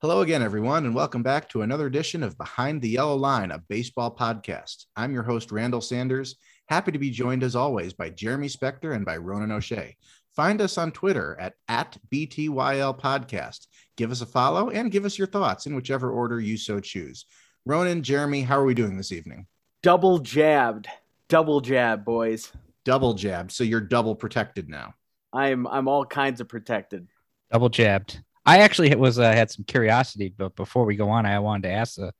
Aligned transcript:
Hello 0.00 0.20
again, 0.20 0.44
everyone, 0.44 0.86
and 0.86 0.94
welcome 0.94 1.24
back 1.24 1.48
to 1.48 1.62
another 1.62 1.88
edition 1.88 2.22
of 2.22 2.38
Behind 2.38 2.80
the 2.80 2.88
Yellow 2.88 3.16
Line, 3.16 3.50
a 3.50 3.58
baseball 3.68 4.14
podcast. 4.14 4.84
I'm 4.94 5.12
your 5.12 5.24
host, 5.24 5.50
Randall 5.50 5.80
Sanders. 5.80 6.36
Happy 6.68 6.92
to 6.92 7.00
be 7.00 7.10
joined 7.10 7.42
as 7.42 7.56
always 7.56 7.94
by 7.94 8.10
Jeremy 8.10 8.46
Spector 8.46 8.94
and 8.94 9.04
by 9.04 9.16
Ronan 9.16 9.50
O'Shea. 9.50 9.96
Find 10.36 10.60
us 10.60 10.78
on 10.78 10.92
Twitter 10.92 11.36
at, 11.40 11.54
at 11.66 11.96
BTYL 12.12 12.96
Podcast. 13.00 13.66
Give 13.96 14.12
us 14.12 14.20
a 14.20 14.26
follow 14.26 14.70
and 14.70 14.92
give 14.92 15.04
us 15.04 15.18
your 15.18 15.26
thoughts 15.26 15.66
in 15.66 15.74
whichever 15.74 16.12
order 16.12 16.38
you 16.38 16.56
so 16.56 16.78
choose. 16.78 17.26
Ronan, 17.66 18.04
Jeremy, 18.04 18.42
how 18.42 18.56
are 18.56 18.64
we 18.64 18.74
doing 18.74 18.96
this 18.96 19.10
evening? 19.10 19.48
Double 19.82 20.20
jabbed. 20.20 20.86
Double 21.28 21.60
jab, 21.60 22.04
boys. 22.04 22.52
Double 22.84 23.14
jabbed. 23.14 23.50
So 23.50 23.64
you're 23.64 23.80
double 23.80 24.14
protected 24.14 24.68
now. 24.68 24.94
I'm 25.32 25.66
I'm 25.66 25.88
all 25.88 26.04
kinds 26.04 26.40
of 26.40 26.48
protected. 26.48 27.08
Double 27.50 27.68
jabbed. 27.68 28.20
I 28.48 28.58
actually 28.60 28.94
was 28.94 29.18
uh, 29.18 29.30
had 29.30 29.50
some 29.50 29.64
curiosity, 29.66 30.32
but 30.34 30.56
before 30.56 30.86
we 30.86 30.96
go 30.96 31.10
on, 31.10 31.26
I 31.26 31.38
wanted 31.38 31.68
to 31.68 31.74
ask. 31.74 31.98
Uh, 31.98 32.12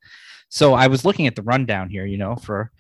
so 0.51 0.75
I 0.75 0.89
was 0.89 1.03
looking 1.03 1.27
at 1.27 1.35
the 1.35 1.43
rundown 1.43 1.89
here, 1.89 2.05
you 2.05 2.19
know, 2.19 2.37
for 2.37 2.71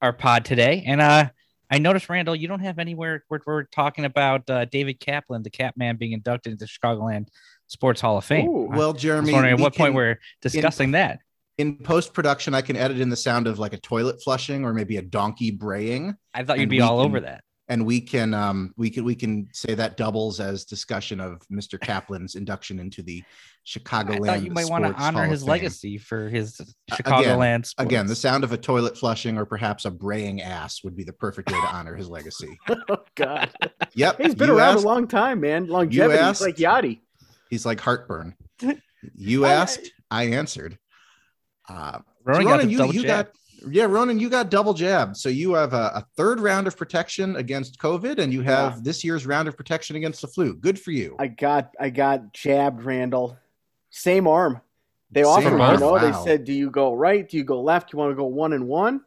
our 0.00 0.12
pod 0.12 0.44
today, 0.44 0.82
and 0.84 1.00
uh, 1.00 1.28
I 1.70 1.78
noticed 1.78 2.08
Randall, 2.08 2.34
you 2.34 2.48
don't 2.48 2.60
have 2.60 2.80
anywhere 2.80 3.22
where 3.28 3.40
we're 3.46 3.62
talking 3.62 4.04
about 4.04 4.50
uh, 4.50 4.64
David 4.64 4.98
Kaplan, 4.98 5.44
the 5.44 5.50
Cap 5.50 5.76
Man, 5.76 5.96
being 5.96 6.12
inducted 6.12 6.52
into 6.52 6.64
the 6.64 6.68
Chicagoland 6.68 7.28
Sports 7.68 8.00
Hall 8.00 8.18
of 8.18 8.24
Fame. 8.24 8.48
Ooh. 8.48 8.68
Well, 8.70 8.92
Jeremy, 8.92 9.20
I 9.20 9.22
was 9.22 9.32
wondering 9.34 9.54
at 9.54 9.60
what 9.60 9.76
point 9.76 9.94
we're 9.94 10.18
discussing 10.40 10.90
that. 10.92 11.20
in 11.58 11.76
post 11.76 12.12
production, 12.12 12.54
I 12.54 12.62
can 12.62 12.74
edit 12.74 13.00
in 13.00 13.08
the 13.08 13.16
sound 13.16 13.46
of 13.46 13.60
like 13.60 13.72
a 13.72 13.78
toilet 13.78 14.20
flushing 14.20 14.64
or 14.64 14.74
maybe 14.74 14.96
a 14.96 15.02
donkey 15.02 15.52
braying. 15.52 16.16
I 16.34 16.42
thought 16.42 16.58
you'd 16.58 16.68
be 16.68 16.80
all 16.80 16.98
can- 16.98 17.06
over 17.06 17.20
that. 17.20 17.44
And 17.68 17.86
we 17.86 18.00
can 18.00 18.34
um 18.34 18.72
we 18.76 18.90
can 18.90 19.04
we 19.04 19.14
can 19.14 19.48
say 19.52 19.74
that 19.74 19.96
doubles 19.96 20.40
as 20.40 20.64
discussion 20.64 21.20
of 21.20 21.40
Mr. 21.50 21.78
Kaplan's 21.80 22.34
induction 22.34 22.78
into 22.78 23.02
the 23.02 23.22
I 23.22 23.68
Chicagoland. 23.78 24.26
thought 24.26 24.42
you 24.42 24.50
might 24.50 24.68
want 24.68 24.84
to 24.84 24.92
honor 25.00 25.24
his 25.24 25.44
legacy 25.44 25.96
for 25.96 26.28
his 26.28 26.58
again- 26.58 26.74
Chicagoland. 26.90 27.66
sports. 27.66 27.74
Again, 27.78 28.06
the 28.08 28.16
sound 28.16 28.42
of 28.42 28.50
a 28.52 28.56
toilet 28.58 28.98
flushing 28.98 29.38
or 29.38 29.44
perhaps 29.46 29.84
a 29.84 29.90
braying 29.92 30.42
ass 30.42 30.82
would 30.82 30.96
be 30.96 31.04
the 31.04 31.12
perfect 31.12 31.50
way 31.52 31.60
to 31.60 31.66
honor 31.68 31.94
his 31.94 32.08
legacy. 32.08 32.58
Oh 32.68 32.98
God, 33.14 33.50
Yep, 33.94 34.20
he's 34.20 34.34
been 34.34 34.48
you 34.48 34.56
around 34.58 34.74
asked, 34.76 34.84
a 34.84 34.88
long 34.88 35.06
time, 35.06 35.40
man. 35.40 35.66
Longevity, 35.68 36.18
asked- 36.18 36.44
He's 36.44 36.46
like 36.46 36.56
Yachty. 36.56 37.00
He's 37.50 37.64
like 37.66 37.80
heartburn. 37.80 38.34
You 39.14 39.46
asked, 39.46 39.90
I 40.12 40.24
answered. 40.26 40.78
Uh, 41.68 41.98
so 41.98 42.02
Ronan 42.24 42.44
got 42.44 42.60
the 42.62 42.68
you, 42.70 42.78
double 42.78 42.94
you 42.94 43.02
jab. 43.02 43.26
got 43.26 43.34
yeah, 43.70 43.84
Ronan, 43.84 44.18
you 44.18 44.28
got 44.28 44.50
double 44.50 44.74
jabbed. 44.74 45.16
So 45.16 45.28
you 45.28 45.54
have 45.54 45.72
a, 45.72 45.90
a 45.94 46.06
third 46.16 46.40
round 46.40 46.66
of 46.66 46.76
protection 46.76 47.36
against 47.36 47.78
COVID, 47.78 48.18
and 48.18 48.32
you 48.32 48.42
have 48.42 48.74
Yeah. 48.74 48.80
this 48.82 49.04
year's 49.04 49.26
round 49.26 49.48
of 49.48 49.56
protection 49.56 49.96
against 49.96 50.20
the 50.22 50.28
flu. 50.28 50.54
Good 50.54 50.78
for 50.80 50.90
you. 50.90 51.16
I 51.18 51.26
got 51.28 51.74
I 51.80 51.90
got 51.90 52.32
jabbed, 52.32 52.82
Randall. 52.82 53.36
Same 53.90 54.26
arm. 54.26 54.60
They 55.10 55.22
Same 55.22 55.30
offered 55.32 55.60
arm? 55.60 55.74
you 55.74 55.80
know, 55.80 55.98
they 55.98 56.12
said, 56.24 56.44
"Do 56.44 56.52
you 56.52 56.70
go 56.70 56.94
right? 56.94 57.28
Do 57.28 57.36
you 57.36 57.44
go 57.44 57.60
left? 57.60 57.92
You 57.92 57.98
want 57.98 58.10
to 58.12 58.16
go 58.16 58.24
one 58.24 58.52
and 58.54 58.66
one?" 58.66 59.02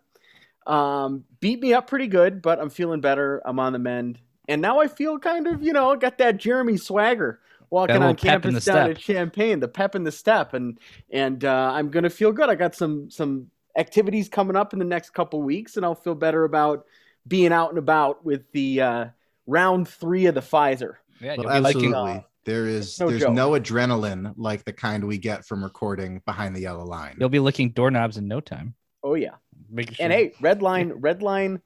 Um, 0.67 1.26
beat 1.39 1.59
me 1.59 1.73
up 1.73 1.88
pretty 1.88 2.08
good, 2.08 2.42
but 2.42 2.59
I'm 2.59 2.70
feeling 2.70 3.02
better. 3.02 3.42
I'm 3.45 3.59
on 3.59 3.73
the 3.73 3.80
mend, 3.80 4.20
and 4.48 4.61
now 4.61 4.80
I 4.80 4.88
feel 4.88 5.20
kind 5.20 5.48
of, 5.48 5.61
you 5.64 5.73
know, 5.73 5.95
got 5.95 6.17
that 6.20 6.38
Jeremy 6.38 6.78
swagger 6.78 7.39
walking 7.70 8.02
on 8.02 8.16
campus 8.16 8.53
the 8.66 8.72
down 8.72 8.86
step. 8.86 8.89
at 8.92 8.98
Champaign, 8.98 9.59
the 9.59 9.67
pep 9.67 9.95
in 9.95 10.03
the 10.03 10.11
step, 10.11 10.53
and 10.53 10.80
and 11.11 11.44
uh, 11.45 11.72
I'm 11.73 11.89
gonna 11.89 12.09
feel 12.09 12.31
good. 12.31 12.50
I 12.50 12.56
got 12.56 12.73
some 12.76 13.09
some 13.11 13.50
activities 13.78 14.30
coming 14.30 14.56
up 14.56 14.73
in 14.73 14.80
the 14.80 14.86
next 14.86 15.12
couple 15.12 15.42
weeks, 15.42 15.76
and 15.78 15.86
I'll 15.86 15.95
feel 15.95 16.16
better 16.16 16.44
about 16.44 16.86
being 17.28 17.52
out 17.52 17.70
and 17.70 17.78
about 17.80 18.23
with 18.26 18.52
the 18.52 18.82
uh, 18.82 19.06
round 19.48 19.88
three 19.88 20.26
of 20.28 20.36
the 20.36 20.42
Pfizer. 20.42 20.95
Yeah, 21.22 21.36
Well, 21.38 21.54
you'll 21.54 21.62
liking- 21.64 21.94
absolutely. 21.94 22.26
there 22.45 22.67
is 22.67 23.00
no 23.00 23.09
there's 23.09 23.22
joke. 23.22 23.34
no 23.34 23.52
adrenaline 23.52 24.34
like 24.38 24.64
the 24.66 24.73
kind 24.73 25.04
we 25.06 25.17
get 25.17 25.45
from 25.45 25.64
recording 25.64 26.22
behind 26.26 26.56
the 26.56 26.62
yellow 26.62 26.86
line. 26.86 27.16
You'll 27.20 27.30
be 27.30 27.40
licking 27.40 27.72
doorknobs 27.72 28.17
in 28.17 28.28
no 28.28 28.40
time. 28.42 28.76
Oh 29.04 29.14
yeah. 29.16 29.36
Making 29.70 29.95
sure. 29.95 30.04
And 30.04 30.14
hey, 30.14 30.34
red 30.42 30.62
line, 30.62 30.92
red 30.94 31.22
line 31.23 31.62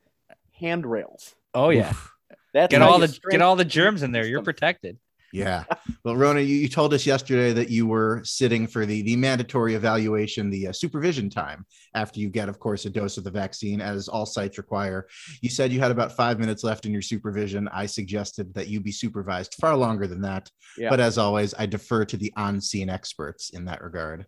handrails. 0.54 1.36
oh 1.54 1.70
yeah, 1.70 1.90
Oof. 1.92 2.14
That's 2.54 2.72
get 2.72 2.82
all 2.82 3.00
the 3.00 3.08
strengthen 3.08 3.40
get 3.40 3.44
all 3.44 3.56
the 3.56 3.64
the 3.64 3.70
germs 3.70 4.04
in 4.04 4.12
there. 4.12 4.26
You're 4.26 4.42
protected. 4.42 4.98
Yeah. 5.32 5.64
Well, 6.04 6.16
Rona, 6.16 6.40
you, 6.40 6.56
you 6.56 6.68
told 6.68 6.94
us 6.94 7.06
yesterday 7.06 7.54
that 7.54 7.70
you 7.70 7.86
were 7.86 8.22
sitting 8.24 8.68
for 8.68 8.86
the, 8.86 9.02
the 9.04 9.16
mandatory 9.16 9.76
evaluation, 9.76 10.50
the 10.50 10.68
uh, 10.68 10.72
supervision 10.72 11.30
time 11.30 11.66
after 11.94 12.20
you 12.20 12.30
get, 12.30 12.50
of 12.50 12.60
course, 12.60 12.86
a 12.86 12.90
dose 12.90 13.18
of 13.18 13.24
the 13.24 13.32
vaccine, 13.32 13.82
as 13.82 14.08
all 14.08 14.26
sites 14.26 14.58
require. 14.58 15.08
You 15.42 15.50
said 15.50 15.72
you 15.72 15.80
had 15.80 15.92
about 15.92 16.16
five 16.16 16.40
minutes 16.40 16.64
left 16.64 16.86
in 16.86 16.94
your 16.94 17.02
supervision. 17.02 17.68
I 17.72 17.86
suggested 17.86 18.54
that 18.56 18.68
you 18.68 18.80
be 18.80 18.92
supervised 18.92 19.56
far 19.56 19.76
longer 19.76 20.08
than 20.08 20.22
that. 20.22 20.50
Yeah. 20.78 20.90
But 20.90 21.00
as 21.00 21.18
always, 21.18 21.54
I 21.58 21.66
defer 21.66 22.06
to 22.06 22.18
the 22.18 22.34
on 22.36 22.62
scene 22.62 22.90
experts 22.90 23.52
in 23.52 23.66
that 23.66 23.84
regard. 23.84 24.26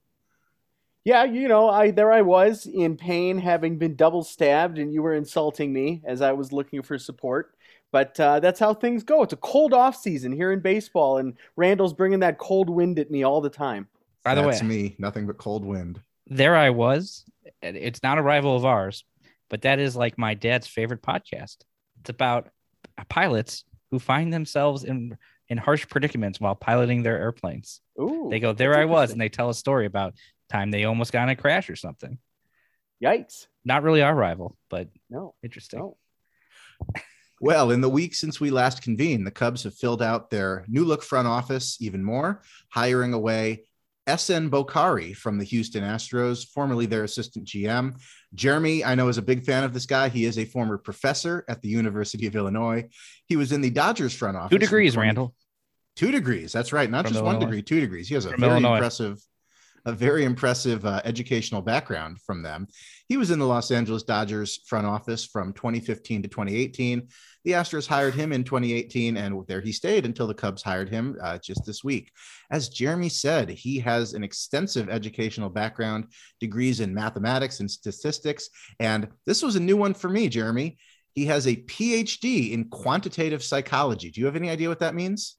Yeah, 1.03 1.23
you 1.23 1.47
know, 1.47 1.67
I 1.67 1.89
there 1.89 2.11
I 2.11 2.21
was 2.21 2.67
in 2.67 2.95
pain, 2.95 3.39
having 3.39 3.79
been 3.79 3.95
double 3.95 4.23
stabbed, 4.23 4.77
and 4.77 4.93
you 4.93 5.01
were 5.01 5.15
insulting 5.15 5.73
me 5.73 6.03
as 6.05 6.21
I 6.21 6.33
was 6.33 6.51
looking 6.51 6.83
for 6.83 6.99
support. 6.99 7.55
But 7.91 8.17
uh, 8.19 8.39
that's 8.39 8.59
how 8.59 8.73
things 8.73 9.03
go. 9.03 9.21
It's 9.23 9.33
a 9.33 9.37
cold 9.37 9.73
off 9.73 9.95
season 9.97 10.31
here 10.31 10.51
in 10.53 10.59
baseball, 10.61 11.17
and 11.17 11.33
Randall's 11.57 11.93
bringing 11.93 12.19
that 12.21 12.37
cold 12.37 12.69
wind 12.69 12.99
at 12.99 13.11
me 13.11 13.23
all 13.23 13.41
the 13.41 13.49
time. 13.49 13.87
By 14.23 14.35
the 14.35 14.41
That's 14.43 14.61
way, 14.61 14.67
me. 14.67 14.95
Nothing 14.99 15.27
but 15.27 15.37
cold 15.37 15.65
wind. 15.65 15.99
there 16.27 16.55
I 16.55 16.69
was. 16.69 17.25
It's 17.61 18.03
not 18.03 18.17
a 18.17 18.21
rival 18.21 18.55
of 18.55 18.65
ours, 18.65 19.03
but 19.49 19.63
that 19.63 19.79
is 19.79 19.95
like 19.95 20.17
my 20.17 20.35
dad's 20.35 20.67
favorite 20.67 21.01
podcast. 21.01 21.57
It's 21.99 22.09
about 22.09 22.49
pilots 23.09 23.63
who 23.89 23.99
find 23.99 24.31
themselves 24.33 24.83
in 24.83 25.17
in 25.49 25.57
harsh 25.57 25.85
predicaments 25.89 26.39
while 26.39 26.55
piloting 26.55 27.03
their 27.03 27.17
airplanes. 27.19 27.81
Ooh, 27.99 28.27
They 28.31 28.39
go, 28.39 28.53
"There 28.53 28.77
I 28.77 28.85
was," 28.85 29.11
and 29.11 29.19
they 29.19 29.27
tell 29.27 29.49
a 29.49 29.53
story 29.53 29.85
about 29.85 30.13
time 30.49 30.71
they 30.71 30.85
almost 30.85 31.11
got 31.11 31.23
in 31.23 31.29
a 31.29 31.35
crash 31.35 31.69
or 31.69 31.75
something. 31.75 32.17
Yikes! 33.03 33.47
Not 33.65 33.83
really 33.83 34.01
our 34.01 34.15
rival, 34.15 34.55
but 34.69 34.87
No, 35.09 35.33
interesting. 35.43 35.79
no. 35.79 35.97
Well, 37.43 37.71
in 37.71 37.81
the 37.81 37.89
week 37.89 38.13
since 38.13 38.39
we 38.39 38.51
last 38.51 38.83
convened, 38.83 39.25
the 39.25 39.31
Cubs 39.31 39.63
have 39.63 39.73
filled 39.73 40.03
out 40.03 40.29
their 40.29 40.63
new 40.67 40.85
look 40.85 41.01
front 41.01 41.27
office 41.27 41.75
even 41.81 42.03
more, 42.03 42.43
hiring 42.69 43.13
away 43.13 43.63
Ehsan 44.07 44.51
Bokhari 44.51 45.15
from 45.15 45.39
the 45.39 45.43
Houston 45.45 45.83
Astros, 45.83 46.47
formerly 46.53 46.85
their 46.85 47.03
assistant 47.03 47.47
GM. 47.47 47.95
Jeremy, 48.35 48.85
I 48.85 48.93
know, 48.93 49.07
is 49.07 49.17
a 49.17 49.23
big 49.23 49.43
fan 49.43 49.63
of 49.63 49.73
this 49.73 49.87
guy. 49.87 50.09
He 50.09 50.25
is 50.25 50.37
a 50.37 50.45
former 50.45 50.77
professor 50.77 51.43
at 51.47 51.63
the 51.63 51.69
University 51.69 52.27
of 52.27 52.35
Illinois. 52.35 52.87
He 53.25 53.37
was 53.37 53.51
in 53.51 53.61
the 53.61 53.71
Dodgers 53.71 54.13
front 54.13 54.37
office. 54.37 54.51
Two 54.51 54.59
degrees, 54.59 54.93
20 54.93 55.07
Randall. 55.07 55.33
Two 55.95 56.11
degrees. 56.11 56.51
That's 56.51 56.71
right. 56.71 56.89
Not 56.91 57.05
From 57.05 57.13
just 57.13 57.23
one 57.25 57.35
Illinois. 57.37 57.47
degree, 57.47 57.63
two 57.63 57.79
degrees. 57.79 58.07
He 58.07 58.13
has 58.13 58.25
a 58.25 58.31
From 58.31 58.39
very 58.41 58.51
Illinois. 58.53 58.75
impressive, 58.75 59.19
a 59.85 59.91
very 59.93 60.25
impressive 60.25 60.85
uh, 60.85 61.01
educational 61.05 61.61
background 61.61 62.21
from 62.21 62.43
them. 62.43 62.67
He 63.07 63.17
was 63.17 63.31
in 63.31 63.39
the 63.39 63.47
Los 63.47 63.71
Angeles 63.71 64.03
Dodgers 64.03 64.61
front 64.67 64.85
office 64.87 65.25
from 65.25 65.53
2015 65.53 66.23
to 66.23 66.27
2018. 66.27 67.07
The 67.43 67.53
Astros 67.53 67.87
hired 67.87 68.13
him 68.13 68.31
in 68.31 68.43
2018, 68.43 69.17
and 69.17 69.45
there 69.47 69.61
he 69.61 69.71
stayed 69.71 70.05
until 70.05 70.27
the 70.27 70.33
Cubs 70.33 70.61
hired 70.61 70.89
him 70.89 71.17
uh, 71.21 71.39
just 71.39 71.65
this 71.65 71.83
week. 71.83 72.11
As 72.51 72.69
Jeremy 72.69 73.09
said, 73.09 73.49
he 73.49 73.79
has 73.79 74.13
an 74.13 74.23
extensive 74.23 74.89
educational 74.89 75.49
background, 75.49 76.05
degrees 76.39 76.79
in 76.79 76.93
mathematics 76.93 77.59
and 77.59 77.69
statistics. 77.69 78.49
And 78.79 79.07
this 79.25 79.41
was 79.41 79.55
a 79.55 79.59
new 79.59 79.75
one 79.75 79.95
for 79.95 80.09
me, 80.09 80.29
Jeremy. 80.29 80.77
He 81.13 81.25
has 81.25 81.47
a 81.47 81.55
PhD 81.55 82.51
in 82.51 82.69
quantitative 82.69 83.43
psychology. 83.43 84.11
Do 84.11 84.21
you 84.21 84.27
have 84.27 84.35
any 84.35 84.49
idea 84.49 84.69
what 84.69 84.79
that 84.79 84.95
means? 84.95 85.37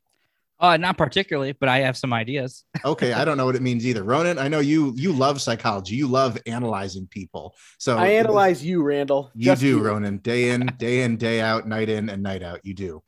Uh, 0.63 0.77
not 0.77 0.97
particularly, 0.97 1.53
but 1.53 1.69
I 1.69 1.81
have 1.81 1.97
some 1.97 2.13
ideas. 2.13 2.65
Okay, 2.85 3.13
I 3.13 3.25
don't 3.25 3.37
know 3.37 3.47
what 3.47 3.55
it 3.55 3.63
means 3.63 3.87
either. 3.87 4.03
Ronan, 4.03 4.39
I 4.39 4.49
know 4.49 4.59
you 4.59 4.93
you 4.97 5.13
love 5.13 5.41
psychology. 5.41 5.95
You 5.95 6.09
love 6.09 6.37
analyzing 6.47 7.07
people. 7.07 7.55
So 7.79 7.97
I 7.97 8.09
analyze 8.09 8.65
you, 8.65 8.83
Randall. 8.83 9.31
You 9.35 9.47
Just 9.47 9.63
do, 9.63 9.81
Ronan, 9.81 10.19
day 10.19 10.51
in, 10.51 10.67
day 10.79 11.03
in, 11.03 11.17
day 11.17 11.41
out, 11.41 11.69
night 11.69 11.89
in, 11.89 12.09
and 12.09 12.23
night 12.23 12.43
out. 12.43 12.61
You 12.65 12.75
do. 12.75 13.03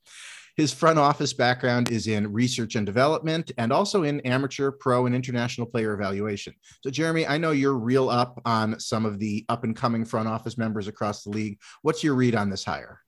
His 0.57 0.73
front 0.73 1.01
office 1.01 1.33
background 1.33 1.91
is 1.91 2.07
in 2.07 2.33
research 2.33 2.77
and 2.77 2.87
development 2.87 3.51
and 3.59 3.73
also 3.73 4.05
in 4.05 4.21
amateur, 4.21 4.71
pro, 4.71 5.07
and 5.07 5.15
international 5.15 5.67
player 5.67 5.93
evaluation. 5.93 6.55
So, 6.85 6.91
Jeremy, 6.91 7.27
I 7.27 7.39
know 7.39 7.51
you're 7.51 7.77
real 7.77 8.09
up 8.09 8.41
on 8.45 8.79
some 8.79 9.05
of 9.05 9.19
the 9.19 9.45
up 9.49 9.65
and 9.65 9.75
coming 9.75 10.05
front 10.05 10.29
office 10.29 10.57
members 10.57 10.87
across 10.87 11.25
the 11.25 11.31
league. 11.31 11.59
What's 11.83 12.05
your 12.05 12.15
read 12.15 12.37
on 12.37 12.49
this 12.51 12.65
hire? 12.65 13.01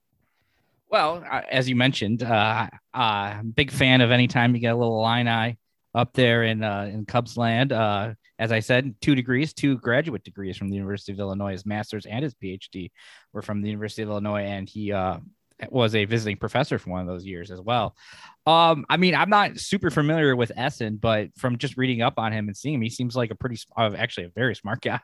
Well, 0.89 1.23
uh, 1.29 1.41
as 1.49 1.67
you 1.67 1.75
mentioned, 1.75 2.23
uh, 2.23 2.67
uh, 2.93 3.43
big 3.43 3.71
fan 3.71 4.01
of 4.01 4.11
anytime 4.11 4.55
you 4.55 4.61
get 4.61 4.73
a 4.73 4.77
little 4.77 5.03
Illini 5.03 5.57
up 5.93 6.13
there 6.13 6.43
in 6.43 6.63
uh, 6.63 6.89
in 6.91 7.05
Cubs 7.05 7.35
land. 7.35 7.73
Uh, 7.73 8.13
as 8.39 8.51
I 8.51 8.59
said, 8.59 8.95
two 9.01 9.15
degrees, 9.15 9.53
two 9.53 9.77
graduate 9.79 10.23
degrees 10.23 10.55
from 10.55 10.69
the 10.69 10.75
University 10.75 11.11
of 11.11 11.19
Illinois. 11.19 11.51
His 11.51 11.65
master's 11.65 12.05
and 12.05 12.23
his 12.23 12.35
PhD 12.35 12.91
were 13.33 13.41
from 13.41 13.61
the 13.61 13.67
University 13.67 14.03
of 14.03 14.09
Illinois, 14.09 14.43
and 14.43 14.69
he 14.69 14.93
uh, 14.93 15.17
was 15.69 15.95
a 15.95 16.05
visiting 16.05 16.37
professor 16.37 16.77
for 16.77 16.91
one 16.91 17.01
of 17.01 17.07
those 17.07 17.25
years 17.25 17.51
as 17.51 17.59
well. 17.59 17.95
Um, 18.47 18.85
I 18.89 18.95
mean, 18.95 19.13
I'm 19.13 19.29
not 19.29 19.59
super 19.59 19.89
familiar 19.89 20.33
with 20.33 20.53
Ehsan, 20.57 21.01
but 21.01 21.29
from 21.37 21.57
just 21.57 21.75
reading 21.75 22.01
up 22.01 22.17
on 22.17 22.31
him 22.31 22.47
and 22.47 22.55
seeing 22.55 22.75
him, 22.75 22.81
he 22.81 22.89
seems 22.89 23.13
like 23.13 23.29
a 23.29 23.35
pretty, 23.35 23.57
uh, 23.75 23.91
actually 23.97 24.27
a 24.27 24.29
very 24.29 24.55
smart 24.55 24.81
guy, 24.83 25.01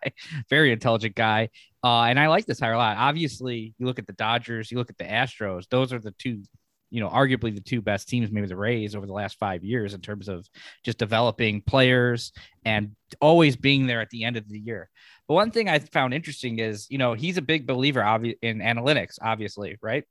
very 0.50 0.72
intelligent 0.72 1.14
guy. 1.14 1.50
Uh, 1.84 2.04
and 2.04 2.18
I 2.18 2.28
like 2.28 2.46
this 2.46 2.62
hire 2.62 2.72
a 2.72 2.78
lot. 2.78 2.96
Obviously, 2.98 3.74
you 3.78 3.86
look 3.86 4.00
at 4.00 4.08
the 4.08 4.14
Dodgers, 4.14 4.72
you 4.72 4.78
look 4.78 4.90
at 4.90 4.98
the 4.98 5.04
Astros; 5.04 5.68
those 5.70 5.92
are 5.92 6.00
the 6.00 6.12
two 6.18 6.44
you 6.90 7.00
know, 7.00 7.10
arguably 7.10 7.54
the 7.54 7.60
two 7.60 7.82
best 7.82 8.08
teams, 8.08 8.32
maybe 8.32 8.46
the 8.46 8.56
Rays 8.56 8.96
over 8.96 9.08
the 9.08 9.14
last 9.14 9.40
five 9.40 9.64
years 9.64 9.96
in 9.96 10.02
terms 10.02 10.30
of 10.30 10.48
just 10.84 11.00
developing 11.00 11.60
players 11.60 12.32
and 12.66 12.96
always 13.20 13.56
being 13.56 13.88
there 13.88 14.00
at 14.00 14.12
the 14.12 14.26
end 14.26 14.38
of 14.38 14.48
the 14.48 14.60
year. 14.60 14.92
But 15.28 15.34
one 15.34 15.50
thing 15.50 15.68
I 15.68 15.80
found 15.80 16.14
interesting 16.14 16.60
is, 16.60 16.86
you 16.92 17.00
know, 17.00 17.14
he's 17.16 17.38
a 17.38 17.42
big 17.42 17.66
believer 17.66 18.02
obvi- 18.02 18.38
in 18.44 18.60
analytics, 18.60 19.18
obviously, 19.20 19.76
right? 19.82 20.04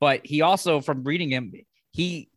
But 0.00 0.24
he 0.24 0.40
also, 0.40 0.80
from 0.80 1.04
reading 1.04 1.28
him, 1.28 1.52
he 1.92 2.29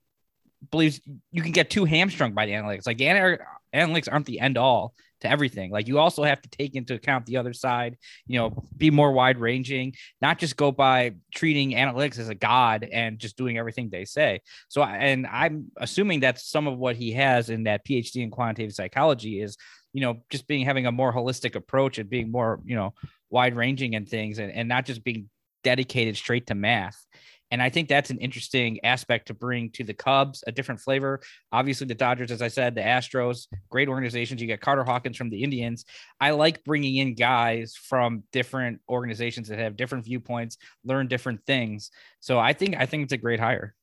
believes 0.72 1.02
you 1.32 1.42
can 1.42 1.52
get 1.52 1.70
too 1.70 1.86
hamstrung 1.86 2.34
by 2.34 2.46
the 2.46 2.54
analytics. 2.54 2.88
Like 2.88 2.98
the 2.98 3.40
analytics 3.74 4.12
aren't 4.12 4.26
the 4.26 4.40
end 4.40 4.58
all 4.58 4.94
to 5.22 5.30
everything. 5.30 5.72
Like 5.72 5.88
you 5.88 6.00
also 6.00 6.24
have 6.24 6.42
to 6.42 6.50
take 6.50 6.76
into 6.76 6.94
account 6.94 7.26
the 7.26 7.38
other 7.38 7.54
side, 7.54 7.98
you 8.28 8.38
know, 8.38 8.64
be 8.78 8.92
more 8.92 9.12
wide 9.12 9.40
ranging, 9.40 9.94
not 10.22 10.38
just 10.38 10.58
go 10.58 10.72
by 10.72 11.14
treating 11.34 11.72
analytics 11.72 12.20
as 12.20 12.30
a 12.30 12.36
god 12.36 12.88
and 12.92 13.18
just 13.18 13.38
doing 13.38 13.58
everything 13.58 13.90
they 13.90 14.06
say. 14.06 14.42
So, 14.68 14.84
and 14.84 15.26
I'm 15.26 15.72
assuming 15.78 16.20
that's 16.20 16.48
some 16.48 16.68
of 16.68 16.78
what 16.78 16.96
he 16.96 17.14
has 17.14 17.50
in 17.50 17.64
that 17.64 17.86
PhD 17.86 18.18
in 18.18 18.32
quantitative 18.32 18.76
psychology 18.76 19.42
is, 19.42 19.58
you 19.94 20.02
know, 20.02 20.24
just 20.30 20.48
being 20.48 20.66
having 20.66 20.86
a 20.86 20.92
more 20.92 21.14
holistic 21.14 21.56
approach 21.56 21.98
and 21.98 22.10
being 22.10 22.32
more, 22.32 22.60
you 22.66 22.76
know, 22.76 22.94
wide 23.30 23.56
ranging 23.56 23.96
and 23.96 24.08
things 24.08 24.40
and, 24.40 24.52
and 24.52 24.68
not 24.68 24.86
just 24.86 25.04
being 25.04 25.30
dedicated 25.64 26.18
straight 26.18 26.48
to 26.48 26.56
math. 26.56 27.06
And 27.54 27.62
I 27.62 27.70
think 27.70 27.88
that's 27.88 28.10
an 28.10 28.18
interesting 28.18 28.84
aspect 28.84 29.28
to 29.28 29.36
bring 29.36 29.70
to 29.74 29.84
the 29.84 29.94
Cubs, 29.94 30.44
a 30.48 30.52
different 30.52 30.82
flavor. 30.82 31.22
Obviously, 31.52 31.86
the 31.86 31.94
Dodgers, 31.94 32.32
as 32.32 32.42
I 32.42 32.48
said, 32.48 32.74
the 32.74 32.82
Astros, 32.82 33.46
great 33.70 33.88
organizations. 33.88 34.42
You 34.42 34.48
get 34.48 34.60
Carter 34.60 34.84
Hawkins 34.84 35.18
from 35.18 35.30
the 35.30 35.44
Indians. 35.44 35.86
I 36.20 36.32
like 36.32 36.64
bringing 36.64 36.96
in 36.96 37.14
guys 37.14 37.76
from 37.76 38.24
different 38.32 38.82
organizations 38.90 39.50
that 39.50 39.60
have 39.60 39.78
different 39.78 40.04
viewpoints, 40.04 40.58
learn 40.84 41.08
different 41.08 41.46
things. 41.46 41.92
So 42.22 42.40
I 42.40 42.54
think 42.54 42.76
I 42.76 42.88
think 42.88 43.04
it's 43.04 43.14
a 43.14 43.18
great 43.18 43.40
hire. 43.40 43.76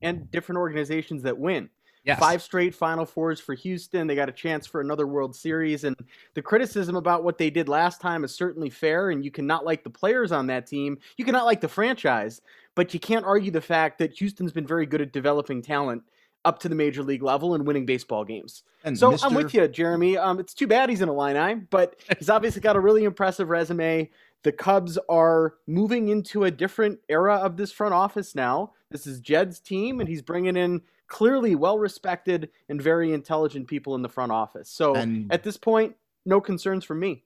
And 0.00 0.30
different 0.30 0.60
organizations 0.60 1.24
that 1.24 1.36
win. 1.36 1.70
Yes. 2.04 2.20
Five 2.20 2.40
straight 2.40 2.74
Final 2.74 3.04
Fours 3.04 3.38
for 3.38 3.54
Houston. 3.54 4.06
They 4.06 4.14
got 4.14 4.30
a 4.30 4.32
chance 4.32 4.66
for 4.66 4.80
another 4.80 5.06
World 5.06 5.36
Series. 5.36 5.84
And 5.84 5.94
the 6.34 6.40
criticism 6.40 6.96
about 6.96 7.22
what 7.22 7.36
they 7.36 7.50
did 7.50 7.68
last 7.68 8.00
time 8.00 8.24
is 8.24 8.34
certainly 8.34 8.70
fair. 8.70 9.10
And 9.10 9.22
you 9.22 9.30
cannot 9.30 9.66
like 9.66 9.84
the 9.84 9.90
players 9.90 10.32
on 10.32 10.46
that 10.46 10.66
team. 10.66 10.98
You 11.18 11.26
cannot 11.26 11.44
like 11.44 11.60
the 11.60 11.68
franchise. 11.68 12.40
But 12.78 12.94
you 12.94 13.00
can't 13.00 13.24
argue 13.24 13.50
the 13.50 13.60
fact 13.60 13.98
that 13.98 14.12
Houston's 14.18 14.52
been 14.52 14.64
very 14.64 14.86
good 14.86 15.00
at 15.00 15.12
developing 15.12 15.62
talent 15.62 16.04
up 16.44 16.60
to 16.60 16.68
the 16.68 16.76
major 16.76 17.02
league 17.02 17.24
level 17.24 17.56
and 17.56 17.66
winning 17.66 17.86
baseball 17.86 18.24
games. 18.24 18.62
And 18.84 18.96
so 18.96 19.10
Mr. 19.10 19.24
I'm 19.24 19.34
with 19.34 19.52
you, 19.52 19.66
Jeremy. 19.66 20.16
Um, 20.16 20.38
it's 20.38 20.54
too 20.54 20.68
bad 20.68 20.88
he's 20.88 21.00
in 21.00 21.08
Illini, 21.08 21.56
but 21.70 21.96
he's 22.20 22.30
obviously 22.30 22.60
got 22.60 22.76
a 22.76 22.80
really 22.80 23.02
impressive 23.02 23.48
resume. 23.48 24.08
The 24.44 24.52
Cubs 24.52 24.96
are 25.08 25.54
moving 25.66 26.10
into 26.10 26.44
a 26.44 26.52
different 26.52 27.00
era 27.08 27.34
of 27.38 27.56
this 27.56 27.72
front 27.72 27.94
office 27.94 28.36
now. 28.36 28.74
This 28.92 29.08
is 29.08 29.18
Jed's 29.18 29.58
team, 29.58 29.98
and 29.98 30.08
he's 30.08 30.22
bringing 30.22 30.56
in 30.56 30.82
clearly 31.08 31.56
well 31.56 31.80
respected 31.80 32.48
and 32.68 32.80
very 32.80 33.12
intelligent 33.12 33.66
people 33.66 33.96
in 33.96 34.02
the 34.02 34.08
front 34.08 34.30
office. 34.30 34.70
So 34.70 34.94
and 34.94 35.32
at 35.32 35.42
this 35.42 35.56
point, 35.56 35.96
no 36.24 36.40
concerns 36.40 36.84
from 36.84 37.00
me. 37.00 37.24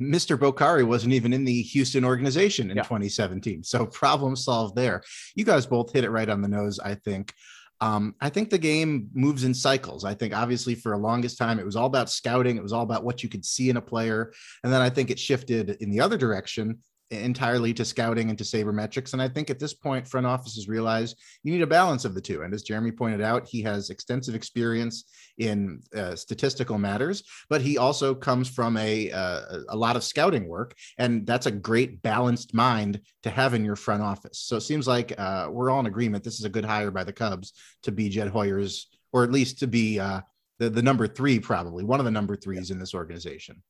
Mr. 0.00 0.38
Bokhari 0.38 0.86
wasn't 0.86 1.12
even 1.12 1.32
in 1.32 1.44
the 1.44 1.62
Houston 1.62 2.04
organization 2.04 2.70
in 2.70 2.76
yeah. 2.76 2.82
2017. 2.84 3.64
So 3.64 3.86
problem 3.86 4.36
solved 4.36 4.76
there. 4.76 5.02
You 5.34 5.44
guys 5.44 5.66
both 5.66 5.92
hit 5.92 6.04
it 6.04 6.10
right 6.10 6.28
on 6.28 6.40
the 6.40 6.48
nose, 6.48 6.78
I 6.78 6.94
think. 6.94 7.32
Um, 7.80 8.14
I 8.20 8.28
think 8.28 8.50
the 8.50 8.58
game 8.58 9.08
moves 9.12 9.44
in 9.44 9.54
cycles. 9.54 10.04
I 10.04 10.14
think 10.14 10.34
obviously 10.34 10.74
for 10.74 10.94
a 10.94 10.98
longest 10.98 11.38
time 11.38 11.58
it 11.58 11.64
was 11.64 11.76
all 11.76 11.86
about 11.86 12.10
scouting. 12.10 12.56
It 12.56 12.62
was 12.62 12.72
all 12.72 12.82
about 12.82 13.04
what 13.04 13.22
you 13.22 13.28
could 13.28 13.44
see 13.44 13.70
in 13.70 13.76
a 13.76 13.82
player, 13.82 14.32
and 14.64 14.72
then 14.72 14.80
I 14.80 14.90
think 14.90 15.10
it 15.10 15.18
shifted 15.18 15.70
in 15.80 15.90
the 15.90 16.00
other 16.00 16.16
direction 16.16 16.78
entirely 17.10 17.72
to 17.72 17.84
scouting 17.84 18.28
and 18.28 18.38
to 18.38 18.44
sabermetrics. 18.44 19.12
And 19.12 19.22
I 19.22 19.28
think 19.28 19.50
at 19.50 19.58
this 19.58 19.74
point, 19.74 20.06
front 20.06 20.26
offices 20.26 20.68
realize 20.68 21.14
you 21.42 21.52
need 21.52 21.62
a 21.62 21.66
balance 21.66 22.04
of 22.04 22.14
the 22.14 22.20
two. 22.20 22.42
And 22.42 22.52
as 22.52 22.62
Jeremy 22.62 22.92
pointed 22.92 23.22
out, 23.22 23.48
he 23.48 23.62
has 23.62 23.90
extensive 23.90 24.34
experience 24.34 25.04
in 25.38 25.80
uh, 25.96 26.14
statistical 26.16 26.76
matters, 26.78 27.22
but 27.48 27.62
he 27.62 27.78
also 27.78 28.14
comes 28.14 28.48
from 28.48 28.76
a, 28.76 29.10
uh, 29.10 29.40
a 29.70 29.76
lot 29.76 29.96
of 29.96 30.04
scouting 30.04 30.46
work. 30.48 30.74
And 30.98 31.26
that's 31.26 31.46
a 31.46 31.50
great 31.50 32.02
balanced 32.02 32.52
mind 32.54 33.00
to 33.22 33.30
have 33.30 33.54
in 33.54 33.64
your 33.64 33.76
front 33.76 34.02
office. 34.02 34.40
So 34.40 34.56
it 34.56 34.62
seems 34.62 34.86
like 34.86 35.18
uh, 35.18 35.48
we're 35.50 35.70
all 35.70 35.80
in 35.80 35.86
agreement. 35.86 36.24
This 36.24 36.38
is 36.38 36.44
a 36.44 36.50
good 36.50 36.64
hire 36.64 36.90
by 36.90 37.04
the 37.04 37.12
Cubs 37.12 37.52
to 37.84 37.92
be 37.92 38.08
Jed 38.08 38.28
Hoyer's, 38.28 38.88
or 39.12 39.24
at 39.24 39.32
least 39.32 39.60
to 39.60 39.66
be 39.66 39.98
uh, 39.98 40.20
the, 40.58 40.68
the 40.68 40.82
number 40.82 41.06
three, 41.06 41.38
probably 41.38 41.84
one 41.84 42.00
of 42.00 42.04
the 42.04 42.10
number 42.10 42.36
threes 42.36 42.70
in 42.70 42.78
this 42.78 42.94
organization. 42.94 43.62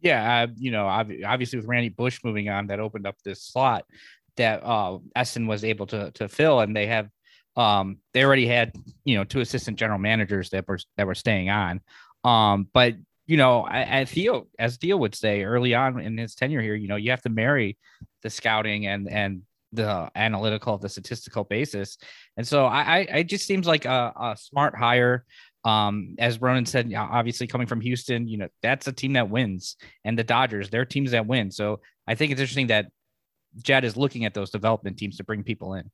Yeah, 0.00 0.44
uh, 0.44 0.52
you 0.56 0.70
know, 0.70 0.86
obviously 0.86 1.58
with 1.58 1.66
Randy 1.66 1.90
Bush 1.90 2.20
moving 2.24 2.48
on, 2.48 2.68
that 2.68 2.80
opened 2.80 3.06
up 3.06 3.16
this 3.24 3.42
slot 3.42 3.84
that 4.36 4.62
uh, 4.64 4.98
Ehsan 5.16 5.46
was 5.46 5.64
able 5.64 5.86
to 5.88 6.10
to 6.12 6.28
fill, 6.28 6.60
and 6.60 6.74
they 6.74 6.86
have 6.86 7.08
um 7.56 7.98
they 8.14 8.24
already 8.24 8.46
had 8.46 8.72
you 9.04 9.16
know 9.16 9.24
two 9.24 9.40
assistant 9.40 9.78
general 9.78 9.98
managers 9.98 10.50
that 10.50 10.66
were 10.68 10.78
that 10.96 11.06
were 11.06 11.14
staying 11.14 11.50
on, 11.50 11.80
um 12.24 12.68
but 12.72 12.94
you 13.30 13.36
know, 13.36 13.64
as 13.68 14.10
Theo 14.10 14.96
would 14.96 15.14
say 15.14 15.44
early 15.44 15.72
on 15.72 16.00
in 16.00 16.18
his 16.18 16.34
tenure 16.34 16.60
here, 16.60 16.74
you 16.74 16.88
know, 16.88 16.96
you 16.96 17.12
have 17.12 17.22
to 17.22 17.28
marry 17.28 17.78
the 18.22 18.30
scouting 18.30 18.88
and 18.88 19.08
and 19.08 19.42
the 19.72 20.10
analytical, 20.16 20.78
the 20.78 20.88
statistical 20.88 21.44
basis, 21.44 21.96
and 22.36 22.46
so 22.46 22.66
I 22.66 23.06
I, 23.08 23.22
just 23.22 23.46
seems 23.46 23.68
like 23.68 23.84
a, 23.84 24.12
a 24.20 24.36
smart 24.36 24.74
hire. 24.76 25.24
Um, 25.64 26.14
as 26.18 26.40
Ronan 26.40 26.66
said, 26.66 26.92
obviously 26.94 27.46
coming 27.46 27.66
from 27.66 27.80
Houston, 27.80 28.26
you 28.26 28.38
know, 28.38 28.48
that's 28.62 28.86
a 28.86 28.92
team 28.92 29.12
that 29.14 29.28
wins, 29.28 29.76
and 30.04 30.18
the 30.18 30.24
Dodgers, 30.24 30.70
they're 30.70 30.84
teams 30.84 31.10
that 31.10 31.26
win. 31.26 31.50
So 31.50 31.80
I 32.06 32.14
think 32.14 32.32
it's 32.32 32.40
interesting 32.40 32.68
that 32.68 32.86
Jed 33.62 33.84
is 33.84 33.96
looking 33.96 34.24
at 34.24 34.34
those 34.34 34.50
development 34.50 34.96
teams 34.96 35.16
to 35.18 35.24
bring 35.24 35.42
people 35.42 35.74
in. 35.74 35.90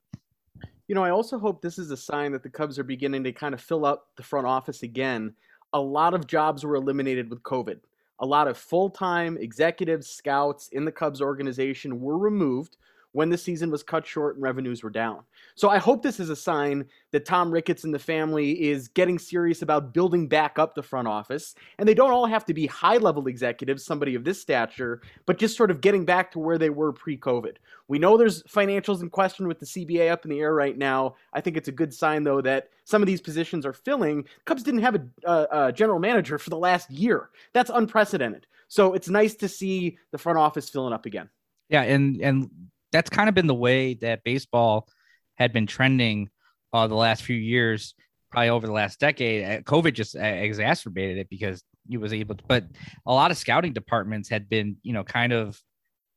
You 0.89 0.95
know, 0.95 1.03
I 1.03 1.11
also 1.11 1.39
hope 1.39 1.63
this 1.63 1.79
is 1.79 1.91
a 1.91 1.97
sign 1.97 2.33
that 2.33 2.43
the 2.43 2.49
Cubs 2.49 2.79
are 2.79 2.85
beginning 2.85 3.25
to 3.25 3.33
kind 3.33 3.55
of 3.55 3.61
fill 3.61 3.85
up 3.85 4.07
the 4.17 4.23
front 4.23 4.47
office 4.47 4.83
again. 4.83 5.35
A 5.73 5.81
lot 5.81 6.15
of 6.15 6.27
jobs 6.27 6.65
were 6.65 6.77
eliminated 6.77 7.29
with 7.29 7.43
COVID. 7.43 7.81
A 8.21 8.27
lot 8.27 8.47
of 8.47 8.57
full 8.57 8.89
time 8.89 9.37
executives, 9.37 10.09
scouts 10.09 10.69
in 10.69 10.85
the 10.85 10.93
Cubs 10.93 11.21
organization 11.21 12.01
were 12.01 12.17
removed 12.17 12.77
when 13.17 13.31
the 13.31 13.39
season 13.39 13.71
was 13.71 13.83
cut 13.83 14.07
short 14.07 14.35
and 14.35 14.43
revenues 14.43 14.83
were 14.83 14.91
down. 14.91 15.23
So 15.55 15.71
I 15.71 15.79
hope 15.79 16.03
this 16.03 16.21
is 16.21 16.29
a 16.29 16.37
sign 16.37 16.85
that 17.13 17.25
Tom 17.25 17.51
Ricketts 17.51 17.85
and 17.85 17.95
the 17.95 17.99
family 17.99 18.69
is 18.69 18.89
getting 18.89 19.19
serious 19.19 19.63
about 19.63 19.95
building 19.95 20.29
back 20.29 20.59
up 20.59 20.75
the 20.75 20.83
front 20.83 21.09
office. 21.09 21.55
And 21.79 21.89
they 21.89 21.95
don't 21.95 22.11
all 22.11 22.27
have 22.27 22.45
to 22.45 22.53
be 22.53 22.67
high 22.67 22.99
level 22.99 23.27
executives, 23.27 23.87
somebody 23.87 24.17
of 24.17 24.25
this 24.25 24.39
stature, 24.39 25.01
but 25.25 25.39
just 25.39 25.57
sort 25.57 25.71
of 25.71 25.81
getting 25.81 26.05
back 26.05 26.31
to 26.33 26.39
where 26.39 26.59
they 26.59 26.69
were 26.69 26.93
pre 26.93 27.17
COVID. 27.17 27.57
We 27.89 27.99
know 27.99 28.19
there's 28.19 28.43
financials 28.43 29.01
in 29.01 29.09
question 29.09 29.49
with 29.49 29.61
the 29.61 29.67
CBA 29.67 30.11
up 30.11 30.27
in 30.27 30.31
the 30.31 30.41
air 30.41 30.53
right 30.53 30.77
now. 30.77 31.15
I 31.33 31.41
think 31.41 31.57
it's 31.57 31.69
a 31.69 31.73
good 31.73 31.95
sign, 31.95 32.23
though, 32.23 32.43
that 32.43 32.69
some 32.85 33.01
of 33.01 33.07
these 33.07 33.23
positions 33.23 33.65
are 33.65 33.73
filling. 33.73 34.27
Cubs 34.45 34.63
didn't 34.63 34.83
have 34.83 34.97
a, 34.97 35.07
a, 35.25 35.47
a 35.69 35.73
general 35.73 36.01
manager 36.01 36.37
for 36.37 36.51
the 36.51 36.59
last 36.59 36.91
year. 36.91 37.31
That's 37.55 37.71
unprecedented. 37.73 38.47
So 38.69 38.93
it's 38.93 39.09
nice 39.09 39.37
to 39.37 39.49
see 39.49 39.97
the 40.11 40.19
front 40.19 40.39
office 40.39 40.69
filling 40.69 40.93
up 40.93 41.07
again. 41.07 41.31
Yeah, 41.71 41.83
and 41.83 42.21
and 42.21 42.51
that's 42.97 43.11
kind 43.11 43.29
of 43.29 43.35
been 43.35 43.47
the 43.47 43.55
way 43.55 43.95
that 43.95 44.25
baseball 44.25 44.89
had 45.35 45.53
been 45.53 45.67
trending 45.67 46.31
uh, 46.73 46.87
the 46.87 46.95
last 46.95 47.23
few 47.23 47.37
years, 47.37 47.95
probably 48.31 48.49
over 48.49 48.67
the 48.67 48.73
last 48.73 48.99
decade. 48.99 49.45
Uh, 49.45 49.61
COVID 49.63 49.93
just 49.93 50.17
uh, 50.17 50.21
exacerbated 50.21 51.19
it 51.19 51.29
because 51.29 51.63
he 51.87 51.99
was 51.99 52.15
able 52.15 52.37
to, 52.37 52.45
but 52.49 52.65
a 53.05 53.13
lot 53.13 53.31
of 53.31 53.37
scouting 53.37 53.75
departments 53.75 54.31
had 54.31 54.49
been, 54.49 54.79
you 54.83 54.95
know, 54.95 55.05
kind 55.05 55.35
of 55.35 55.61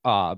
uh, 0.05 0.35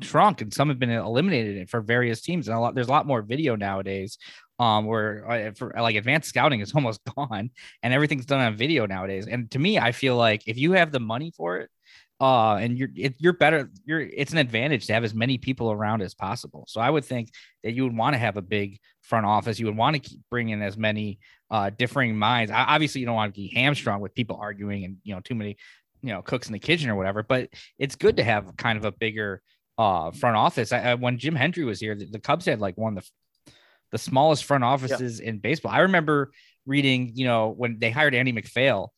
shrunk 0.00 0.40
and 0.40 0.52
some 0.52 0.68
have 0.68 0.78
been 0.78 0.90
eliminated 0.90 1.68
for 1.68 1.82
various 1.82 2.22
teams. 2.22 2.48
And 2.48 2.56
a 2.56 2.60
lot, 2.60 2.74
there's 2.74 2.88
a 2.88 2.92
lot 2.92 3.06
more 3.06 3.20
video 3.20 3.54
nowadays 3.54 4.18
um 4.60 4.84
where 4.84 5.28
uh, 5.28 5.50
for 5.52 5.74
like 5.76 5.96
advanced 5.96 6.28
scouting 6.28 6.60
is 6.60 6.72
almost 6.76 7.00
gone 7.16 7.50
and 7.82 7.92
everything's 7.92 8.24
done 8.24 8.40
on 8.40 8.56
video 8.56 8.86
nowadays 8.86 9.26
and 9.26 9.50
to 9.50 9.58
me 9.58 9.80
i 9.80 9.90
feel 9.90 10.16
like 10.16 10.44
if 10.46 10.56
you 10.56 10.70
have 10.70 10.92
the 10.92 11.00
money 11.00 11.32
for 11.36 11.58
it 11.58 11.70
uh 12.24 12.56
and 12.56 12.78
you're 12.78 12.88
it, 12.96 13.14
you're 13.18 13.34
better 13.34 13.70
you're 13.84 14.00
it's 14.00 14.32
an 14.32 14.38
advantage 14.38 14.86
to 14.86 14.94
have 14.94 15.04
as 15.04 15.12
many 15.12 15.36
people 15.36 15.70
around 15.70 16.00
as 16.00 16.14
possible. 16.14 16.64
So 16.68 16.80
i 16.80 16.88
would 16.88 17.04
think 17.04 17.30
that 17.62 17.72
you 17.72 17.84
would 17.84 17.94
want 17.94 18.14
to 18.14 18.18
have 18.18 18.38
a 18.38 18.42
big 18.42 18.78
front 19.02 19.26
office. 19.26 19.58
You 19.58 19.66
would 19.66 19.76
want 19.76 19.94
to 19.94 20.00
keep 20.00 20.20
bring 20.30 20.48
in 20.48 20.62
as 20.62 20.78
many 20.78 21.18
uh 21.50 21.68
differing 21.68 22.16
minds. 22.16 22.50
I, 22.50 22.64
obviously 22.64 23.02
you 23.02 23.06
don't 23.06 23.14
want 23.14 23.34
to 23.34 23.38
be 23.38 23.48
hamstrung 23.48 24.00
with 24.00 24.14
people 24.14 24.38
arguing 24.40 24.84
and 24.84 24.96
you 25.04 25.14
know 25.14 25.20
too 25.20 25.34
many 25.34 25.58
you 26.00 26.14
know 26.14 26.22
cooks 26.22 26.46
in 26.46 26.54
the 26.54 26.58
kitchen 26.58 26.88
or 26.88 26.94
whatever 26.94 27.22
but 27.22 27.50
it's 27.78 27.96
good 27.96 28.16
to 28.16 28.24
have 28.24 28.56
kind 28.56 28.78
of 28.78 28.86
a 28.86 28.92
bigger 28.92 29.42
uh 29.76 30.10
front 30.10 30.36
office. 30.36 30.72
I, 30.72 30.78
I, 30.78 30.94
when 30.94 31.18
jim 31.18 31.34
hendry 31.34 31.64
was 31.64 31.78
here 31.78 31.94
the, 31.94 32.06
the, 32.06 32.20
cubs 32.20 32.46
had 32.46 32.58
like 32.58 32.78
one 32.78 32.96
of 32.96 33.04
the 33.04 33.52
the 33.92 33.98
smallest 33.98 34.44
front 34.44 34.64
offices 34.64 35.20
yeah. 35.20 35.28
in 35.28 35.38
baseball. 35.38 35.72
I 35.72 35.80
remember 35.80 36.32
reading 36.64 37.12
you 37.16 37.26
know 37.26 37.50
when 37.50 37.78
they 37.78 37.90
hired 37.90 38.14
andy 38.14 38.32
macphail 38.32 38.92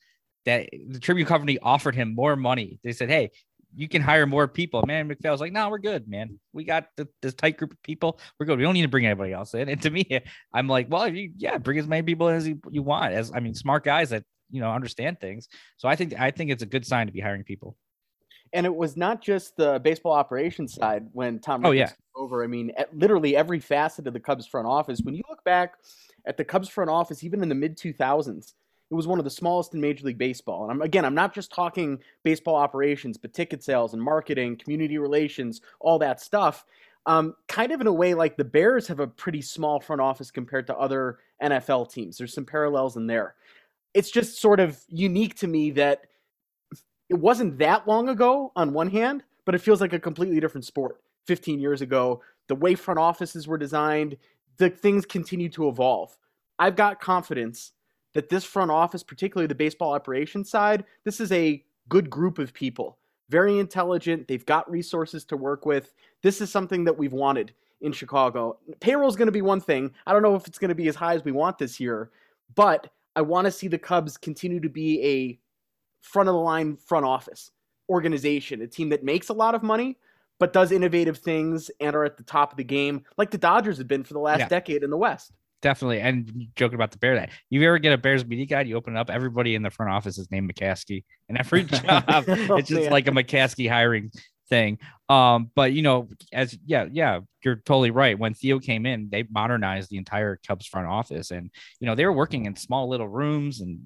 that 0.47 0.69
the 0.89 0.99
Tribune 0.99 1.27
company 1.27 1.59
offered 1.61 1.95
him 1.95 2.15
more 2.15 2.37
money. 2.37 2.79
They 2.83 2.93
said, 2.93 3.11
"Hey, 3.11 3.31
you 3.75 3.89
can 3.89 4.01
hire 4.01 4.27
more 4.27 4.49
people." 4.49 4.83
Man, 4.87 5.09
MacPhail's 5.09 5.41
like, 5.41 5.53
"No, 5.53 5.69
we're 5.69 5.79
good, 5.79 6.09
man. 6.09 6.39
We 6.53 6.65
got 6.65 6.87
the, 6.97 7.09
this 7.21 7.35
tight 7.35 7.59
group 7.59 7.73
of 7.73 7.83
people. 7.83 8.19
We're 8.39 8.47
good. 8.47 8.57
We 8.59 8.65
don't 8.65 8.75
need 8.75 8.83
to 8.83 8.89
bring 8.89 9.05
anybody 9.05 9.33
else 9.33 9.53
in." 9.55 9.69
And 9.69 9.83
to 9.83 9.91
me, 9.91 10.21
I'm 10.55 10.69
like, 10.69 10.87
"Well, 10.91 11.09
you, 11.09 11.33
yeah, 11.37 11.59
bring 11.59 11.79
as 11.79 11.87
many 11.87 12.03
people 12.03 12.29
as 12.29 12.49
you, 12.49 12.59
you 12.71 12.83
want." 12.83 13.13
As 13.13 13.31
I 13.35 13.41
mean, 13.41 13.55
smart 13.55 13.85
guys 13.85 14.11
that 14.11 14.25
you 14.51 14.61
know 14.61 14.71
understand 14.71 15.21
things. 15.21 15.49
So 15.77 15.89
I 15.89 15.97
think 15.97 16.19
I 16.19 16.31
think 16.31 16.51
it's 16.51 16.63
a 16.63 16.67
good 16.67 16.87
sign 16.87 17.07
to 17.07 17.13
be 17.13 17.21
hiring 17.21 17.45
people. 17.45 17.77
And 18.53 18.65
it 18.65 18.75
was 18.75 18.97
not 18.97 19.21
just 19.21 19.57
the 19.57 19.81
baseball 19.81 20.13
operations 20.13 20.73
side 20.75 21.09
when 21.13 21.41
Tom 21.41 21.67
Oh, 21.67 21.73
yeah. 21.73 21.91
over. 22.15 22.45
I 22.45 22.47
mean, 22.47 22.71
at 22.79 22.97
literally 22.97 23.37
every 23.37 23.59
facet 23.59 24.07
of 24.07 24.13
the 24.13 24.21
Cubs 24.21 24.47
front 24.47 24.69
office. 24.69 25.01
When 25.03 25.15
you 25.15 25.25
look 25.29 25.43
back 25.45 25.75
at 26.27 26.37
the 26.37 26.45
Cubs 26.45 26.69
front 26.69 26.89
office, 26.89 27.25
even 27.25 27.43
in 27.43 27.49
the 27.49 27.57
mid 27.57 27.77
2000s, 27.77 28.53
it 28.91 28.95
was 28.95 29.07
one 29.07 29.19
of 29.19 29.25
the 29.25 29.31
smallest 29.31 29.75
in 29.75 29.81
Major 29.81 30.07
League 30.07 30.19
Baseball. 30.19 30.63
And 30.63 30.71
I'm, 30.71 30.83
again, 30.83 31.05
I'm 31.05 31.15
not 31.15 31.35
just 31.35 31.53
talking 31.53 31.99
baseball 32.23 32.55
operations, 32.55 33.17
but 33.17 33.33
ticket 33.33 33.63
sales 33.65 33.95
and 33.95 34.03
marketing, 34.03 34.57
community 34.57 34.99
relations, 34.99 35.61
all 35.81 35.99
that 35.99 36.21
stuff. 36.21 36.65
Um, 37.07 37.35
kind 37.49 37.73
of 37.73 37.81
in 37.81 37.87
a 37.87 37.93
way 37.93 38.15
like 38.15 38.37
the 38.37 38.45
Bears 38.45 38.87
have 38.89 39.01
a 39.01 39.07
pretty 39.07 39.41
small 39.41 39.81
front 39.81 40.01
office 40.01 40.31
compared 40.31 40.67
to 40.69 40.77
other 40.77 41.19
NFL 41.43 41.93
teams. 41.93 42.19
There's 42.19 42.35
some 42.35 42.45
parallels 42.45 42.97
in 42.97 43.07
there. 43.07 43.35
It's 43.95 44.11
just 44.11 44.41
sort 44.41 44.61
of 44.61 44.79
unique 44.89 45.37
to 45.37 45.47
me 45.47 45.71
that 45.73 46.03
it 47.09 47.15
wasn't 47.15 47.59
that 47.59 47.87
long 47.87 48.09
ago 48.09 48.53
on 48.57 48.73
one 48.73 48.91
hand, 48.91 49.23
but 49.45 49.55
it 49.55 49.61
feels 49.61 49.81
like 49.81 49.93
a 49.93 50.01
completely 50.01 50.41
different 50.41 50.65
sport 50.65 51.01
15 51.27 51.61
years 51.61 51.81
ago. 51.81 52.21
The 52.49 52.55
way 52.55 52.75
front 52.75 52.99
offices 52.99 53.49
were 53.49 53.59
designed, 53.59 54.17
the 54.59 54.71
things 54.71 55.07
continue 55.07 55.49
to 55.51 55.69
evolve. 55.69 56.17
I've 56.59 56.77
got 56.77 57.01
confidence 57.01 57.73
that 58.17 58.29
this 58.29 58.45
front 58.45 58.71
office, 58.71 59.03
particularly 59.03 59.47
the 59.47 59.55
baseball 59.55 59.93
operations 59.93 60.51
side, 60.51 60.85
this 61.05 61.21
is 61.21 61.31
a 61.33 61.63
good 61.89 62.11
group 62.11 62.39
of 62.39 62.53
people. 62.53 62.99
Very 63.29 63.59
intelligent. 63.59 64.27
They've 64.27 64.45
got 64.47 64.71
resources 64.71 65.25
to 65.27 65.37
work 65.37 65.67
with. 65.67 65.93
This 66.23 66.41
is 66.41 66.51
something 66.51 66.85
that 66.85 66.97
we've 66.97 67.13
wanted 67.13 67.53
in 67.83 67.93
Chicago. 67.93 68.59
Payroll 68.81 69.09
is 69.09 69.17
going 69.17 69.27
to 69.27 69.33
be 69.33 69.43
one 69.43 69.61
thing. 69.61 69.93
I 70.07 70.13
don't 70.13 70.23
know 70.23 70.35
if 70.35 70.47
it's 70.47 70.59
going 70.59 70.71
to 70.71 70.75
be 70.75 70.89
as 70.89 70.97
high 70.97 71.15
as 71.15 71.25
we 71.25 71.33
want 71.33 71.59
this 71.59 71.79
year, 71.79 72.11
but 72.55 72.91
I 73.15 73.23
want 73.23 73.45
to 73.45 73.51
see 73.51 73.69
the 73.69 73.79
Cubs 73.79 74.17
continue 74.17 74.61
to 74.61 74.69
be 74.69 75.03
a 75.05 75.39
front 76.01 76.29
of 76.29 76.35
the 76.35 76.41
line 76.41 76.77
front 76.77 77.05
office 77.05 77.51
organization, 77.89 78.63
a 78.63 78.67
team 78.67 78.89
that 78.89 79.05
makes 79.05 79.29
a 79.29 79.33
lot 79.33 79.55
of 79.55 79.63
money 79.63 79.99
but 80.39 80.53
does 80.53 80.71
innovative 80.71 81.19
things 81.19 81.71
and 81.81 81.97
are 81.97 82.05
at 82.05 82.17
the 82.19 82.23
top 82.23 82.53
of 82.53 82.57
the 82.59 82.65
game, 82.65 83.03
like 83.17 83.31
the 83.31 83.39
Dodgers 83.39 83.79
have 83.79 83.89
been 83.89 84.05
for 84.05 84.13
the 84.13 84.21
last 84.21 84.41
Yeah. 84.41 84.49
decade 84.49 84.83
in 84.83 84.91
the 84.91 84.97
West. 84.97 85.33
Definitely. 85.63 86.01
And 86.01 86.49
joking 86.55 86.75
about 86.75 86.91
the 86.91 86.99
Bear 86.99 87.17
that 87.17 87.31
you 87.51 87.63
ever 87.63 87.79
get 87.79 87.93
a 87.93 87.99
Bears 87.99 88.25
media 88.25 88.47
guide, 88.47 88.69
you 88.69 88.77
open 88.77 88.97
it 88.97 88.99
up, 88.99 89.11
everybody 89.11 89.55
in 89.55 89.63
the 89.63 89.71
front 89.71 89.91
office 89.91 90.19
is 90.19 90.31
named 90.31 90.53
McCaskey. 90.53 91.05
And 91.29 91.39
every 91.39 91.65
job, 91.65 92.05
Oh, 92.09 92.57
it's 92.57 92.69
just 92.69 92.91
like 92.91 93.09
a 93.09 93.11
McCaskey 93.11 93.69
hiring 93.69 94.11
thing. 94.49 94.79
Um, 95.09 95.51
but 95.55 95.73
you 95.73 95.83
know, 95.83 96.09
as 96.33 96.57
yeah, 96.67 96.87
yeah, 96.91 97.21
you're 97.45 97.57
totally 97.57 97.91
right. 97.91 98.19
When 98.19 98.35
Theo 98.35 98.59
came 98.59 98.87
in, 98.87 99.09
they 99.11 99.25
modernized 99.31 99.91
the 99.91 99.97
entire 99.97 100.39
Cubs 100.47 100.67
front 100.67 100.89
office. 100.89 101.31
And 101.31 101.51
you 101.81 101.87
know, 101.87 101.95
they 101.95 102.05
were 102.05 102.13
working 102.13 102.45
in 102.45 102.57
small 102.57 102.89
little 102.89 103.09
rooms 103.09 103.61
and 103.61 103.81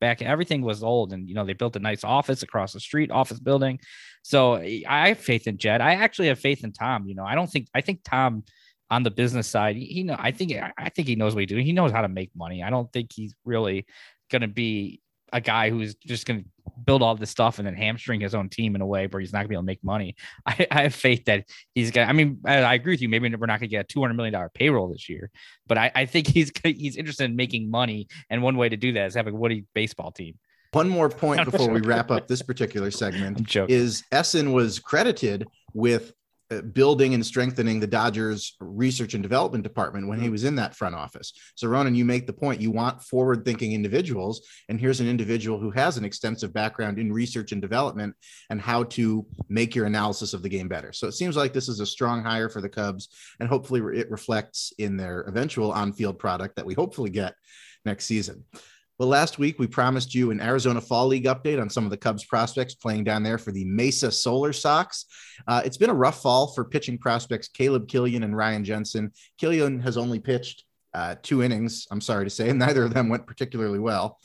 back 0.00 0.22
everything 0.22 0.62
was 0.62 0.82
old 0.82 1.12
and 1.12 1.28
you 1.28 1.34
know 1.34 1.44
they 1.44 1.52
built 1.52 1.76
a 1.76 1.78
nice 1.78 2.04
office 2.04 2.42
across 2.42 2.72
the 2.72 2.80
street 2.80 3.10
office 3.10 3.38
building 3.38 3.78
so 4.22 4.54
i 4.88 5.08
have 5.08 5.18
faith 5.18 5.46
in 5.46 5.58
jed 5.58 5.82
i 5.82 5.92
actually 5.92 6.28
have 6.28 6.38
faith 6.38 6.64
in 6.64 6.72
tom 6.72 7.06
you 7.06 7.14
know 7.14 7.24
i 7.24 7.34
don't 7.34 7.48
think 7.48 7.68
i 7.74 7.82
think 7.82 8.00
tom 8.02 8.42
on 8.90 9.02
the 9.02 9.10
business 9.10 9.46
side 9.46 9.76
he, 9.76 9.86
he 9.86 10.02
know 10.02 10.16
i 10.18 10.30
think 10.30 10.52
i 10.78 10.88
think 10.88 11.08
he 11.08 11.16
knows 11.16 11.34
what 11.34 11.40
he's 11.40 11.48
doing 11.48 11.64
he 11.64 11.72
knows 11.72 11.92
how 11.92 12.02
to 12.02 12.08
make 12.08 12.30
money 12.34 12.62
i 12.62 12.70
don't 12.70 12.92
think 12.92 13.10
he's 13.12 13.34
really 13.44 13.86
going 14.30 14.42
to 14.42 14.48
be 14.48 15.00
a 15.32 15.40
guy 15.40 15.70
who's 15.70 15.94
just 15.94 16.26
going 16.26 16.42
to 16.42 16.48
build 16.84 17.02
all 17.02 17.14
this 17.14 17.30
stuff 17.30 17.58
and 17.58 17.66
then 17.66 17.74
hamstring 17.74 18.20
his 18.20 18.34
own 18.34 18.48
team 18.48 18.74
in 18.74 18.80
a 18.80 18.86
way 18.86 19.06
where 19.06 19.20
he's 19.20 19.32
not 19.32 19.40
going 19.40 19.44
to 19.44 19.48
be 19.50 19.54
able 19.54 19.62
to 19.62 19.66
make 19.66 19.84
money. 19.84 20.16
I, 20.46 20.66
I 20.70 20.82
have 20.82 20.94
faith 20.94 21.24
that 21.26 21.44
he's 21.74 21.90
going 21.90 22.06
to, 22.06 22.10
I 22.10 22.12
mean, 22.12 22.40
I, 22.44 22.62
I 22.62 22.74
agree 22.74 22.92
with 22.92 23.02
you. 23.02 23.08
Maybe 23.08 23.28
we're 23.34 23.46
not 23.46 23.60
going 23.60 23.68
to 23.70 23.76
get 23.76 23.90
a 23.90 23.98
$200 23.98 24.16
million 24.16 24.48
payroll 24.54 24.88
this 24.88 25.08
year, 25.08 25.30
but 25.66 25.78
I, 25.78 25.92
I 25.94 26.06
think 26.06 26.26
he's, 26.26 26.50
he's 26.64 26.96
interested 26.96 27.24
in 27.24 27.36
making 27.36 27.70
money. 27.70 28.08
And 28.28 28.42
one 28.42 28.56
way 28.56 28.68
to 28.68 28.76
do 28.76 28.92
that 28.94 29.06
is 29.06 29.14
having 29.14 29.34
a 29.34 29.36
Woody 29.36 29.66
baseball 29.74 30.10
team. 30.10 30.38
One 30.72 30.88
more 30.88 31.08
point 31.08 31.44
before 31.50 31.68
we 31.68 31.80
wrap 31.80 32.10
up 32.10 32.28
this 32.28 32.42
particular 32.42 32.90
segment 32.90 33.56
is 33.68 34.04
Ehsan 34.12 34.52
was 34.52 34.78
credited 34.78 35.48
with 35.74 36.12
Uh, 36.52 36.60
building 36.62 37.14
and 37.14 37.24
strengthening 37.24 37.78
the 37.78 37.86
Dodgers 37.86 38.56
research 38.58 39.14
and 39.14 39.22
development 39.22 39.62
department 39.62 40.08
when 40.08 40.18
he 40.18 40.24
mm-hmm. 40.24 40.32
was 40.32 40.42
in 40.42 40.56
that 40.56 40.74
front 40.74 40.96
office. 40.96 41.32
So 41.54 41.68
Ronan, 41.68 41.94
you 41.94 42.04
make 42.04 42.26
the 42.26 42.32
point 42.32 42.60
you 42.60 42.72
want 42.72 43.00
forward 43.00 43.44
thinking 43.44 43.72
individuals 43.72 44.44
and 44.68 44.80
here's 44.80 44.98
an 44.98 45.08
individual 45.08 45.60
who 45.60 45.70
has 45.70 45.96
an 45.96 46.04
extensive 46.04 46.52
background 46.52 46.98
in 46.98 47.12
research 47.12 47.52
and 47.52 47.62
development 47.62 48.16
and 48.50 48.60
how 48.60 48.82
to 48.84 49.24
make 49.48 49.76
your 49.76 49.86
analysis 49.86 50.34
of 50.34 50.42
the 50.42 50.48
game 50.48 50.66
better. 50.66 50.92
So 50.92 51.06
it 51.06 51.12
seems 51.12 51.36
like 51.36 51.52
this 51.52 51.68
is 51.68 51.78
a 51.78 51.86
strong 51.86 52.24
hire 52.24 52.48
for 52.48 52.60
the 52.60 52.68
Cubs 52.68 53.10
and 53.38 53.48
hopefully 53.48 53.80
it 53.96 54.10
reflects 54.10 54.72
in 54.76 54.96
their 54.96 55.20
eventual 55.20 55.70
on-field 55.70 56.18
product 56.18 56.56
that 56.56 56.66
we 56.66 56.74
hopefully 56.74 57.10
get 57.10 57.34
next 57.84 58.06
season. 58.06 58.42
Well, 59.00 59.08
last 59.08 59.38
week 59.38 59.58
we 59.58 59.66
promised 59.66 60.14
you 60.14 60.30
an 60.30 60.42
Arizona 60.42 60.78
Fall 60.78 61.06
League 61.06 61.24
update 61.24 61.58
on 61.58 61.70
some 61.70 61.84
of 61.84 61.90
the 61.90 61.96
Cubs 61.96 62.22
prospects 62.22 62.74
playing 62.74 63.04
down 63.04 63.22
there 63.22 63.38
for 63.38 63.50
the 63.50 63.64
Mesa 63.64 64.12
Solar 64.12 64.52
Sox. 64.52 65.06
Uh, 65.48 65.62
it's 65.64 65.78
been 65.78 65.88
a 65.88 65.94
rough 65.94 66.20
fall 66.20 66.48
for 66.48 66.66
pitching 66.66 66.98
prospects 66.98 67.48
Caleb 67.48 67.88
Killian 67.88 68.24
and 68.24 68.36
Ryan 68.36 68.62
Jensen. 68.62 69.10
Killian 69.38 69.80
has 69.80 69.96
only 69.96 70.18
pitched 70.18 70.64
uh, 70.92 71.14
two 71.22 71.42
innings, 71.42 71.86
I'm 71.90 72.02
sorry 72.02 72.26
to 72.26 72.30
say, 72.30 72.50
and 72.50 72.58
neither 72.58 72.84
of 72.84 72.92
them 72.92 73.08
went 73.08 73.26
particularly 73.26 73.78
well. 73.78 74.18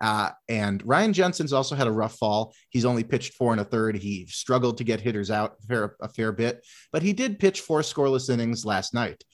Uh, 0.00 0.30
and 0.48 0.82
Ryan 0.86 1.12
Jensen's 1.12 1.52
also 1.52 1.76
had 1.76 1.86
a 1.86 1.92
rough 1.92 2.16
fall. 2.16 2.54
He's 2.70 2.86
only 2.86 3.04
pitched 3.04 3.34
four 3.34 3.52
and 3.52 3.60
a 3.60 3.64
third. 3.64 3.96
He 3.96 4.24
struggled 4.30 4.78
to 4.78 4.84
get 4.84 5.02
hitters 5.02 5.30
out 5.30 5.56
a 5.62 5.66
fair, 5.66 5.96
a 6.00 6.08
fair 6.08 6.32
bit, 6.32 6.64
but 6.90 7.02
he 7.02 7.12
did 7.12 7.38
pitch 7.38 7.60
four 7.60 7.82
scoreless 7.82 8.30
innings 8.30 8.64
last 8.64 8.94
night. 8.94 9.24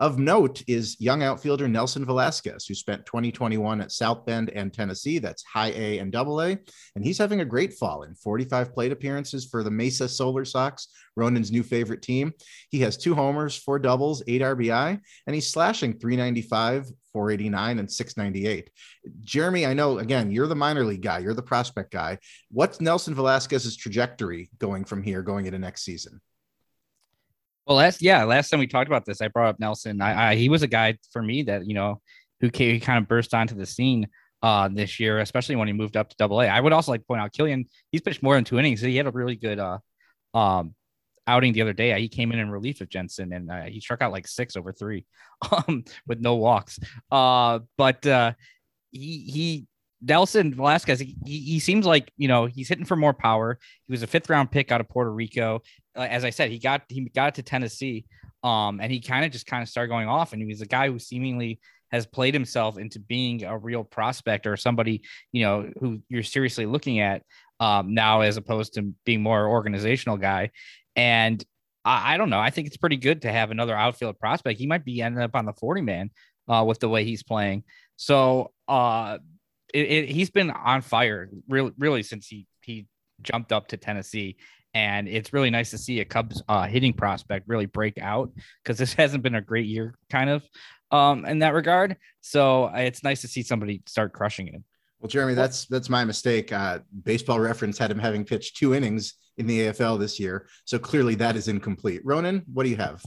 Of 0.00 0.16
note 0.16 0.62
is 0.68 1.00
young 1.00 1.24
outfielder 1.24 1.66
Nelson 1.66 2.04
Velazquez, 2.04 2.66
who 2.66 2.74
spent 2.74 3.04
2021 3.04 3.80
at 3.80 3.90
South 3.90 4.24
Bend 4.24 4.48
and 4.50 4.72
Tennessee. 4.72 5.18
That's 5.18 5.42
high 5.42 5.72
A 5.74 5.98
and 5.98 6.12
double 6.12 6.40
A. 6.40 6.56
And 6.94 7.04
he's 7.04 7.18
having 7.18 7.40
a 7.40 7.44
great 7.44 7.74
fall 7.74 8.04
in 8.04 8.14
45 8.14 8.72
plate 8.72 8.92
appearances 8.92 9.46
for 9.46 9.64
the 9.64 9.72
Mesa 9.72 10.08
Solar 10.08 10.44
Sox, 10.44 10.86
Ronan's 11.16 11.50
new 11.50 11.64
favorite 11.64 12.00
team. 12.00 12.32
He 12.70 12.78
has 12.82 12.96
two 12.96 13.16
homers, 13.16 13.56
four 13.56 13.80
doubles, 13.80 14.22
eight 14.28 14.40
RBI, 14.40 15.00
and 15.26 15.34
he's 15.34 15.48
slashing 15.48 15.98
395, 15.98 16.86
489, 17.12 17.80
and 17.80 17.90
698. 17.90 18.70
Jeremy, 19.24 19.66
I 19.66 19.74
know, 19.74 19.98
again, 19.98 20.30
you're 20.30 20.46
the 20.46 20.54
minor 20.54 20.84
league 20.84 21.02
guy, 21.02 21.18
you're 21.18 21.34
the 21.34 21.42
prospect 21.42 21.90
guy. 21.90 22.18
What's 22.52 22.80
Nelson 22.80 23.16
Velazquez's 23.16 23.76
trajectory 23.76 24.48
going 24.60 24.84
from 24.84 25.02
here, 25.02 25.22
going 25.22 25.46
into 25.46 25.58
next 25.58 25.82
season? 25.82 26.20
Well, 27.68 27.76
last 27.76 28.00
yeah, 28.00 28.24
last 28.24 28.48
time 28.48 28.60
we 28.60 28.66
talked 28.66 28.88
about 28.88 29.04
this, 29.04 29.20
I 29.20 29.28
brought 29.28 29.50
up 29.50 29.60
Nelson. 29.60 30.00
I, 30.00 30.30
I 30.30 30.34
he 30.36 30.48
was 30.48 30.62
a 30.62 30.66
guy 30.66 30.96
for 31.12 31.22
me 31.22 31.42
that 31.42 31.66
you 31.66 31.74
know 31.74 32.00
who 32.40 32.50
came, 32.50 32.80
kind 32.80 32.98
of 33.02 33.06
burst 33.06 33.34
onto 33.34 33.54
the 33.54 33.66
scene 33.66 34.08
uh 34.42 34.68
this 34.68 34.98
year, 34.98 35.18
especially 35.18 35.56
when 35.56 35.68
he 35.68 35.74
moved 35.74 35.94
up 35.96 36.08
to 36.08 36.16
Double 36.18 36.40
A. 36.40 36.46
I 36.46 36.60
would 36.60 36.72
also 36.72 36.92
like 36.92 37.02
to 37.02 37.06
point 37.06 37.20
out 37.20 37.32
Killian. 37.34 37.66
He's 37.92 38.00
pitched 38.00 38.22
more 38.22 38.36
than 38.36 38.44
two 38.44 38.58
innings. 38.58 38.80
He 38.80 38.96
had 38.96 39.06
a 39.06 39.10
really 39.10 39.36
good 39.36 39.58
uh 39.58 39.78
um 40.32 40.74
outing 41.26 41.52
the 41.52 41.60
other 41.60 41.74
day. 41.74 42.00
He 42.00 42.08
came 42.08 42.32
in 42.32 42.38
in 42.38 42.50
relief 42.50 42.80
of 42.80 42.88
Jensen 42.88 43.34
and 43.34 43.50
uh, 43.50 43.64
he 43.64 43.80
struck 43.80 44.00
out 44.00 44.12
like 44.12 44.26
six 44.26 44.56
over 44.56 44.72
three 44.72 45.04
um 45.52 45.84
with 46.06 46.20
no 46.20 46.36
walks. 46.36 46.78
Uh, 47.10 47.58
but 47.76 48.06
uh 48.06 48.32
he 48.92 49.18
he 49.30 49.66
Nelson 50.00 50.54
Velazquez, 50.54 51.00
he, 51.00 51.16
he 51.24 51.58
seems 51.58 51.84
like 51.84 52.12
you 52.16 52.28
know 52.28 52.46
he's 52.46 52.68
hitting 52.68 52.84
for 52.84 52.96
more 52.96 53.12
power. 53.12 53.58
He 53.86 53.92
was 53.92 54.02
a 54.02 54.06
fifth 54.06 54.30
round 54.30 54.50
pick 54.50 54.70
out 54.70 54.80
of 54.80 54.88
Puerto 54.88 55.12
Rico. 55.12 55.62
Uh, 55.98 56.02
as 56.02 56.24
I 56.24 56.30
said, 56.30 56.50
he 56.50 56.58
got 56.58 56.82
he 56.88 57.00
got 57.14 57.34
to 57.34 57.42
Tennessee, 57.42 58.04
um, 58.42 58.80
and 58.80 58.92
he 58.92 59.00
kind 59.00 59.24
of 59.24 59.32
just 59.32 59.46
kind 59.46 59.62
of 59.62 59.68
started 59.68 59.88
going 59.88 60.08
off. 60.08 60.32
And 60.32 60.40
he 60.40 60.46
was 60.46 60.60
a 60.60 60.66
guy 60.66 60.88
who 60.88 60.98
seemingly 60.98 61.58
has 61.90 62.06
played 62.06 62.34
himself 62.34 62.78
into 62.78 63.00
being 63.00 63.44
a 63.44 63.58
real 63.58 63.82
prospect 63.82 64.46
or 64.46 64.56
somebody 64.56 65.02
you 65.32 65.42
know 65.42 65.70
who 65.80 66.00
you're 66.08 66.22
seriously 66.22 66.66
looking 66.66 67.00
at 67.00 67.22
um, 67.60 67.94
now, 67.94 68.20
as 68.20 68.36
opposed 68.36 68.74
to 68.74 68.94
being 69.04 69.22
more 69.22 69.48
organizational 69.48 70.16
guy. 70.16 70.50
And 70.94 71.44
I, 71.84 72.14
I 72.14 72.16
don't 72.16 72.30
know. 72.30 72.40
I 72.40 72.50
think 72.50 72.66
it's 72.66 72.76
pretty 72.76 72.96
good 72.96 73.22
to 73.22 73.32
have 73.32 73.50
another 73.50 73.76
outfield 73.76 74.18
prospect. 74.18 74.60
He 74.60 74.66
might 74.66 74.84
be 74.84 75.02
ending 75.02 75.22
up 75.22 75.34
on 75.34 75.46
the 75.46 75.52
40 75.52 75.82
man 75.82 76.10
uh, 76.48 76.64
with 76.66 76.78
the 76.78 76.88
way 76.88 77.04
he's 77.04 77.22
playing. 77.22 77.64
So 77.96 78.52
uh, 78.68 79.18
it, 79.74 79.80
it, 79.90 80.08
he's 80.10 80.30
been 80.30 80.50
on 80.50 80.82
fire 80.82 81.28
really, 81.48 81.72
really 81.78 82.02
since 82.02 82.26
he 82.26 82.46
he 82.62 82.86
jumped 83.22 83.52
up 83.52 83.68
to 83.68 83.76
Tennessee, 83.76 84.36
and 84.74 85.08
it's 85.08 85.32
really 85.32 85.50
nice 85.50 85.70
to 85.70 85.78
see 85.78 86.00
a 86.00 86.04
Cubs 86.04 86.42
uh, 86.48 86.66
hitting 86.66 86.92
prospect 86.92 87.48
really 87.48 87.66
break 87.66 87.98
out 87.98 88.30
because 88.62 88.78
this 88.78 88.92
hasn't 88.94 89.22
been 89.22 89.34
a 89.34 89.40
great 89.40 89.66
year, 89.66 89.94
kind 90.10 90.30
of, 90.30 90.44
um, 90.90 91.24
in 91.24 91.40
that 91.40 91.54
regard. 91.54 91.96
So 92.20 92.64
uh, 92.64 92.78
it's 92.78 93.02
nice 93.02 93.20
to 93.22 93.28
see 93.28 93.42
somebody 93.42 93.82
start 93.86 94.12
crushing 94.12 94.48
it. 94.48 94.62
Well, 95.00 95.08
Jeremy, 95.08 95.34
that's 95.34 95.66
that's 95.66 95.88
my 95.88 96.04
mistake. 96.04 96.52
Uh, 96.52 96.80
Baseball 97.04 97.38
Reference 97.38 97.78
had 97.78 97.90
him 97.90 98.00
having 98.00 98.24
pitched 98.24 98.56
two 98.56 98.74
innings 98.74 99.14
in 99.36 99.46
the 99.46 99.60
AFL 99.60 99.98
this 99.98 100.18
year, 100.18 100.48
so 100.64 100.78
clearly 100.78 101.14
that 101.16 101.36
is 101.36 101.46
incomplete. 101.46 102.00
Ronan, 102.04 102.42
what 102.52 102.64
do 102.64 102.70
you 102.70 102.76
have? 102.76 103.04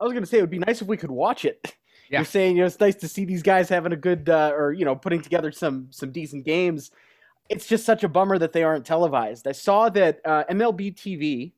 I 0.00 0.04
was 0.04 0.12
going 0.12 0.22
to 0.22 0.28
say 0.28 0.38
it 0.38 0.40
would 0.40 0.50
be 0.50 0.58
nice 0.58 0.80
if 0.80 0.88
we 0.88 0.96
could 0.96 1.10
watch 1.10 1.44
it. 1.44 1.74
Yeah. 2.10 2.18
You're 2.18 2.26
saying 2.26 2.56
you 2.56 2.60
know 2.60 2.66
it's 2.66 2.78
nice 2.78 2.96
to 2.96 3.08
see 3.08 3.24
these 3.24 3.42
guys 3.42 3.70
having 3.70 3.92
a 3.92 3.96
good 3.96 4.28
uh, 4.28 4.52
or 4.54 4.74
you 4.74 4.84
know 4.84 4.94
putting 4.94 5.22
together 5.22 5.50
some 5.50 5.88
some 5.90 6.12
decent 6.12 6.44
games. 6.44 6.90
It's 7.50 7.66
just 7.66 7.84
such 7.84 8.04
a 8.04 8.08
bummer 8.08 8.38
that 8.38 8.52
they 8.52 8.62
aren't 8.62 8.86
televised. 8.86 9.46
I 9.46 9.52
saw 9.52 9.88
that 9.90 10.20
uh, 10.24 10.44
MLB 10.50 10.94
TV, 10.94 11.52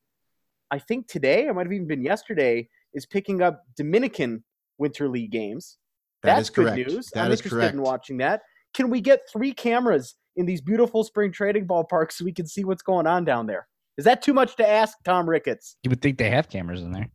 I 0.71 0.79
think 0.79 1.07
today, 1.07 1.47
or 1.47 1.55
might 1.55 1.67
have 1.67 1.73
even 1.73 1.87
been 1.87 2.03
yesterday, 2.03 2.69
is 2.93 3.07
picking 3.07 3.41
up 3.41 3.63
Dominican 3.77 4.43
Winter 4.79 5.09
League 5.09 5.31
games. 5.31 5.79
That 6.23 6.37
That's 6.37 6.51
correct. 6.51 6.77
good 6.77 6.89
news. 6.89 7.11
That 7.11 7.27
I'm 7.27 7.33
is 7.33 7.41
interested 7.41 7.57
correct. 7.57 7.75
in 7.75 7.83
watching 7.83 8.17
that. 8.19 8.43
Can 8.75 8.91
we 8.91 9.01
get 9.01 9.21
three 9.33 9.53
cameras 9.53 10.17
in 10.35 10.45
these 10.45 10.61
beautiful 10.61 11.05
spring 11.05 11.31
trading 11.31 11.67
ballparks 11.67 12.13
so 12.13 12.25
we 12.25 12.33
can 12.33 12.47
see 12.47 12.65
what's 12.65 12.83
going 12.83 13.07
on 13.07 13.25
down 13.25 13.47
there? 13.47 13.69
Is 13.97 14.05
that 14.05 14.23
too 14.23 14.35
much 14.35 14.57
to 14.57 14.69
ask, 14.69 14.99
Tom 15.05 15.29
Ricketts? 15.29 15.77
You 15.83 15.91
would 15.91 16.03
think 16.03 16.19
they 16.19 16.31
have 16.31 16.49
cameras 16.49 16.83
in 16.83 16.93
there. 16.93 17.09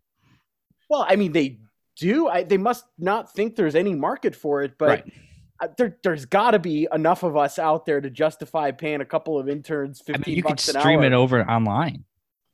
Well, 0.89 1.05
I 1.07 1.15
mean, 1.15 1.31
they 1.31 1.59
do. 1.97 2.27
I, 2.27 2.43
they 2.43 2.57
must 2.57 2.85
not 2.97 3.31
think 3.33 3.55
there's 3.55 3.75
any 3.75 3.93
market 3.93 4.35
for 4.35 4.63
it, 4.63 4.73
but 4.79 4.87
Right. 4.87 5.13
Uh, 5.62 5.68
there, 5.77 5.98
there's 6.03 6.25
got 6.25 6.51
to 6.51 6.60
be 6.60 6.88
enough 6.94 7.24
of 7.24 7.38
us 7.38 7.60
out 7.60 7.86
there 7.86 8.01
to 8.01 8.10
justify 8.10 8.72
paying 8.72 9.01
a 9.01 9.06
couple 9.06 9.39
of 9.39 9.48
interns 9.48 10.01
I 10.08 10.13
fifteen 10.13 10.32
mean, 10.32 10.38
you 10.38 10.44
could 10.44 10.50
bucks 10.50 10.68
an 10.70 10.80
stream 10.82 11.03
it 11.03 11.13
over 11.13 11.41
online. 11.50 12.03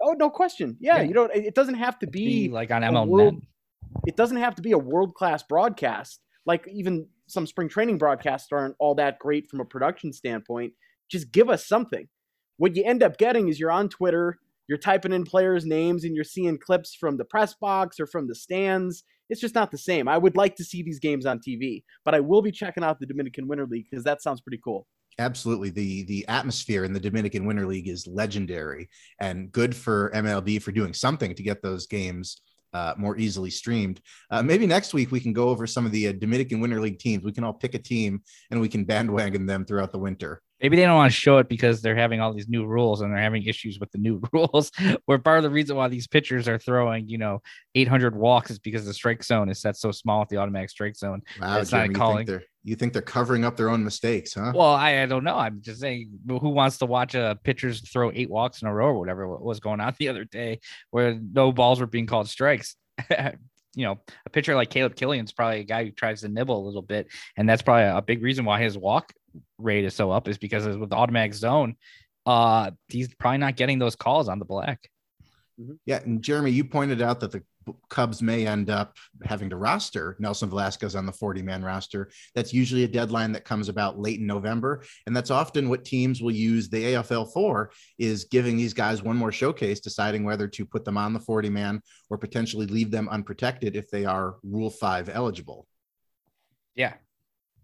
Oh, 0.02 0.12
no 0.14 0.30
question. 0.30 0.78
Yeah, 0.80 0.98
Yeah. 0.98 1.02
you 1.04 1.14
don't. 1.14 1.34
It 1.36 1.56
doesn't 1.56 1.76
have 1.76 1.98
to 2.00 2.08
Be 2.08 2.48
be. 2.48 2.54
like 2.54 2.70
on 2.72 2.84
a 2.84 2.88
MLB. 2.92 3.08
world- 3.08 3.42
It 4.06 4.16
doesn't 4.16 4.38
have 4.38 4.56
to 4.56 4.62
be 4.62 4.74
a 4.74 4.78
world 4.78 5.16
class 5.16 5.42
broadcast. 5.44 6.22
Like 6.46 6.68
even 6.72 7.08
some 7.28 7.48
spring 7.48 7.68
training 7.70 7.98
broadcasts 7.98 8.52
aren't 8.52 8.76
all 8.80 8.96
that 8.96 9.18
great 9.20 9.48
from 9.50 9.60
a 9.60 9.66
production 9.66 10.14
standpoint. 10.14 10.74
Just 11.10 11.32
give 11.32 11.50
us 11.50 11.66
something. 11.66 12.08
What 12.58 12.76
you 12.76 12.84
end 12.84 13.04
up 13.04 13.18
getting 13.18 13.48
is 13.50 13.60
you're 13.60 13.72
on 13.72 13.90
Twitter, 13.90 14.40
you're 14.68 14.78
typing 14.78 15.14
in 15.14 15.24
players' 15.24 15.66
names, 15.66 16.04
and 16.04 16.16
you're 16.16 16.24
seeing 16.24 16.58
clips 16.58 16.94
from 16.96 17.18
the 17.18 17.26
press 17.26 17.54
box 17.56 18.00
or 18.00 18.06
from 18.08 18.28
the 18.28 18.36
stands. 18.36 19.04
It's 19.30 19.42
just 19.42 19.56
not 19.56 19.72
the 19.72 19.78
same. 19.78 20.08
I 20.08 20.18
would 20.18 20.36
like 20.36 20.56
to 20.58 20.64
see 20.64 20.84
these 20.84 21.00
games 21.00 21.26
on 21.26 21.40
TV, 21.40 21.84
but 22.06 22.16
I 22.16 22.20
will 22.20 22.42
be 22.42 22.52
checking 22.52 22.84
out 22.84 23.00
the 23.00 23.06
Dominican 23.06 23.48
Winter 23.48 23.68
League 23.68 23.88
because 23.90 24.04
that 24.06 24.22
sounds 24.22 24.42
pretty 24.42 24.60
cool. 24.64 24.88
Absolutely. 25.20 25.72
The 25.72 26.04
the 26.04 26.28
atmosphere 26.28 26.84
in 26.84 26.94
the 26.94 27.00
Dominican 27.00 27.46
Winter 27.46 27.66
League 27.66 27.88
is 27.88 28.06
legendary 28.06 28.88
and 29.20 29.52
good 29.52 29.76
for 29.76 30.12
MLB 30.14 30.62
for 30.62 30.72
doing 30.72 30.94
something 30.94 31.34
to 31.34 31.44
get 31.44 31.64
those 31.64 31.88
games 31.88 32.42
uh, 32.74 32.94
more 32.98 33.18
easily 33.18 33.50
streamed. 33.50 34.00
Uh, 34.30 34.44
maybe 34.44 34.68
next 34.68 34.94
week 34.94 35.12
we 35.12 35.20
can 35.20 35.34
go 35.34 35.50
over 35.50 35.66
some 35.66 35.86
of 35.86 35.92
the 35.92 36.10
uh, 36.10 36.12
Dominican 36.12 36.60
Winter 36.60 36.80
League 36.80 37.00
teams. 37.00 37.24
We 37.24 37.32
can 37.32 37.44
all 37.44 37.54
pick 37.54 37.74
a 37.74 37.80
team 37.80 38.22
and 38.52 38.62
we 38.62 38.70
can 38.70 38.84
bandwagon 38.84 39.46
them 39.46 39.66
throughout 39.66 39.92
the 39.92 40.00
winter. 40.00 40.42
Maybe 40.62 40.76
they 40.76 40.84
don't 40.84 40.96
want 40.96 41.12
to 41.12 41.18
show 41.18 41.38
it 41.38 41.48
because 41.48 41.82
they're 41.82 41.96
having 41.96 42.20
all 42.20 42.34
these 42.34 42.48
new 42.50 42.66
rules 42.66 43.02
and 43.02 43.12
they're 43.12 43.22
having 43.22 43.44
issues 43.44 43.80
with 43.80 43.92
the 43.92 43.98
new 44.00 44.22
rules. 44.34 44.72
Where 45.06 45.20
part 45.20 45.38
of 45.38 45.44
the 45.44 45.50
reason 45.50 45.76
why 45.76 45.88
these 45.88 46.08
pitchers 46.08 46.48
are 46.48 46.58
throwing, 46.58 47.08
you 47.08 47.18
know, 47.18 47.42
800 47.76 48.16
walks 48.16 48.52
is 48.52 48.60
because 48.60 48.86
the 48.86 48.94
strike 48.94 49.24
zone 49.24 49.50
is 49.50 49.60
set 49.62 49.78
so 49.78 49.92
small 49.92 50.22
at 50.22 50.30
the 50.30 50.38
automatic 50.38 50.70
strike 50.70 50.96
zone. 50.96 51.22
Wow, 51.40 51.60
It's 51.60 51.72
not 51.72 51.78
Jeremy, 51.80 51.94
you, 51.94 51.96
calling. 51.96 52.18
think 52.18 52.30
they're, 52.30 52.44
you 52.64 52.76
think 52.76 52.94
they're 52.94 53.02
covering 53.02 53.46
up 53.46 53.56
their 53.56 53.70
own 53.70 53.84
mistakes, 53.84 54.34
huh? 54.34 54.52
Well, 54.56 54.74
I, 54.74 55.04
I 55.04 55.06
don't 55.06 55.24
know. 55.24 55.38
I'm 55.38 55.62
just 55.62 55.80
saying, 55.80 56.10
who 56.28 56.50
wants 56.50 56.80
to 56.80 56.86
watch 56.86 57.14
a 57.16 57.38
pitchers 57.44 57.82
throw 57.88 58.12
eight 58.14 58.30
walks 58.30 58.62
in 58.62 58.68
a 58.68 58.74
row 58.74 58.88
or 58.88 59.00
whatever 59.00 59.28
was 59.28 59.60
going 59.60 59.80
on 59.80 59.94
the 60.00 60.10
other 60.10 60.26
day, 60.26 60.60
where 60.92 61.14
no 61.14 61.52
balls 61.52 61.80
were 61.80 61.88
being 61.88 62.08
called 62.08 62.30
strikes? 62.30 62.76
you 63.76 63.86
know, 63.86 64.00
a 64.26 64.30
pitcher 64.32 64.56
like 64.56 64.72
Caleb 64.72 64.96
Killian's 64.96 65.32
probably 65.32 65.60
a 65.60 65.64
guy 65.64 65.84
who 65.86 65.92
tries 65.92 66.22
to 66.22 66.30
nibble 66.30 66.60
a 66.60 66.66
little 66.66 66.82
bit, 66.82 67.08
and 67.38 67.48
that's 67.48 67.62
probably 67.62 67.84
a 67.84 68.02
big 68.02 68.24
reason 68.24 68.44
why 68.44 68.60
his 68.62 68.76
walk 68.76 69.14
rate 69.58 69.86
is 69.86 69.96
so 69.96 70.12
up 70.12 70.28
is 70.28 70.38
because 70.38 70.66
with 70.78 70.90
the 70.90 70.96
automatic 70.96 71.34
zone, 71.34 71.76
uh, 72.26 72.72
he's 72.88 73.14
probably 73.16 73.38
not 73.38 73.56
getting 73.56 73.80
those 73.80 73.96
calls 73.96 74.28
on 74.28 74.40
the 74.40 74.46
black. 74.46 74.90
Yeah, 75.86 76.02
and 76.04 76.22
Jeremy, 76.22 76.52
you 76.52 76.66
pointed 76.66 77.02
out 77.02 77.20
that 77.22 77.32
the 77.32 77.42
Cubs 77.90 78.22
may 78.22 78.48
end 78.48 78.70
up 78.70 78.96
having 79.24 79.50
to 79.50 79.58
roster 79.58 80.16
Nelson 80.20 80.50
Velazquez 80.50 80.96
on 80.96 81.06
the 81.06 81.12
40 81.12 81.42
man 81.42 81.64
roster. 81.64 82.10
That's 82.36 82.54
usually 82.54 82.84
a 82.84 82.88
deadline 82.88 83.32
that 83.34 83.46
comes 83.46 83.70
about 83.70 84.00
late 84.00 84.20
in 84.20 84.28
November. 84.28 84.84
And 85.06 85.16
that's 85.16 85.32
often 85.32 85.70
what 85.70 85.86
teams 85.86 86.22
will 86.22 86.32
use 86.32 86.70
the 86.70 86.94
AFL 86.94 87.32
for 87.34 87.72
is 87.98 88.26
giving 88.26 88.58
these 88.58 88.74
guys 88.74 89.04
one 89.04 89.18
more 89.18 89.32
showcase, 89.32 89.80
deciding 89.80 90.24
whether 90.24 90.48
to 90.48 90.66
put 90.66 90.86
them 90.86 90.98
on 90.98 91.14
the 91.14 91.20
40 91.20 91.50
man 91.50 91.82
or 92.10 92.18
potentially 92.18 92.68
leave 92.68 92.92
them 92.92 93.10
unprotected 93.10 93.76
if 93.76 93.90
they 93.90 94.06
are 94.06 94.36
Rule 94.44 94.70
5 94.70 95.10
eligible. 95.10 95.68
Yeah, 96.76 96.94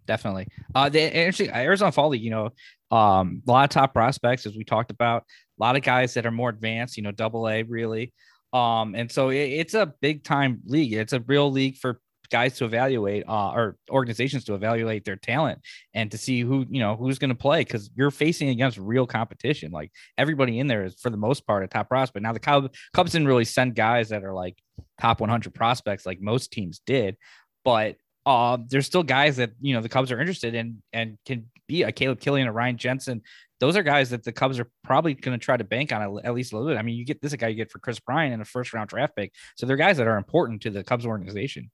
definitely. 0.06 0.48
Uh, 0.74 0.90
the 0.90 1.02
actually 1.16 1.50
Arizona 1.50 1.92
Fall 1.92 2.10
League, 2.10 2.22
you 2.22 2.32
know, 2.32 2.50
um, 2.92 3.42
a 3.48 3.52
lot 3.52 3.64
of 3.64 3.70
top 3.70 3.94
prospects 3.94 4.46
as 4.46 4.56
we 4.56 4.64
talked 4.64 4.92
about, 4.92 5.24
a 5.60 5.64
lot 5.64 5.76
of 5.76 5.82
guys 5.82 6.14
that 6.14 6.26
are 6.26 6.32
more 6.32 6.50
advanced, 6.50 6.98
you 6.98 7.04
know, 7.04 7.12
double 7.12 7.50
A 7.50 7.64
really. 7.64 8.14
Um, 8.54 8.94
and 8.94 9.12
so 9.12 9.30
it, 9.30 9.38
it's 9.38 9.74
a 9.74 9.94
big 10.02 10.24
time 10.24 10.62
league. 10.66 10.94
It's 10.94 11.14
a 11.14 11.20
real 11.22 11.52
league 11.52 11.78
for 11.78 12.00
guys 12.30 12.58
to 12.58 12.66
evaluate, 12.66 13.24
uh, 13.28 13.52
or 13.52 13.78
organizations 13.90 14.44
to 14.46 14.56
evaluate 14.56 15.06
their 15.06 15.16
talent 15.16 15.60
and 15.94 16.10
to 16.12 16.18
see 16.18 16.42
who, 16.42 16.66
you 16.70 16.80
know, 16.80 16.96
who's 16.96 17.20
going 17.20 17.30
to 17.30 17.36
play 17.36 17.62
because 17.62 17.90
you're 17.96 18.12
facing 18.12 18.50
against 18.50 18.78
real 18.78 19.06
competition. 19.06 19.72
Like 19.72 19.92
everybody 20.18 20.60
in 20.60 20.68
there 20.68 20.86
is 20.86 21.00
for 21.00 21.10
the 21.10 21.18
most 21.18 21.46
part 21.46 21.64
a 21.64 21.68
top 21.68 21.90
prospect. 21.90 22.24
Now 22.24 22.34
the 22.34 22.40
Cub, 22.40 22.74
Cubs 22.94 23.12
didn't 23.12 23.28
really 23.28 23.46
send 23.46 23.76
guys 23.76 24.10
that 24.10 24.24
are 24.24 24.34
like 24.34 24.58
top 25.02 25.20
100 25.20 25.54
prospects 25.54 26.06
like 26.06 26.22
most 26.22 26.52
teams 26.52 26.82
did, 26.86 27.18
but 27.64 27.96
uh, 28.26 28.58
there's 28.68 28.86
still 28.86 29.04
guys 29.04 29.38
that 29.38 29.52
you 29.60 29.74
know 29.74 29.82
the 29.82 29.90
Cubs 29.90 30.12
are 30.12 30.20
interested 30.20 30.56
in 30.56 30.82
and 30.94 31.18
can 31.26 31.50
be 31.68 31.84
a 31.84 31.92
Caleb 31.92 32.20
Killian, 32.20 32.48
a 32.48 32.52
Ryan 32.52 32.78
Jensen. 32.78 33.22
Those 33.60 33.78
are 33.78 33.84
guys 33.84 34.10
that 34.10 34.24
the 34.24 34.32
Cubs 34.32 34.60
are 34.60 34.70
probably 34.84 35.14
going 35.14 35.38
to 35.38 35.44
try 35.44 35.56
to 35.56 35.64
bank 35.64 35.92
on 35.92 36.20
at 36.24 36.34
least 36.34 36.52
a 36.52 36.58
little 36.58 36.72
bit. 36.72 36.78
I 36.78 36.82
mean, 36.82 36.98
you 36.98 37.06
get 37.06 37.22
this 37.22 37.34
guy 37.36 37.50
you 37.50 37.56
get 37.56 37.72
for 37.72 37.80
Kris 37.80 38.00
Bryant 38.00 38.34
in 38.34 38.42
a 38.42 38.46
first 38.46 38.74
round 38.74 38.90
draft 38.90 39.16
pick. 39.16 39.34
So 39.56 39.66
they're 39.66 39.78
guys 39.78 39.98
that 39.98 40.08
are 40.08 40.18
important 40.18 40.62
to 40.64 40.70
the 40.70 40.84
Cubs 40.84 41.06
organization. 41.06 41.72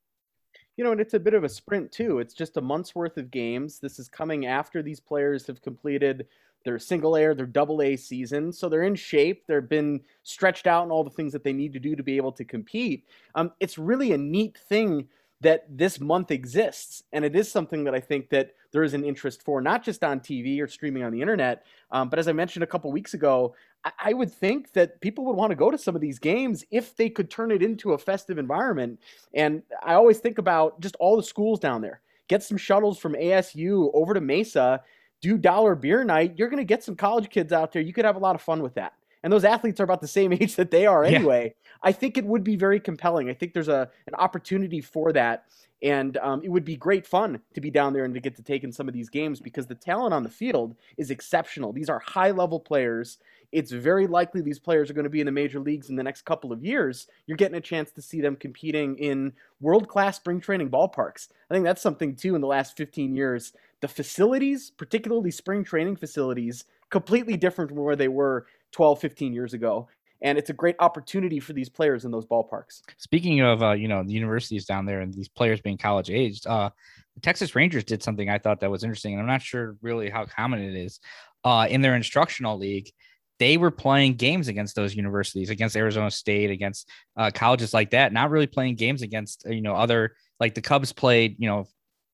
You 0.78 0.86
know, 0.86 0.92
and 0.92 1.02
it's 1.02 1.14
a 1.14 1.20
bit 1.20 1.34
of 1.34 1.44
a 1.44 1.50
sprint 1.50 1.92
too. 1.92 2.20
It's 2.20 2.34
just 2.34 2.58
a 2.58 2.62
month's 2.62 2.96
worth 2.96 3.18
of 3.18 3.32
games. 3.32 3.80
This 3.80 4.00
is 4.00 4.08
coming 4.08 4.46
after 4.46 4.82
these 4.82 5.00
players 5.00 5.46
have 5.48 5.62
completed 5.62 6.28
their 6.64 6.80
single 6.80 7.16
A 7.16 7.26
or 7.26 7.34
their 7.34 7.46
double 7.46 7.82
A 7.82 7.96
season. 7.96 8.52
So 8.52 8.70
they're 8.70 8.84
in 8.84 8.96
shape. 8.96 9.44
They've 9.48 9.68
been 9.68 10.02
stretched 10.24 10.68
out 10.68 10.84
and 10.84 10.92
all 10.92 11.04
the 11.04 11.10
things 11.10 11.34
that 11.34 11.44
they 11.44 11.54
need 11.54 11.74
to 11.74 11.80
do 11.80 11.96
to 11.96 12.04
be 12.04 12.18
able 12.18 12.32
to 12.34 12.46
compete. 12.46 13.06
Um, 13.36 13.52
it's 13.60 13.78
really 13.78 14.14
a 14.14 14.18
neat 14.18 14.58
thing 14.70 15.08
that 15.42 15.66
this 15.70 16.00
month 16.00 16.32
exists. 16.32 17.04
And 17.14 17.24
it 17.24 17.36
is 17.36 17.52
something 17.52 17.84
that 17.86 17.96
I 17.96 18.00
think 18.00 18.30
that 18.30 18.54
there 18.72 18.84
is 18.84 18.94
an 18.94 19.06
interest 19.06 19.42
for, 19.42 19.62
not 19.62 19.84
just 19.84 20.04
on 20.04 20.20
TV 20.20 20.62
or 20.62 20.68
streaming 20.68 21.04
on 21.04 21.12
the 21.12 21.22
internet. 21.22 21.66
Um, 21.92 22.10
but 22.10 22.20
as 22.20 22.28
I 22.28 22.34
mentioned 22.34 22.64
a 22.64 22.68
couple 22.68 22.92
weeks 22.92 23.14
ago, 23.14 23.56
I, 23.84 23.92
I 24.00 24.14
would 24.14 24.32
think 24.32 24.74
that 24.74 25.00
people 25.02 25.26
would 25.26 25.36
want 25.36 25.52
to 25.52 25.56
go 25.56 25.72
to 25.72 25.78
some 25.78 25.96
of 25.96 26.02
these 26.02 26.20
games 26.20 26.66
if 26.72 26.96
they 26.96 27.10
could 27.10 27.30
turn 27.30 27.52
it 27.52 27.64
into 27.64 27.94
a 27.94 27.98
festive 27.98 28.38
environment. 28.38 29.00
And 29.34 29.64
I 29.82 29.94
always 29.94 30.20
think 30.20 30.38
about 30.38 30.80
just 30.82 30.96
all 31.00 31.16
the 31.16 31.24
schools 31.24 31.60
down 31.60 31.82
there. 31.82 32.02
Get 32.28 32.44
some 32.44 32.58
shuttles 32.58 33.00
from 33.00 33.14
ASU 33.14 33.90
over 33.94 34.14
to 34.14 34.22
Mesa, 34.22 34.84
do 35.22 35.38
dollar 35.38 35.74
beer 35.74 36.04
night. 36.04 36.34
You're 36.38 36.50
going 36.50 36.62
to 36.62 36.66
get 36.66 36.84
some 36.84 36.96
college 36.96 37.30
kids 37.30 37.52
out 37.52 37.72
there. 37.72 37.82
You 37.82 37.94
could 37.94 38.06
have 38.06 38.16
a 38.18 38.20
lot 38.20 38.36
of 38.36 38.42
fun 38.42 38.62
with 38.62 38.76
that. 38.76 38.94
And 39.24 39.34
those 39.34 39.44
athletes 39.44 39.80
are 39.80 39.84
about 39.84 40.02
the 40.02 40.08
same 40.08 40.34
age 40.40 40.56
that 40.56 40.72
they 40.72 40.86
are 40.86 41.04
Yeah. 41.06 41.18
anyway. 41.18 41.56
I 41.82 41.92
think 41.92 42.18
it 42.18 42.26
would 42.26 42.44
be 42.44 42.56
very 42.56 42.80
compelling. 42.80 43.30
I 43.30 43.34
think 43.34 43.54
there's 43.54 43.68
a 43.70 43.90
an 44.08 44.16
opportunity 44.16 44.82
for 44.82 45.14
that, 45.14 45.46
and 45.82 46.18
um, 46.18 46.42
it 46.44 46.50
would 46.50 46.66
be 46.66 46.76
great 46.76 47.08
fun 47.08 47.40
to 47.54 47.62
be 47.62 47.72
down 47.72 47.94
there 47.94 48.04
and 48.04 48.14
to 48.14 48.20
get 48.20 48.36
to 48.36 48.44
take 48.44 48.64
in 48.66 48.72
some 48.72 48.88
of 48.90 48.94
these 48.94 49.10
games 49.10 49.40
because 49.40 49.66
the 49.68 49.76
talent 49.76 50.14
on 50.14 50.24
the 50.24 50.30
field 50.30 50.76
is 50.98 51.10
exceptional. 51.10 51.72
These 51.72 51.90
are 51.90 52.00
high 52.00 52.32
level 52.32 52.60
players. 52.60 53.18
It's 53.52 53.72
very 53.72 54.06
likely 54.08 54.42
these 54.42 54.60
players 54.60 54.90
are 54.90 54.94
going 54.94 55.06
to 55.06 55.10
be 55.10 55.22
in 55.22 55.26
the 55.26 55.32
major 55.32 55.60
leagues 55.60 55.90
in 55.90 55.96
the 55.96 56.04
next 56.04 56.24
couple 56.24 56.52
of 56.52 56.64
years. 56.64 57.08
You're 57.26 57.38
getting 57.38 57.58
a 57.58 57.62
chance 57.62 57.92
to 57.94 58.02
see 58.02 58.22
them 58.22 58.36
competing 58.36 58.96
in 58.98 59.34
world 59.62 59.88
class 59.88 60.18
spring 60.18 60.40
training 60.40 60.70
ballparks. 60.70 61.30
I 61.50 61.54
think 61.54 61.66
that's 61.66 61.82
something 61.82 62.16
too 62.16 62.36
in 62.36 62.42
the 62.42 62.48
last 62.48 62.78
15 62.78 63.16
years. 63.16 63.54
The 63.82 63.88
facilities, 63.88 64.70
particularly 64.72 65.32
spring 65.32 65.64
training 65.64 65.96
facilities, 65.96 66.66
completely 66.90 67.38
different 67.38 67.72
from 67.72 67.80
where 67.80 67.96
they 67.96 68.08
were 68.10 68.46
12, 68.72 69.00
15 69.00 69.34
years 69.34 69.54
ago. 69.54 69.88
And 70.22 70.38
it's 70.38 70.50
a 70.50 70.54
great 70.54 70.76
opportunity 70.80 71.40
for 71.40 71.54
these 71.54 71.70
players 71.70 72.04
in 72.04 72.12
those 72.12 72.26
ballparks. 72.26 72.82
Speaking 72.98 73.40
of, 73.42 73.64
uh, 73.64 73.72
you 73.72 73.88
know, 73.88 74.04
the 74.04 74.12
universities 74.12 74.66
down 74.66 74.86
there 74.86 75.00
and 75.00 75.14
these 75.14 75.30
players 75.30 75.62
being 75.62 75.78
college 75.78 76.10
aged, 76.10 76.46
uh, 76.46 76.70
the 77.16 77.22
Texas 77.22 77.56
Rangers 77.56 77.86
did 77.86 78.04
something 78.04 78.30
I 78.30 78.38
thought 78.38 78.60
that 78.60 78.72
was 78.72 78.84
interesting. 78.84 79.14
And 79.14 79.22
I'm 79.22 79.28
not 79.28 79.42
sure 79.42 79.78
really 79.82 80.10
how 80.10 80.26
common 80.26 80.62
it 80.62 80.76
is. 80.76 81.00
Uh, 81.46 81.68
in 81.70 81.82
their 81.82 81.96
instructional 81.96 82.58
league, 82.58 82.92
they 83.40 83.56
were 83.56 83.72
playing 83.72 84.16
games 84.16 84.50
against 84.50 84.76
those 84.76 84.94
universities, 84.94 85.50
against 85.50 85.78
Arizona 85.78 86.12
State, 86.12 86.52
against 86.52 86.90
uh, 87.16 87.32
colleges 87.34 87.74
like 87.74 87.92
that, 87.92 88.12
not 88.12 88.30
really 88.30 88.48
playing 88.48 88.76
games 88.76 89.02
against, 89.02 89.46
uh, 89.48 89.52
you 89.52 89.62
know, 89.62 89.76
other, 89.76 90.16
like 90.42 90.54
the 90.54 90.62
Cubs 90.62 90.92
played, 90.92 91.38
you 91.40 91.48
know, 91.48 91.66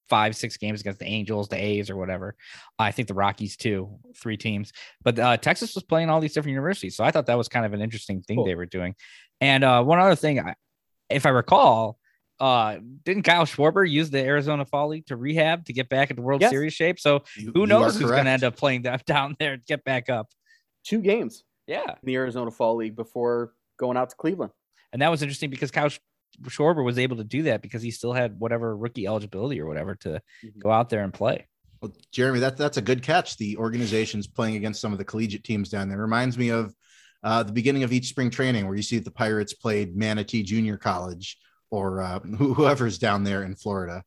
five, 0.10 0.36
six 0.36 0.58
games 0.58 0.82
against 0.82 1.00
the 1.00 1.06
Angels, 1.06 1.48
the 1.48 1.56
A's, 1.64 1.90
or 1.90 1.96
whatever. 1.98 2.36
I 2.78 2.92
think 2.92 3.08
the 3.08 3.14
Rockies 3.14 3.58
too, 3.58 3.98
three 4.16 4.38
teams. 4.38 4.72
But 5.04 5.18
uh, 5.20 5.38
Texas 5.38 5.74
was 5.76 5.84
playing 5.84 6.10
all 6.10 6.20
these 6.22 6.34
different 6.34 6.52
universities, 6.54 6.96
so 6.96 7.04
I 7.04 7.12
thought 7.12 7.26
that 7.28 7.38
was 7.38 7.48
kind 7.48 7.66
of 7.66 7.74
an 7.74 7.82
interesting 7.82 8.22
thing 8.22 8.38
Cool. 8.38 8.46
they 8.46 8.56
were 8.56 8.66
doing. 8.66 8.96
And 9.42 9.64
uh, 9.64 9.84
one 9.84 10.00
other 10.00 10.16
thing, 10.16 10.40
I, 10.40 10.56
if 11.10 11.26
I 11.26 11.30
recall, 11.30 11.98
uh, 12.40 12.78
didn't 13.04 13.24
Kyle 13.24 13.46
Schwarber 13.46 13.90
use 13.90 14.10
the 14.10 14.20
Arizona 14.24 14.66
Fall 14.66 14.90
League 14.90 15.06
to 15.08 15.16
rehab 15.16 15.66
to 15.66 15.74
get 15.74 15.88
back 15.90 16.10
into 16.10 16.22
World 16.22 16.42
Yes. 16.42 16.52
Series 16.52 16.74
shape? 16.74 17.00
So 17.00 17.24
You- 17.38 17.52
who 17.54 17.66
knows 17.66 17.98
who's 17.98 18.12
going 18.12 18.26
to 18.26 18.32
end 18.32 18.44
up 18.44 18.56
playing 18.58 18.84
that 18.84 19.06
down 19.08 19.36
there 19.40 19.58
to 19.58 19.64
get 19.66 19.84
back 19.86 20.10
up? 20.10 20.28
Two 20.84 21.02
games 21.02 21.44
Yeah, 21.68 21.82
in 21.90 21.96
the 22.04 22.16
Arizona 22.16 22.52
Fall 22.52 22.76
League 22.76 22.96
before 22.96 23.54
going 23.80 23.98
out 23.98 24.10
to 24.12 24.16
Cleveland. 24.16 24.52
and 24.94 25.02
that 25.02 25.10
was 25.10 25.22
interesting 25.22 25.50
because 25.50 25.72
Kyle 25.72 25.90
Schwarber 26.44 26.84
was 26.84 26.98
able 27.00 27.18
to 27.18 27.24
do 27.24 27.44
that 27.44 27.62
because 27.62 27.82
he 27.82 27.92
still 27.92 28.14
had 28.14 28.40
whatever 28.40 28.76
rookie 28.76 29.08
eligibility 29.08 29.60
or 29.60 29.66
whatever 29.68 29.96
to 29.96 30.22
Mhm. 30.44 30.60
go 30.60 30.72
out 30.72 30.90
there 30.90 31.04
and 31.04 31.14
play. 31.14 31.48
Well, 31.82 31.94
Jeremy, 32.12 32.40
that, 32.40 32.58
that's 32.58 32.78
a 32.78 32.82
good 32.82 33.02
catch. 33.04 33.38
The 33.38 33.58
organizations 33.58 34.28
playing 34.28 34.56
against 34.56 34.82
some 34.82 34.92
of 34.92 34.98
the 34.98 35.06
collegiate 35.06 35.44
teams 35.44 35.70
down 35.70 35.90
there 35.90 35.98
reminds 36.00 36.38
me 36.38 36.50
of 36.50 36.74
uh, 37.24 37.44
the 37.44 37.52
beginning 37.52 37.84
of 37.84 37.92
each 37.92 38.08
spring 38.10 38.30
training 38.30 38.66
where 38.68 38.76
you 38.76 38.84
see 38.84 38.98
that 38.98 39.06
the 39.06 39.12
Pirates 39.12 39.54
played 39.54 39.96
Manatee 39.96 40.44
Junior 40.44 40.78
College 40.78 41.38
or 41.72 42.02
uh, 42.02 42.20
whoever's 42.38 42.98
down 42.98 43.24
there 43.24 43.44
in 43.44 43.56
Florida. 43.56 44.04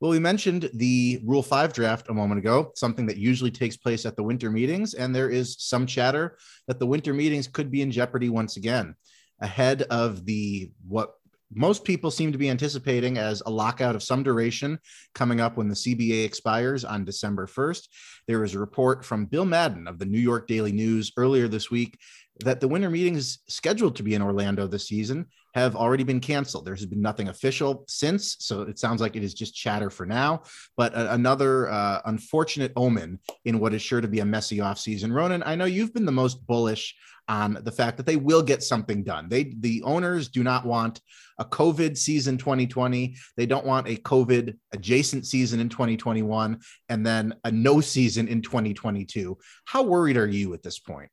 Well, 0.00 0.10
we 0.10 0.18
mentioned 0.18 0.68
the 0.74 1.20
Rule 1.24 1.44
5 1.44 1.72
draft 1.72 2.08
a 2.08 2.14
moment 2.14 2.38
ago, 2.38 2.72
something 2.74 3.06
that 3.06 3.18
usually 3.18 3.52
takes 3.52 3.76
place 3.76 4.04
at 4.04 4.16
the 4.16 4.22
winter 4.24 4.50
meetings. 4.50 4.94
And 4.94 5.14
there 5.14 5.30
is 5.30 5.56
some 5.60 5.86
chatter 5.86 6.38
that 6.66 6.80
the 6.80 6.86
winter 6.86 7.14
meetings 7.14 7.46
could 7.46 7.70
be 7.70 7.82
in 7.82 7.92
jeopardy 7.92 8.28
once 8.28 8.56
again 8.56 8.96
ahead 9.40 9.82
of 9.82 10.24
the 10.24 10.72
what 10.88 11.14
most 11.54 11.84
people 11.84 12.10
seem 12.10 12.32
to 12.32 12.38
be 12.38 12.50
anticipating 12.50 13.18
as 13.18 13.42
a 13.44 13.50
lockout 13.50 13.94
of 13.94 14.02
some 14.02 14.22
duration 14.22 14.78
coming 15.14 15.40
up 15.40 15.56
when 15.56 15.68
the 15.68 15.74
CBA 15.74 16.24
expires 16.24 16.84
on 16.84 17.04
December 17.04 17.46
1st. 17.46 17.88
There 18.26 18.40
was 18.40 18.54
a 18.54 18.58
report 18.58 19.04
from 19.04 19.26
Bill 19.26 19.44
Madden 19.44 19.86
of 19.86 19.98
the 19.98 20.06
New 20.06 20.20
York 20.20 20.46
Daily 20.46 20.72
News 20.72 21.12
earlier 21.16 21.48
this 21.48 21.70
week 21.70 21.98
that 22.40 22.60
the 22.60 22.68
winter 22.68 22.90
meetings 22.90 23.38
scheduled 23.48 23.96
to 23.96 24.02
be 24.02 24.14
in 24.14 24.22
Orlando 24.22 24.66
this 24.66 24.88
season 24.88 25.26
have 25.54 25.76
already 25.76 26.02
been 26.02 26.20
canceled. 26.20 26.64
There's 26.64 26.86
been 26.86 27.02
nothing 27.02 27.28
official 27.28 27.84
since, 27.86 28.36
so 28.40 28.62
it 28.62 28.78
sounds 28.78 29.00
like 29.00 29.16
it 29.16 29.22
is 29.22 29.34
just 29.34 29.54
chatter 29.54 29.90
for 29.90 30.06
now. 30.06 30.42
But 30.76 30.94
uh, 30.94 31.08
another 31.10 31.70
uh, 31.70 32.00
unfortunate 32.06 32.72
omen 32.74 33.18
in 33.44 33.58
what 33.58 33.74
is 33.74 33.82
sure 33.82 34.00
to 34.00 34.08
be 34.08 34.20
a 34.20 34.24
messy 34.24 34.58
offseason. 34.58 35.12
Ronan, 35.12 35.42
I 35.44 35.54
know 35.54 35.66
you've 35.66 35.92
been 35.92 36.06
the 36.06 36.12
most 36.12 36.46
bullish 36.46 36.94
on 37.32 37.56
the 37.62 37.72
fact 37.72 37.96
that 37.96 38.04
they 38.04 38.16
will 38.16 38.42
get 38.42 38.62
something 38.62 39.02
done. 39.02 39.26
They 39.26 39.54
the 39.60 39.82
owners 39.84 40.28
do 40.28 40.42
not 40.44 40.66
want 40.66 41.00
a 41.38 41.44
COVID 41.46 41.96
season 41.96 42.36
2020. 42.36 43.16
They 43.38 43.46
don't 43.46 43.64
want 43.64 43.88
a 43.88 43.96
COVID 43.96 44.54
adjacent 44.72 45.26
season 45.26 45.58
in 45.58 45.70
2021 45.70 46.60
and 46.90 47.06
then 47.06 47.34
a 47.44 47.50
no 47.50 47.80
season 47.80 48.28
in 48.28 48.42
2022. 48.42 49.38
How 49.64 49.82
worried 49.82 50.18
are 50.18 50.26
you 50.26 50.52
at 50.52 50.62
this 50.62 50.78
point? 50.78 51.08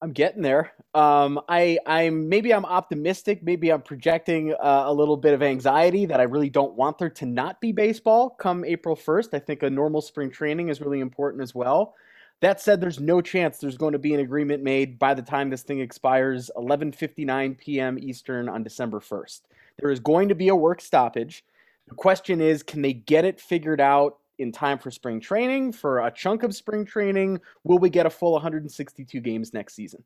I'm 0.00 0.12
getting 0.12 0.40
there. 0.40 0.72
Um, 0.94 1.38
I, 1.46 1.78
I'm 1.84 2.30
maybe 2.30 2.54
I'm 2.54 2.64
optimistic. 2.64 3.42
Maybe 3.42 3.70
I'm 3.70 3.82
projecting 3.82 4.54
uh, 4.54 4.84
a 4.86 4.94
little 4.94 5.18
bit 5.18 5.34
of 5.34 5.42
anxiety 5.42 6.06
that 6.06 6.20
I 6.20 6.22
really 6.22 6.48
don't 6.48 6.74
want 6.74 6.96
there 6.96 7.10
to 7.10 7.26
not 7.26 7.60
be 7.60 7.72
baseball 7.72 8.30
come 8.30 8.64
April 8.64 8.96
1st. 8.96 9.34
I 9.34 9.40
think 9.40 9.62
a 9.62 9.68
normal 9.68 10.00
spring 10.00 10.30
training 10.30 10.70
is 10.70 10.80
really 10.80 11.00
important 11.00 11.42
as 11.42 11.54
well. 11.54 11.94
That 12.40 12.60
said, 12.60 12.80
there's 12.80 13.00
no 13.00 13.20
chance 13.20 13.58
there's 13.58 13.76
going 13.76 13.92
to 13.92 13.98
be 13.98 14.14
an 14.14 14.20
agreement 14.20 14.62
made 14.62 14.98
by 14.98 15.12
the 15.12 15.22
time 15.22 15.50
this 15.50 15.62
thing 15.62 15.80
expires, 15.80 16.50
11:59 16.56 17.58
p.m. 17.58 17.98
Eastern 17.98 18.48
on 18.48 18.62
December 18.62 19.00
1st. 19.00 19.42
There 19.78 19.90
is 19.90 20.00
going 20.00 20.28
to 20.28 20.34
be 20.34 20.48
a 20.48 20.56
work 20.56 20.80
stoppage. 20.80 21.44
The 21.88 21.94
question 21.94 22.40
is, 22.40 22.62
can 22.62 22.82
they 22.82 22.94
get 22.94 23.24
it 23.24 23.40
figured 23.40 23.80
out 23.80 24.18
in 24.38 24.52
time 24.52 24.78
for 24.78 24.90
spring 24.90 25.20
training, 25.20 25.72
for 25.72 26.06
a 26.06 26.10
chunk 26.10 26.42
of 26.42 26.54
spring 26.54 26.86
training? 26.86 27.40
Will 27.64 27.78
we 27.78 27.90
get 27.90 28.06
a 28.06 28.10
full 28.10 28.32
162 28.32 29.20
games 29.20 29.52
next 29.52 29.74
season? 29.74 30.02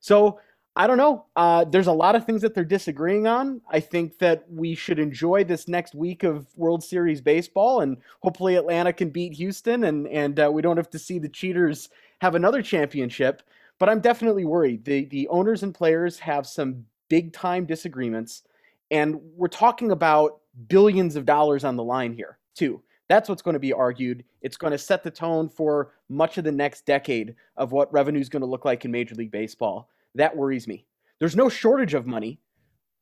So 0.00 0.40
I 0.78 0.86
don't 0.86 0.98
know. 0.98 1.24
Uh, 1.36 1.64
there's 1.64 1.86
a 1.86 1.92
lot 1.92 2.16
of 2.16 2.26
things 2.26 2.42
that 2.42 2.54
they're 2.54 2.62
disagreeing 2.62 3.26
on. 3.26 3.62
I 3.70 3.80
think 3.80 4.18
that 4.18 4.44
we 4.50 4.74
should 4.74 4.98
enjoy 4.98 5.42
this 5.42 5.68
next 5.68 5.94
week 5.94 6.22
of 6.22 6.46
World 6.54 6.84
Series 6.84 7.22
baseball, 7.22 7.80
and 7.80 7.96
hopefully 8.20 8.56
Atlanta 8.56 8.92
can 8.92 9.08
beat 9.08 9.32
Houston, 9.32 9.84
and 9.84 10.06
and 10.08 10.38
uh, 10.38 10.50
we 10.52 10.60
don't 10.60 10.76
have 10.76 10.90
to 10.90 10.98
see 10.98 11.18
the 11.18 11.30
cheaters 11.30 11.88
have 12.20 12.34
another 12.34 12.60
championship. 12.60 13.42
But 13.78 13.88
I'm 13.88 14.00
definitely 14.00 14.44
worried. 14.44 14.84
The 14.84 15.06
the 15.06 15.26
owners 15.28 15.62
and 15.62 15.74
players 15.74 16.18
have 16.18 16.46
some 16.46 16.84
big 17.08 17.32
time 17.32 17.64
disagreements, 17.64 18.42
and 18.90 19.18
we're 19.34 19.48
talking 19.48 19.92
about 19.92 20.40
billions 20.68 21.16
of 21.16 21.24
dollars 21.24 21.64
on 21.64 21.76
the 21.76 21.84
line 21.84 22.12
here 22.12 22.38
too. 22.54 22.82
That's 23.08 23.30
what's 23.30 23.42
going 23.42 23.54
to 23.54 23.60
be 23.60 23.72
argued. 23.72 24.24
It's 24.42 24.56
going 24.56 24.72
to 24.72 24.78
set 24.78 25.02
the 25.02 25.10
tone 25.10 25.48
for 25.48 25.92
much 26.10 26.36
of 26.36 26.44
the 26.44 26.52
next 26.52 26.84
decade 26.84 27.34
of 27.56 27.72
what 27.72 27.92
revenue 27.92 28.20
is 28.20 28.28
going 28.28 28.40
to 28.40 28.46
look 28.46 28.64
like 28.64 28.84
in 28.84 28.90
Major 28.90 29.14
League 29.14 29.30
Baseball. 29.30 29.88
That 30.16 30.36
worries 30.36 30.66
me. 30.66 30.86
There's 31.18 31.36
no 31.36 31.48
shortage 31.48 31.94
of 31.94 32.06
money, 32.06 32.40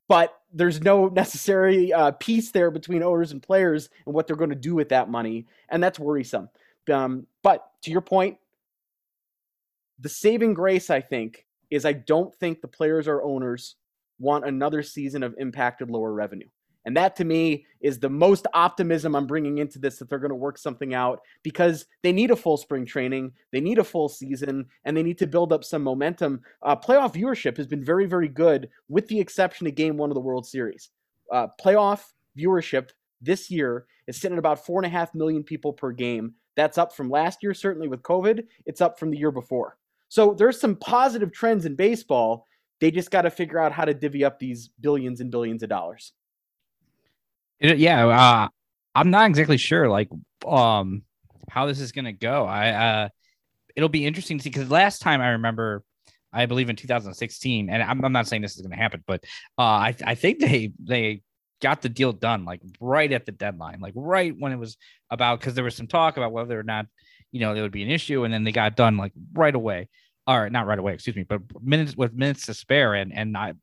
but 0.08 0.34
there's 0.52 0.80
no 0.80 1.08
necessary 1.14 1.92
uh, 1.92 2.12
peace 2.12 2.50
there 2.50 2.70
between 2.70 3.02
owners 3.02 3.32
and 3.32 3.42
players 3.42 3.88
and 4.06 4.14
what 4.14 4.26
they're 4.26 4.36
going 4.36 4.50
to 4.50 4.56
do 4.56 4.74
with 4.74 4.90
that 4.90 5.08
money, 5.08 5.46
and 5.68 5.82
that's 5.82 5.98
worrisome. 5.98 6.48
Um, 6.92 7.26
but 7.42 7.64
to 7.82 7.90
your 7.90 8.02
point, 8.02 8.38
the 9.98 10.08
saving 10.08 10.54
grace, 10.54 10.90
I 10.90 11.00
think, 11.00 11.46
is 11.70 11.84
I 11.84 11.92
don't 11.92 12.34
think 12.34 12.60
the 12.60 12.68
players 12.68 13.08
or 13.08 13.22
owners 13.22 13.76
want 14.18 14.46
another 14.46 14.82
season 14.82 15.22
of 15.22 15.34
impacted 15.38 15.90
lower 15.90 16.12
revenue. 16.12 16.48
And 16.86 16.96
that 16.96 17.16
to 17.16 17.24
me 17.24 17.66
is 17.80 17.98
the 17.98 18.10
most 18.10 18.46
optimism 18.52 19.14
I'm 19.14 19.26
bringing 19.26 19.58
into 19.58 19.78
this 19.78 19.98
that 19.98 20.08
they're 20.08 20.18
going 20.18 20.30
to 20.30 20.34
work 20.36 20.58
something 20.58 20.94
out 20.94 21.20
because 21.42 21.86
they 22.02 22.12
need 22.12 22.30
a 22.30 22.36
full 22.36 22.56
spring 22.56 22.84
training, 22.84 23.32
they 23.52 23.60
need 23.60 23.78
a 23.78 23.84
full 23.84 24.08
season, 24.08 24.66
and 24.84 24.96
they 24.96 25.02
need 25.02 25.18
to 25.18 25.26
build 25.26 25.52
up 25.52 25.64
some 25.64 25.82
momentum. 25.82 26.40
Uh, 26.62 26.76
playoff 26.76 27.14
viewership 27.14 27.56
has 27.56 27.66
been 27.66 27.82
very, 27.82 28.06
very 28.06 28.28
good, 28.28 28.68
with 28.88 29.08
the 29.08 29.20
exception 29.20 29.66
of 29.66 29.74
game 29.74 29.96
one 29.96 30.10
of 30.10 30.14
the 30.14 30.20
World 30.20 30.46
Series. 30.46 30.90
Uh, 31.32 31.48
playoff 31.62 32.02
viewership 32.38 32.90
this 33.20 33.50
year 33.50 33.86
is 34.06 34.20
sitting 34.20 34.36
at 34.36 34.38
about 34.38 34.64
four 34.64 34.78
and 34.78 34.86
a 34.86 34.96
half 34.96 35.14
million 35.14 35.42
people 35.42 35.72
per 35.72 35.90
game. 35.90 36.34
That's 36.56 36.78
up 36.78 36.94
from 36.94 37.10
last 37.10 37.42
year, 37.42 37.54
certainly 37.54 37.88
with 37.88 38.02
COVID. 38.02 38.44
It's 38.66 38.80
up 38.80 38.98
from 38.98 39.10
the 39.10 39.18
year 39.18 39.30
before. 39.30 39.76
So 40.08 40.34
there's 40.34 40.60
some 40.60 40.76
positive 40.76 41.32
trends 41.32 41.64
in 41.64 41.74
baseball. 41.74 42.46
They 42.80 42.90
just 42.90 43.10
got 43.10 43.22
to 43.22 43.30
figure 43.30 43.58
out 43.58 43.72
how 43.72 43.84
to 43.84 43.94
divvy 43.94 44.24
up 44.24 44.38
these 44.38 44.70
billions 44.80 45.20
and 45.20 45.30
billions 45.30 45.62
of 45.62 45.68
dollars. 45.70 46.12
It, 47.64 47.78
yeah, 47.78 48.06
uh, 48.06 48.48
I'm 48.94 49.10
not 49.10 49.26
exactly 49.30 49.56
sure 49.56 49.88
like 49.88 50.10
um 50.46 51.02
how 51.48 51.64
this 51.64 51.80
is 51.80 51.92
gonna 51.92 52.12
go. 52.12 52.44
I 52.44 52.68
uh 52.70 53.08
it'll 53.74 53.88
be 53.88 54.04
interesting 54.04 54.36
to 54.36 54.42
see 54.44 54.50
because 54.50 54.70
last 54.70 55.00
time 55.00 55.22
I 55.22 55.30
remember, 55.30 55.82
I 56.30 56.44
believe 56.44 56.68
in 56.68 56.76
2016, 56.76 57.70
and 57.70 57.82
I'm, 57.82 58.04
I'm 58.04 58.12
not 58.12 58.28
saying 58.28 58.42
this 58.42 58.56
is 58.56 58.60
gonna 58.60 58.76
happen, 58.76 59.02
but 59.06 59.24
uh 59.58 59.62
I 59.62 59.96
I 60.04 60.14
think 60.14 60.40
they 60.40 60.72
they 60.78 61.22
got 61.62 61.80
the 61.80 61.88
deal 61.88 62.12
done 62.12 62.44
like 62.44 62.60
right 62.80 63.10
at 63.10 63.24
the 63.24 63.32
deadline, 63.32 63.80
like 63.80 63.94
right 63.96 64.34
when 64.38 64.52
it 64.52 64.58
was 64.58 64.76
about 65.10 65.40
because 65.40 65.54
there 65.54 65.64
was 65.64 65.74
some 65.74 65.86
talk 65.86 66.18
about 66.18 66.32
whether 66.32 66.60
or 66.60 66.64
not 66.64 66.84
you 67.32 67.40
know 67.40 67.54
there 67.54 67.62
would 67.62 67.72
be 67.72 67.82
an 67.82 67.90
issue, 67.90 68.24
and 68.24 68.34
then 68.34 68.44
they 68.44 68.52
got 68.52 68.76
done 68.76 68.98
like 68.98 69.12
right 69.32 69.54
away. 69.54 69.88
Or 70.26 70.48
not 70.50 70.66
right 70.66 70.78
away, 70.78 70.94
excuse 70.94 71.16
me, 71.16 71.24
but 71.24 71.40
minutes 71.62 71.96
with 71.96 72.12
minutes 72.14 72.46
to 72.46 72.54
spare, 72.54 72.92
and 72.94 73.10
and 73.12 73.32
not 73.32 73.56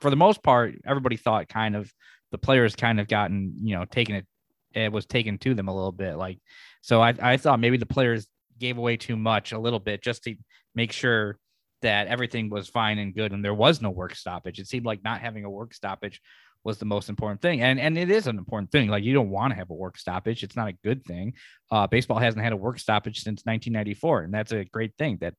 for 0.00 0.10
the 0.10 0.16
most 0.16 0.42
part, 0.42 0.74
everybody 0.84 1.16
thought 1.16 1.48
kind 1.48 1.76
of 1.76 1.92
the 2.36 2.46
players 2.46 2.76
kind 2.76 3.00
of 3.00 3.08
gotten, 3.08 3.54
you 3.62 3.74
know, 3.74 3.86
taken 3.86 4.16
it, 4.16 4.26
it 4.74 4.92
was 4.92 5.06
taken 5.06 5.38
to 5.38 5.54
them 5.54 5.68
a 5.68 5.74
little 5.74 5.90
bit. 5.90 6.16
Like, 6.16 6.38
so 6.82 7.00
I, 7.00 7.14
I 7.22 7.36
thought 7.38 7.60
maybe 7.60 7.78
the 7.78 7.86
players 7.86 8.26
gave 8.58 8.76
away 8.76 8.98
too 8.98 9.16
much 9.16 9.52
a 9.52 9.58
little 9.58 9.78
bit 9.78 10.02
just 10.02 10.24
to 10.24 10.34
make 10.74 10.92
sure 10.92 11.38
that 11.80 12.08
everything 12.08 12.50
was 12.50 12.68
fine 12.68 12.98
and 12.98 13.14
good 13.14 13.32
and 13.32 13.42
there 13.42 13.54
was 13.54 13.80
no 13.80 13.88
work 13.88 14.14
stoppage. 14.14 14.58
It 14.58 14.66
seemed 14.66 14.84
like 14.84 15.02
not 15.02 15.22
having 15.22 15.46
a 15.46 15.50
work 15.50 15.72
stoppage 15.72 16.20
was 16.62 16.76
the 16.76 16.84
most 16.84 17.08
important 17.08 17.40
thing. 17.40 17.62
And 17.62 17.80
and 17.80 17.96
it 17.96 18.10
is 18.10 18.26
an 18.26 18.36
important 18.36 18.70
thing. 18.70 18.88
Like 18.88 19.04
you 19.04 19.14
don't 19.14 19.30
want 19.30 19.52
to 19.52 19.56
have 19.56 19.70
a 19.70 19.74
work 19.74 19.96
stoppage. 19.96 20.42
It's 20.42 20.56
not 20.56 20.68
a 20.68 20.72
good 20.84 21.04
thing. 21.04 21.32
Uh, 21.70 21.86
baseball 21.86 22.18
hasn't 22.18 22.44
had 22.44 22.52
a 22.52 22.56
work 22.56 22.78
stoppage 22.78 23.20
since 23.20 23.44
1994, 23.44 24.24
and 24.24 24.34
that's 24.34 24.52
a 24.52 24.64
great 24.64 24.92
thing 24.98 25.16
that 25.22 25.34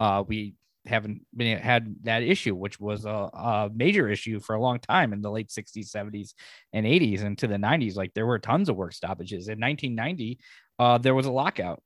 uh, 0.00 0.24
we 0.26 0.54
haven't 0.86 1.22
been 1.36 1.58
had 1.58 1.94
that 2.02 2.22
issue, 2.22 2.54
which 2.54 2.80
was 2.80 3.04
a, 3.04 3.10
a, 3.10 3.70
major 3.74 4.08
issue 4.08 4.40
for 4.40 4.54
a 4.54 4.60
long 4.60 4.78
time 4.78 5.12
in 5.12 5.20
the 5.20 5.30
late 5.30 5.48
60s, 5.48 5.94
70s, 5.94 6.34
and 6.72 6.86
80s, 6.86 7.22
and 7.22 7.36
to 7.38 7.46
the 7.46 7.56
90s. 7.56 7.96
Like 7.96 8.14
there 8.14 8.26
were 8.26 8.38
tons 8.38 8.68
of 8.68 8.76
work 8.76 8.92
stoppages. 8.92 9.48
In 9.48 9.60
1990, 9.60 10.38
uh, 10.78 10.98
there 10.98 11.14
was 11.14 11.26
a 11.26 11.32
lockout, 11.32 11.82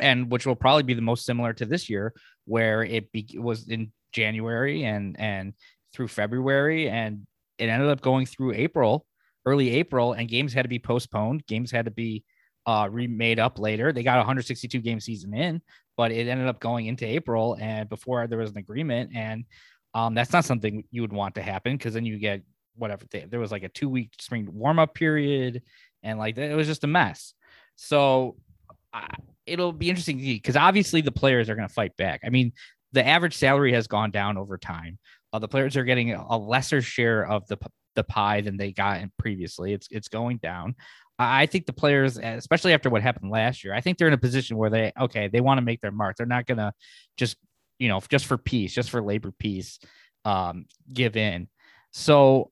and 0.00 0.30
which 0.30 0.46
will 0.46 0.56
probably 0.56 0.82
be 0.82 0.94
the 0.94 1.02
most 1.02 1.26
similar 1.26 1.52
to 1.54 1.66
this 1.66 1.90
year, 1.90 2.14
where 2.46 2.82
it 2.82 3.12
be, 3.12 3.28
was 3.38 3.68
in 3.68 3.92
January 4.12 4.84
and 4.84 5.18
and 5.18 5.54
through 5.92 6.08
February, 6.08 6.88
and 6.88 7.26
it 7.58 7.68
ended 7.68 7.88
up 7.88 8.00
going 8.00 8.26
through 8.26 8.52
April, 8.52 9.06
early 9.44 9.70
April, 9.74 10.12
and 10.12 10.28
games 10.28 10.52
had 10.52 10.62
to 10.62 10.68
be 10.68 10.78
postponed. 10.78 11.46
Games 11.46 11.70
had 11.70 11.84
to 11.84 11.90
be 11.90 12.24
uh, 12.66 12.88
remade 12.90 13.38
up 13.38 13.58
later. 13.58 13.92
They 13.92 14.02
got 14.02 14.18
162 14.18 14.80
game 14.80 15.00
season 15.00 15.34
in, 15.34 15.62
but 15.96 16.10
it 16.10 16.28
ended 16.28 16.48
up 16.48 16.60
going 16.60 16.86
into 16.86 17.06
April 17.06 17.56
and 17.60 17.88
before 17.88 18.26
there 18.26 18.38
was 18.38 18.50
an 18.50 18.58
agreement. 18.58 19.10
And 19.14 19.44
um, 19.94 20.14
that's 20.14 20.32
not 20.32 20.44
something 20.44 20.84
you 20.90 21.02
would 21.02 21.12
want 21.12 21.36
to 21.36 21.42
happen 21.42 21.76
because 21.76 21.94
then 21.94 22.04
you 22.04 22.18
get 22.18 22.42
whatever. 22.74 23.04
There 23.10 23.40
was 23.40 23.52
like 23.52 23.62
a 23.62 23.68
two 23.68 23.88
week 23.88 24.10
spring 24.20 24.48
warm 24.52 24.78
up 24.78 24.94
period 24.94 25.62
and 26.02 26.18
like 26.18 26.36
it 26.36 26.54
was 26.54 26.66
just 26.66 26.84
a 26.84 26.88
mess. 26.88 27.34
So 27.76 28.36
it'll 29.46 29.72
be 29.72 29.88
interesting 29.88 30.18
because 30.18 30.56
obviously 30.56 31.00
the 31.00 31.12
players 31.12 31.48
are 31.48 31.54
going 31.54 31.68
to 31.68 31.74
fight 31.74 31.96
back. 31.96 32.20
I 32.24 32.30
mean, 32.30 32.52
the 32.92 33.06
average 33.06 33.36
salary 33.36 33.72
has 33.72 33.86
gone 33.86 34.10
down 34.10 34.36
over 34.36 34.58
time. 34.58 34.98
Uh, 35.32 35.38
the 35.38 35.48
players 35.48 35.76
are 35.76 35.84
getting 35.84 36.12
a 36.12 36.36
lesser 36.36 36.82
share 36.82 37.26
of 37.26 37.46
the 37.46 37.58
the 37.94 38.04
pie 38.04 38.42
than 38.42 38.56
they 38.56 38.72
got 38.72 39.00
previously. 39.18 39.72
It's 39.72 39.88
it's 39.90 40.08
going 40.08 40.38
down. 40.38 40.74
I 41.18 41.46
think 41.46 41.66
the 41.66 41.72
players, 41.72 42.18
especially 42.18 42.74
after 42.74 42.90
what 42.90 43.02
happened 43.02 43.30
last 43.30 43.64
year, 43.64 43.72
I 43.72 43.80
think 43.80 43.96
they're 43.96 44.08
in 44.08 44.14
a 44.14 44.18
position 44.18 44.56
where 44.56 44.70
they 44.70 44.92
okay, 45.00 45.28
they 45.28 45.40
want 45.40 45.58
to 45.58 45.62
make 45.62 45.80
their 45.80 45.92
mark. 45.92 46.16
They're 46.16 46.26
not 46.26 46.46
gonna 46.46 46.72
just 47.16 47.36
you 47.78 47.88
know 47.88 48.00
just 48.08 48.26
for 48.26 48.36
peace, 48.36 48.74
just 48.74 48.90
for 48.90 49.02
labor 49.02 49.32
peace, 49.38 49.78
um, 50.24 50.66
give 50.92 51.16
in. 51.16 51.48
So 51.92 52.50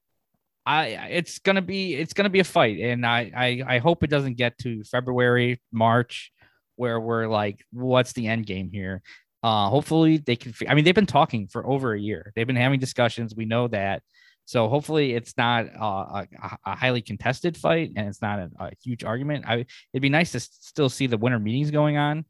I 0.64 0.86
it's 1.10 1.38
gonna 1.40 1.62
be 1.62 1.94
it's 1.94 2.14
gonna 2.14 2.30
be 2.30 2.40
a 2.40 2.44
fight, 2.44 2.78
and 2.80 3.04
I 3.04 3.30
I, 3.36 3.62
I 3.74 3.78
hope 3.78 4.02
it 4.02 4.10
doesn't 4.10 4.36
get 4.36 4.56
to 4.58 4.82
February 4.84 5.60
March 5.70 6.32
where 6.76 6.98
we're 6.98 7.28
like, 7.28 7.64
what's 7.72 8.12
the 8.14 8.26
end 8.26 8.46
game 8.46 8.70
here? 8.72 9.02
Uh, 9.42 9.68
hopefully 9.68 10.16
they 10.16 10.36
can. 10.36 10.54
I 10.68 10.74
mean, 10.74 10.84
they've 10.84 10.94
been 10.94 11.06
talking 11.06 11.48
for 11.48 11.66
over 11.66 11.92
a 11.92 12.00
year. 12.00 12.32
They've 12.34 12.46
been 12.46 12.56
having 12.56 12.80
discussions. 12.80 13.34
We 13.34 13.44
know 13.44 13.68
that. 13.68 14.02
So 14.46 14.68
hopefully 14.68 15.14
it's 15.14 15.36
not 15.38 15.66
a, 15.66 16.26
a, 16.66 16.76
highly 16.76 17.00
contested 17.00 17.56
fight 17.56 17.92
and 17.96 18.06
it's 18.08 18.20
not 18.20 18.38
a, 18.38 18.50
a, 18.58 18.70
huge 18.82 19.02
argument. 19.02 19.46
I 19.48 19.64
it'd 19.92 20.02
be 20.02 20.10
nice 20.10 20.32
to 20.32 20.40
still 20.40 20.90
see 20.90 21.06
the 21.06 21.16
winter 21.16 21.38
meetings 21.38 21.70
going 21.70 21.96
on, 21.96 22.26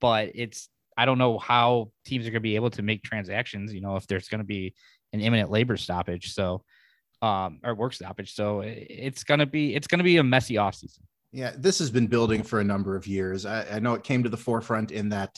but 0.00 0.32
it's 0.34 0.68
I 0.96 1.06
don't 1.06 1.18
know 1.18 1.38
how 1.38 1.90
teams 2.04 2.26
are 2.26 2.30
going 2.30 2.34
to 2.34 2.40
be 2.40 2.56
able 2.56 2.70
to 2.70 2.82
make 2.82 3.02
transactions. 3.02 3.72
You 3.72 3.80
know, 3.80 3.96
if 3.96 4.06
there's 4.06 4.28
going 4.28 4.40
to 4.40 4.46
be 4.46 4.74
an 5.12 5.20
imminent 5.20 5.50
labor 5.50 5.76
stoppage, 5.76 6.32
so 6.32 6.62
um 7.22 7.60
or 7.64 7.74
work 7.74 7.94
stoppage, 7.94 8.34
so 8.34 8.60
it's 8.64 9.24
going 9.24 9.40
to 9.40 9.46
be 9.46 9.74
it's 9.74 9.86
going 9.86 9.98
to 9.98 10.04
be 10.04 10.18
a 10.18 10.24
messy 10.24 10.54
offseason. 10.56 11.00
Yeah, 11.32 11.52
this 11.56 11.78
has 11.78 11.90
been 11.90 12.06
building 12.06 12.42
for 12.42 12.60
a 12.60 12.64
number 12.64 12.94
of 12.94 13.06
years. 13.06 13.46
I, 13.46 13.66
I 13.72 13.78
know 13.80 13.94
it 13.94 14.04
came 14.04 14.22
to 14.22 14.28
the 14.28 14.36
forefront 14.36 14.92
in 14.92 15.08
that 15.08 15.36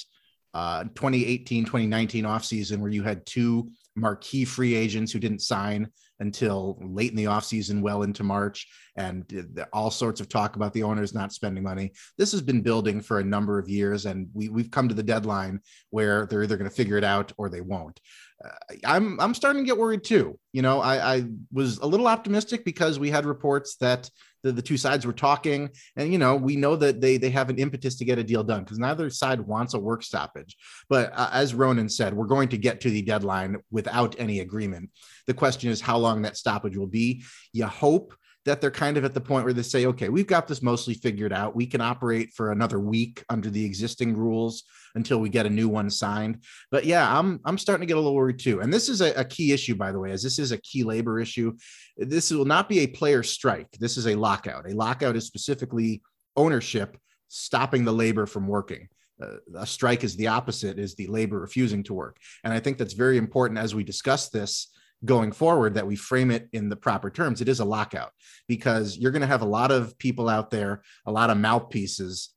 uh, 0.53 0.83
2018 0.83 1.65
2019 1.65 2.25
offseason 2.25 2.79
where 2.79 2.91
you 2.91 3.03
had 3.03 3.25
two 3.27 3.71
marquee 3.95 4.45
free 4.45 4.75
agents 4.75 5.12
who 5.12 5.19
didn't 5.19 5.41
sign 5.41 5.89
until 6.21 6.79
late 6.81 7.11
in 7.11 7.17
the 7.17 7.25
offseason, 7.25 7.83
well 7.83 8.03
into 8.03 8.25
March, 8.25 8.67
and 8.97 9.25
all 9.73 9.91
sorts 9.91 10.21
of 10.21 10.29
talk 10.29 10.57
about 10.57 10.73
the 10.73 10.83
owners 10.83 11.15
not 11.15 11.33
spending 11.33 11.63
money. 11.63 11.93
This 12.17 12.33
has 12.33 12.43
been 12.43 12.63
building 12.63 13.01
for 13.01 13.21
a 13.21 13.25
number 13.25 13.59
of 13.59 13.69
years, 13.69 14.07
and 14.07 14.29
we, 14.33 14.49
we've 14.49 14.71
come 14.71 14.89
to 14.89 14.95
the 14.95 15.03
deadline 15.03 15.61
where 15.91 16.27
they're 16.27 16.43
either 16.43 16.57
going 16.57 16.71
to 16.71 16.77
figure 16.77 16.97
it 16.97 17.05
out 17.05 17.33
or 17.37 17.49
they 17.49 17.61
won't. 17.61 18.01
Uh, 18.44 18.51
I'm 18.85 19.18
I'm 19.20 19.35
starting 19.35 19.62
to 19.62 19.66
get 19.66 19.79
worried 19.79 20.05
too. 20.05 20.38
You 20.53 20.62
know, 20.62 20.81
I, 20.81 21.16
I 21.16 21.25
was 21.53 21.79
a 21.79 21.87
little 21.87 22.07
optimistic 22.07 22.64
because 22.64 22.99
we 22.99 23.11
had 23.11 23.25
reports 23.25 23.77
that 23.77 24.11
the, 24.42 24.53
the 24.53 24.62
two 24.62 24.77
sides 24.77 25.07
were 25.07 25.12
talking, 25.12 25.70
and 25.96 26.12
you 26.12 26.18
know, 26.18 26.37
we 26.37 26.57
know 26.57 26.77
that 26.77 27.01
they 27.01 27.16
they 27.16 27.31
have 27.31 27.51
an 27.51 27.59
impetus 27.59 27.96
to 27.96 28.05
get 28.05 28.18
a 28.18 28.25
deal 28.25 28.44
done 28.44 28.62
because 28.62 28.79
neither 28.79 29.09
side 29.11 29.40
wants 29.40 29.75
a 29.75 29.79
work 29.79 30.03
stoppage. 30.03 30.57
But 30.88 31.12
uh, 31.14 31.31
as 31.33 31.55
Ronan 31.55 31.88
said, 31.88 32.14
we're 32.14 32.27
going 32.27 32.51
to 32.51 32.59
get 32.59 32.81
to 32.83 32.90
the 32.90 33.03
deadline 33.03 33.57
without 33.70 34.16
any 34.18 34.40
agreement. 34.40 34.90
The 35.27 35.35
question 35.35 35.70
is 35.70 35.81
how 35.81 35.96
long 35.96 36.22
that 36.22 36.37
stoppage 36.37 36.77
will 36.77 36.87
be. 36.87 37.25
You 37.53 37.66
hope 37.66 38.14
that 38.47 38.61
they're 38.61 38.71
kind 38.71 38.97
of 38.97 39.05
at 39.05 39.13
the 39.13 39.21
point 39.21 39.45
where 39.45 39.53
they 39.53 39.63
say, 39.63 39.87
okay, 39.87 40.09
we've 40.09 40.27
got 40.27 40.47
this 40.47 40.63
mostly 40.63 40.95
figured 40.95 41.33
out. 41.33 41.55
We 41.55 41.67
can 41.67 41.81
operate 41.81 42.33
for 42.33 42.53
another 42.53 42.81
week 42.81 43.23
under 43.29 43.51
the 43.51 43.65
existing 43.65 44.17
rules 44.17 44.65
until 44.95 45.19
we 45.21 45.29
get 45.29 45.47
a 45.47 45.51
new 45.51 45.69
one 45.69 45.91
signed. 45.91 46.43
But 46.71 46.87
yeah, 46.87 47.19
I'm 47.19 47.41
I'm 47.45 47.59
starting 47.59 47.83
to 47.83 47.87
get 47.87 47.97
a 47.97 48.01
little 48.01 48.15
worried 48.15 48.39
too. 48.39 48.61
And 48.61 48.73
this 48.73 48.89
is 48.89 49.03
a, 49.03 49.13
a 49.13 49.25
key 49.25 49.53
issue, 49.53 49.75
by 49.75 49.93
the 49.93 49.99
way, 49.99 50.13
as 50.13 50.23
this 50.23 50.39
is 50.39 50.53
a 50.53 50.59
key 50.59 50.85
labor 50.85 51.21
issue. 51.21 51.55
This 51.97 52.31
will 52.31 52.45
not 52.45 52.69
be 52.69 52.81
a 52.81 52.87
player 52.87 53.23
strike. 53.23 53.71
This 53.79 53.97
is 53.97 54.07
a 54.07 54.15
lockout. 54.15 54.71
A 54.71 54.75
lockout 54.75 55.17
is 55.17 55.27
specifically 55.27 56.03
ownership 56.37 56.97
stopping 57.29 57.85
the 57.85 57.93
labor 57.93 58.27
from 58.27 58.47
working. 58.47 58.89
Uh, 59.21 59.37
a 59.57 59.67
strike 59.67 60.05
is 60.05 60.15
the 60.17 60.27
opposite 60.27 60.79
is 60.79 60.95
the 60.95 61.07
labor 61.07 61.41
refusing 61.41 61.83
to 61.83 61.95
work 61.95 62.19
and 62.45 62.53
i 62.53 62.61
think 62.61 62.77
that's 62.77 62.93
very 62.93 63.17
important 63.17 63.59
as 63.59 63.75
we 63.75 63.83
discuss 63.83 64.29
this 64.29 64.69
going 65.07 65.33
forward 65.33 65.75
that 65.75 65.87
we 65.87 65.97
frame 65.97 66.31
it 66.31 66.49
in 66.53 66.69
the 66.69 66.77
proper 66.77 67.11
terms 67.11 67.40
it 67.40 67.49
is 67.49 67.61
a 67.61 67.64
lockout 67.64 68.11
because 68.47 68.99
you're 68.99 69.12
going 69.12 69.23
to 69.23 69.27
have 69.27 69.42
a 69.42 69.47
lot 69.47 69.71
of 69.71 69.97
people 69.99 70.29
out 70.29 70.51
there 70.51 70.83
a 71.07 71.12
lot 71.12 71.31
of 71.31 71.38
mouthpieces 71.38 72.31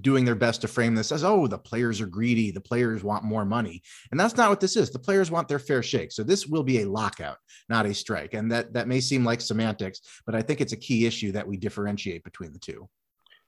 doing 0.00 0.24
their 0.24 0.34
best 0.34 0.60
to 0.60 0.68
frame 0.68 0.94
this 0.94 1.12
as 1.12 1.24
oh 1.24 1.46
the 1.46 1.58
players 1.58 2.00
are 2.00 2.06
greedy 2.06 2.50
the 2.50 2.60
players 2.60 3.02
want 3.02 3.24
more 3.24 3.44
money. 3.44 3.82
And 4.10 4.20
that's 4.20 4.36
not 4.36 4.50
what 4.50 4.60
this 4.60 4.76
is. 4.76 4.90
The 4.90 4.98
players 4.98 5.30
want 5.30 5.48
their 5.48 5.58
fair 5.58 5.82
shake. 5.82 6.12
So 6.12 6.22
this 6.22 6.46
will 6.46 6.62
be 6.62 6.82
a 6.82 6.88
lockout 6.88 7.38
not 7.68 7.86
a 7.86 7.94
strike. 7.94 8.34
And 8.34 8.50
that 8.52 8.72
that 8.74 8.88
may 8.88 9.00
seem 9.00 9.24
like 9.24 9.40
semantics 9.40 10.00
but 10.26 10.34
i 10.34 10.42
think 10.42 10.60
it's 10.60 10.72
a 10.72 10.76
key 10.76 11.06
issue 11.06 11.32
that 11.32 11.46
we 11.46 11.56
differentiate 11.56 12.24
between 12.24 12.52
the 12.52 12.58
two. 12.58 12.88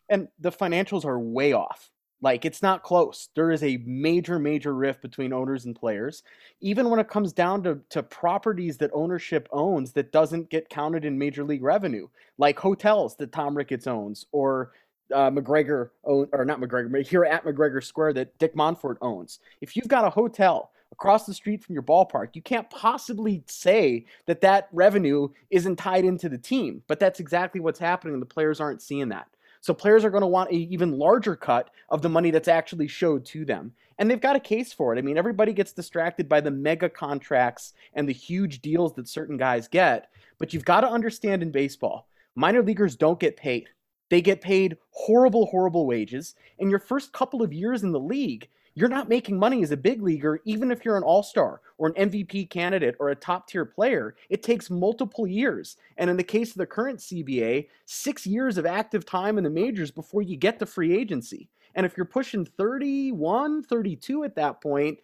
And 0.09 0.29
the 0.39 0.51
financials 0.51 1.05
are 1.05 1.19
way 1.19 1.53
off 1.53 1.91
like 2.21 2.45
it's 2.45 2.63
not 2.63 2.83
close. 2.83 3.29
There 3.35 3.51
is 3.51 3.63
a 3.63 3.83
major, 3.87 4.39
major 4.39 4.75
rift 4.75 5.03
between 5.03 5.33
owners 5.33 5.65
and 5.67 5.75
players. 5.75 6.23
Even 6.61 6.91
when 6.91 6.99
it 6.99 7.09
comes 7.09 7.33
down 7.33 7.63
to, 7.63 7.79
to 7.91 8.03
properties 8.03 8.77
that 8.79 8.91
ownership 8.93 9.49
owns 9.53 9.93
that 9.93 10.13
doesn't 10.13 10.51
get 10.51 10.69
counted 10.69 11.05
in 11.05 11.19
major 11.19 11.45
league 11.45 11.63
revenue, 11.63 12.09
like 12.37 12.59
hotels 12.59 13.17
that 13.17 13.33
Tom 13.33 13.57
Ricketts 13.57 13.87
owns, 13.87 14.27
or 14.33 14.73
uh, 15.15 15.31
McGregor 15.31 15.91
own, 16.05 16.29
or 16.33 16.45
not 16.45 16.61
McGregor, 16.61 16.91
but 16.91 17.07
here 17.07 17.25
at 17.25 17.45
McGregor 17.45 17.83
Square 17.83 18.15
that 18.15 18.37
Dick 18.39 18.55
Monfort 18.55 18.97
owns. 19.01 19.39
If 19.61 19.77
you've 19.77 19.89
got 19.89 20.05
a 20.05 20.11
hotel 20.11 20.71
across 20.93 21.27
the 21.27 21.35
street 21.35 21.63
from 21.63 21.75
your 21.75 21.83
ballpark, 21.83 22.31
you 22.35 22.43
can't 22.43 22.69
possibly 22.71 23.43
say 23.47 24.07
that 24.27 24.41
that 24.41 24.69
revenue 24.73 25.29
isn't 25.51 25.77
tied 25.77 26.05
into 26.05 26.29
the 26.29 26.39
team. 26.39 26.83
But 26.89 26.99
that's 26.99 27.21
exactly 27.21 27.61
what's 27.61 27.79
happening, 27.79 28.19
the 28.21 28.27
players 28.27 28.61
aren't 28.61 28.83
seeing 28.83 29.09
that. 29.11 29.29
So 29.61 29.75
players 29.75 30.05
are 30.05 30.11
going 30.11 30.23
to 30.23 30.27
want 30.27 30.51
an 30.51 30.57
even 30.57 30.99
larger 30.99 31.37
cut 31.37 31.71
of 31.89 32.03
the 32.03 32.09
money 32.09 32.31
that's 32.31 32.49
actually 32.49 32.89
showed 32.89 33.25
to 33.27 33.45
them. 33.45 33.73
And 33.99 34.11
they've 34.11 34.21
got 34.21 34.37
a 34.37 34.41
case 34.41 34.73
for 34.73 34.95
it. 34.95 34.99
I 34.99 35.03
mean, 35.03 35.19
everybody 35.19 35.53
gets 35.53 35.73
distracted 35.73 36.29
by 36.29 36.41
the 36.41 36.51
mega 36.51 36.89
contracts 36.89 37.75
and 37.95 38.09
the 38.09 38.13
huge 38.13 38.61
deals 38.61 38.95
that 38.95 39.09
certain 39.09 39.37
guys 39.37 39.67
get. 39.67 40.11
But 40.39 40.55
you've 40.55 40.65
got 40.65 40.83
to 40.83 40.91
understand 40.91 41.43
in 41.43 41.51
baseball, 41.51 42.09
minor 42.37 42.63
leaguers 42.63 42.95
don't 42.95 43.19
get 43.19 43.37
paid. 43.37 43.69
They 44.09 44.23
get 44.23 44.41
paid 44.41 44.79
horrible, 44.91 45.47
horrible 45.47 45.87
wages. 45.87 46.35
And 46.59 46.71
your 46.71 46.79
first 46.79 47.13
couple 47.13 47.43
of 47.43 47.53
years 47.53 47.83
in 47.83 47.93
the 47.93 48.01
league, 48.01 48.49
you're 48.79 48.89
not 48.89 49.09
making 49.09 49.39
money 49.39 49.63
as 49.63 49.73
a 49.73 49.77
big 49.77 50.03
leaguer, 50.03 50.41
even 50.45 50.71
if 50.71 50.85
you're 50.85 50.97
an 50.97 51.03
all 51.03 51.23
star 51.23 51.61
or 51.79 51.89
an 51.89 52.11
MVP 52.11 52.49
candidate 52.49 52.95
or 53.01 53.09
a 53.09 53.17
top 53.17 53.49
tier 53.49 53.65
player. 53.65 54.15
It 54.31 54.43
takes 54.43 54.71
multiple 54.71 55.27
years. 55.27 55.77
And 55.97 56.09
in 56.09 56.17
the 56.17 56.23
case 56.23 56.51
of 56.53 56.59
the 56.59 56.67
current 56.67 57.01
CBA, 57.01 57.69
six 57.87 58.27
years 58.27 58.57
of 58.57 58.67
active 58.67 59.05
time 59.05 59.37
in 59.37 59.45
the 59.45 59.51
majors 59.51 59.91
before 59.91 60.23
you 60.23 60.37
get 60.37 60.59
to 60.61 60.67
free 60.67 60.97
agency. 60.97 61.49
And 61.75 61.85
if 61.85 61.97
you're 61.97 62.07
pushing 62.07 62.45
31, 62.45 63.65
32 63.65 64.25
at 64.25 64.37
that 64.37 64.61
point, 64.61 64.99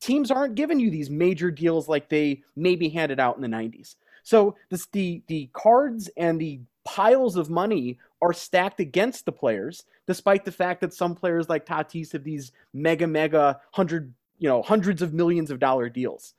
teams 0.00 0.30
aren't 0.30 0.54
giving 0.54 0.78
you 0.78 0.90
these 0.90 1.08
major 1.08 1.50
deals 1.50 1.88
like 1.88 2.08
they 2.08 2.42
maybe 2.56 2.90
handed 2.90 3.20
out 3.20 3.36
in 3.36 3.42
the 3.42 3.48
90s. 3.48 3.96
So 4.22 4.56
this, 4.70 4.86
the 4.86 5.22
the 5.28 5.48
cards 5.52 6.10
and 6.16 6.40
the 6.40 6.60
piles 6.84 7.36
of 7.36 7.50
money 7.50 7.98
are 8.24 8.32
stacked 8.32 8.80
against 8.80 9.26
the 9.26 9.32
players, 9.32 9.84
despite 10.06 10.44
the 10.44 10.52
fact 10.52 10.80
that 10.80 10.94
some 10.94 11.14
players 11.14 11.48
like 11.48 11.66
Tatis 11.66 12.12
have 12.12 12.24
these 12.24 12.52
mega, 12.72 13.06
mega 13.06 13.60
hundred, 13.72 14.12
you 14.38 14.48
know, 14.48 14.62
hundreds 14.62 15.02
of 15.02 15.12
millions 15.12 15.50
of 15.50 15.58
dollar 15.58 15.88
deals. 15.90 16.34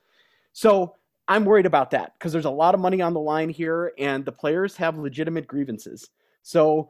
So 0.54 0.96
I'm 1.28 1.46
worried 1.46 1.68
about 1.68 1.92
that 1.92 2.14
because 2.18 2.32
there's 2.32 2.46
a 2.46 2.50
lot 2.50 2.74
of 2.74 2.82
money 2.82 3.02
on 3.02 3.14
the 3.14 3.20
line 3.20 3.50
here, 3.50 3.94
and 4.00 4.26
the 4.26 4.32
players 4.32 4.76
have 4.78 4.98
legitimate 4.98 5.48
grievances. 5.48 6.10
So 6.42 6.90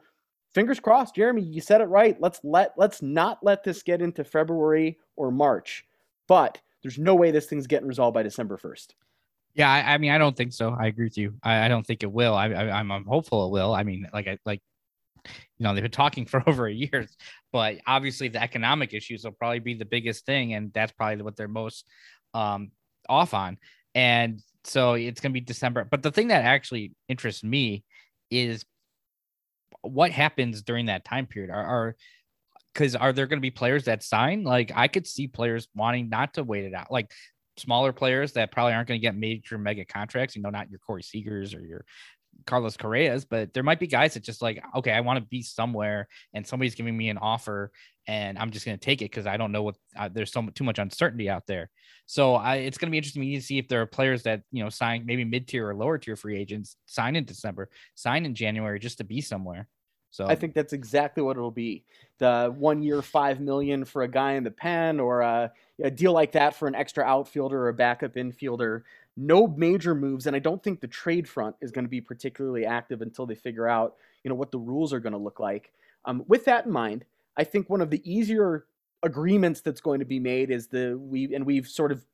fingers 0.52 0.80
crossed, 0.80 1.14
Jeremy, 1.16 1.42
you 1.42 1.60
said 1.60 1.82
it 1.82 1.84
right. 1.84 2.18
Let's 2.20 2.40
let 2.42 2.72
let's 2.78 3.02
not 3.02 3.38
let 3.42 3.64
this 3.64 3.82
get 3.82 4.00
into 4.00 4.24
February 4.24 4.98
or 5.16 5.30
March. 5.30 5.86
But 6.26 6.58
there's 6.82 6.98
no 6.98 7.14
way 7.14 7.30
this 7.30 7.46
thing's 7.46 7.66
getting 7.66 7.88
resolved 7.88 8.14
by 8.14 8.22
December 8.22 8.56
1st. 8.56 8.88
Yeah, 9.54 9.70
I, 9.70 9.94
I, 9.94 9.98
mean, 9.98 10.10
I 10.10 10.18
don't 10.18 10.36
think 10.36 10.52
so. 10.52 10.76
I 10.78 10.86
agree 10.86 11.06
with 11.06 11.16
you. 11.16 11.34
I, 11.42 11.64
I 11.64 11.68
don't 11.68 11.86
think 11.86 12.02
it 12.02 12.12
will. 12.12 12.34
I, 12.34 12.48
am 12.48 12.92
I'm 12.92 13.04
hopeful 13.06 13.46
it 13.46 13.52
will. 13.52 13.74
I 13.74 13.84
mean, 13.84 14.06
like 14.12 14.28
I 14.28 14.38
like, 14.44 14.60
you 15.58 15.64
know, 15.64 15.74
they've 15.74 15.82
been 15.82 15.90
talking 15.90 16.26
for 16.26 16.42
over 16.48 16.66
a 16.66 16.72
year, 16.72 17.06
but 17.52 17.76
obviously 17.86 18.28
the 18.28 18.42
economic 18.42 18.94
issues 18.94 19.24
will 19.24 19.32
probably 19.32 19.60
be 19.60 19.74
the 19.74 19.84
biggest 19.84 20.26
thing, 20.26 20.54
and 20.54 20.72
that's 20.72 20.92
probably 20.92 21.22
what 21.22 21.36
they're 21.36 21.48
most 21.48 21.86
um, 22.34 22.70
off 23.08 23.34
on. 23.34 23.58
And 23.94 24.40
so 24.64 24.94
it's 24.94 25.20
going 25.20 25.32
to 25.32 25.40
be 25.40 25.40
December. 25.40 25.84
But 25.84 26.02
the 26.02 26.10
thing 26.10 26.28
that 26.28 26.44
actually 26.44 26.92
interests 27.08 27.44
me 27.44 27.84
is 28.30 28.64
what 29.82 30.10
happens 30.10 30.62
during 30.62 30.86
that 30.86 31.04
time 31.04 31.26
period. 31.26 31.50
Are 31.50 31.96
because 32.72 32.94
are, 32.94 33.08
are 33.08 33.12
there 33.12 33.26
going 33.26 33.38
to 33.38 33.42
be 33.42 33.50
players 33.50 33.84
that 33.84 34.02
sign? 34.02 34.44
Like 34.44 34.72
I 34.74 34.88
could 34.88 35.06
see 35.06 35.28
players 35.28 35.68
wanting 35.74 36.08
not 36.08 36.34
to 36.34 36.44
wait 36.44 36.64
it 36.64 36.74
out. 36.74 36.90
Like 36.90 37.10
smaller 37.56 37.92
players 37.92 38.32
that 38.32 38.52
probably 38.52 38.74
aren't 38.74 38.88
going 38.88 39.00
to 39.00 39.02
get 39.02 39.16
major 39.16 39.58
mega 39.58 39.84
contracts, 39.84 40.36
you 40.36 40.42
know, 40.42 40.50
not 40.50 40.70
your 40.70 40.78
Corey 40.78 41.02
Seagers 41.02 41.56
or 41.56 41.64
your 41.64 41.84
Carlos 42.46 42.76
Correa's, 42.76 43.24
but 43.24 43.52
there 43.54 43.62
might 43.62 43.80
be 43.80 43.86
guys 43.86 44.14
that 44.14 44.22
just 44.22 44.42
like, 44.42 44.62
okay, 44.74 44.92
I 44.92 45.00
want 45.00 45.18
to 45.18 45.24
be 45.24 45.42
somewhere 45.42 46.08
and 46.34 46.46
somebody's 46.46 46.74
giving 46.74 46.96
me 46.96 47.08
an 47.08 47.18
offer 47.18 47.72
and 48.06 48.38
I'm 48.38 48.50
just 48.50 48.64
going 48.64 48.78
to 48.78 48.84
take 48.84 49.02
it 49.02 49.10
because 49.10 49.26
I 49.26 49.36
don't 49.36 49.52
know 49.52 49.62
what 49.62 49.76
uh, 49.96 50.08
there's 50.12 50.32
so 50.32 50.42
much, 50.42 50.54
too 50.54 50.64
much 50.64 50.78
uncertainty 50.78 51.28
out 51.28 51.46
there. 51.46 51.70
So 52.06 52.34
I, 52.34 52.56
it's 52.56 52.78
going 52.78 52.88
to 52.88 52.92
be 52.92 52.98
interesting 52.98 53.22
to 53.22 53.40
see 53.40 53.58
if 53.58 53.66
there 53.68 53.82
are 53.82 53.86
players 53.86 54.22
that, 54.24 54.42
you 54.52 54.62
know, 54.62 54.70
sign 54.70 55.04
maybe 55.06 55.24
mid 55.24 55.48
tier 55.48 55.68
or 55.68 55.74
lower 55.74 55.98
tier 55.98 56.14
free 56.14 56.38
agents 56.38 56.76
sign 56.86 57.16
in 57.16 57.24
December, 57.24 57.68
sign 57.94 58.24
in 58.24 58.34
January 58.34 58.78
just 58.78 58.98
to 58.98 59.04
be 59.04 59.20
somewhere. 59.20 59.68
So 60.16 60.26
I 60.26 60.34
think 60.34 60.54
that's 60.54 60.72
exactly 60.72 61.22
what 61.22 61.36
it'll 61.36 61.50
be. 61.50 61.84
The 62.18 62.54
one 62.56 62.82
year 62.82 63.02
five 63.02 63.38
million 63.38 63.84
for 63.84 64.02
a 64.02 64.08
guy 64.08 64.32
in 64.32 64.44
the 64.44 64.50
pen, 64.50 64.98
or 64.98 65.20
a, 65.20 65.52
a, 65.82 65.90
deal 65.90 66.12
like 66.12 66.32
that 66.32 66.54
for 66.54 66.66
an 66.66 66.74
extra 66.74 67.04
outfielder 67.04 67.58
or 67.58 67.68
a 67.68 67.74
backup 67.74 68.14
infielder. 68.14 68.82
No 69.16 69.46
major 69.46 69.94
moves, 69.94 70.26
and 70.26 70.36
I 70.36 70.40
don't 70.40 70.62
think 70.62 70.80
the 70.80 70.86
trade 70.86 71.28
front 71.28 71.56
is 71.60 71.70
going 71.70 71.84
to 71.84 71.90
be 71.90 72.00
particularly 72.00 72.66
active 72.66 73.00
until 73.00 73.26
they 73.26 73.34
figure 73.34 73.66
out, 73.66 73.96
you 74.22 74.28
know, 74.28 74.34
what 74.34 74.50
the 74.50 74.58
rules 74.58 74.92
are 74.92 75.00
going 75.00 75.14
to 75.14 75.18
look 75.18 75.40
like. 75.40 75.72
Um, 76.04 76.22
with 76.28 76.44
that 76.44 76.66
in 76.66 76.72
mind, 76.72 77.04
I 77.36 77.44
think 77.44 77.70
one 77.70 77.80
of 77.80 77.90
the 77.90 78.02
easier 78.10 78.66
agreements 79.02 79.60
that's 79.60 79.80
going 79.80 80.00
to 80.00 80.06
be 80.06 80.18
made 80.18 80.50
is 80.50 80.66
the 80.66 80.98
we 80.98 81.34
and 81.34 81.46
we've 81.46 81.68
sort 81.68 81.92
of 81.92 82.04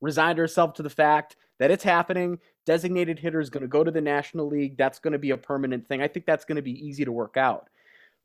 resigned 0.00 0.38
ourselves 0.38 0.74
to 0.76 0.82
the 0.82 0.90
fact 0.90 1.36
that 1.58 1.70
it's 1.70 1.84
happening. 1.84 2.38
Designated 2.66 3.18
hitter 3.18 3.40
is 3.40 3.50
going 3.50 3.62
to 3.62 3.68
go 3.68 3.84
to 3.84 3.90
the 3.90 4.00
National 4.00 4.46
League. 4.46 4.76
That's 4.76 4.98
going 4.98 5.12
to 5.12 5.18
be 5.18 5.30
a 5.30 5.36
permanent 5.36 5.86
thing. 5.86 6.02
I 6.02 6.08
think 6.08 6.26
that's 6.26 6.44
going 6.44 6.56
to 6.56 6.62
be 6.62 6.86
easy 6.86 7.04
to 7.04 7.12
work 7.12 7.36
out. 7.36 7.68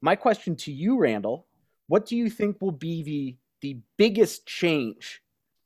My 0.01 0.15
question 0.15 0.55
to 0.57 0.71
you, 0.71 0.97
Randall, 0.97 1.45
what 1.87 2.05
do 2.05 2.15
you 2.17 2.29
think 2.29 2.61
will 2.61 2.71
be 2.71 3.03
the 3.03 3.37
the 3.61 3.79
biggest 3.97 4.47
change 4.47 5.21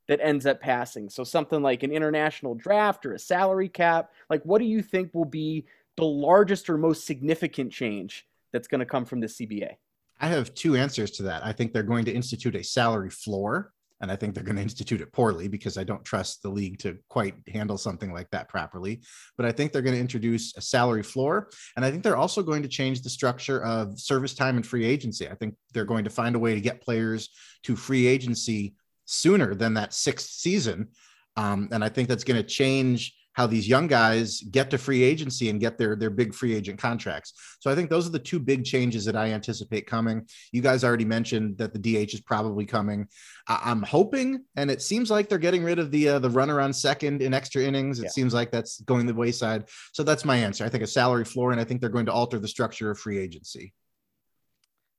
that 0.07 0.19
ends 0.21 0.45
up 0.45 0.61
passing? 0.61 1.09
So 1.09 1.23
something 1.23 1.61
like 1.61 1.83
an 1.83 1.91
international 1.91 2.55
draft 2.55 3.05
or 3.05 3.13
a 3.13 3.19
salary 3.19 3.69
cap. 3.69 4.11
Like, 4.29 4.43
what 4.43 4.59
do 4.59 4.65
you 4.65 4.81
think 4.81 5.13
will 5.13 5.25
be 5.25 5.65
the 5.97 6.05
largest 6.05 6.69
or 6.69 6.77
most 6.77 7.05
significant 7.05 7.71
change 7.71 8.27
that's 8.51 8.67
going 8.67 8.79
to 8.79 8.85
come 8.85 9.05
from 9.05 9.19
the 9.19 9.27
CBA? 9.27 9.75
I 10.19 10.27
have 10.27 10.53
two 10.53 10.75
answers 10.75 11.11
to 11.11 11.23
that. 11.23 11.45
I 11.45 11.51
think 11.51 11.73
they're 11.73 11.83
going 11.83 12.05
to 12.05 12.13
institute 12.13 12.55
a 12.55 12.63
salary 12.63 13.09
floor 13.09 13.73
and 14.01 14.11
I 14.11 14.15
think 14.15 14.33
they're 14.33 14.43
going 14.43 14.57
to 14.57 14.61
institute 14.61 15.01
it 15.01 15.11
poorly 15.11 15.47
because 15.47 15.77
I 15.77 15.83
don't 15.83 16.03
trust 16.03 16.43
the 16.43 16.49
league 16.49 16.79
to 16.79 16.97
quite 17.07 17.35
handle 17.47 17.77
something 17.77 18.11
like 18.11 18.29
that 18.31 18.49
properly. 18.49 19.01
But 19.37 19.45
I 19.45 19.51
think 19.51 19.71
they're 19.71 19.81
going 19.81 19.95
to 19.95 20.01
introduce 20.01 20.55
a 20.57 20.61
salary 20.61 21.03
floor. 21.03 21.49
And 21.75 21.85
I 21.85 21.91
think 21.91 22.03
they're 22.03 22.17
also 22.17 22.43
going 22.43 22.61
to 22.63 22.67
change 22.67 23.01
the 23.01 23.09
structure 23.09 23.63
of 23.63 23.99
service 23.99 24.33
time 24.33 24.57
and 24.57 24.67
free 24.67 24.85
agency. 24.85 25.29
I 25.29 25.35
think 25.35 25.55
they're 25.73 25.85
going 25.85 26.03
to 26.03 26.09
find 26.09 26.35
a 26.35 26.39
way 26.39 26.53
to 26.55 26.61
get 26.61 26.81
players 26.81 27.29
to 27.63 27.75
free 27.75 28.05
agency 28.05 28.75
sooner 29.05 29.55
than 29.55 29.75
that 29.75 29.93
sixth 29.93 30.29
season. 30.29 30.89
Um, 31.37 31.69
and 31.71 31.83
I 31.83 31.89
think 31.89 32.09
that's 32.09 32.23
going 32.23 32.41
to 32.41 32.47
change 32.47 33.13
how 33.35 33.45
these 33.45 33.67
young 33.67 33.85
guys 33.85 34.41
get 34.49 34.69
to 34.71 34.77
free 34.77 35.03
agency 35.03 35.49
and 35.49 35.59
get 35.59 35.77
their 35.77 35.95
their 35.95 36.09
big 36.09 36.33
free 36.33 36.55
agent 36.55 36.79
contracts. 36.79 37.33
So 37.59 37.69
I 37.69 37.75
think 37.75 37.89
those 37.89 38.07
are 38.07 38.11
the 38.11 38.19
two 38.19 38.39
big 38.39 38.63
changes 38.63 39.03
that 39.05 39.15
I 39.15 39.31
anticipate 39.31 39.87
coming. 39.87 40.25
You 40.53 40.61
guys 40.61 40.83
already 40.85 41.03
mentioned 41.03 41.57
that 41.57 41.73
the 41.73 41.79
DH 41.79 42.13
is 42.13 42.21
probably 42.21 42.65
coming. 42.65 43.07
I, 43.47 43.71
am 43.71 43.83
hoping, 43.83 44.45
and 44.55 44.71
it 44.71 44.81
seems 44.81 45.11
like 45.11 45.27
they're 45.27 45.37
getting 45.37 45.63
rid 45.63 45.79
of 45.79 45.91
the 45.91 46.09
uh, 46.09 46.19
the 46.19 46.29
runner 46.29 46.61
on 46.61 46.71
second 46.71 47.21
in 47.21 47.33
extra 47.33 47.61
innings. 47.61 47.99
It 47.99 48.05
yeah. 48.05 48.09
seems 48.09 48.33
like 48.33 48.51
that's 48.51 48.79
going 48.81 49.05
the 49.05 49.13
wayside. 49.13 49.65
So 49.91 50.03
that's 50.03 50.23
my 50.23 50.37
answer. 50.37 50.63
I 50.63 50.69
think 50.69 50.83
a 50.83 50.87
salary 50.87 51.25
floor, 51.25 51.51
and 51.51 51.59
I 51.59 51.65
think 51.65 51.81
they're 51.81 51.89
going 51.89 52.05
to 52.07 52.13
alter 52.13 52.39
the 52.39 52.47
structure 52.47 52.89
of 52.89 52.97
free 52.97 53.19
agency. 53.19 53.73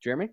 Jeremy. 0.02 0.28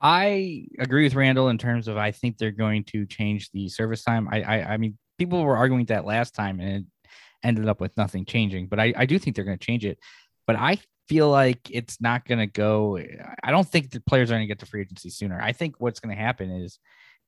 I 0.00 0.66
agree 0.78 1.04
with 1.04 1.14
Randall 1.14 1.48
in 1.48 1.58
terms 1.58 1.88
of 1.88 1.96
I 1.96 2.12
think 2.12 2.38
they're 2.38 2.50
going 2.52 2.84
to 2.84 3.06
change 3.06 3.50
the 3.50 3.68
service 3.68 4.04
time. 4.04 4.28
I 4.30 4.42
I, 4.42 4.74
I 4.74 4.76
mean 4.76 4.96
people 5.18 5.42
were 5.44 5.56
arguing 5.56 5.84
that 5.86 6.04
last 6.04 6.34
time 6.34 6.60
and 6.60 6.70
it 6.70 6.84
ended 7.42 7.68
up 7.68 7.80
with 7.80 7.96
nothing 7.96 8.24
changing. 8.24 8.68
But 8.68 8.80
I, 8.80 8.94
I 8.96 9.06
do 9.06 9.18
think 9.18 9.36
they're 9.36 9.44
going 9.44 9.58
to 9.58 9.66
change 9.66 9.84
it. 9.84 9.98
But 10.46 10.56
I 10.56 10.78
feel 11.08 11.28
like 11.28 11.60
it's 11.70 12.00
not 12.00 12.24
going 12.24 12.38
to 12.38 12.46
go. 12.46 12.98
I 13.42 13.50
don't 13.50 13.68
think 13.68 13.90
the 13.90 14.00
players 14.00 14.30
are 14.30 14.34
going 14.34 14.42
to 14.42 14.46
get 14.46 14.60
to 14.60 14.66
free 14.66 14.82
agency 14.82 15.10
sooner. 15.10 15.40
I 15.40 15.52
think 15.52 15.76
what's 15.78 16.00
going 16.00 16.16
to 16.16 16.22
happen 16.22 16.50
is 16.50 16.78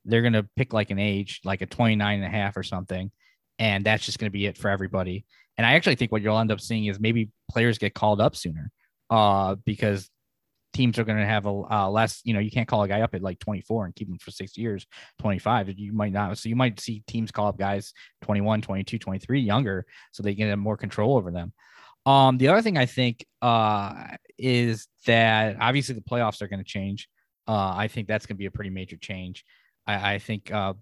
they're 0.05 0.23
going 0.23 0.33
to 0.35 0.49
pick 0.57 0.73
like 0.73 0.91
an 0.91 0.99
age, 0.99 1.41
like 1.45 1.61
a 1.61 1.67
29 1.67 2.17
and 2.17 2.25
a 2.25 2.29
half 2.29 2.57
or 2.57 2.63
something. 2.63 3.11
And 3.59 3.85
that's 3.85 4.07
just 4.07 4.19
going 4.19 4.31
to 4.31 4.33
be 4.33 4.47
it 4.47 4.57
for 4.57 4.71
everybody. 4.71 5.27
And 5.59 5.67
I 5.67 5.75
actually 5.75 5.97
think 5.97 6.13
what 6.13 6.23
you'll 6.23 6.39
end 6.39 6.53
up 6.53 6.61
seeing 6.61 6.87
is 6.87 6.99
maybe 6.99 7.31
players 7.51 7.79
get 7.79 7.95
called 7.95 8.21
up 8.21 8.35
sooner 8.35 8.71
uh, 9.11 9.57
because 9.67 10.09
teams 10.73 10.99
are 10.99 11.05
going 11.05 11.19
to 11.19 11.27
have 11.27 11.47
a 11.47 11.51
uh, 11.51 11.89
less, 11.89 12.21
you 12.25 12.33
know, 12.33 12.41
you 12.41 12.51
can't 12.51 12.69
call 12.69 12.83
a 12.83 12.89
guy 12.89 13.01
up 13.01 13.15
at 13.15 13.23
like 13.23 13.39
24 13.39 13.87
and 13.87 13.95
keep 13.95 14.09
him 14.09 14.19
for 14.19 14.31
six 14.31 14.57
years, 14.57 14.87
25. 15.19 15.79
You 15.79 15.93
might 15.93 16.13
not. 16.13 16.37
So 16.39 16.49
you 16.49 16.57
might 16.57 16.79
see 16.81 17.03
teams 17.07 17.31
call 17.31 17.49
up 17.49 17.59
guys 17.59 17.93
21, 18.23 18.63
22, 18.63 18.99
23 18.99 19.41
younger 19.41 19.87
so 20.13 20.23
they 20.23 20.35
can 20.35 20.49
have 20.49 20.59
more 20.59 20.77
control 20.77 21.17
over 21.17 21.31
them. 21.31 21.53
Um, 22.07 22.39
the 22.39 22.49
other 22.49 22.63
thing 22.63 22.79
I 22.79 22.87
think 22.87 23.27
uh, 23.43 24.17
is 24.39 24.89
that 25.07 25.57
obviously 25.61 25.95
the 25.95 26.01
playoffs 26.01 26.41
are 26.41 26.49
going 26.49 26.61
to 26.61 26.65
change. 26.65 27.09
Uh, 27.47 27.75
I 27.77 27.89
think 27.89 28.09
that's 28.09 28.27
going 28.27 28.37
to 28.37 28.39
be 28.39 28.47
a 28.47 28.51
pretty 28.51 28.71
major 28.71 28.97
change. 28.97 29.45
I, 29.87 30.15
I 30.15 30.19
think 30.19 30.53
uh, 30.53 30.75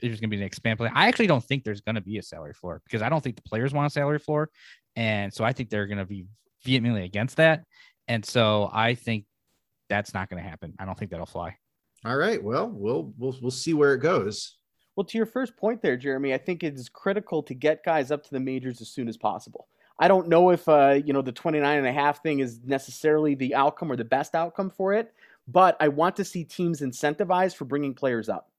there's 0.00 0.20
going 0.20 0.30
to 0.30 0.36
be 0.36 0.40
an 0.40 0.46
expand 0.46 0.78
play. 0.78 0.90
I 0.94 1.08
actually 1.08 1.26
don't 1.26 1.44
think 1.44 1.64
there's 1.64 1.80
going 1.80 1.96
to 1.96 2.00
be 2.00 2.18
a 2.18 2.22
salary 2.22 2.54
floor 2.54 2.80
because 2.84 3.02
I 3.02 3.08
don't 3.08 3.22
think 3.22 3.36
the 3.36 3.42
players 3.42 3.72
want 3.72 3.86
a 3.86 3.90
salary 3.90 4.18
floor, 4.18 4.50
and 4.96 5.32
so 5.32 5.44
I 5.44 5.52
think 5.52 5.70
they're 5.70 5.86
going 5.86 5.98
to 5.98 6.06
be 6.06 6.26
vehemently 6.64 7.04
against 7.04 7.36
that. 7.36 7.64
And 8.08 8.24
so 8.24 8.70
I 8.72 8.94
think 8.94 9.24
that's 9.88 10.14
not 10.14 10.28
going 10.28 10.42
to 10.42 10.48
happen. 10.48 10.74
I 10.78 10.84
don't 10.84 10.98
think 10.98 11.10
that'll 11.10 11.26
fly. 11.26 11.56
All 12.04 12.16
right. 12.16 12.42
Well, 12.42 12.68
we'll 12.68 13.12
we'll 13.16 13.36
we'll 13.40 13.50
see 13.50 13.72
where 13.72 13.94
it 13.94 13.98
goes. 13.98 14.56
Well, 14.96 15.04
to 15.04 15.18
your 15.18 15.26
first 15.26 15.56
point 15.56 15.82
there, 15.82 15.96
Jeremy, 15.96 16.34
I 16.34 16.38
think 16.38 16.62
it 16.62 16.74
is 16.74 16.88
critical 16.88 17.42
to 17.44 17.54
get 17.54 17.84
guys 17.84 18.10
up 18.10 18.22
to 18.24 18.30
the 18.30 18.40
majors 18.40 18.80
as 18.80 18.88
soon 18.88 19.08
as 19.08 19.16
possible. 19.16 19.66
I 19.98 20.08
don't 20.08 20.28
know 20.28 20.50
if 20.50 20.68
uh, 20.68 21.00
you 21.04 21.12
know 21.12 21.22
the 21.22 21.32
29 21.32 21.78
and 21.78 21.86
a 21.86 21.92
half 21.92 22.22
thing 22.22 22.40
is 22.40 22.60
necessarily 22.64 23.34
the 23.34 23.54
outcome 23.54 23.90
or 23.90 23.96
the 23.96 24.04
best 24.04 24.34
outcome 24.34 24.70
for 24.70 24.92
it, 24.92 25.12
but 25.48 25.76
I 25.80 25.88
want 25.88 26.16
to 26.16 26.24
see 26.24 26.44
teams 26.44 26.80
incentivized 26.80 27.56
for 27.56 27.64
bringing 27.64 27.94
players 27.94 28.28
up. 28.28 28.50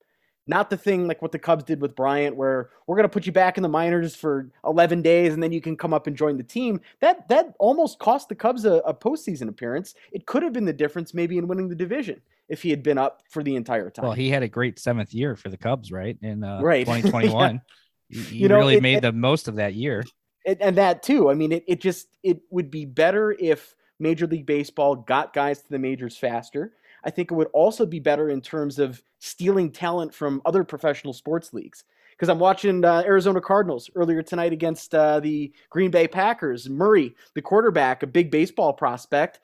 Not 0.47 0.69
the 0.69 0.77
thing 0.77 1.07
like 1.07 1.21
what 1.21 1.31
the 1.31 1.39
Cubs 1.39 1.63
did 1.63 1.81
with 1.81 1.95
Bryant, 1.95 2.35
where 2.35 2.69
we're 2.85 2.95
going 2.95 3.05
to 3.05 3.13
put 3.13 3.25
you 3.25 3.31
back 3.31 3.57
in 3.57 3.63
the 3.63 3.69
minors 3.69 4.15
for 4.15 4.51
11 4.63 5.01
days 5.01 5.33
and 5.33 5.41
then 5.41 5.51
you 5.51 5.59
can 5.59 5.75
come 5.75 5.93
up 5.93 6.05
and 6.05 6.15
join 6.15 6.37
the 6.37 6.43
team. 6.43 6.81
That 6.99 7.27
that 7.29 7.55
almost 7.57 7.97
cost 7.97 8.29
the 8.29 8.35
Cubs 8.35 8.63
a, 8.65 8.75
a 8.85 8.93
postseason 8.93 9.49
appearance. 9.49 9.95
It 10.11 10.27
could 10.27 10.43
have 10.43 10.53
been 10.53 10.65
the 10.65 10.73
difference 10.73 11.13
maybe 11.13 11.37
in 11.37 11.47
winning 11.47 11.67
the 11.67 11.75
division 11.75 12.21
if 12.47 12.61
he 12.61 12.69
had 12.69 12.83
been 12.83 12.99
up 12.99 13.23
for 13.29 13.41
the 13.41 13.55
entire 13.55 13.89
time. 13.89 14.05
Well, 14.05 14.13
he 14.13 14.29
had 14.29 14.43
a 14.43 14.47
great 14.47 14.77
seventh 14.77 15.13
year 15.13 15.35
for 15.35 15.49
the 15.49 15.57
Cubs, 15.57 15.91
right? 15.91 16.17
In 16.21 16.43
uh, 16.43 16.61
right. 16.61 16.85
2021, 16.85 17.61
yeah. 18.09 18.21
he, 18.21 18.37
you 18.37 18.47
know, 18.47 18.57
really 18.57 18.75
it, 18.75 18.83
made 18.83 18.97
it, 18.97 19.01
the 19.01 19.11
most 19.11 19.47
of 19.47 19.55
that 19.55 19.73
year. 19.73 20.03
It, 20.45 20.59
and 20.61 20.77
that 20.77 21.01
too. 21.01 21.31
I 21.31 21.33
mean, 21.33 21.51
it, 21.51 21.63
it 21.67 21.81
just 21.81 22.07
it 22.21 22.41
would 22.51 22.69
be 22.69 22.85
better 22.85 23.31
if 23.31 23.73
Major 23.99 24.27
League 24.27 24.45
Baseball 24.45 24.95
got 24.95 25.33
guys 25.33 25.61
to 25.61 25.69
the 25.69 25.79
majors 25.79 26.17
faster. 26.17 26.73
I 27.05 27.11
think 27.11 27.31
it 27.31 27.35
would 27.35 27.49
also 27.53 27.85
be 27.85 27.99
better 27.99 28.29
in 28.29 28.41
terms 28.41 28.79
of 28.79 29.01
stealing 29.19 29.71
talent 29.71 30.13
from 30.13 30.41
other 30.45 30.63
professional 30.63 31.13
sports 31.13 31.53
leagues. 31.53 31.83
Because 32.11 32.29
I'm 32.29 32.39
watching 32.39 32.83
uh, 32.85 33.03
Arizona 33.05 33.41
Cardinals 33.41 33.89
earlier 33.93 34.23
tonight 34.23 34.53
against 34.53 34.95
uh, 34.95 35.19
the 35.19 35.51
Green 35.69 35.91
Bay 35.91 36.07
Packers. 36.07 36.69
Murray, 36.69 37.13
the 37.33 37.41
quarterback, 37.41 38.03
a 38.03 38.07
big 38.07 38.31
baseball 38.31 38.71
prospect. 38.71 39.41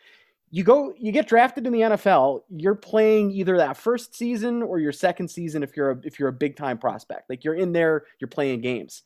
You 0.52 0.63
go, 0.63 0.93
you 0.97 1.12
get 1.12 1.28
drafted 1.28 1.67
in 1.67 1.74
the 1.74 1.82
NFL. 1.82 2.41
You're 2.50 2.76
playing 2.76 3.32
either 3.32 3.58
that 3.58 3.78
first 3.78 4.15
season 4.15 4.63
or 4.63 4.80
your 4.80 4.93
second 4.93 5.28
season 5.30 5.63
if 5.63 5.76
you're 5.76 5.91
a, 5.91 6.00
if 6.04 6.17
you're 6.17 6.30
a 6.30 6.34
big 6.34 6.56
time 6.56 6.78
prospect. 6.78 7.30
Like 7.30 7.43
you're 7.43 7.56
in 7.56 7.74
there, 7.74 8.06
you're 8.19 8.30
playing 8.30 8.62
games. 8.62 9.04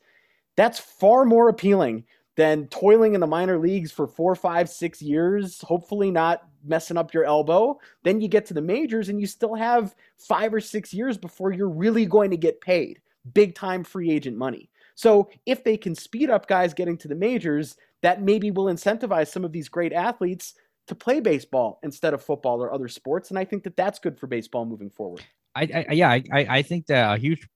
That's 0.56 0.78
far 0.78 1.24
more 1.24 1.48
appealing 1.48 2.04
than 2.36 2.66
toiling 2.68 3.14
in 3.14 3.20
the 3.20 3.26
minor 3.26 3.58
leagues 3.58 3.90
for 3.90 4.06
four, 4.06 4.34
five, 4.34 4.68
six 4.68 5.02
years, 5.02 5.60
hopefully 5.62 6.10
not 6.10 6.48
messing 6.64 6.96
up 6.96 7.12
your 7.12 7.24
elbow. 7.24 7.78
Then 8.02 8.20
you 8.20 8.28
get 8.28 8.46
to 8.46 8.54
the 8.54 8.60
majors 8.60 9.08
and 9.08 9.20
you 9.20 9.26
still 9.26 9.54
have 9.54 9.94
five 10.16 10.52
or 10.52 10.60
six 10.60 10.92
years 10.92 11.16
before 11.16 11.52
you're 11.52 11.68
really 11.68 12.06
going 12.06 12.30
to 12.30 12.36
get 12.36 12.60
paid 12.60 13.00
big 13.32 13.54
time 13.54 13.82
free 13.82 14.10
agent 14.10 14.36
money. 14.36 14.70
So 14.94 15.28
if 15.46 15.64
they 15.64 15.76
can 15.76 15.94
speed 15.94 16.30
up 16.30 16.46
guys 16.46 16.72
getting 16.72 16.96
to 16.98 17.08
the 17.08 17.14
majors, 17.14 17.76
that 18.02 18.22
maybe 18.22 18.50
will 18.50 18.66
incentivize 18.66 19.28
some 19.28 19.44
of 19.44 19.52
these 19.52 19.68
great 19.68 19.92
athletes 19.92 20.54
to 20.86 20.94
play 20.94 21.20
baseball 21.20 21.80
instead 21.82 22.14
of 22.14 22.22
football 22.22 22.62
or 22.62 22.72
other 22.72 22.88
sports. 22.88 23.30
And 23.30 23.38
I 23.38 23.44
think 23.44 23.64
that 23.64 23.76
that's 23.76 23.98
good 23.98 24.18
for 24.18 24.26
baseball 24.26 24.64
moving 24.64 24.90
forward. 24.90 25.22
I, 25.54 25.86
I 25.88 25.92
yeah, 25.92 26.10
I, 26.10 26.22
I 26.32 26.62
think 26.62 26.86
that 26.86 27.14
a 27.14 27.18
huge 27.18 27.48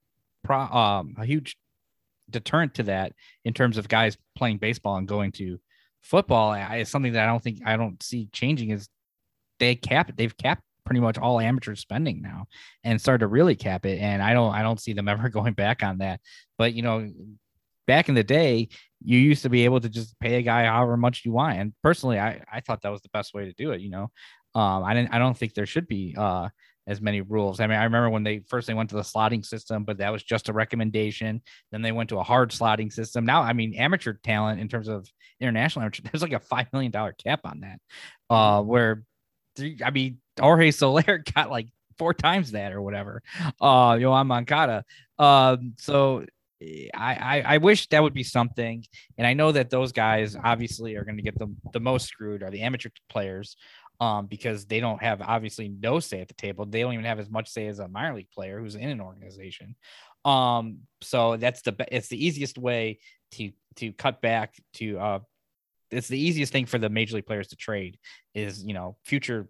pro, 0.43 0.59
um, 0.59 1.15
a 1.17 1.25
huge 1.25 1.55
deterrent 2.31 2.75
to 2.75 2.83
that 2.83 3.13
in 3.45 3.53
terms 3.53 3.77
of 3.77 3.87
guys 3.87 4.17
playing 4.35 4.57
baseball 4.57 4.97
and 4.97 5.07
going 5.07 5.31
to 5.33 5.59
football 6.01 6.53
is 6.53 6.89
something 6.89 7.13
that 7.13 7.23
I 7.23 7.27
don't 7.27 7.43
think 7.43 7.59
I 7.65 7.77
don't 7.77 8.01
see 8.01 8.29
changing 8.31 8.71
is 8.71 8.89
they 9.59 9.75
cap. 9.75 10.11
They've 10.15 10.35
capped 10.35 10.63
pretty 10.85 10.99
much 10.99 11.17
all 11.17 11.39
amateur 11.39 11.75
spending 11.75 12.21
now 12.21 12.47
and 12.83 12.99
started 12.99 13.19
to 13.19 13.27
really 13.27 13.55
cap 13.55 13.85
it. 13.85 13.99
And 13.99 14.21
I 14.21 14.33
don't 14.33 14.53
I 14.53 14.63
don't 14.63 14.79
see 14.79 14.93
them 14.93 15.07
ever 15.07 15.29
going 15.29 15.53
back 15.53 15.83
on 15.83 15.99
that. 15.99 16.19
But 16.57 16.73
you 16.73 16.81
know, 16.81 17.09
back 17.87 18.09
in 18.09 18.15
the 18.15 18.23
day, 18.23 18.69
you 19.03 19.17
used 19.17 19.43
to 19.43 19.49
be 19.49 19.65
able 19.65 19.79
to 19.79 19.89
just 19.89 20.19
pay 20.19 20.35
a 20.35 20.41
guy 20.41 20.65
however 20.65 20.97
much 20.97 21.23
you 21.25 21.31
want. 21.31 21.57
And 21.57 21.73
personally, 21.83 22.19
I, 22.19 22.41
I 22.51 22.61
thought 22.61 22.81
that 22.81 22.91
was 22.91 23.01
the 23.01 23.09
best 23.09 23.33
way 23.33 23.45
to 23.45 23.53
do 23.53 23.71
it, 23.71 23.81
you 23.81 23.89
know. 23.89 24.11
Um, 24.53 24.83
I 24.83 24.93
didn't 24.93 25.13
I 25.13 25.19
don't 25.19 25.37
think 25.37 25.53
there 25.53 25.65
should 25.65 25.87
be 25.87 26.13
uh 26.17 26.49
as 26.87 27.01
many 27.01 27.21
rules. 27.21 27.59
I 27.59 27.67
mean, 27.67 27.77
I 27.77 27.83
remember 27.83 28.09
when 28.09 28.23
they 28.23 28.39
first 28.47 28.67
they 28.67 28.73
went 28.73 28.89
to 28.89 28.95
the 28.95 29.01
slotting 29.01 29.45
system, 29.45 29.83
but 29.83 29.97
that 29.99 30.11
was 30.11 30.23
just 30.23 30.49
a 30.49 30.53
recommendation. 30.53 31.41
Then 31.71 31.81
they 31.81 31.91
went 31.91 32.09
to 32.09 32.19
a 32.19 32.23
hard 32.23 32.51
slotting 32.51 32.91
system. 32.91 33.25
Now, 33.25 33.41
I 33.41 33.53
mean, 33.53 33.75
amateur 33.75 34.13
talent 34.13 34.59
in 34.59 34.67
terms 34.67 34.87
of 34.87 35.07
international 35.39 35.83
amateur, 35.83 36.03
there's 36.11 36.21
like 36.21 36.33
a 36.33 36.39
five 36.39 36.67
million 36.73 36.91
dollar 36.91 37.13
cap 37.13 37.41
on 37.45 37.61
that. 37.61 37.79
Uh, 38.29 38.61
where 38.61 39.03
I 39.83 39.91
mean, 39.91 40.19
Jorge 40.39 40.71
Soler 40.71 41.23
got 41.35 41.49
like 41.49 41.67
four 41.97 42.13
times 42.13 42.51
that 42.51 42.73
or 42.73 42.81
whatever. 42.81 43.21
Uh, 43.59 43.93
Yoan 43.93 44.25
Moncada. 44.27 44.83
Um, 45.19 45.73
so 45.77 46.25
I, 46.61 46.89
I, 46.95 47.43
I 47.45 47.57
wish 47.57 47.87
that 47.87 48.03
would 48.03 48.13
be 48.13 48.23
something. 48.23 48.83
And 49.17 49.25
I 49.25 49.33
know 49.33 49.51
that 49.51 49.69
those 49.69 49.91
guys 49.91 50.35
obviously 50.41 50.95
are 50.95 51.03
going 51.03 51.17
to 51.17 51.23
get 51.23 51.37
the, 51.37 51.53
the 51.73 51.79
most 51.79 52.07
screwed 52.07 52.43
are 52.43 52.51
the 52.51 52.61
amateur 52.61 52.89
players 53.09 53.55
um, 54.01 54.25
because 54.25 54.65
they 54.65 54.79
don't 54.79 55.01
have 55.01 55.21
obviously 55.21 55.69
no 55.69 55.99
say 55.99 56.21
at 56.21 56.27
the 56.27 56.33
table. 56.33 56.65
They 56.65 56.81
don't 56.81 56.93
even 56.93 57.05
have 57.05 57.19
as 57.19 57.29
much 57.29 57.47
say 57.47 57.67
as 57.67 57.77
a 57.77 57.87
minor 57.87 58.15
league 58.15 58.31
player 58.31 58.59
who's 58.59 58.75
in 58.75 58.89
an 58.89 58.99
organization. 58.99 59.75
Um, 60.25 60.79
so 61.01 61.37
that's 61.37 61.61
the 61.61 61.75
it's 61.91 62.09
the 62.09 62.25
easiest 62.25 62.57
way 62.57 62.99
to 63.33 63.51
to 63.75 63.93
cut 63.93 64.19
back 64.19 64.55
to 64.73 64.99
uh, 64.99 65.19
it's 65.91 66.07
the 66.07 66.19
easiest 66.19 66.51
thing 66.51 66.65
for 66.65 66.79
the 66.79 66.89
major 66.89 67.15
league 67.15 67.27
players 67.27 67.49
to 67.49 67.55
trade 67.55 67.99
is 68.33 68.63
you 68.63 68.73
know 68.73 68.97
future 69.05 69.47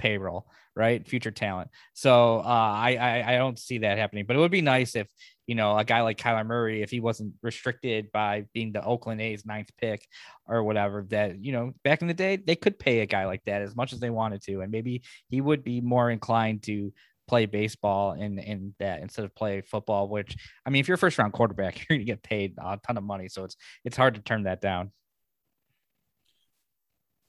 payroll, 0.00 0.46
right? 0.74 1.06
Future 1.06 1.30
talent. 1.30 1.70
So 1.92 2.38
uh, 2.38 2.42
I, 2.42 2.96
I 2.96 3.34
I 3.34 3.36
don't 3.36 3.58
see 3.58 3.78
that 3.78 3.98
happening, 3.98 4.24
but 4.26 4.34
it 4.34 4.38
would 4.40 4.50
be 4.50 4.62
nice 4.62 4.96
if 4.96 5.06
you 5.50 5.56
know, 5.56 5.76
a 5.76 5.82
guy 5.82 6.02
like 6.02 6.16
Kyler 6.16 6.46
Murray, 6.46 6.80
if 6.80 6.92
he 6.92 7.00
wasn't 7.00 7.34
restricted 7.42 8.12
by 8.12 8.44
being 8.54 8.70
the 8.70 8.84
Oakland 8.84 9.20
A's 9.20 9.44
ninth 9.44 9.68
pick 9.80 10.06
or 10.46 10.62
whatever, 10.62 11.04
that, 11.10 11.44
you 11.44 11.50
know, 11.50 11.72
back 11.82 12.02
in 12.02 12.06
the 12.06 12.14
day, 12.14 12.36
they 12.36 12.54
could 12.54 12.78
pay 12.78 13.00
a 13.00 13.06
guy 13.06 13.26
like 13.26 13.42
that 13.46 13.60
as 13.60 13.74
much 13.74 13.92
as 13.92 13.98
they 13.98 14.10
wanted 14.10 14.42
to. 14.42 14.60
And 14.60 14.70
maybe 14.70 15.02
he 15.28 15.40
would 15.40 15.64
be 15.64 15.80
more 15.80 16.08
inclined 16.08 16.62
to 16.66 16.92
play 17.26 17.46
baseball 17.46 18.12
in 18.12 18.38
in 18.38 18.76
that 18.78 19.02
instead 19.02 19.24
of 19.24 19.34
play 19.34 19.60
football. 19.60 20.08
Which 20.08 20.36
I 20.64 20.70
mean, 20.70 20.78
if 20.78 20.86
you're 20.86 20.94
a 20.94 20.98
first 20.98 21.18
round 21.18 21.32
quarterback, 21.32 21.78
you're 21.90 21.98
going 21.98 22.06
to 22.06 22.12
get 22.12 22.22
paid 22.22 22.54
a 22.56 22.78
ton 22.86 22.96
of 22.96 23.02
money, 23.02 23.28
so 23.28 23.42
it's 23.42 23.56
it's 23.84 23.96
hard 23.96 24.14
to 24.14 24.20
turn 24.20 24.44
that 24.44 24.60
down. 24.60 24.92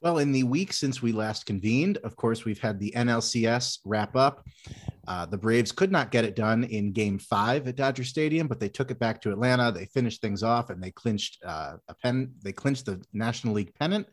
Well, 0.02 0.18
in 0.18 0.32
the 0.32 0.42
week 0.42 0.72
since 0.72 1.00
we 1.00 1.12
last 1.12 1.46
convened, 1.46 1.98
of 1.98 2.16
course, 2.16 2.44
we've 2.44 2.58
had 2.58 2.80
the 2.80 2.90
NLCS 2.96 3.78
wrap 3.84 4.16
up. 4.16 4.44
Uh, 5.06 5.26
the 5.26 5.38
Braves 5.38 5.70
could 5.70 5.92
not 5.92 6.10
get 6.10 6.24
it 6.24 6.34
done 6.34 6.64
in 6.64 6.90
game 6.90 7.20
five 7.20 7.68
at 7.68 7.76
Dodger 7.76 8.02
Stadium, 8.02 8.48
but 8.48 8.58
they 8.58 8.68
took 8.68 8.90
it 8.90 8.98
back 8.98 9.22
to 9.22 9.30
Atlanta. 9.30 9.70
They 9.70 9.86
finished 9.86 10.20
things 10.20 10.42
off 10.42 10.70
and 10.70 10.82
they 10.82 10.90
clinched 10.90 11.38
uh, 11.46 11.74
a 11.86 11.94
pen. 11.94 12.32
They 12.42 12.50
clinched 12.50 12.86
the 12.86 13.00
National 13.12 13.54
League 13.54 13.76
pennant. 13.76 14.08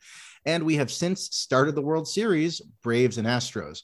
And 0.46 0.64
we 0.64 0.76
have 0.76 0.92
since 0.92 1.36
started 1.36 1.74
the 1.74 1.82
World 1.82 2.08
Series, 2.08 2.62
Braves 2.84 3.18
and 3.18 3.28
Astros. 3.28 3.82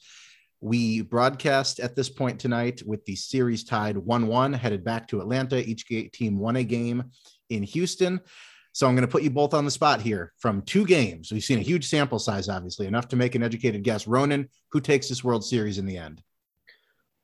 We 0.61 1.01
broadcast 1.01 1.79
at 1.79 1.95
this 1.95 2.09
point 2.09 2.39
tonight 2.39 2.83
with 2.85 3.03
the 3.05 3.15
series 3.15 3.63
tied 3.63 3.97
1 3.97 4.27
1, 4.27 4.53
headed 4.53 4.83
back 4.83 5.07
to 5.07 5.21
Atlanta. 5.21 5.67
Each 5.67 5.87
team 6.11 6.37
won 6.37 6.57
a 6.57 6.63
game 6.63 7.05
in 7.49 7.63
Houston. 7.63 8.21
So 8.75 8.89
I'm 8.89 8.93
going 8.93 9.07
to 9.07 9.11
put 9.11 9.23
you 9.23 9.29
both 9.29 9.53
on 9.53 9.63
the 9.63 9.71
spot 9.71 10.01
here 10.01 10.33
from 10.35 10.61
two 10.61 10.85
games. 10.85 11.31
We've 11.31 11.41
seen 11.41 11.59
a 11.59 11.61
huge 11.61 11.87
sample 11.87 12.19
size, 12.19 12.49
obviously, 12.49 12.87
enough 12.87 13.07
to 13.07 13.15
make 13.15 13.33
an 13.33 13.41
educated 13.41 13.83
guess. 13.83 14.05
Ronan, 14.05 14.49
who 14.67 14.81
takes 14.81 15.07
this 15.07 15.23
World 15.23 15.45
Series 15.45 15.77
in 15.77 15.85
the 15.85 15.97
end? 15.97 16.21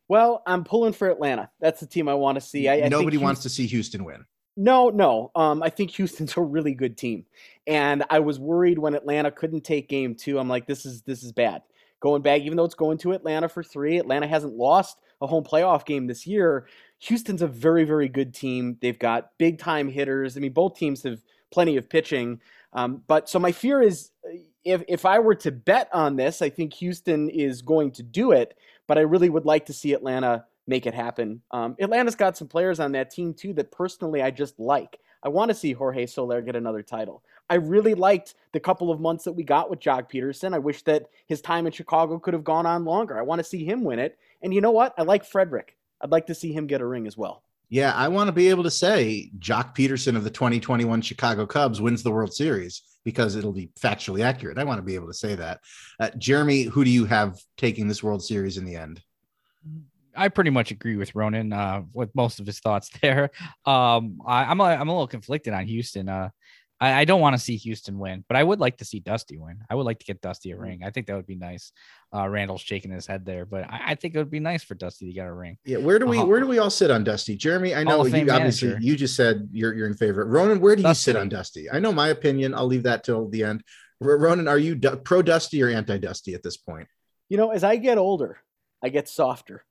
Well, 0.08 0.44
I'm 0.48 0.64
pulling 0.64 0.94
for 0.94 1.10
Atlanta. 1.10 1.50
That's 1.60 1.82
the 1.82 1.88
team 1.88 2.08
I 2.08 2.14
want 2.14 2.36
to 2.36 2.42
see. 2.42 2.70
I, 2.70 2.88
Nobody 2.88 3.18
I 3.18 3.22
wants 3.22 3.42
to 3.42 3.50
see 3.50 3.68
Houston 3.68 4.06
win. 4.06 4.24
No, 4.56 4.92
no. 4.92 5.30
Um, 5.36 5.62
I 5.62 5.70
think 5.70 5.92
Houston's 5.92 6.34
a 6.38 6.42
really 6.42 6.74
good 6.74 6.98
team, 6.98 7.26
and 7.68 8.06
I 8.10 8.20
was 8.20 8.40
worried 8.40 8.80
when 8.80 8.96
Atlanta 8.96 9.30
couldn't 9.30 9.66
take 9.66 9.90
Game 9.90 10.16
Two. 10.16 10.40
I'm 10.40 10.48
like, 10.48 10.68
this 10.68 10.86
is 10.86 11.02
this 11.02 11.22
is 11.22 11.34
bad. 11.34 11.64
Going 12.00 12.22
back, 12.22 12.44
even 12.44 12.56
though 12.56 12.64
it's 12.64 12.76
going 12.76 12.98
to 13.00 13.12
Atlanta 13.12 13.50
for 13.50 13.62
three, 13.62 13.98
Atlanta 13.98 14.26
hasn't 14.26 14.54
lost 14.54 15.00
a 15.20 15.28
home 15.28 15.44
playoff 15.44 15.86
game 15.86 16.08
this 16.08 16.26
year. 16.26 16.68
Houston's 17.00 17.42
a 17.42 17.48
very, 17.48 17.84
very 17.84 18.08
good 18.08 18.34
team. 18.34 18.78
They've 18.82 18.98
got 18.98 19.32
big 19.38 19.60
time 19.60 19.90
hitters. 19.90 20.38
I 20.38 20.40
mean, 20.40 20.54
both 20.54 20.78
teams 20.78 21.04
have 21.04 21.20
plenty 21.52 21.78
of 21.78 21.90
pitching. 21.90 22.42
Um, 22.74 23.04
but 23.08 23.30
so 23.30 23.40
my 23.40 23.52
fear 23.52 23.82
is 23.82 24.12
if 24.64 24.84
if 24.88 25.06
I 25.06 25.20
were 25.20 25.36
to 25.36 25.52
bet 25.52 25.90
on 25.94 26.16
this, 26.16 26.42
I 26.42 26.50
think 26.50 26.74
Houston 26.76 27.30
is 27.30 27.62
going 27.62 27.92
to 27.92 28.04
do 28.04 28.32
it. 28.32 28.58
But 28.88 28.98
I 28.98 29.02
really 29.02 29.30
would 29.30 29.46
like 29.46 29.66
to 29.68 29.74
see 29.74 29.94
Atlanta 29.94 30.46
make 30.68 30.86
it 30.86 30.94
happen. 30.94 31.42
Um, 31.52 31.76
Atlanta's 31.80 32.16
got 32.16 32.38
some 32.38 32.48
players 32.48 32.80
on 32.80 32.92
that 32.94 33.12
team 33.12 33.34
too 33.34 33.54
that 33.54 33.72
personally 33.72 34.22
I 34.22 34.32
just 34.32 34.60
like. 34.60 35.00
I 35.24 35.30
want 35.30 35.50
to 35.50 35.56
see 35.56 35.74
Jorge 35.74 36.08
Soler 36.08 36.42
get 36.42 36.56
another 36.56 36.82
title. 36.82 37.24
I 37.50 37.56
really 37.56 37.94
liked 37.94 38.36
the 38.54 38.60
couple 38.60 38.92
of 38.92 39.00
months 39.00 39.24
that 39.26 39.34
we 39.34 39.44
got 39.44 39.70
with 39.70 39.80
Joc 39.80 40.10
Pederson. 40.10 40.54
I 40.54 40.60
wish 40.60 40.82
that 40.84 41.10
his 41.28 41.42
time 41.42 41.68
in 41.68 41.72
Chicago 41.74 42.18
could 42.18 42.34
have 42.34 42.44
gone 42.44 42.66
on 42.66 42.86
longer. 42.86 43.20
I 43.20 43.22
want 43.22 43.40
to 43.40 43.44
see 43.44 43.64
him 43.64 43.84
win 43.84 44.00
it. 44.00 44.18
And 44.42 44.54
you 44.54 44.62
know 44.62 44.72
what? 44.72 44.94
I 44.98 45.04
like 45.04 45.26
Frederick. 45.26 45.78
I'd 46.02 46.12
like 46.12 46.26
to 46.28 46.36
see 46.36 46.54
him 46.54 46.66
get 46.66 46.82
a 46.82 46.86
ring 46.86 47.06
as 47.06 47.18
well. 47.18 47.44
Yeah, 47.72 47.94
I 47.94 48.10
want 48.10 48.28
to 48.28 48.34
be 48.34 48.50
able 48.50 48.64
to 48.64 48.70
say 48.70 49.32
Joc 49.40 49.74
Pederson 49.74 50.18
of 50.18 50.26
the 50.26 50.30
2021 50.30 51.02
Chicago 51.02 51.46
Cubs 51.46 51.80
wins 51.80 52.04
the 52.04 52.12
World 52.12 52.34
Series 52.34 52.82
because 53.06 53.38
it'll 53.38 53.54
be 53.54 53.70
factually 53.80 54.26
accurate. 54.26 54.58
I 54.58 54.66
want 54.66 54.80
to 54.80 54.84
be 54.84 54.96
able 54.96 55.08
to 55.08 55.14
say 55.14 55.36
that. 55.36 55.62
Uh, 55.98 56.10
Jeremy, 56.18 56.64
who 56.64 56.84
do 56.84 56.92
you 56.92 57.06
have 57.06 57.40
taking 57.56 57.88
this 57.88 58.04
World 58.04 58.22
Series 58.24 58.58
in 58.58 58.66
the 58.66 58.76
end? 58.76 59.02
I 60.14 60.28
pretty 60.28 60.50
much 60.50 60.72
agree 60.72 60.98
with 60.98 61.16
Ronan 61.16 61.54
uh, 61.54 61.84
with 61.94 62.14
most 62.14 62.42
of 62.42 62.46
his 62.46 62.60
thoughts 62.60 62.90
there. 63.02 63.30
Um, 63.66 64.20
I, 64.28 64.52
am 64.52 64.60
a, 64.60 64.66
I'm 64.66 64.90
a 64.90 64.92
little 64.92 65.08
conflicted 65.08 65.54
on 65.54 65.66
Houston. 65.66 66.10
Uh, 66.10 66.30
I, 66.82 67.02
I 67.02 67.06
don't 67.06 67.22
want 67.22 67.36
to 67.36 67.42
see 67.42 67.56
Houston 67.58 68.00
win, 68.00 68.26
but 68.28 68.36
I 68.36 68.44
would 68.44 68.60
like 68.60 68.78
to 68.78 68.86
see 68.86 69.00
Dusty 69.00 69.38
win. 69.38 69.60
I 69.70 69.76
would 69.76 69.86
like 69.86 70.00
to 70.00 70.06
get 70.06 70.20
Dusty 70.20 70.52
a 70.52 70.56
mm. 70.56 70.62
ring. 70.62 70.82
I 70.84 70.90
think 70.90 71.08
that 71.08 71.16
would 71.16 71.28
be 71.28 71.36
nice. 71.36 71.72
Uh, 72.14 72.28
Randall's 72.28 72.62
shaking 72.62 72.92
his 72.92 73.06
head 73.06 73.24
there, 73.24 73.46
but 73.46 73.64
I, 73.70 73.82
I, 73.90 73.96
think 73.96 74.16
it 74.16 74.18
would 74.18 74.32
be 74.32 74.40
nice 74.40 74.64
for 74.64 74.74
Dusty 74.74 75.06
to 75.06 75.14
get 75.14 75.28
a 75.28 75.34
ring. 75.34 75.58
Yeah, 75.64 75.78
where 75.78 76.00
do 76.00 76.08
we 76.08 76.18
uh, 76.18 76.26
where 76.26 76.40
do 76.40 76.48
we 76.48 76.58
all 76.58 76.72
sit 76.72 76.92
on 76.92 77.04
Dusty? 77.04 77.38
Jeremy, 77.38 77.76
I 77.76 77.84
know 77.84 78.06
you 78.06 78.30
obviously 78.32 78.76
you 78.82 78.96
just 78.96 79.16
said 79.16 79.48
you're 79.52 79.74
you're 79.74 79.88
in 79.88 79.94
favor. 79.94 80.26
Ronan, 80.26 80.60
where 80.60 80.76
do 80.76 80.82
Dusty. 80.82 81.12
you 81.12 81.14
sit 81.14 81.22
on 81.22 81.30
Dusty? 81.30 81.70
I 81.70 81.80
know 81.80 81.94
my 81.94 82.10
opinion. 82.10 82.56
I'll 82.56 82.66
leave 82.66 82.84
that 82.84 83.04
till 83.04 83.30
the 83.30 83.44
end. 83.44 83.64
Ronan, 84.02 84.48
are 84.48 84.58
you 84.58 84.76
pro 84.78 85.22
Dusty 85.22 85.62
or 85.62 85.70
anti 85.70 86.00
Dusty 86.00 86.34
at 86.34 86.42
this 86.42 86.58
point? 86.58 86.88
You 87.30 87.38
know, 87.38 87.52
as 87.52 87.64
I 87.64 87.78
get 87.78 88.00
older, 88.00 88.40
I 88.84 88.90
get 88.90 89.08
softer. 89.08 89.64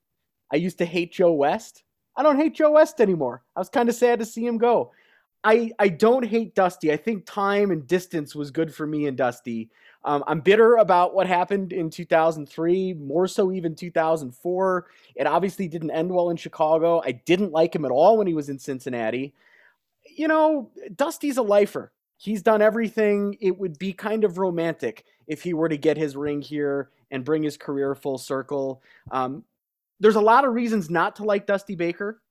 I 0.51 0.55
used 0.55 0.77
to 0.77 0.85
hate 0.85 1.11
Joe 1.11 1.33
West. 1.33 1.83
I 2.15 2.23
don't 2.23 2.37
hate 2.37 2.55
Joe 2.55 2.71
West 2.71 2.99
anymore. 3.01 3.43
I 3.55 3.59
was 3.59 3.69
kind 3.69 3.89
of 3.89 3.95
sad 3.95 4.19
to 4.19 4.25
see 4.25 4.45
him 4.45 4.57
go. 4.57 4.91
I 5.43 5.71
I 5.79 5.89
don't 5.89 6.23
hate 6.25 6.55
Dusty. 6.55 6.91
I 6.91 6.97
think 6.97 7.25
time 7.25 7.71
and 7.71 7.87
distance 7.87 8.35
was 8.35 8.51
good 8.51 8.73
for 8.73 8.85
me 8.85 9.07
and 9.07 9.17
Dusty. 9.17 9.69
Um, 10.03 10.23
I'm 10.27 10.39
bitter 10.39 10.77
about 10.77 11.13
what 11.13 11.27
happened 11.27 11.73
in 11.73 11.89
2003, 11.89 12.93
more 12.93 13.27
so 13.27 13.51
even 13.51 13.75
2004. 13.75 14.87
It 15.15 15.27
obviously 15.27 15.67
didn't 15.67 15.91
end 15.91 16.11
well 16.11 16.31
in 16.31 16.37
Chicago. 16.37 17.01
I 17.05 17.11
didn't 17.11 17.51
like 17.51 17.75
him 17.75 17.85
at 17.85 17.91
all 17.91 18.17
when 18.17 18.27
he 18.27 18.33
was 18.33 18.49
in 18.49 18.57
Cincinnati. 18.57 19.33
You 20.15 20.27
know, 20.27 20.71
Dusty's 20.95 21.37
a 21.37 21.43
lifer. 21.43 21.91
He's 22.17 22.41
done 22.41 22.61
everything. 22.61 23.37
It 23.41 23.57
would 23.57 23.79
be 23.79 23.93
kind 23.93 24.23
of 24.23 24.37
romantic 24.37 25.05
if 25.27 25.41
he 25.41 25.53
were 25.53 25.69
to 25.69 25.77
get 25.77 25.97
his 25.97 26.15
ring 26.15 26.41
here 26.41 26.89
and 27.09 27.25
bring 27.25 27.43
his 27.43 27.57
career 27.57 27.95
full 27.95 28.17
circle. 28.17 28.81
Um, 29.11 29.43
there's 29.99 30.15
a 30.15 30.21
lot 30.21 30.45
of 30.45 30.53
reasons 30.53 30.89
not 30.89 31.15
to 31.17 31.23
like 31.23 31.45
Dusty 31.45 31.75
Baker. 31.75 32.21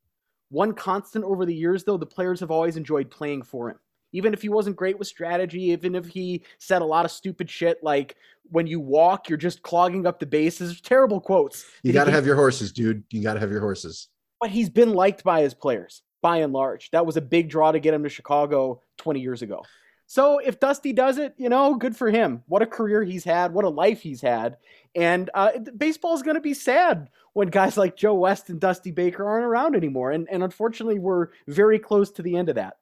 One 0.51 0.75
constant 0.75 1.25
over 1.25 1.47
the 1.47 1.55
years, 1.55 1.85
though, 1.85 1.97
the 1.97 2.07
players 2.07 2.41
have 2.41 2.51
always 2.51 2.77
enjoyed 2.77 3.11
playing 3.11 3.43
for 3.43 3.71
him. 3.71 3.79
Even 4.13 4.35
if 4.35 4.43
he 4.43 4.49
wasn't 4.49 4.75
great 4.75 4.99
with 4.99 5.07
strategy, 5.07 5.71
even 5.71 5.95
if 5.95 6.07
he 6.07 6.43
said 6.59 6.83
a 6.83 6.85
lot 6.85 7.05
of 7.05 7.13
stupid 7.13 7.49
shit 7.49 7.79
like 7.83 8.17
when 8.51 8.67
you 8.67 8.81
walk, 8.81 9.29
you're 9.29 9.39
just 9.39 9.63
clogging 9.63 10.07
up 10.07 10.19
the 10.19 10.27
bases. 10.27 10.81
Terrible 10.81 11.21
quotes. 11.21 11.65
You 11.85 11.93
got 11.93 12.05
to 12.05 12.11
have 12.11 12.27
your 12.27 12.35
horses, 12.35 12.73
dude. 12.73 13.05
You 13.11 13.23
got 13.23 13.35
to 13.35 13.41
have 13.41 13.53
your 13.53 13.61
horses. 13.61 14.09
But 14.41 14.51
he's 14.51 14.69
been 14.69 14.95
liked 14.95 15.23
by 15.23 15.43
his 15.43 15.55
players 15.55 16.03
by 16.23 16.39
and 16.39 16.53
large. 16.53 16.91
That 16.91 17.07
was 17.07 17.17
a 17.17 17.21
big 17.21 17.49
draw 17.49 17.73
to 17.73 17.79
get 17.79 17.95
him 17.95 18.03
to 18.03 18.09
Chicago 18.09 18.83
20 18.99 19.21
years 19.21 19.43
ago. 19.43 19.63
So 20.11 20.39
if 20.39 20.59
Dusty 20.59 20.93
does 20.93 21.19
it, 21.19 21.35
you 21.37 21.49
know, 21.49 21.77
good 21.77 21.97
for 21.97 22.11
him. 22.11 22.43
What 22.49 22.63
a 22.63 22.67
career 22.67 23.05
he's 23.05 23.23
had. 23.23 23.55
What 23.55 23.65
a 23.65 23.69
life 23.69 24.01
he's 24.01 24.21
had. 24.21 24.57
And 24.97 25.31
uh, 25.35 25.53
baseball 25.77 26.15
is 26.15 26.23
going 26.23 26.35
to 26.35 26.41
be 26.41 26.53
sad 26.53 27.11
when 27.33 27.47
guys 27.47 27.77
like 27.77 27.95
Joe 27.95 28.15
West 28.15 28.51
and 28.51 28.59
Dusty 28.59 28.91
Baker 28.91 29.25
aren't 29.25 29.45
around 29.45 29.77
anymore. 29.77 30.11
And, 30.11 30.27
and 30.29 30.43
unfortunately, 30.43 30.99
we're 30.99 31.29
very 31.47 31.79
close 31.79 32.11
to 32.11 32.23
the 32.23 32.37
end 32.37 32.49
of 32.49 32.57
that. 32.57 32.79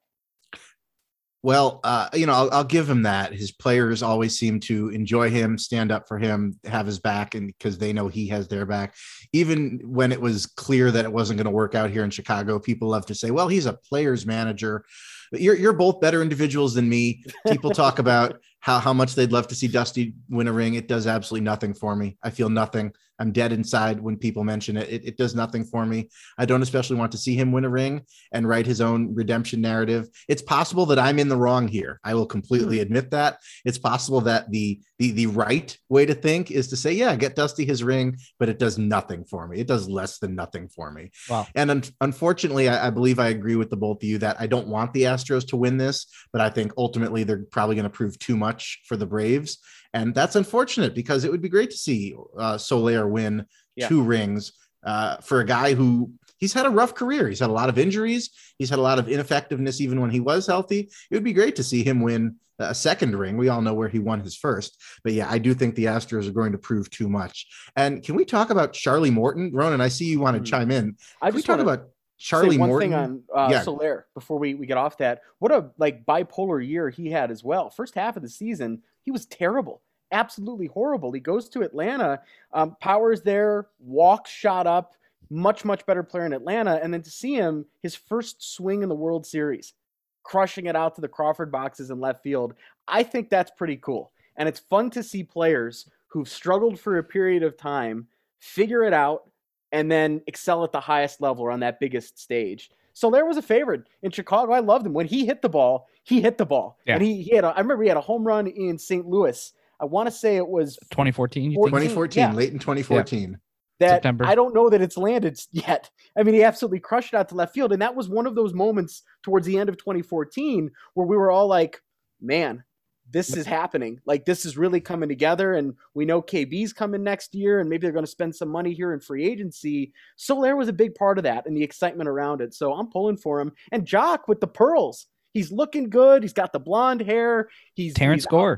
Well, 1.43 1.81
uh, 1.83 2.09
you 2.13 2.25
know, 2.25 2.33
I'll, 2.33 2.49
I'll, 2.51 2.63
give 2.63 2.89
him 2.89 3.03
that. 3.03 3.31
His 3.31 3.51
players 3.51 4.01
always 4.01 4.35
seem 4.35 4.59
to 4.61 4.89
enjoy 4.89 5.29
him, 5.29 5.59
stand 5.59 5.91
up 5.91 6.07
for 6.07 6.17
him, 6.17 6.59
have 6.63 6.87
his 6.87 6.97
back, 6.97 7.35
and 7.35 7.45
because 7.45 7.77
they 7.77 7.93
know 7.93 8.07
he 8.07 8.27
has 8.29 8.47
their 8.47 8.65
back. 8.65 8.95
Even 9.33 9.79
when 9.83 10.11
it 10.11 10.19
was 10.19 10.47
clear 10.47 10.89
that 10.89 11.05
it 11.05 11.13
wasn't 11.13 11.37
going 11.37 11.45
to 11.45 11.51
work 11.51 11.75
out 11.75 11.91
here 11.91 12.03
in 12.03 12.09
Chicago, 12.09 12.57
people 12.57 12.89
love 12.89 13.05
to 13.05 13.15
say, 13.15 13.29
"Well, 13.29 13.47
he's 13.47 13.67
a 13.67 13.73
player's 13.73 14.25
manager." 14.25 14.83
But 15.31 15.41
you're 15.41 15.55
you're 15.55 15.73
both 15.73 16.01
better 16.01 16.21
individuals 16.21 16.73
than 16.73 16.87
me. 16.89 17.23
People 17.47 17.71
talk 17.71 17.99
about 17.99 18.39
how 18.59 18.79
how 18.79 18.93
much 18.93 19.15
they'd 19.15 19.31
love 19.31 19.47
to 19.49 19.55
see 19.55 19.67
Dusty 19.67 20.13
win 20.29 20.47
a 20.47 20.53
ring. 20.53 20.75
It 20.75 20.87
does 20.87 21.07
absolutely 21.07 21.45
nothing 21.45 21.73
for 21.73 21.95
me. 21.95 22.17
I 22.23 22.29
feel 22.29 22.49
nothing. 22.49 22.93
I'm 23.19 23.31
dead 23.31 23.51
inside 23.51 23.99
when 23.99 24.17
people 24.17 24.43
mention 24.43 24.77
it. 24.77 24.89
it. 24.89 25.05
It 25.05 25.17
does 25.17 25.35
nothing 25.35 25.65
for 25.65 25.85
me. 25.85 26.09
I 26.37 26.45
don't 26.45 26.61
especially 26.61 26.95
want 26.95 27.11
to 27.11 27.17
see 27.17 27.35
him 27.35 27.51
win 27.51 27.65
a 27.65 27.69
ring 27.69 28.05
and 28.31 28.47
write 28.47 28.65
his 28.65 28.81
own 28.81 29.13
redemption 29.13 29.61
narrative. 29.61 30.07
It's 30.27 30.41
possible 30.41 30.85
that 30.87 30.99
I'm 30.99 31.19
in 31.19 31.29
the 31.29 31.37
wrong 31.37 31.67
here. 31.67 31.99
I 32.03 32.13
will 32.13 32.25
completely 32.25 32.77
hmm. 32.77 32.83
admit 32.83 33.11
that. 33.11 33.39
It's 33.65 33.77
possible 33.77 34.21
that 34.21 34.49
the 34.51 34.79
the 34.97 35.11
the 35.11 35.27
right 35.27 35.77
way 35.89 36.05
to 36.05 36.13
think 36.13 36.51
is 36.51 36.67
to 36.69 36.77
say, 36.77 36.93
yeah, 36.93 37.15
get 37.15 37.35
Dusty 37.35 37.65
his 37.65 37.83
ring, 37.83 38.17
but 38.37 38.49
it 38.49 38.59
does 38.59 38.77
nothing 38.77 39.23
for 39.25 39.47
me. 39.47 39.59
It 39.59 39.67
does 39.67 39.87
less 39.89 40.19
than 40.19 40.35
nothing 40.35 40.69
for 40.69 40.91
me. 40.91 41.11
Wow. 41.29 41.47
And 41.55 41.71
un- 41.71 41.83
unfortunately, 42.01 42.69
I, 42.69 42.87
I 42.87 42.89
believe 42.89 43.19
I 43.19 43.27
agree 43.27 43.55
with 43.55 43.69
the 43.69 43.77
both 43.77 44.03
of 44.03 44.09
you 44.09 44.17
that 44.19 44.37
I 44.39 44.47
don't 44.47 44.67
want 44.67 44.93
the 44.93 45.03
Astros 45.03 45.47
to 45.49 45.57
win 45.57 45.77
this, 45.77 46.07
but 46.31 46.41
I 46.41 46.49
think 46.49 46.71
ultimately 46.77 47.23
they're 47.23 47.45
probably 47.51 47.75
going 47.75 47.83
to 47.83 47.89
prove 47.89 48.17
too 48.19 48.37
much 48.37 48.81
for 48.85 48.97
the 48.97 49.05
Braves. 49.05 49.59
And 49.93 50.13
that's 50.13 50.35
unfortunate 50.35 50.93
because 50.93 51.23
it 51.23 51.31
would 51.31 51.41
be 51.41 51.49
great 51.49 51.71
to 51.71 51.77
see 51.77 52.15
uh, 52.37 52.57
Soler 52.57 53.07
win 53.07 53.45
yeah. 53.75 53.87
two 53.87 54.01
rings 54.01 54.53
uh, 54.83 55.17
for 55.17 55.39
a 55.39 55.45
guy 55.45 55.73
who 55.73 56.11
he's 56.37 56.53
had 56.53 56.65
a 56.65 56.69
rough 56.69 56.93
career. 56.93 57.27
He's 57.27 57.39
had 57.39 57.49
a 57.49 57.53
lot 57.53 57.69
of 57.69 57.77
injuries. 57.77 58.29
He's 58.57 58.69
had 58.69 58.79
a 58.79 58.83
lot 58.83 58.99
of 58.99 59.09
ineffectiveness 59.09 59.81
even 59.81 59.99
when 59.99 60.09
he 60.09 60.19
was 60.19 60.47
healthy. 60.47 60.91
It 61.09 61.15
would 61.15 61.23
be 61.23 61.33
great 61.33 61.55
to 61.57 61.63
see 61.63 61.83
him 61.83 62.01
win 62.01 62.35
a 62.59 62.75
second 62.75 63.15
ring. 63.15 63.37
We 63.37 63.49
all 63.49 63.61
know 63.61 63.73
where 63.73 63.87
he 63.87 63.99
won 63.99 64.21
his 64.21 64.35
first. 64.35 64.81
But 65.03 65.13
yeah, 65.13 65.29
I 65.29 65.37
do 65.37 65.53
think 65.53 65.75
the 65.75 65.85
Astros 65.85 66.27
are 66.27 66.33
going 66.33 66.51
to 66.51 66.57
prove 66.57 66.89
too 66.89 67.09
much. 67.09 67.47
And 67.75 68.03
can 68.03 68.15
we 68.15 68.25
talk 68.25 68.49
about 68.49 68.73
Charlie 68.73 69.11
Morton? 69.11 69.51
Ronan, 69.53 69.81
I 69.81 69.87
see 69.87 70.05
you 70.05 70.19
want 70.19 70.35
to 70.35 70.41
mm-hmm. 70.41 70.45
chime 70.45 70.71
in. 70.71 70.97
I 71.21 71.31
just 71.31 71.45
talk 71.45 71.59
about 71.59 71.87
Charlie 72.17 72.57
one 72.57 72.67
Morton. 72.69 72.89
thing 72.89 72.99
on 72.99 73.23
uh, 73.33 73.49
yeah. 73.49 73.61
Soler 73.61 74.07
before 74.13 74.37
we, 74.37 74.53
we 74.53 74.65
get 74.65 74.77
off 74.77 74.97
that. 74.97 75.21
What 75.39 75.53
a 75.53 75.71
like 75.77 76.05
bipolar 76.05 76.65
year 76.65 76.89
he 76.89 77.09
had 77.09 77.31
as 77.31 77.43
well. 77.43 77.69
First 77.69 77.95
half 77.95 78.17
of 78.17 78.23
the 78.23 78.29
season, 78.29 78.81
he 79.09 79.11
was 79.11 79.25
terrible, 79.25 79.81
absolutely 80.11 80.67
horrible. 80.67 81.11
He 81.11 81.19
goes 81.19 81.49
to 81.49 81.63
Atlanta, 81.63 82.21
um, 82.53 82.77
powers 82.79 83.23
there, 83.23 83.65
walks 83.79 84.29
shot 84.29 84.67
up, 84.67 84.93
much 85.31 85.65
much 85.65 85.83
better 85.87 86.03
player 86.03 86.27
in 86.27 86.33
Atlanta, 86.33 86.79
and 86.83 86.93
then 86.93 87.01
to 87.01 87.09
see 87.09 87.33
him 87.33 87.65
his 87.81 87.95
first 87.95 88.53
swing 88.53 88.83
in 88.83 88.89
the 88.89 88.93
World 88.93 89.25
Series, 89.25 89.73
crushing 90.21 90.67
it 90.67 90.75
out 90.75 90.93
to 90.93 91.01
the 91.01 91.07
Crawford 91.07 91.51
boxes 91.51 91.89
in 91.89 91.99
left 91.99 92.21
field. 92.21 92.53
I 92.87 93.01
think 93.01 93.31
that's 93.31 93.49
pretty 93.57 93.77
cool, 93.77 94.11
and 94.35 94.47
it's 94.47 94.59
fun 94.59 94.91
to 94.91 95.01
see 95.01 95.23
players 95.23 95.89
who've 96.05 96.29
struggled 96.29 96.79
for 96.79 96.99
a 96.99 97.03
period 97.03 97.41
of 97.41 97.57
time 97.57 98.05
figure 98.37 98.83
it 98.83 98.93
out 98.93 99.31
and 99.71 99.91
then 99.91 100.21
excel 100.27 100.63
at 100.63 100.71
the 100.71 100.79
highest 100.79 101.19
level 101.19 101.45
or 101.45 101.51
on 101.51 101.61
that 101.61 101.79
biggest 101.79 102.19
stage. 102.19 102.69
Soler 102.93 103.25
was 103.25 103.37
a 103.37 103.41
favorite 103.41 103.87
in 104.03 104.11
Chicago. 104.11 104.51
I 104.51 104.59
loved 104.59 104.85
him 104.85 104.93
when 104.93 105.07
he 105.07 105.25
hit 105.25 105.41
the 105.41 105.49
ball. 105.49 105.87
He 106.09 106.21
hit 106.21 106.37
the 106.37 106.45
ball, 106.45 106.77
Yeah. 106.85 106.95
and 106.95 107.03
he, 107.03 107.21
he 107.21 107.35
had. 107.35 107.43
A, 107.43 107.49
I 107.49 107.59
remember 107.59 107.83
he 107.83 107.89
had 107.89 107.97
a 107.97 108.01
home 108.01 108.25
run 108.25 108.47
in 108.47 108.77
St. 108.77 109.05
Louis. 109.05 109.53
I 109.79 109.85
want 109.85 110.07
to 110.07 110.11
say 110.11 110.35
it 110.35 110.47
was 110.47 110.75
2014. 110.91 111.51
You 111.51 111.57
2014, 111.65 112.19
yeah. 112.19 112.33
late 112.33 112.51
in 112.51 112.59
2014. 112.59 113.39
that 113.79 113.97
September. 113.97 114.25
I 114.25 114.35
don't 114.35 114.53
know 114.53 114.69
that 114.69 114.81
it's 114.81 114.97
landed 114.97 115.39
yet. 115.51 115.89
I 116.17 116.23
mean, 116.23 116.33
he 116.35 116.43
absolutely 116.43 116.79
crushed 116.79 117.13
it 117.13 117.17
out 117.17 117.29
to 117.29 117.35
left 117.35 117.53
field, 117.53 117.71
and 117.71 117.81
that 117.81 117.95
was 117.95 118.09
one 118.09 118.25
of 118.27 118.35
those 118.35 118.53
moments 118.53 119.03
towards 119.23 119.45
the 119.45 119.57
end 119.57 119.69
of 119.69 119.77
2014 119.77 120.71
where 120.95 121.07
we 121.07 121.15
were 121.15 121.31
all 121.31 121.47
like, 121.47 121.81
"Man, 122.19 122.63
this 123.11 123.35
is 123.37 123.45
happening. 123.45 124.01
Like 124.05 124.25
this 124.25 124.45
is 124.45 124.57
really 124.57 124.81
coming 124.81 125.07
together." 125.09 125.53
And 125.53 125.75
we 125.93 126.05
know 126.05 126.21
KB's 126.21 126.73
coming 126.73 127.03
next 127.03 127.33
year, 127.35 127.59
and 127.59 127.69
maybe 127.69 127.81
they're 127.85 127.93
going 127.93 128.03
to 128.03 128.11
spend 128.11 128.35
some 128.35 128.49
money 128.49 128.73
here 128.73 128.93
in 128.93 128.99
free 128.99 129.25
agency. 129.25 129.93
Soler 130.17 130.55
was 130.55 130.67
a 130.67 130.73
big 130.73 130.95
part 130.95 131.17
of 131.19 131.23
that 131.23 131.45
and 131.45 131.55
the 131.55 131.63
excitement 131.63 132.09
around 132.09 132.41
it. 132.41 132.53
So 132.53 132.73
I'm 132.73 132.89
pulling 132.89 133.17
for 133.17 133.39
him. 133.39 133.53
And 133.71 133.85
Joc 133.85 134.21
with 134.27 134.41
the 134.41 134.47
pearls, 134.47 135.05
he's 135.33 135.51
looking 135.51 135.89
good. 135.89 136.23
He's 136.23 136.33
got 136.33 136.53
the 136.53 136.59
blonde 136.59 137.01
hair. 137.01 137.49
He's 137.73 137.93
Terrance 137.93 138.23
he's 138.23 138.27
Gore. 138.27 138.57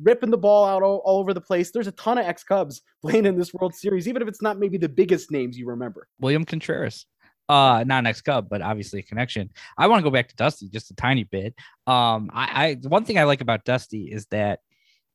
ripping 0.00 0.30
the 0.30 0.38
ball 0.38 0.64
out 0.64 0.82
all, 0.82 1.02
all 1.04 1.18
over 1.18 1.34
the 1.34 1.40
place. 1.40 1.70
There's 1.70 1.86
a 1.86 1.92
ton 1.92 2.18
of 2.18 2.26
ex 2.26 2.44
Cubs 2.44 2.82
playing 3.02 3.26
in 3.26 3.36
this 3.36 3.52
World 3.52 3.74
Series, 3.74 4.08
even 4.08 4.22
if 4.22 4.28
it's 4.28 4.42
not 4.42 4.58
maybe 4.58 4.78
the 4.78 4.88
biggest 4.88 5.30
names 5.30 5.58
you 5.58 5.66
remember. 5.66 6.08
William 6.18 6.44
Contreras. 6.44 7.06
Uh, 7.48 7.82
not 7.84 7.98
an 7.98 8.06
ex 8.06 8.20
Cub, 8.20 8.48
but 8.48 8.62
obviously 8.62 9.00
a 9.00 9.02
connection. 9.02 9.50
I 9.76 9.88
want 9.88 10.00
to 10.00 10.04
go 10.04 10.10
back 10.12 10.28
to 10.28 10.36
Dusty 10.36 10.68
just 10.68 10.92
a 10.92 10.94
tiny 10.94 11.24
bit. 11.24 11.54
Um, 11.86 12.30
I, 12.32 12.76
I 12.82 12.88
one 12.88 13.04
thing 13.04 13.18
I 13.18 13.24
like 13.24 13.40
about 13.40 13.64
Dusty 13.64 14.04
is 14.04 14.26
that 14.26 14.60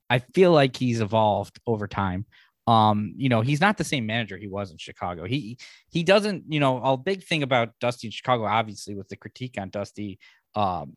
I 0.10 0.20
feel 0.20 0.52
like 0.52 0.76
he's 0.76 1.00
evolved 1.00 1.60
over 1.66 1.88
time. 1.88 2.26
Um, 2.68 3.14
you 3.16 3.30
know, 3.30 3.42
he's 3.42 3.62
not 3.62 3.78
the 3.78 3.84
same 3.84 4.06
manager 4.06 4.38
he 4.38 4.48
was 4.48 4.72
in 4.72 4.78
Chicago. 4.78 5.26
He 5.26 5.58
he 5.90 6.04
doesn't, 6.04 6.44
you 6.50 6.60
know, 6.60 6.84
a 6.84 6.98
big 6.98 7.24
thing 7.24 7.42
about 7.42 7.70
Dusty 7.80 8.08
in 8.08 8.12
Chicago, 8.12 8.44
obviously, 8.44 8.96
with 8.96 9.08
the 9.08 9.16
critique 9.16 9.56
on 9.58 9.70
Dusty, 9.70 10.20
um, 10.56 10.96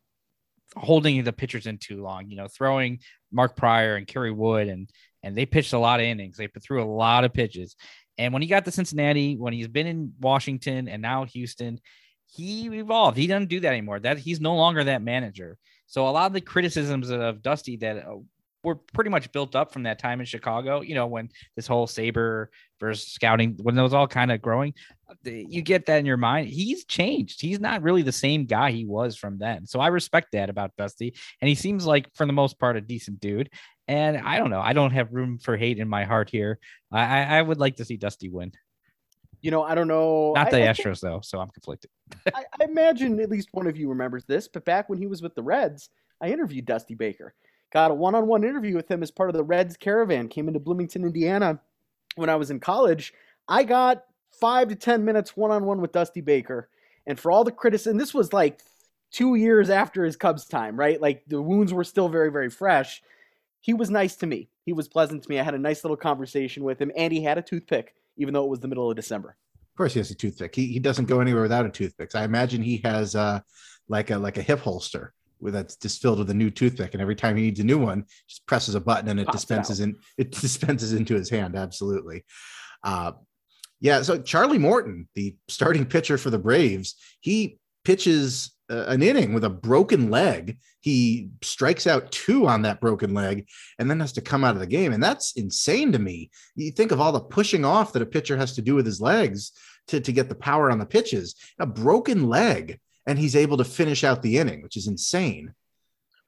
holding 0.75 1.23
the 1.23 1.33
pitchers 1.33 1.67
in 1.67 1.77
too 1.77 2.01
long, 2.01 2.29
you 2.29 2.37
know, 2.37 2.47
throwing 2.47 2.99
Mark 3.31 3.55
Prior 3.55 3.95
and 3.95 4.07
Kerry 4.07 4.31
Wood 4.31 4.67
and 4.67 4.89
and 5.21 5.35
they 5.35 5.45
pitched 5.45 5.73
a 5.73 5.79
lot 5.79 5.99
of 5.99 6.05
innings. 6.05 6.37
They 6.37 6.47
threw 6.47 6.81
a 6.81 6.85
lot 6.85 7.25
of 7.25 7.33
pitches. 7.33 7.75
And 8.17 8.31
when 8.31 8.41
he 8.41 8.47
got 8.47 8.63
to 8.65 8.71
Cincinnati, 8.71 9.35
when 9.35 9.51
he's 9.51 9.67
been 9.67 9.87
in 9.87 10.13
Washington 10.19 10.87
and 10.87 11.01
now 11.01 11.25
Houston, 11.25 11.79
he 12.27 12.67
evolved. 12.67 13.17
He 13.17 13.27
doesn't 13.27 13.49
do 13.49 13.59
that 13.59 13.71
anymore. 13.71 13.99
That 13.99 14.17
he's 14.17 14.39
no 14.39 14.55
longer 14.55 14.83
that 14.83 15.01
manager. 15.01 15.57
So 15.87 16.07
a 16.07 16.11
lot 16.11 16.27
of 16.27 16.33
the 16.33 16.41
criticisms 16.41 17.09
of 17.09 17.41
Dusty 17.41 17.77
that 17.77 17.97
uh, 17.97 18.17
were 18.63 18.75
pretty 18.75 19.09
much 19.09 19.31
built 19.31 19.55
up 19.55 19.71
from 19.71 19.83
that 19.83 19.99
time 19.99 20.19
in 20.19 20.25
Chicago, 20.25 20.81
you 20.81 20.95
know, 20.95 21.07
when 21.07 21.29
this 21.55 21.67
whole 21.67 21.87
Saber 21.87 22.49
versus 22.79 23.07
scouting, 23.07 23.57
when 23.61 23.77
it 23.77 23.81
was 23.81 23.93
all 23.93 24.07
kind 24.07 24.31
of 24.31 24.41
growing, 24.41 24.73
uh, 25.09 25.13
you 25.23 25.61
get 25.61 25.85
that 25.85 25.99
in 25.99 26.05
your 26.05 26.17
mind. 26.17 26.49
He's 26.49 26.85
changed. 26.85 27.41
He's 27.41 27.59
not 27.59 27.81
really 27.81 28.01
the 28.01 28.11
same 28.11 28.45
guy 28.45 28.71
he 28.71 28.85
was 28.85 29.15
from 29.15 29.37
then. 29.37 29.65
So 29.65 29.79
I 29.79 29.87
respect 29.87 30.33
that 30.33 30.49
about 30.49 30.75
Dusty. 30.77 31.15
And 31.41 31.47
he 31.47 31.55
seems 31.55 31.85
like, 31.85 32.13
for 32.15 32.25
the 32.25 32.33
most 32.33 32.59
part, 32.59 32.75
a 32.75 32.81
decent 32.81 33.19
dude. 33.21 33.49
And 33.87 34.17
I 34.17 34.37
don't 34.37 34.49
know. 34.49 34.61
I 34.61 34.73
don't 34.73 34.91
have 34.91 35.13
room 35.13 35.39
for 35.39 35.57
hate 35.57 35.79
in 35.79 35.87
my 35.87 36.03
heart 36.03 36.29
here. 36.29 36.59
I, 36.91 37.37
I, 37.37 37.41
would 37.41 37.59
like 37.59 37.77
to 37.77 37.85
see 37.85 37.97
Dusty 37.97 38.29
win. 38.29 38.51
You 39.41 39.51
know, 39.51 39.63
I 39.63 39.73
don't 39.73 39.87
know. 39.87 40.33
Not 40.35 40.47
I- 40.47 40.51
the 40.51 40.69
I 40.69 40.73
think- 40.73 40.87
Astros, 40.87 40.99
though. 40.99 41.21
So 41.23 41.39
I'm 41.39 41.49
conflicted. 41.49 41.89
I, 42.35 42.43
I 42.59 42.65
imagine 42.65 43.19
at 43.19 43.29
least 43.29 43.49
one 43.51 43.67
of 43.67 43.77
you 43.77 43.89
remembers 43.89 44.25
this, 44.25 44.47
but 44.47 44.65
back 44.65 44.89
when 44.89 44.99
he 44.99 45.07
was 45.07 45.21
with 45.21 45.33
the 45.33 45.43
Reds, 45.43 45.89
I 46.21 46.27
interviewed 46.29 46.65
Dusty 46.65 46.93
Baker. 46.95 47.33
Got 47.71 47.91
a 47.91 47.93
one 47.93 48.15
on 48.15 48.27
one 48.27 48.43
interview 48.43 48.75
with 48.75 48.89
him 48.89 49.03
as 49.03 49.11
part 49.11 49.29
of 49.29 49.35
the 49.35 49.43
Reds 49.43 49.77
caravan, 49.77 50.27
came 50.27 50.47
into 50.47 50.59
Bloomington, 50.59 51.05
Indiana 51.05 51.59
when 52.15 52.29
I 52.29 52.35
was 52.35 52.51
in 52.51 52.59
college. 52.59 53.13
I 53.47 53.63
got 53.63 54.03
five 54.31 54.69
to 54.69 54.75
10 54.75 55.05
minutes 55.05 55.37
one 55.37 55.51
on 55.51 55.65
one 55.65 55.81
with 55.81 55.91
Dusty 55.91 56.21
Baker. 56.21 56.69
And 57.05 57.19
for 57.19 57.31
all 57.31 57.43
the 57.43 57.51
criticism, 57.51 57.97
this 57.97 58.13
was 58.13 58.33
like 58.33 58.59
two 59.11 59.35
years 59.35 59.69
after 59.69 60.03
his 60.03 60.15
Cubs 60.15 60.45
time, 60.45 60.77
right? 60.79 61.01
Like 61.01 61.23
the 61.27 61.41
wounds 61.41 61.73
were 61.73 61.83
still 61.83 62.09
very, 62.09 62.31
very 62.31 62.49
fresh. 62.49 63.01
He 63.61 63.73
was 63.73 63.89
nice 63.89 64.15
to 64.17 64.27
me. 64.27 64.49
He 64.65 64.73
was 64.73 64.87
pleasant 64.87 65.23
to 65.23 65.29
me. 65.29 65.39
I 65.39 65.43
had 65.43 65.55
a 65.55 65.59
nice 65.59 65.83
little 65.83 65.97
conversation 65.97 66.63
with 66.63 66.79
him, 66.79 66.91
and 66.95 67.11
he 67.11 67.23
had 67.23 67.37
a 67.37 67.41
toothpick, 67.41 67.95
even 68.17 68.33
though 68.33 68.45
it 68.45 68.49
was 68.49 68.59
the 68.59 68.67
middle 68.67 68.89
of 68.89 68.95
December. 68.95 69.35
Of 69.55 69.77
course, 69.77 69.93
he 69.93 69.99
has 69.99 70.11
a 70.11 70.15
toothpick. 70.15 70.55
He, 70.55 70.67
he 70.67 70.79
doesn't 70.79 71.05
go 71.05 71.19
anywhere 71.19 71.41
without 71.41 71.65
a 71.65 71.69
toothpick. 71.69 72.13
I 72.15 72.23
imagine 72.23 72.61
he 72.61 72.77
has 72.83 73.15
uh, 73.15 73.41
like 73.87 74.11
a 74.11 74.17
like 74.17 74.37
a 74.37 74.41
hip 74.41 74.59
holster 74.59 75.13
that's 75.41 75.75
just 75.75 76.01
filled 76.01 76.19
with 76.19 76.29
a 76.29 76.33
new 76.33 76.49
toothpick, 76.49 76.93
and 76.93 77.01
every 77.01 77.15
time 77.15 77.35
he 77.35 77.43
needs 77.43 77.59
a 77.59 77.63
new 77.63 77.77
one, 77.77 78.05
just 78.27 78.45
presses 78.45 78.75
a 78.75 78.79
button 78.79 79.09
and 79.09 79.19
it 79.19 79.25
Pops 79.25 79.35
it 79.35 79.39
dispenses 79.39 79.79
in 79.79 79.95
it 80.17 80.31
dispenses 80.41 80.93
into 80.93 81.15
his 81.15 81.29
hand. 81.29 81.55
Absolutely. 81.55 82.23
Uh, 82.83 83.13
yeah. 83.81 84.01
So 84.01 84.21
Charlie 84.21 84.57
Morton, 84.57 85.07
the 85.15 85.35
starting 85.47 85.85
pitcher 85.85 86.17
for 86.17 86.29
the 86.29 86.39
Braves, 86.39 86.95
he 87.21 87.59
pitches 87.85 88.51
uh, 88.69 88.85
an 88.87 89.01
inning 89.01 89.33
with 89.33 89.43
a 89.43 89.49
broken 89.49 90.09
leg. 90.09 90.57
He 90.81 91.29
strikes 91.41 91.87
out 91.87 92.11
two 92.11 92.47
on 92.47 92.61
that 92.63 92.79
broken 92.79 93.13
leg 93.13 93.47
and 93.79 93.89
then 93.89 93.99
has 93.99 94.13
to 94.13 94.21
come 94.21 94.43
out 94.43 94.55
of 94.55 94.59
the 94.59 94.67
game. 94.67 94.93
And 94.93 95.01
that's 95.01 95.33
insane 95.33 95.91
to 95.93 95.99
me. 95.99 96.29
You 96.55 96.71
think 96.71 96.91
of 96.91 97.01
all 97.01 97.11
the 97.11 97.19
pushing 97.19 97.65
off 97.65 97.93
that 97.93 98.01
a 98.01 98.07
pitcher 98.07 98.37
has 98.37 98.53
to 98.55 98.61
do 98.61 98.75
with 98.75 98.85
his 98.85 99.01
legs 99.01 99.51
to, 99.87 99.99
to 99.99 100.11
get 100.11 100.29
the 100.29 100.35
power 100.35 100.69
on 100.69 100.79
the 100.79 100.85
pitches, 100.85 101.35
a 101.59 101.65
broken 101.65 102.27
leg, 102.27 102.79
and 103.09 103.17
he's 103.17 103.35
able 103.35 103.57
to 103.57 103.63
finish 103.63 104.03
out 104.03 104.21
the 104.21 104.37
inning, 104.37 104.61
which 104.61 104.77
is 104.77 104.85
insane. 104.85 105.55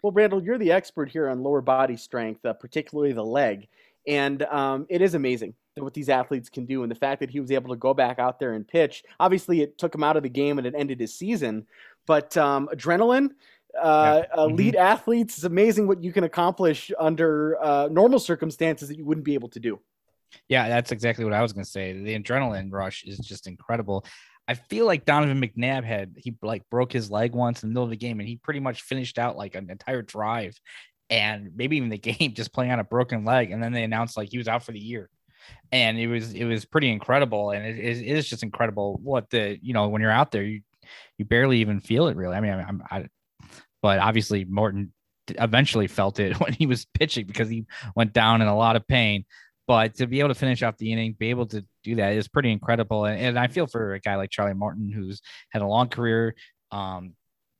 Well, 0.01 0.11
Randall, 0.11 0.43
you're 0.43 0.57
the 0.57 0.71
expert 0.71 1.11
here 1.11 1.29
on 1.29 1.43
lower 1.43 1.61
body 1.61 1.95
strength, 1.95 2.43
uh, 2.43 2.53
particularly 2.53 3.13
the 3.13 3.23
leg. 3.23 3.67
And 4.07 4.41
um, 4.43 4.87
it 4.89 4.99
is 4.99 5.13
amazing 5.13 5.53
that 5.75 5.83
what 5.83 5.93
these 5.93 6.09
athletes 6.09 6.49
can 6.49 6.65
do. 6.65 6.81
And 6.81 6.89
the 6.89 6.95
fact 6.95 7.19
that 7.19 7.29
he 7.29 7.39
was 7.39 7.51
able 7.51 7.69
to 7.69 7.75
go 7.75 7.93
back 7.93 8.17
out 8.17 8.39
there 8.39 8.53
and 8.53 8.67
pitch, 8.67 9.03
obviously, 9.19 9.61
it 9.61 9.77
took 9.77 9.93
him 9.93 10.03
out 10.03 10.17
of 10.17 10.23
the 10.23 10.29
game 10.29 10.57
and 10.57 10.65
it 10.65 10.73
ended 10.75 10.99
his 10.99 11.13
season. 11.13 11.67
But 12.07 12.35
um, 12.35 12.67
adrenaline, 12.73 13.29
uh, 13.79 14.23
Yeah. 14.35 14.43
elite 14.43 14.75
athletes, 14.75 15.35
it's 15.35 15.43
amazing 15.43 15.85
what 15.85 16.03
you 16.03 16.11
can 16.11 16.23
accomplish 16.23 16.91
under 16.97 17.61
uh, 17.63 17.89
normal 17.91 18.17
circumstances 18.17 18.89
that 18.89 18.97
you 18.97 19.05
wouldn't 19.05 19.23
be 19.25 19.35
able 19.35 19.49
to 19.49 19.59
do. 19.59 19.79
Yeah, 20.47 20.67
that's 20.67 20.91
exactly 20.91 21.25
what 21.25 21.33
I 21.35 21.43
was 21.43 21.53
going 21.53 21.63
to 21.65 21.69
say. 21.69 21.93
The 21.93 22.17
adrenaline 22.17 22.71
rush 22.71 23.03
is 23.03 23.19
just 23.19 23.45
incredible. 23.45 24.03
I 24.47 24.55
feel 24.55 24.85
like 24.85 25.05
Donovan 25.05 25.41
McNabb 25.41 25.83
had 25.83 26.15
he 26.17 26.35
like 26.41 26.63
broke 26.69 26.91
his 26.91 27.09
leg 27.09 27.33
once 27.33 27.63
in 27.63 27.69
the 27.69 27.73
middle 27.73 27.85
of 27.85 27.89
the 27.89 27.97
game, 27.97 28.19
and 28.19 28.27
he 28.27 28.37
pretty 28.37 28.59
much 28.59 28.81
finished 28.81 29.17
out 29.17 29.37
like 29.37 29.55
an 29.55 29.69
entire 29.69 30.01
drive, 30.01 30.59
and 31.09 31.51
maybe 31.55 31.77
even 31.77 31.89
the 31.89 31.97
game 31.99 32.33
just 32.33 32.53
playing 32.53 32.71
on 32.71 32.79
a 32.79 32.83
broken 32.83 33.23
leg. 33.23 33.51
And 33.51 33.63
then 33.63 33.71
they 33.71 33.83
announced 33.83 34.17
like 34.17 34.29
he 34.29 34.37
was 34.37 34.47
out 34.47 34.63
for 34.63 34.71
the 34.71 34.79
year, 34.79 35.09
and 35.71 35.97
it 35.99 36.07
was 36.07 36.33
it 36.33 36.45
was 36.45 36.65
pretty 36.65 36.89
incredible. 36.89 37.51
And 37.51 37.65
it 37.65 37.79
is 37.79 38.01
it 38.01 38.07
is 38.07 38.27
just 38.27 38.43
incredible 38.43 38.99
what 39.03 39.29
the 39.29 39.57
you 39.61 39.73
know 39.73 39.87
when 39.89 40.01
you're 40.01 40.11
out 40.11 40.31
there 40.31 40.43
you 40.43 40.61
you 41.17 41.25
barely 41.25 41.59
even 41.59 41.79
feel 41.79 42.07
it 42.07 42.17
really. 42.17 42.35
I 42.35 42.41
mean, 42.41 42.53
I'm, 42.53 42.83
I, 42.89 43.07
but 43.81 43.99
obviously 43.99 44.45
Morton 44.45 44.93
eventually 45.29 45.87
felt 45.87 46.19
it 46.19 46.39
when 46.39 46.53
he 46.53 46.65
was 46.65 46.85
pitching 46.93 47.25
because 47.25 47.49
he 47.49 47.65
went 47.95 48.13
down 48.13 48.41
in 48.41 48.47
a 48.47 48.57
lot 48.57 48.75
of 48.75 48.87
pain 48.87 49.25
but 49.71 49.95
to 49.95 50.05
be 50.05 50.19
able 50.19 50.27
to 50.27 50.35
finish 50.35 50.63
off 50.63 50.75
the 50.75 50.91
inning, 50.91 51.15
be 51.17 51.29
able 51.29 51.45
to 51.45 51.65
do 51.81 51.95
that 51.95 52.11
is 52.11 52.27
pretty 52.27 52.51
incredible. 52.51 53.05
And, 53.05 53.17
and 53.17 53.39
I 53.39 53.47
feel 53.47 53.67
for 53.67 53.93
a 53.93 54.01
guy 54.01 54.17
like 54.17 54.29
Charlie 54.29 54.53
Morton, 54.53 54.91
who's 54.91 55.21
had 55.49 55.61
a 55.61 55.65
long 55.65 55.87
career. 55.87 56.35
Um, 56.73 57.13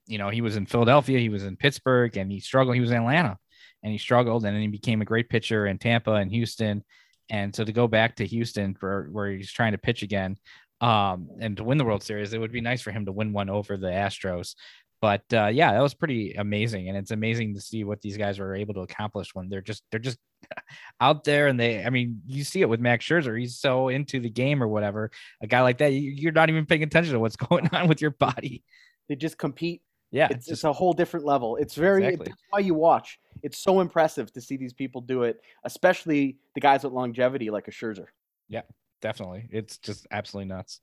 you 0.08 0.18
know, 0.18 0.28
he 0.28 0.42
was 0.42 0.58
in 0.58 0.66
Philadelphia, 0.66 1.20
he 1.20 1.30
was 1.30 1.46
in 1.46 1.56
Pittsburgh, 1.56 2.18
and 2.18 2.30
he 2.30 2.42
struggled. 2.42 2.76
He 2.76 2.82
was 2.82 2.92
in 2.92 2.98
Atlanta, 2.98 3.38
and 3.82 3.94
he 3.94 3.98
struggled, 3.98 4.44
and 4.44 4.54
then 4.54 4.62
he 4.62 4.68
became 4.68 5.02
a 5.02 5.06
great 5.06 5.30
pitcher 5.30 5.68
in 5.68 5.78
Tampa 5.78 6.16
and 6.16 6.30
Houston. 6.30 6.84
And 7.30 7.56
so 7.56 7.64
to 7.64 7.72
go 7.72 7.88
back 7.88 8.18
to 8.18 8.26
Houston 8.26 8.76
for 8.76 9.08
where 9.14 9.32
he's 9.32 9.50
trying 9.50 9.72
to 9.72 9.78
pitch 9.78 10.04
again, 10.04 10.36
um, 10.82 11.30
and 11.40 11.56
to 11.56 11.64
win 11.64 11.78
the 11.78 11.86
World 11.86 12.04
Series, 12.04 12.34
it 12.34 12.40
would 12.40 12.52
be 12.52 12.60
nice 12.60 12.82
for 12.82 12.92
him 12.92 13.06
to 13.06 13.14
win 13.14 13.32
one 13.32 13.50
over 13.50 13.78
the 13.78 13.88
Astros. 13.88 14.56
But 15.02 15.24
uh, 15.34 15.48
yeah, 15.48 15.74
that 15.74 15.82
was 15.82 15.96
pretty 15.96 16.36
amazing, 16.36 16.88
and 16.88 16.96
it's 16.96 17.10
amazing 17.10 17.56
to 17.56 17.62
see 17.62 17.84
what 17.84 18.02
these 18.02 18.18
guys 18.18 18.38
were 18.38 18.56
able 18.56 18.76
to 18.76 18.82
accomplish 18.82 19.34
when 19.34 19.50
they're 19.50 19.62
just 19.62 19.84
they're 19.90 20.00
just 20.00 20.20
out 21.02 21.24
there 21.24 21.48
and 21.48 21.60
they. 21.60 21.84
I 21.84 21.90
mean, 21.90 22.22
you 22.28 22.44
see 22.44 22.62
it 22.62 22.70
with 22.70 22.80
Max 22.80 23.04
Scherzer; 23.04 23.38
he's 23.38 23.58
so 23.58 23.90
into 23.90 24.20
the 24.20 24.30
game 24.30 24.62
or 24.62 24.68
whatever. 24.68 25.10
A 25.42 25.48
guy 25.48 25.62
like 25.62 25.80
that, 25.80 25.94
you, 25.94 26.12
you're 26.12 26.32
not 26.32 26.50
even 26.50 26.68
paying 26.68 26.84
attention 26.84 27.14
to 27.14 27.20
what's 27.20 27.36
going 27.48 27.68
on 27.70 27.88
with 27.88 28.00
your 28.00 28.12
body. 28.12 28.64
They 29.10 29.16
just 29.16 29.38
compete. 29.40 29.82
Yeah, 30.12 30.28
It's 30.30 30.46
just 30.46 30.66
a 30.66 30.74
whole 30.74 30.92
different 30.92 31.26
level. 31.26 31.56
It's 31.56 31.74
very, 31.74 32.04
Exactly. 32.04 32.28
that's 32.28 32.44
why 32.50 32.60
you 32.60 32.74
watch. 32.74 33.18
It's 33.44 33.58
so 33.58 33.80
impressive 33.80 34.32
to 34.34 34.42
see 34.42 34.58
these 34.58 34.74
people 34.74 35.00
do 35.00 35.24
it, 35.24 35.40
especially 35.64 36.38
the 36.54 36.60
guys 36.60 36.84
with 36.84 36.92
longevity 36.92 37.50
like 37.50 37.70
a 37.70 37.72
Scherzer. 37.72 38.08
Yeah, 38.50 38.64
definitely. 39.02 39.48
It's 39.52 39.78
just 39.78 40.06
absolutely 40.12 40.54
nuts. 40.54 40.82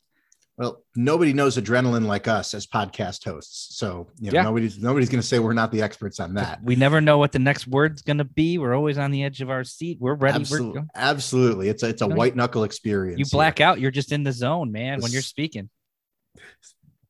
Well, 0.58 0.82
nobody 0.96 1.32
knows 1.32 1.56
adrenaline 1.56 2.06
like 2.06 2.26
us 2.26 2.52
as 2.52 2.66
podcast 2.66 3.24
hosts. 3.24 3.76
So 3.78 4.08
you 4.18 4.32
know, 4.32 4.38
Yeah. 4.38 4.42
nobody's 4.42 4.78
nobody's 4.78 5.08
going 5.08 5.20
to 5.20 5.26
say 5.26 5.38
we're 5.38 5.52
not 5.52 5.70
the 5.70 5.80
experts 5.82 6.18
on 6.18 6.34
that. 6.34 6.60
We 6.62 6.74
never 6.74 7.00
know 7.00 7.16
what 7.16 7.30
the 7.30 7.38
next 7.38 7.68
word's 7.68 8.02
gonna 8.02 8.24
be. 8.24 8.58
We're 8.58 8.74
always 8.74 8.98
on 8.98 9.12
the 9.12 9.22
edge 9.22 9.40
of 9.40 9.50
our 9.50 9.62
seat. 9.62 9.98
We're 10.00 10.14
ready. 10.14 10.38
We're, 10.38 10.42
Absolutely, 10.42 10.82
absolutely. 10.96 11.68
It's 11.68 11.82
a 11.84 11.88
it's 11.88 12.02
a 12.02 12.08
white 12.08 12.34
knuckle 12.34 12.64
experience. 12.64 13.18
you 13.20 13.24
here. 13.24 13.30
black 13.30 13.60
out. 13.60 13.80
You're 13.80 13.92
just 13.92 14.10
in 14.10 14.24
the 14.24 14.32
zone, 14.32 14.72
man. 14.72 15.00
When 15.00 15.12
you're 15.12 15.22
speaking. 15.22 15.70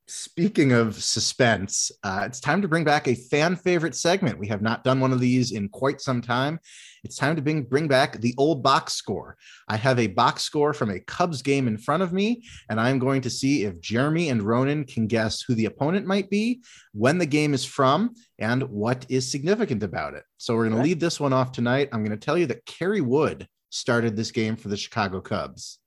Speaking 0.07 0.71
of 0.71 1.03
suspense, 1.03 1.91
uh, 2.03 2.23
it's 2.25 2.39
time 2.39 2.63
to 2.63 2.67
bring 2.67 2.83
back 2.83 3.07
a 3.07 3.13
fan 3.13 3.55
favorite 3.55 3.93
segment. 3.93 4.39
We 4.39 4.47
have 4.47 4.61
not 4.61 4.83
done 4.83 4.99
one 4.99 5.11
of 5.13 5.19
these 5.19 5.51
in 5.51 5.69
quite 5.69 6.01
some 6.01 6.21
time. 6.21 6.59
It's 7.03 7.15
time 7.15 7.35
to 7.35 7.41
bring, 7.41 7.63
bring 7.63 7.87
back 7.87 8.19
the 8.19 8.33
old 8.37 8.61
box 8.61 8.93
score. 8.93 9.37
I 9.67 9.77
have 9.77 9.99
a 9.99 10.07
box 10.07 10.43
score 10.43 10.73
from 10.73 10.89
a 10.89 10.99
Cubs 10.99 11.41
game 11.41 11.67
in 11.67 11.77
front 11.77 12.03
of 12.03 12.13
me, 12.13 12.43
and 12.69 12.79
I'm 12.79 12.99
going 12.99 13.21
to 13.21 13.29
see 13.29 13.63
if 13.63 13.79
Jeremy 13.79 14.29
and 14.29 14.41
Ronan 14.41 14.85
can 14.85 15.07
guess 15.07 15.41
who 15.41 15.55
the 15.55 15.65
opponent 15.65 16.05
might 16.05 16.29
be, 16.29 16.61
when 16.93 17.17
the 17.17 17.25
game 17.25 17.53
is 17.53 17.65
from, 17.65 18.15
and 18.37 18.63
what 18.63 19.05
is 19.09 19.29
significant 19.29 19.83
about 19.83 20.13
it. 20.13 20.23
So 20.37 20.55
we're 20.55 20.67
going 20.69 20.77
to 20.77 20.83
lead 20.83 20.99
this 20.99 21.19
one 21.19 21.33
off 21.33 21.51
tonight. 21.51 21.89
I'm 21.91 22.03
going 22.03 22.17
to 22.17 22.25
tell 22.25 22.37
you 22.37 22.47
that 22.47 22.65
Kerry 22.65 23.01
Wood 23.01 23.47
started 23.69 24.15
this 24.15 24.31
game 24.31 24.55
for 24.55 24.69
the 24.69 24.77
Chicago 24.77 25.21
Cubs. 25.21 25.79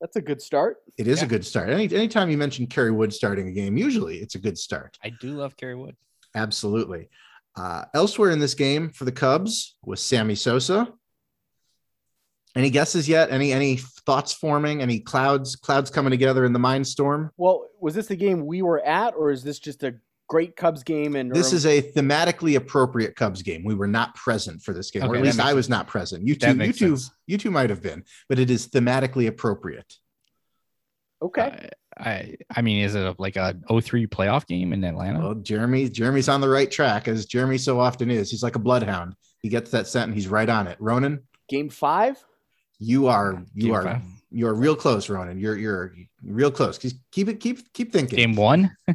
That's 0.00 0.16
a 0.16 0.20
good 0.20 0.42
start. 0.42 0.78
It 0.98 1.06
is 1.06 1.20
yeah. 1.20 1.26
a 1.26 1.28
good 1.28 1.46
start. 1.46 1.68
Any 1.68 1.84
anytime 1.94 2.28
you 2.28 2.36
mention 2.36 2.66
Kerry 2.66 2.90
Wood 2.90 3.12
starting 3.12 3.46
a 3.46 3.52
game, 3.52 3.76
usually 3.76 4.16
it's 4.16 4.34
a 4.34 4.38
good 4.40 4.58
start. 4.58 4.98
I 5.04 5.10
do 5.10 5.28
love 5.28 5.56
Kerry 5.56 5.76
Wood. 5.76 5.96
Absolutely. 6.34 7.08
Uh, 7.54 7.84
elsewhere 7.94 8.30
in 8.30 8.38
this 8.38 8.54
game 8.54 8.90
for 8.90 9.04
the 9.04 9.12
Cubs 9.12 9.76
was 9.84 10.00
Sammy 10.00 10.34
Sosa. 10.34 10.92
Any 12.54 12.70
guesses 12.70 13.08
yet? 13.08 13.30
Any 13.30 13.52
any 13.52 13.76
thoughts 13.76 14.32
forming? 14.32 14.82
Any 14.82 15.00
clouds 15.00 15.56
clouds 15.56 15.90
coming 15.90 16.10
together 16.10 16.44
in 16.44 16.52
the 16.52 16.58
mind 16.58 16.86
storm? 16.86 17.30
Well, 17.36 17.68
was 17.80 17.94
this 17.94 18.06
the 18.06 18.16
game 18.16 18.46
we 18.46 18.62
were 18.62 18.80
at, 18.84 19.14
or 19.14 19.30
is 19.30 19.42
this 19.42 19.58
just 19.58 19.82
a 19.82 19.94
great 20.28 20.56
Cubs 20.56 20.82
game? 20.82 21.16
And 21.16 21.32
this 21.32 21.52
is 21.52 21.64
a 21.64 21.80
thematically 21.80 22.56
appropriate 22.56 23.16
Cubs 23.16 23.42
game. 23.42 23.64
We 23.64 23.74
were 23.74 23.86
not 23.86 24.14
present 24.14 24.62
for 24.62 24.74
this 24.74 24.90
game, 24.90 25.02
okay, 25.02 25.12
or 25.12 25.16
at 25.16 25.22
least 25.22 25.40
I 25.40 25.54
was 25.54 25.68
not 25.68 25.86
present. 25.86 26.26
You 26.26 26.34
two, 26.34 26.54
you 26.56 26.72
two, 26.72 26.96
sense. 26.96 27.10
you 27.26 27.38
two 27.38 27.50
might 27.50 27.70
have 27.70 27.82
been, 27.82 28.04
but 28.28 28.38
it 28.38 28.50
is 28.50 28.68
thematically 28.68 29.28
appropriate. 29.28 29.94
Okay. 31.22 31.42
Uh, 31.42 31.68
I 31.98 32.36
I 32.54 32.62
mean, 32.62 32.82
is 32.82 32.94
it 32.94 33.04
a, 33.04 33.14
like 33.18 33.36
a 33.36 33.54
03 33.68 34.06
playoff 34.06 34.46
game 34.46 34.72
in 34.72 34.84
Atlanta? 34.84 35.20
Well, 35.20 35.34
Jeremy 35.34 35.88
Jeremy's 35.88 36.28
on 36.28 36.40
the 36.40 36.48
right 36.48 36.70
track, 36.70 37.08
as 37.08 37.26
Jeremy 37.26 37.58
so 37.58 37.80
often 37.80 38.10
is. 38.10 38.30
He's 38.30 38.42
like 38.42 38.56
a 38.56 38.60
bloodhound. 38.60 39.14
He 39.40 39.48
gets 39.48 39.70
that 39.72 39.86
scent 39.86 40.06
and 40.06 40.14
he's 40.14 40.28
right 40.28 40.48
on 40.48 40.66
it. 40.66 40.76
Ronan, 40.80 41.22
game 41.48 41.68
five. 41.68 42.22
You 42.78 43.08
are 43.08 43.44
you 43.54 43.66
game 43.66 43.74
are 43.74 43.82
five. 43.84 44.02
you 44.30 44.46
are 44.46 44.54
real 44.54 44.76
close, 44.76 45.08
Ronan. 45.08 45.38
You're 45.38 45.56
you're 45.56 45.94
real 46.24 46.50
close. 46.50 46.78
Keep 47.10 47.28
it 47.28 47.40
keep 47.40 47.72
keep 47.72 47.92
thinking. 47.92 48.16
Game 48.16 48.36
one. 48.36 48.76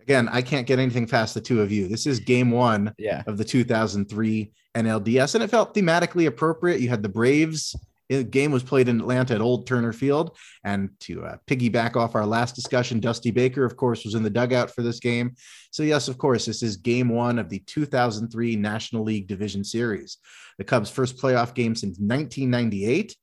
Again, 0.00 0.28
I 0.28 0.42
can't 0.42 0.66
get 0.66 0.78
anything 0.78 1.06
past 1.06 1.32
the 1.32 1.40
two 1.40 1.62
of 1.62 1.72
you. 1.72 1.88
This 1.88 2.06
is 2.06 2.20
game 2.20 2.50
one 2.50 2.94
yeah. 2.98 3.22
of 3.26 3.38
the 3.38 3.44
2003 3.44 4.52
NLDS, 4.74 5.34
and 5.34 5.42
it 5.42 5.48
felt 5.48 5.74
thematically 5.74 6.26
appropriate. 6.26 6.80
You 6.80 6.90
had 6.90 7.02
the 7.02 7.08
Braves 7.08 7.74
the 8.08 8.24
game 8.24 8.52
was 8.52 8.62
played 8.62 8.88
in 8.88 9.00
Atlanta 9.00 9.34
at 9.34 9.40
Old 9.40 9.66
Turner 9.66 9.92
Field. 9.92 10.36
And 10.62 10.90
to 11.00 11.24
uh, 11.24 11.36
piggyback 11.46 11.96
off 11.96 12.14
our 12.14 12.26
last 12.26 12.54
discussion, 12.54 13.00
Dusty 13.00 13.30
Baker, 13.30 13.64
of 13.64 13.76
course, 13.76 14.04
was 14.04 14.14
in 14.14 14.22
the 14.22 14.30
dugout 14.30 14.70
for 14.70 14.82
this 14.82 15.00
game. 15.00 15.34
So, 15.70 15.82
yes, 15.82 16.08
of 16.08 16.18
course, 16.18 16.46
this 16.46 16.62
is 16.62 16.76
game 16.76 17.08
one 17.08 17.38
of 17.38 17.48
the 17.48 17.60
2003 17.60 18.56
National 18.56 19.04
League 19.04 19.26
Division 19.26 19.64
Series, 19.64 20.18
the 20.58 20.64
Cubs' 20.64 20.90
first 20.90 21.16
playoff 21.16 21.54
game 21.54 21.74
since 21.74 21.98
1998. 21.98 23.16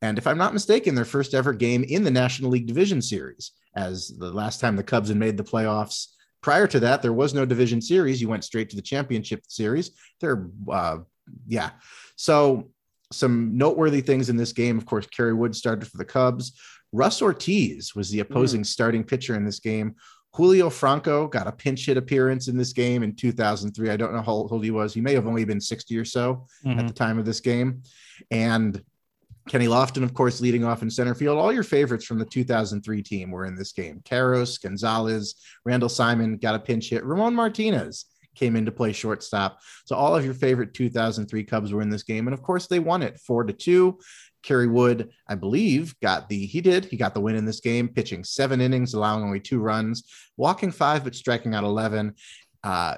And 0.00 0.16
if 0.16 0.26
I'm 0.26 0.38
not 0.38 0.52
mistaken, 0.52 0.94
their 0.94 1.04
first 1.04 1.34
ever 1.34 1.52
game 1.52 1.84
in 1.84 2.04
the 2.04 2.10
National 2.10 2.50
League 2.50 2.68
Division 2.68 3.02
Series, 3.02 3.52
as 3.74 4.08
the 4.08 4.30
last 4.30 4.60
time 4.60 4.76
the 4.76 4.82
Cubs 4.84 5.08
had 5.08 5.18
made 5.18 5.36
the 5.36 5.44
playoffs. 5.44 6.06
Prior 6.40 6.68
to 6.68 6.80
that, 6.80 7.02
there 7.02 7.12
was 7.12 7.34
no 7.34 7.44
division 7.44 7.82
series. 7.82 8.20
You 8.20 8.28
went 8.28 8.44
straight 8.44 8.70
to 8.70 8.76
the 8.76 8.82
championship 8.82 9.42
series. 9.48 9.90
They're, 10.20 10.46
uh, 10.70 10.98
yeah. 11.48 11.70
So 12.14 12.70
some 13.12 13.56
noteworthy 13.56 14.00
things 14.00 14.28
in 14.28 14.36
this 14.36 14.52
game. 14.52 14.78
Of 14.78 14.86
course, 14.86 15.06
Kerry 15.06 15.34
Wood 15.34 15.56
started 15.56 15.88
for 15.88 15.96
the 15.96 16.04
Cubs. 16.04 16.58
Russ 16.92 17.20
Ortiz 17.20 17.94
was 17.94 18.10
the 18.10 18.20
opposing 18.20 18.62
mm. 18.62 18.66
starting 18.66 19.04
pitcher 19.04 19.34
in 19.34 19.44
this 19.44 19.60
game. 19.60 19.94
Julio 20.34 20.70
Franco 20.70 21.26
got 21.26 21.46
a 21.46 21.52
pinch 21.52 21.86
hit 21.86 21.96
appearance 21.96 22.48
in 22.48 22.56
this 22.56 22.72
game 22.72 23.02
in 23.02 23.14
2003. 23.14 23.90
I 23.90 23.96
don't 23.96 24.12
know 24.12 24.22
how 24.22 24.32
old 24.32 24.62
he 24.62 24.70
was. 24.70 24.94
He 24.94 25.00
may 25.00 25.14
have 25.14 25.26
only 25.26 25.44
been 25.44 25.60
60 25.60 25.96
or 25.96 26.04
so 26.04 26.46
mm-hmm. 26.64 26.78
at 26.78 26.86
the 26.86 26.92
time 26.92 27.18
of 27.18 27.24
this 27.24 27.40
game. 27.40 27.82
And 28.30 28.82
Kenny 29.48 29.66
Lofton, 29.66 30.04
of 30.04 30.12
course, 30.12 30.40
leading 30.40 30.64
off 30.64 30.82
in 30.82 30.90
center 30.90 31.14
field. 31.14 31.38
All 31.38 31.52
your 31.52 31.62
favorites 31.62 32.04
from 32.04 32.18
the 32.18 32.26
2003 32.26 33.02
team 33.02 33.30
were 33.30 33.46
in 33.46 33.56
this 33.56 33.72
game. 33.72 34.00
Karros, 34.04 34.60
Gonzalez, 34.62 35.34
Randall 35.64 35.88
Simon 35.88 36.36
got 36.36 36.54
a 36.54 36.58
pinch 36.58 36.90
hit. 36.90 37.04
Ramon 37.04 37.34
Martinez 37.34 38.04
came 38.38 38.56
in 38.56 38.64
to 38.66 38.72
play 38.72 38.92
shortstop. 38.92 39.60
So 39.84 39.96
all 39.96 40.14
of 40.14 40.24
your 40.24 40.34
favorite 40.34 40.74
2003 40.74 41.44
Cubs 41.44 41.72
were 41.72 41.82
in 41.82 41.90
this 41.90 42.02
game, 42.02 42.26
and 42.26 42.34
of 42.34 42.42
course 42.42 42.66
they 42.66 42.78
won 42.78 43.02
it 43.02 43.18
four 43.18 43.44
to 43.44 43.52
two. 43.52 43.98
Kerry 44.42 44.68
Wood, 44.68 45.10
I 45.26 45.34
believe, 45.34 45.98
got 46.00 46.28
the 46.28 46.46
he 46.46 46.60
did 46.60 46.84
he 46.86 46.96
got 46.96 47.14
the 47.14 47.20
win 47.20 47.36
in 47.36 47.44
this 47.44 47.60
game, 47.60 47.88
pitching 47.88 48.24
seven 48.24 48.60
innings, 48.60 48.94
allowing 48.94 49.24
only 49.24 49.40
two 49.40 49.58
runs, 49.58 50.04
walking 50.36 50.70
five 50.70 51.04
but 51.04 51.14
striking 51.14 51.54
out 51.54 51.64
eleven. 51.64 52.14
Uh, 52.62 52.96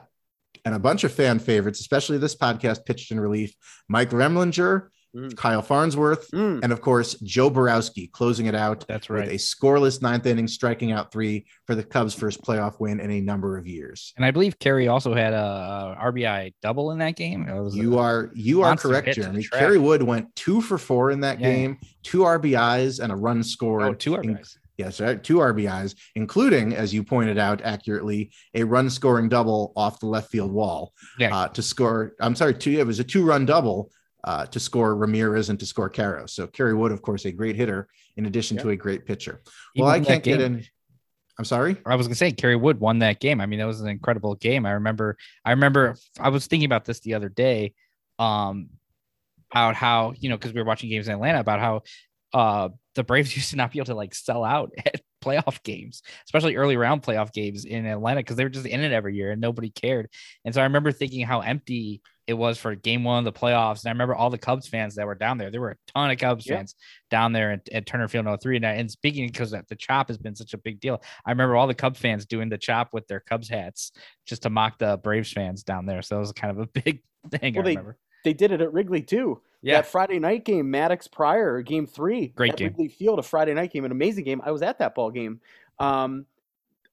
and 0.64 0.74
a 0.74 0.78
bunch 0.78 1.04
of 1.04 1.12
fan 1.12 1.38
favorites, 1.38 1.80
especially 1.80 2.18
this 2.18 2.36
podcast 2.36 2.84
pitched 2.84 3.10
in 3.10 3.20
relief. 3.20 3.54
Mike 3.88 4.10
Remlinger, 4.10 4.88
Mm. 5.16 5.36
Kyle 5.36 5.60
Farnsworth, 5.60 6.30
mm. 6.30 6.60
and 6.62 6.72
of 6.72 6.80
course 6.80 7.14
Joe 7.14 7.50
Borowski 7.50 8.06
closing 8.06 8.46
it 8.46 8.54
out. 8.54 8.86
That's 8.86 9.10
right. 9.10 9.24
With 9.24 9.32
a 9.32 9.38
scoreless 9.38 10.00
ninth 10.00 10.24
inning, 10.24 10.46
striking 10.46 10.92
out 10.92 11.10
three 11.10 11.46
for 11.66 11.74
the 11.74 11.82
Cubs' 11.82 12.14
first 12.14 12.42
playoff 12.42 12.78
win 12.78 13.00
in 13.00 13.10
a 13.10 13.20
number 13.20 13.58
of 13.58 13.66
years. 13.66 14.12
And 14.16 14.24
I 14.24 14.30
believe 14.30 14.58
Kerry 14.60 14.86
also 14.86 15.12
had 15.12 15.32
a, 15.32 15.98
RBI 16.00 16.54
double 16.62 16.92
in 16.92 16.98
that 16.98 17.16
game. 17.16 17.44
You 17.72 17.98
are 17.98 18.30
you 18.34 18.62
are 18.62 18.76
correct, 18.76 19.12
Jeremy. 19.14 19.44
Kerry 19.52 19.78
Wood 19.78 20.02
went 20.02 20.34
two 20.36 20.60
for 20.60 20.78
four 20.78 21.10
in 21.10 21.20
that 21.20 21.40
yeah. 21.40 21.50
game, 21.50 21.78
two 22.04 22.20
RBIs 22.20 23.00
and 23.00 23.10
a 23.10 23.16
run 23.16 23.42
scored. 23.42 23.82
Oh, 23.82 23.94
two 23.94 24.12
RBIs. 24.12 24.58
Yes, 24.76 24.96
two 24.96 25.36
RBIs, 25.36 25.94
including, 26.14 26.74
as 26.74 26.94
you 26.94 27.04
pointed 27.04 27.36
out 27.36 27.60
accurately, 27.62 28.30
a 28.54 28.64
run 28.64 28.88
scoring 28.88 29.28
double 29.28 29.74
off 29.76 30.00
the 30.00 30.06
left 30.06 30.30
field 30.30 30.50
wall 30.50 30.94
yeah. 31.18 31.36
uh, 31.36 31.48
to 31.48 31.60
score. 31.60 32.14
I'm 32.18 32.34
sorry, 32.34 32.54
two. 32.54 32.78
It 32.78 32.86
was 32.86 32.98
a 32.98 33.04
two 33.04 33.22
run 33.22 33.44
double 33.44 33.90
uh, 34.24 34.46
to 34.46 34.60
score 34.60 34.94
Ramirez 34.94 35.48
and 35.48 35.58
to 35.60 35.66
score 35.66 35.90
Karros. 35.90 36.30
So 36.30 36.46
Kerry 36.46 36.74
Wood, 36.74 36.92
of 36.92 37.02
course, 37.02 37.24
a 37.24 37.32
great 37.32 37.56
hitter 37.56 37.88
in 38.16 38.26
addition 38.26 38.56
to 38.58 38.70
a 38.70 38.76
great 38.76 39.06
pitcher. 39.06 39.40
Well, 39.76 39.88
Even 39.94 40.02
I 40.02 40.04
can't 40.04 40.22
get 40.22 40.40
in. 40.40 40.64
I'm 41.38 41.44
sorry. 41.44 41.78
I 41.86 41.94
was 41.94 42.06
gonna 42.06 42.16
say 42.16 42.32
Kerry 42.32 42.56
Wood 42.56 42.80
won 42.80 42.98
that 42.98 43.18
game. 43.18 43.40
I 43.40 43.46
mean, 43.46 43.60
that 43.60 43.66
was 43.66 43.80
an 43.80 43.88
incredible 43.88 44.34
game. 44.34 44.66
I 44.66 44.72
remember. 44.72 45.16
I 45.44 45.52
remember. 45.52 45.96
I 46.18 46.28
was 46.28 46.46
thinking 46.46 46.66
about 46.66 46.84
this 46.84 47.00
the 47.00 47.14
other 47.14 47.30
day, 47.30 47.72
um, 48.18 48.68
about 49.50 49.74
how 49.74 50.12
you 50.18 50.28
know 50.28 50.36
because 50.36 50.52
we 50.52 50.60
were 50.60 50.66
watching 50.66 50.90
games 50.90 51.08
in 51.08 51.14
Atlanta 51.14 51.40
about 51.40 51.60
how 51.60 51.82
uh 52.34 52.68
the 52.94 53.04
Braves 53.04 53.34
used 53.36 53.50
to 53.50 53.56
not 53.56 53.72
be 53.72 53.78
able 53.78 53.86
to 53.86 53.94
like 53.94 54.14
sell 54.14 54.44
out 54.44 54.72
at 54.84 55.00
playoff 55.22 55.62
games, 55.62 56.02
especially 56.24 56.56
early 56.56 56.76
round 56.76 57.02
playoff 57.02 57.32
games 57.32 57.64
in 57.64 57.86
Atlanta 57.86 58.20
because 58.20 58.36
they 58.36 58.44
were 58.44 58.50
just 58.50 58.66
in 58.66 58.80
it 58.80 58.92
every 58.92 59.14
year 59.14 59.32
and 59.32 59.40
nobody 59.40 59.70
cared. 59.70 60.08
And 60.44 60.54
so 60.54 60.60
I 60.60 60.64
remember 60.64 60.92
thinking 60.92 61.26
how 61.26 61.40
empty 61.40 62.02
it 62.30 62.38
was 62.38 62.58
for 62.58 62.76
game 62.76 63.02
one 63.02 63.18
of 63.18 63.24
the 63.24 63.38
playoffs. 63.38 63.80
And 63.82 63.88
I 63.88 63.90
remember 63.90 64.14
all 64.14 64.30
the 64.30 64.38
Cubs 64.38 64.68
fans 64.68 64.94
that 64.94 65.04
were 65.04 65.16
down 65.16 65.36
there. 65.36 65.50
There 65.50 65.60
were 65.60 65.72
a 65.72 65.92
ton 65.92 66.12
of 66.12 66.18
Cubs 66.18 66.46
yeah. 66.46 66.58
fans 66.58 66.76
down 67.10 67.32
there 67.32 67.50
at, 67.50 67.68
at 67.72 67.86
Turner 67.86 68.06
Field 68.06 68.28
03. 68.40 68.54
And, 68.54 68.64
and 68.64 68.88
speaking 68.88 69.26
because 69.26 69.50
the 69.50 69.76
chop 69.76 70.06
has 70.06 70.16
been 70.16 70.36
such 70.36 70.54
a 70.54 70.58
big 70.58 70.78
deal, 70.78 71.02
I 71.26 71.32
remember 71.32 71.56
all 71.56 71.66
the 71.66 71.74
Cubs 71.74 71.98
fans 71.98 72.26
doing 72.26 72.48
the 72.48 72.56
chop 72.56 72.90
with 72.92 73.08
their 73.08 73.18
Cubs 73.18 73.48
hats 73.48 73.90
just 74.26 74.42
to 74.42 74.50
mock 74.50 74.78
the 74.78 75.00
Braves 75.02 75.32
fans 75.32 75.64
down 75.64 75.86
there. 75.86 76.02
So 76.02 76.18
it 76.18 76.20
was 76.20 76.30
kind 76.30 76.56
of 76.56 76.60
a 76.60 76.66
big 76.84 77.02
thing. 77.32 77.54
Well, 77.54 77.66
I 77.66 77.70
remember. 77.70 77.98
They, 78.22 78.30
they 78.30 78.34
did 78.34 78.52
it 78.52 78.60
at 78.60 78.72
Wrigley 78.72 79.02
too. 79.02 79.40
Yeah. 79.60 79.78
That 79.78 79.86
Friday 79.86 80.20
night 80.20 80.44
game, 80.44 80.72
Maddux 80.72 81.10
Prior, 81.10 81.62
game 81.62 81.88
three. 81.88 82.28
Great 82.28 82.54
game. 82.54 82.68
Wrigley 82.68 82.88
Field, 82.88 83.18
a 83.18 83.22
Friday 83.22 83.54
night 83.54 83.72
game, 83.72 83.84
an 83.84 83.90
amazing 83.90 84.24
game. 84.24 84.40
I 84.44 84.52
was 84.52 84.62
at 84.62 84.78
that 84.78 84.94
ball 84.94 85.10
game. 85.10 85.40
Um, 85.80 86.26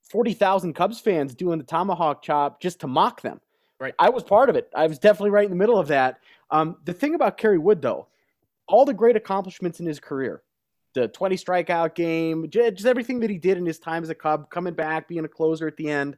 40,000 0.10 0.74
Cubs 0.74 1.00
fans 1.00 1.36
doing 1.36 1.60
the 1.60 1.64
tomahawk 1.64 2.24
chop 2.24 2.60
just 2.60 2.80
to 2.80 2.88
mock 2.88 3.22
them. 3.22 3.40
Right. 3.80 3.94
I 4.00 4.10
was 4.10 4.24
part 4.24 4.50
of 4.50 4.56
it. 4.56 4.70
I 4.76 4.88
was 4.88 4.98
definitely 4.98 5.30
right 5.30 5.46
in 5.46 5.52
the 5.52 5.58
middle 5.58 5.78
of 5.78 5.90
that. 5.90 6.20
Um, 6.50 6.78
the 6.86 6.94
thing 6.94 7.14
about 7.14 7.38
Kerry 7.38 7.60
Wood, 7.60 7.82
though, 7.82 8.08
all 8.68 8.86
the 8.86 8.94
great 8.94 9.16
accomplishments 9.16 9.80
in 9.80 9.86
his 9.86 10.00
career, 10.00 10.42
the 10.94 11.08
20 11.08 11.36
strikeout 11.36 11.94
game, 11.94 12.50
just 12.50 12.86
everything 12.86 13.20
that 13.20 13.30
he 13.30 13.38
did 13.38 13.58
in 13.58 13.66
his 13.66 13.78
time 13.78 14.02
as 14.02 14.10
a 14.10 14.16
Cub, 14.16 14.50
coming 14.50 14.74
back, 14.74 15.08
being 15.08 15.26
a 15.26 15.30
closer 15.30 15.68
at 15.68 15.78
the 15.78 15.90
end. 15.90 16.18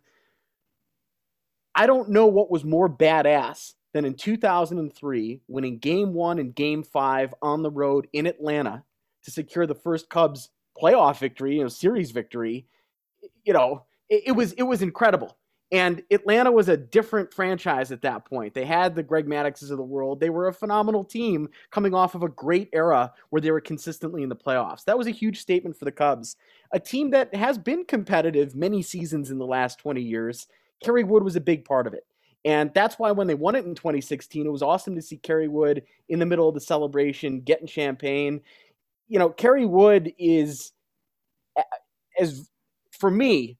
I 1.76 1.86
don't 1.86 2.10
know 2.10 2.28
what 2.28 2.50
was 2.50 2.64
more 2.64 2.90
badass 2.90 3.74
than 3.94 4.06
in 4.06 4.14
2003, 4.14 5.42
winning 5.48 5.80
game 5.80 6.14
one 6.14 6.40
and 6.40 6.56
game 6.56 6.84
five 6.84 7.34
on 7.42 7.62
the 7.62 7.72
road 7.72 8.08
in 8.14 8.26
Atlanta 8.26 8.84
to 9.24 9.32
secure 9.32 9.68
the 9.68 9.76
first 9.76 10.10
Cubs 10.10 10.50
playoff 10.82 11.20
victory, 11.20 11.58
you 11.58 11.64
know, 11.64 11.70
series 11.70 12.12
victory. 12.12 12.66
You 13.44 13.54
know, 13.54 13.86
it, 14.10 14.24
it 14.28 14.32
was 14.32 14.54
it 14.54 14.64
was 14.64 14.82
incredible. 14.82 15.38
And 15.72 16.02
Atlanta 16.10 16.52
was 16.52 16.68
a 16.68 16.78
different 16.78 17.32
franchise 17.32 17.92
at 17.92 18.02
that 18.02 18.26
point. 18.26 18.56
They 18.56 18.66
had 18.66 18.96
the 18.96 19.04
Greg 19.04 19.28
Madduxes 19.28 19.70
of 19.70 19.78
the 19.78 19.84
world. 19.84 20.20
They 20.20 20.32
were 20.32 20.48
a 20.48 20.54
phenomenal 20.54 21.04
team 21.04 21.48
coming 21.70 21.94
off 21.94 22.16
of 22.16 22.24
a 22.24 22.30
great 22.30 22.70
era 22.74 23.14
where 23.30 23.40
they 23.40 23.52
were 23.52 23.62
consistently 23.62 24.24
in 24.24 24.30
the 24.30 24.36
playoffs. 24.36 24.84
That 24.86 24.98
was 24.98 25.06
a 25.06 25.12
huge 25.12 25.40
statement 25.40 25.78
for 25.78 25.86
the 25.86 25.92
Cubs. 25.92 26.38
A 26.72 26.80
team 26.80 27.12
that 27.12 27.34
has 27.36 27.60
been 27.60 27.86
competitive 27.86 28.56
many 28.56 28.82
seasons 28.82 29.30
in 29.30 29.38
the 29.38 29.46
last 29.46 29.78
20 29.78 30.02
years. 30.02 30.48
Kerry 30.84 31.04
Wood 31.04 31.24
was 31.24 31.36
a 31.36 31.42
big 31.42 31.66
part 31.66 31.86
of 31.86 31.94
it. 31.94 32.06
And 32.46 32.74
that's 32.74 32.98
why 32.98 33.12
when 33.12 33.28
they 33.28 33.36
won 33.36 33.56
it 33.56 33.66
in 33.66 33.76
2016, 33.76 34.48
it 34.48 34.52
was 34.52 34.64
awesome 34.64 34.96
to 34.96 35.02
see 35.04 35.18
Kerry 35.18 35.50
Wood 35.50 35.84
in 36.08 36.18
the 36.18 36.26
middle 36.26 36.48
of 36.48 36.56
the 36.56 36.62
celebration, 36.62 37.42
getting 37.42 37.68
champagne. 37.68 38.42
You 39.08 39.20
know, 39.20 39.30
Kerry 39.30 39.66
Wood 39.66 40.14
is, 40.18 40.72
as 42.18 42.50
for 42.92 43.12
me, 43.12 43.58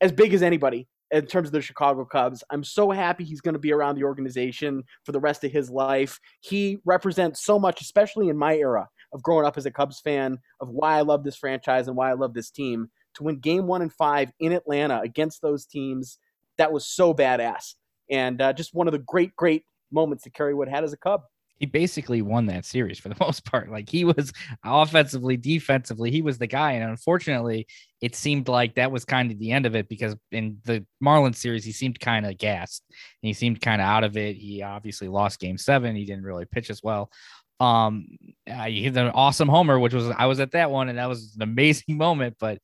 as 0.00 0.12
big 0.12 0.32
as 0.32 0.42
anybody 0.42 0.86
in 1.10 1.26
terms 1.26 1.48
of 1.48 1.52
the 1.52 1.60
Chicago 1.60 2.04
Cubs. 2.04 2.42
I'm 2.50 2.64
so 2.64 2.90
happy 2.90 3.24
he's 3.24 3.40
going 3.40 3.54
to 3.54 3.58
be 3.58 3.72
around 3.72 3.96
the 3.96 4.04
organization 4.04 4.84
for 5.04 5.12
the 5.12 5.20
rest 5.20 5.44
of 5.44 5.52
his 5.52 5.70
life. 5.70 6.18
He 6.40 6.78
represents 6.84 7.44
so 7.44 7.58
much, 7.58 7.80
especially 7.80 8.28
in 8.28 8.36
my 8.36 8.56
era 8.56 8.88
of 9.12 9.22
growing 9.22 9.46
up 9.46 9.56
as 9.56 9.66
a 9.66 9.70
Cubs 9.70 10.00
fan, 10.00 10.38
of 10.60 10.68
why 10.68 10.98
I 10.98 11.02
love 11.02 11.24
this 11.24 11.36
franchise 11.36 11.88
and 11.88 11.96
why 11.96 12.10
I 12.10 12.14
love 12.14 12.34
this 12.34 12.50
team. 12.50 12.90
To 13.14 13.22
win 13.22 13.38
game 13.38 13.66
one 13.66 13.82
and 13.82 13.92
five 13.92 14.30
in 14.40 14.52
Atlanta 14.52 15.00
against 15.00 15.40
those 15.40 15.64
teams, 15.64 16.18
that 16.58 16.72
was 16.72 16.86
so 16.86 17.14
badass. 17.14 17.74
And 18.10 18.40
uh, 18.40 18.52
just 18.52 18.74
one 18.74 18.88
of 18.88 18.92
the 18.92 18.98
great, 18.98 19.34
great 19.36 19.64
moments 19.90 20.24
that 20.24 20.34
Kerry 20.34 20.54
Wood 20.54 20.68
had 20.68 20.84
as 20.84 20.92
a 20.92 20.98
Cub 20.98 21.22
he 21.58 21.66
basically 21.66 22.22
won 22.22 22.46
that 22.46 22.64
series 22.64 22.98
for 22.98 23.08
the 23.08 23.16
most 23.20 23.44
part. 23.44 23.70
Like 23.70 23.88
he 23.88 24.04
was 24.04 24.32
offensively, 24.64 25.36
defensively, 25.36 26.10
he 26.10 26.22
was 26.22 26.38
the 26.38 26.46
guy. 26.46 26.72
And 26.72 26.90
unfortunately, 26.90 27.66
it 28.00 28.14
seemed 28.14 28.48
like 28.48 28.74
that 28.74 28.92
was 28.92 29.04
kind 29.04 29.30
of 29.30 29.38
the 29.38 29.52
end 29.52 29.66
of 29.66 29.74
it 29.74 29.88
because 29.88 30.14
in 30.30 30.58
the 30.64 30.84
Marlins 31.02 31.36
series, 31.36 31.64
he 31.64 31.72
seemed 31.72 31.98
kind 31.98 32.26
of 32.26 32.36
gassed 32.38 32.82
and 32.90 33.28
he 33.28 33.32
seemed 33.32 33.60
kind 33.60 33.80
of 33.80 33.86
out 33.86 34.04
of 34.04 34.16
it. 34.16 34.36
He 34.36 34.62
obviously 34.62 35.08
lost 35.08 35.40
game 35.40 35.58
seven. 35.58 35.96
He 35.96 36.04
didn't 36.04 36.24
really 36.24 36.44
pitch 36.44 36.70
as 36.70 36.82
well. 36.82 37.10
Um, 37.58 38.18
he 38.46 38.82
hit 38.82 38.96
an 38.98 39.08
awesome 39.08 39.48
homer, 39.48 39.78
which 39.78 39.94
was 39.94 40.08
I 40.10 40.26
was 40.26 40.40
at 40.40 40.52
that 40.52 40.70
one, 40.70 40.90
and 40.90 40.98
that 40.98 41.08
was 41.08 41.36
an 41.36 41.42
amazing 41.42 41.96
moment. 41.96 42.36
But 42.38 42.58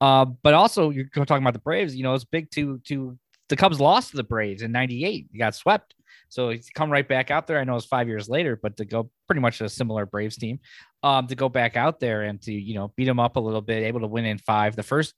uh, 0.00 0.24
but 0.24 0.54
also 0.54 0.90
you're 0.90 1.06
talking 1.06 1.42
about 1.42 1.54
the 1.54 1.58
Braves, 1.58 1.96
you 1.96 2.04
know, 2.04 2.14
it's 2.14 2.24
big 2.24 2.48
to 2.52 2.78
to 2.84 3.18
the 3.48 3.56
Cubs 3.56 3.80
lost 3.80 4.10
to 4.10 4.16
the 4.16 4.22
Braves 4.22 4.62
in 4.62 4.70
98. 4.70 5.26
He 5.32 5.38
got 5.38 5.56
swept 5.56 5.95
so 6.28 6.50
he's 6.50 6.70
come 6.70 6.90
right 6.90 7.06
back 7.06 7.30
out 7.30 7.46
there. 7.46 7.58
I 7.58 7.64
know 7.64 7.76
it's 7.76 7.86
five 7.86 8.08
years 8.08 8.28
later, 8.28 8.58
but 8.60 8.76
to 8.78 8.84
go 8.84 9.10
pretty 9.26 9.40
much 9.40 9.60
a 9.60 9.68
similar 9.68 10.06
Braves 10.06 10.36
team, 10.36 10.60
um, 11.02 11.26
to 11.28 11.34
go 11.34 11.48
back 11.48 11.76
out 11.76 12.00
there 12.00 12.22
and 12.22 12.40
to 12.42 12.52
you 12.52 12.74
know 12.74 12.92
beat 12.96 13.06
them 13.06 13.20
up 13.20 13.36
a 13.36 13.40
little 13.40 13.60
bit, 13.60 13.84
able 13.84 14.00
to 14.00 14.06
win 14.06 14.24
in 14.24 14.38
five. 14.38 14.76
The 14.76 14.82
first 14.82 15.14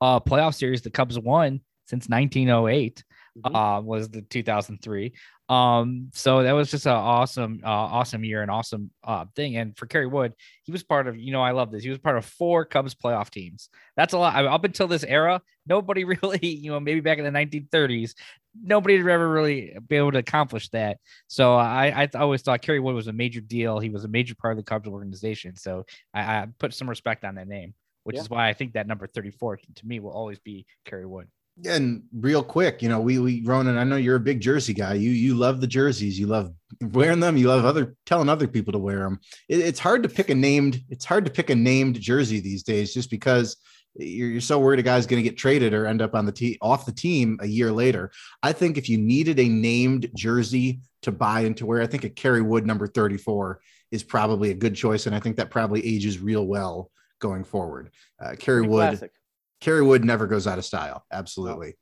uh 0.00 0.20
playoff 0.20 0.54
series 0.54 0.82
the 0.82 0.90
Cubs 0.90 1.18
won 1.18 1.60
since 1.86 2.08
1908 2.08 3.02
mm-hmm. 3.44 3.54
uh, 3.54 3.80
was 3.80 4.08
the 4.10 4.22
2003. 4.22 5.12
Um, 5.48 6.10
so 6.12 6.42
that 6.42 6.52
was 6.52 6.70
just 6.70 6.84
an 6.86 6.92
awesome, 6.92 7.60
uh, 7.64 7.68
awesome 7.68 8.22
year 8.22 8.42
and 8.42 8.50
awesome 8.50 8.90
uh, 9.02 9.24
thing. 9.34 9.56
And 9.56 9.76
for 9.76 9.86
Kerry 9.86 10.06
Wood, 10.06 10.34
he 10.64 10.72
was 10.72 10.82
part 10.82 11.08
of, 11.08 11.16
you 11.16 11.32
know, 11.32 11.40
I 11.40 11.52
love 11.52 11.70
this. 11.70 11.82
He 11.82 11.88
was 11.88 11.98
part 11.98 12.18
of 12.18 12.26
four 12.26 12.66
Cubs 12.66 12.94
playoff 12.94 13.30
teams. 13.30 13.70
That's 13.96 14.12
a 14.12 14.18
lot. 14.18 14.34
I 14.34 14.42
mean, 14.42 14.52
up 14.52 14.64
until 14.64 14.88
this 14.88 15.04
era, 15.04 15.40
nobody 15.66 16.04
really, 16.22 16.46
you 16.46 16.70
know, 16.70 16.80
maybe 16.80 17.00
back 17.00 17.18
in 17.18 17.24
the 17.24 17.30
1930s, 17.30 18.14
nobody 18.60 18.98
had 18.98 19.06
ever 19.06 19.28
really 19.28 19.74
been 19.88 19.98
able 19.98 20.12
to 20.12 20.18
accomplish 20.18 20.68
that. 20.70 20.98
So 21.28 21.54
I, 21.54 22.02
I 22.02 22.18
always 22.18 22.42
thought 22.42 22.60
Kerry 22.60 22.80
Wood 22.80 22.94
was 22.94 23.08
a 23.08 23.12
major 23.12 23.40
deal. 23.40 23.78
He 23.78 23.88
was 23.88 24.04
a 24.04 24.08
major 24.08 24.34
part 24.34 24.52
of 24.52 24.58
the 24.58 24.68
Cubs 24.68 24.86
organization. 24.86 25.56
So 25.56 25.86
I, 26.12 26.20
I 26.20 26.46
put 26.58 26.74
some 26.74 26.90
respect 26.90 27.24
on 27.24 27.36
that 27.36 27.48
name, 27.48 27.72
which 28.04 28.16
yeah. 28.16 28.22
is 28.22 28.28
why 28.28 28.48
I 28.48 28.52
think 28.52 28.74
that 28.74 28.86
number 28.86 29.06
34 29.06 29.60
to 29.76 29.86
me 29.86 29.98
will 29.98 30.10
always 30.10 30.38
be 30.38 30.66
Kerry 30.84 31.06
Wood 31.06 31.28
and 31.66 32.02
real 32.12 32.42
quick, 32.42 32.82
you 32.82 32.88
know, 32.88 33.00
we 33.00 33.18
we 33.18 33.42
Ronan, 33.42 33.78
I 33.78 33.84
know 33.84 33.96
you're 33.96 34.16
a 34.16 34.20
big 34.20 34.40
jersey 34.40 34.74
guy. 34.74 34.94
You 34.94 35.10
you 35.10 35.34
love 35.34 35.60
the 35.60 35.66
jerseys. 35.66 36.18
You 36.18 36.26
love 36.26 36.52
wearing 36.80 37.20
them. 37.20 37.36
You 37.36 37.48
love 37.48 37.64
other 37.64 37.96
telling 38.06 38.28
other 38.28 38.46
people 38.46 38.72
to 38.72 38.78
wear 38.78 39.00
them. 39.00 39.20
It, 39.48 39.60
it's 39.60 39.80
hard 39.80 40.02
to 40.04 40.08
pick 40.08 40.30
a 40.30 40.34
named. 40.34 40.80
It's 40.88 41.04
hard 41.04 41.24
to 41.24 41.30
pick 41.30 41.50
a 41.50 41.54
named 41.54 42.00
jersey 42.00 42.40
these 42.40 42.62
days, 42.62 42.94
just 42.94 43.10
because 43.10 43.56
you're, 43.94 44.28
you're 44.28 44.40
so 44.40 44.58
worried 44.58 44.78
a 44.78 44.82
guy's 44.82 45.06
going 45.06 45.22
to 45.22 45.28
get 45.28 45.38
traded 45.38 45.74
or 45.74 45.86
end 45.86 46.02
up 46.02 46.14
on 46.14 46.26
the 46.26 46.32
team 46.32 46.56
off 46.60 46.86
the 46.86 46.92
team 46.92 47.38
a 47.40 47.46
year 47.46 47.72
later. 47.72 48.10
I 48.42 48.52
think 48.52 48.78
if 48.78 48.88
you 48.88 48.98
needed 48.98 49.38
a 49.40 49.48
named 49.48 50.10
jersey 50.14 50.80
to 51.02 51.12
buy 51.12 51.40
and 51.40 51.56
to 51.56 51.66
wear, 51.66 51.82
I 51.82 51.86
think 51.86 52.04
a 52.04 52.10
Kerry 52.10 52.42
Wood 52.42 52.66
number 52.66 52.86
34 52.86 53.60
is 53.90 54.02
probably 54.02 54.50
a 54.50 54.54
good 54.54 54.74
choice, 54.74 55.06
and 55.06 55.16
I 55.16 55.20
think 55.20 55.36
that 55.36 55.50
probably 55.50 55.84
ages 55.84 56.18
real 56.18 56.46
well 56.46 56.90
going 57.20 57.42
forward. 57.42 57.90
Uh, 58.20 58.34
Kerry 58.38 58.62
Wood. 58.62 58.98
Classic 58.98 59.12
Kerry 59.60 59.82
Wood 59.82 60.04
never 60.04 60.26
goes 60.26 60.46
out 60.46 60.58
of 60.58 60.64
style. 60.64 61.04
Absolutely. 61.12 61.76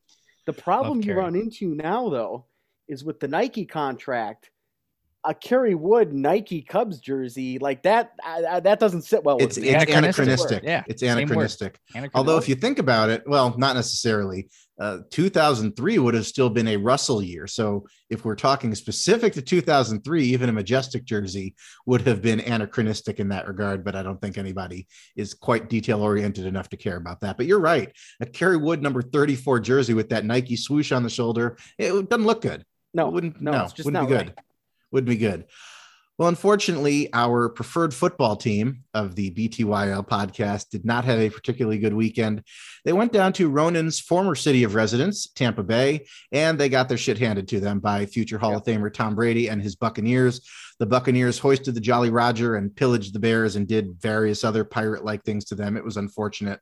The 0.46 0.52
problem 0.52 1.02
you 1.02 1.14
run 1.14 1.34
into 1.34 1.74
now, 1.74 2.08
though, 2.08 2.46
is 2.88 3.04
with 3.04 3.20
the 3.20 3.28
Nike 3.28 3.66
contract. 3.66 4.50
A 5.26 5.34
Kerry 5.34 5.74
Wood 5.74 6.12
Nike 6.12 6.62
Cubs 6.62 7.00
jersey 7.00 7.58
like 7.58 7.82
that 7.82 8.12
uh, 8.24 8.60
that 8.60 8.78
doesn't 8.78 9.02
sit 9.02 9.24
well. 9.24 9.38
It's, 9.38 9.56
it's 9.56 9.92
anachronistic. 9.92 10.62
Yeah, 10.62 10.84
it's 10.86 11.02
anachronistic. 11.02 11.78
Although 12.14 12.38
if 12.38 12.48
you 12.48 12.54
think 12.54 12.78
about 12.78 13.10
it, 13.10 13.24
well, 13.26 13.54
not 13.58 13.74
necessarily 13.74 14.48
uh, 14.78 14.98
2003 15.10 15.98
would 15.98 16.14
have 16.14 16.26
still 16.26 16.50
been 16.50 16.68
a 16.68 16.76
Russell 16.76 17.22
year. 17.22 17.46
So 17.46 17.86
if 18.10 18.24
we're 18.24 18.34
talking 18.34 18.74
specific 18.74 19.32
to 19.34 19.42
2003, 19.42 20.24
even 20.24 20.48
a 20.48 20.52
Majestic 20.52 21.04
jersey 21.04 21.54
would 21.86 22.02
have 22.02 22.20
been 22.20 22.40
anachronistic 22.40 23.18
in 23.18 23.28
that 23.30 23.48
regard. 23.48 23.84
But 23.84 23.96
I 23.96 24.02
don't 24.02 24.20
think 24.20 24.36
anybody 24.36 24.86
is 25.16 25.32
quite 25.34 25.70
detail 25.70 26.02
oriented 26.02 26.44
enough 26.44 26.68
to 26.70 26.76
care 26.76 26.96
about 26.96 27.20
that. 27.20 27.36
But 27.36 27.46
you're 27.46 27.60
right. 27.60 27.90
A 28.20 28.26
Kerry 28.26 28.58
Wood 28.58 28.82
number 28.82 29.02
34 29.02 29.60
jersey 29.60 29.94
with 29.94 30.10
that 30.10 30.24
Nike 30.24 30.56
swoosh 30.56 30.92
on 30.92 31.02
the 31.02 31.10
shoulder, 31.10 31.56
it 31.78 32.08
doesn't 32.10 32.26
look 32.26 32.42
good. 32.42 32.64
No, 32.92 33.08
it 33.08 33.12
wouldn't. 33.12 33.40
No, 33.40 33.52
no 33.52 33.68
wouldn't 33.84 34.08
be 34.08 34.14
good. 34.14 34.26
Right. 34.28 34.38
Wouldn't 34.92 35.08
be 35.08 35.16
good. 35.16 35.46
Well, 36.18 36.28
unfortunately, 36.28 37.10
our 37.12 37.50
preferred 37.50 37.92
football 37.92 38.36
team 38.36 38.84
of 38.94 39.16
the 39.16 39.32
BTYL 39.32 40.08
podcast 40.08 40.70
did 40.70 40.82
not 40.82 41.04
have 41.04 41.18
a 41.18 41.28
particularly 41.28 41.78
good 41.78 41.92
weekend. 41.92 42.42
They 42.86 42.94
went 42.94 43.12
down 43.12 43.34
to 43.34 43.50
Ronan's 43.50 44.00
former 44.00 44.34
city 44.34 44.64
of 44.64 44.74
residence, 44.74 45.26
Tampa 45.26 45.62
Bay, 45.62 46.06
and 46.32 46.58
they 46.58 46.70
got 46.70 46.88
their 46.88 46.96
shit 46.96 47.18
handed 47.18 47.48
to 47.48 47.60
them 47.60 47.80
by 47.80 48.06
future 48.06 48.38
Hall 48.38 48.52
yep. 48.52 48.60
of 48.60 48.64
Famer 48.64 48.92
Tom 48.92 49.14
Brady 49.14 49.48
and 49.48 49.60
his 49.60 49.76
Buccaneers. 49.76 50.40
The 50.78 50.86
Buccaneers 50.86 51.38
hoisted 51.38 51.74
the 51.74 51.80
Jolly 51.82 52.08
Roger 52.08 52.56
and 52.56 52.74
pillaged 52.74 53.12
the 53.12 53.18
Bears 53.18 53.56
and 53.56 53.68
did 53.68 54.00
various 54.00 54.42
other 54.42 54.64
pirate 54.64 55.04
like 55.04 55.22
things 55.22 55.44
to 55.46 55.54
them. 55.54 55.76
It 55.76 55.84
was 55.84 55.98
unfortunate. 55.98 56.60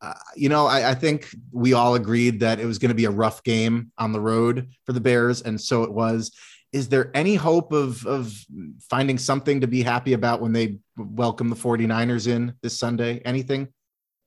Uh, 0.00 0.14
you 0.34 0.48
know, 0.48 0.66
I, 0.66 0.90
I, 0.90 0.94
think 0.94 1.28
we 1.52 1.72
all 1.72 1.94
agreed 1.94 2.40
that 2.40 2.58
it 2.58 2.66
was 2.66 2.78
going 2.78 2.90
to 2.90 2.96
be 2.96 3.04
a 3.04 3.10
rough 3.10 3.42
game 3.42 3.92
on 3.96 4.12
the 4.12 4.20
road 4.20 4.68
for 4.84 4.92
the 4.92 5.00
Bears, 5.00 5.40
and 5.40 5.58
so 5.58 5.82
it 5.84 5.92
was 5.92 6.32
is 6.74 6.88
there 6.88 7.12
any 7.14 7.36
hope 7.36 7.72
of 7.72 8.04
of 8.04 8.34
finding 8.90 9.16
something 9.16 9.60
to 9.60 9.68
be 9.68 9.80
happy 9.80 10.12
about 10.12 10.40
when 10.40 10.52
they 10.52 10.80
welcome 10.96 11.48
the 11.48 11.56
49ers 11.56 12.26
in 12.26 12.52
this 12.62 12.76
Sunday? 12.76 13.20
Anything? 13.24 13.68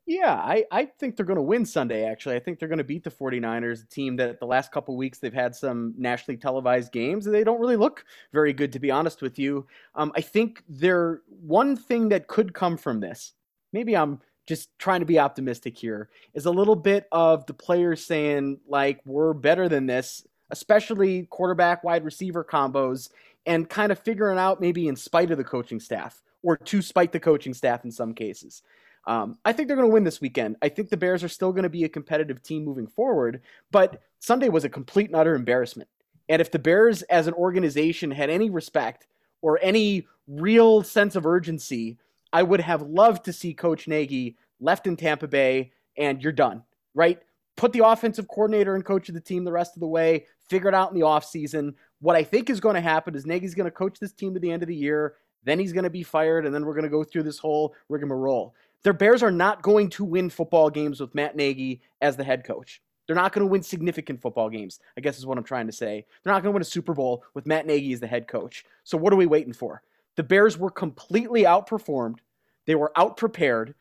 Yeah, 0.05 0.35
I, 0.35 0.63
I 0.71 0.85
think 0.85 1.17
they're 1.17 1.25
going 1.25 1.35
to 1.35 1.41
win 1.41 1.65
Sunday, 1.65 2.05
actually. 2.05 2.37
I 2.37 2.39
think 2.39 2.57
they're 2.57 2.69
going 2.69 2.77
to 2.77 2.85
beat 2.85 3.03
the 3.03 3.11
49ers, 3.11 3.83
a 3.83 3.87
team 3.87 4.15
that 4.15 4.39
the 4.39 4.45
last 4.45 4.71
couple 4.71 4.95
weeks 4.95 5.19
they've 5.19 5.33
had 5.33 5.53
some 5.53 5.93
nationally 5.97 6.37
televised 6.37 6.93
games 6.93 7.25
and 7.25 7.35
they 7.35 7.43
don't 7.43 7.59
really 7.59 7.75
look 7.75 8.05
very 8.31 8.53
good, 8.53 8.71
to 8.71 8.79
be 8.79 8.89
honest 8.89 9.21
with 9.21 9.37
you. 9.37 9.67
Um, 9.95 10.13
I 10.15 10.21
think 10.21 10.63
there 10.69 11.23
one 11.27 11.75
thing 11.75 12.07
that 12.09 12.27
could 12.27 12.53
come 12.53 12.77
from 12.77 13.01
this, 13.01 13.33
maybe 13.73 13.97
I'm 13.97 14.21
just 14.45 14.69
trying 14.79 15.01
to 15.01 15.05
be 15.05 15.19
optimistic 15.19 15.77
here, 15.77 16.09
is 16.33 16.45
a 16.45 16.51
little 16.51 16.77
bit 16.77 17.09
of 17.11 17.45
the 17.45 17.53
players 17.53 18.05
saying, 18.05 18.61
like, 18.65 19.01
we're 19.05 19.33
better 19.33 19.67
than 19.67 19.87
this 19.87 20.25
especially 20.49 21.23
quarterback 21.25 21.83
wide 21.83 22.05
receiver 22.05 22.43
combos, 22.43 23.09
and 23.45 23.69
kind 23.69 23.91
of 23.91 23.99
figuring 23.99 24.37
out 24.37 24.61
maybe 24.61 24.87
in 24.87 24.95
spite 24.95 25.31
of 25.31 25.37
the 25.37 25.43
coaching 25.43 25.79
staff 25.79 26.21
or 26.43 26.57
to 26.57 26.81
spite 26.81 27.11
the 27.11 27.19
coaching 27.19 27.53
staff 27.53 27.85
in 27.85 27.91
some 27.91 28.13
cases. 28.13 28.61
Um, 29.05 29.37
I 29.45 29.53
think 29.53 29.67
they're 29.67 29.77
going 29.77 29.87
to 29.87 29.93
win 29.93 30.03
this 30.03 30.19
weekend. 30.19 30.57
I 30.61 30.67
think 30.67 30.89
the 30.89 30.97
Bears 30.97 31.23
are 31.23 31.29
still 31.29 31.53
going 31.53 31.63
to 31.63 31.69
be 31.69 31.85
a 31.85 31.89
competitive 31.89 32.43
team 32.43 32.65
moving 32.65 32.87
forward, 32.87 33.41
but 33.71 34.01
Sunday 34.19 34.49
was 34.49 34.65
a 34.65 34.69
complete 34.69 35.07
and 35.07 35.15
utter 35.15 35.33
embarrassment. 35.33 35.89
And 36.27 36.41
if 36.41 36.51
the 36.51 36.59
Bears 36.59 37.03
as 37.03 37.27
an 37.27 37.33
organization 37.33 38.11
had 38.11 38.29
any 38.29 38.49
respect 38.49 39.07
or 39.41 39.59
any 39.61 40.05
real 40.27 40.83
sense 40.83 41.15
of 41.15 41.25
urgency, 41.25 41.97
I 42.33 42.43
would 42.43 42.59
have 42.59 42.81
loved 42.81 43.23
to 43.25 43.33
see 43.33 43.53
Coach 43.53 43.87
Nagy 43.87 44.35
left 44.59 44.87
in 44.87 44.97
Tampa 44.97 45.27
Bay 45.27 45.71
and 45.97 46.21
you're 46.21 46.33
done, 46.33 46.63
right? 46.93 47.21
Put 47.57 47.73
the 47.73 47.85
offensive 47.85 48.27
coordinator 48.29 48.75
and 48.75 48.85
coach 48.85 49.09
of 49.09 49.15
the 49.15 49.21
team 49.21 49.43
the 49.43 49.51
rest 49.51 49.75
of 49.75 49.81
the 49.81 49.87
way, 49.87 50.25
figure 50.47 50.69
it 50.69 50.75
out 50.75 50.91
in 50.91 50.97
the 50.97 51.05
offseason. 51.05 51.73
What 51.99 52.15
I 52.15 52.23
think 52.23 52.49
is 52.49 52.59
going 52.59 52.75
to 52.75 52.81
happen 52.81 53.15
is 53.15 53.25
Nagy's 53.25 53.55
going 53.55 53.65
to 53.65 53.71
coach 53.71 53.99
this 53.99 54.13
team 54.13 54.33
to 54.35 54.39
the 54.39 54.51
end 54.51 54.63
of 54.63 54.67
the 54.67 54.75
year. 54.75 55.15
Then 55.43 55.59
he's 55.59 55.73
going 55.73 55.83
to 55.83 55.89
be 55.89 56.03
fired, 56.03 56.45
and 56.45 56.53
then 56.53 56.65
we're 56.65 56.73
going 56.73 56.83
to 56.83 56.89
go 56.89 57.03
through 57.03 57.23
this 57.23 57.39
whole 57.39 57.73
rigmarole. 57.89 58.53
Their 58.83 58.93
Bears 58.93 59.23
are 59.23 59.31
not 59.31 59.63
going 59.63 59.89
to 59.91 60.05
win 60.05 60.29
football 60.29 60.69
games 60.69 60.99
with 60.99 61.15
Matt 61.15 61.35
Nagy 61.35 61.81
as 61.99 62.15
the 62.15 62.23
head 62.23 62.43
coach. 62.43 62.81
They're 63.07 63.15
not 63.15 63.31
going 63.31 63.45
to 63.45 63.51
win 63.51 63.63
significant 63.63 64.21
football 64.21 64.49
games, 64.49 64.79
I 64.97 65.01
guess 65.01 65.17
is 65.17 65.25
what 65.25 65.37
I'm 65.37 65.43
trying 65.43 65.67
to 65.67 65.73
say. 65.73 66.05
They're 66.23 66.33
not 66.33 66.43
going 66.43 66.51
to 66.51 66.55
win 66.55 66.61
a 66.61 66.65
Super 66.65 66.93
Bowl 66.93 67.23
with 67.33 67.47
Matt 67.47 67.65
Nagy 67.65 67.93
as 67.93 68.01
the 68.01 68.07
head 68.07 68.27
coach. 68.27 68.65
So 68.83 68.97
what 68.97 69.13
are 69.13 69.17
we 69.17 69.25
waiting 69.25 69.53
for? 69.53 69.81
The 70.15 70.23
Bears 70.23 70.57
were 70.57 70.69
completely 70.69 71.43
outperformed. 71.43 72.17
They 72.65 72.75
were 72.75 72.91
outprepared 72.97 73.73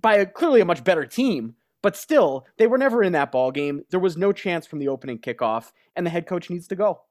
by 0.00 0.16
a, 0.16 0.26
clearly 0.26 0.60
a 0.60 0.64
much 0.64 0.84
better 0.84 1.04
team, 1.04 1.56
but 1.82 1.96
still, 1.96 2.46
they 2.56 2.66
were 2.66 2.78
never 2.78 3.02
in 3.02 3.12
that 3.12 3.32
ball 3.32 3.50
game. 3.50 3.82
There 3.90 4.00
was 4.00 4.16
no 4.16 4.32
chance 4.32 4.66
from 4.66 4.78
the 4.78 4.88
opening 4.88 5.18
kickoff, 5.18 5.72
and 5.96 6.06
the 6.06 6.10
head 6.10 6.26
coach 6.26 6.50
needs 6.50 6.68
to 6.68 6.76
go. 6.76 7.02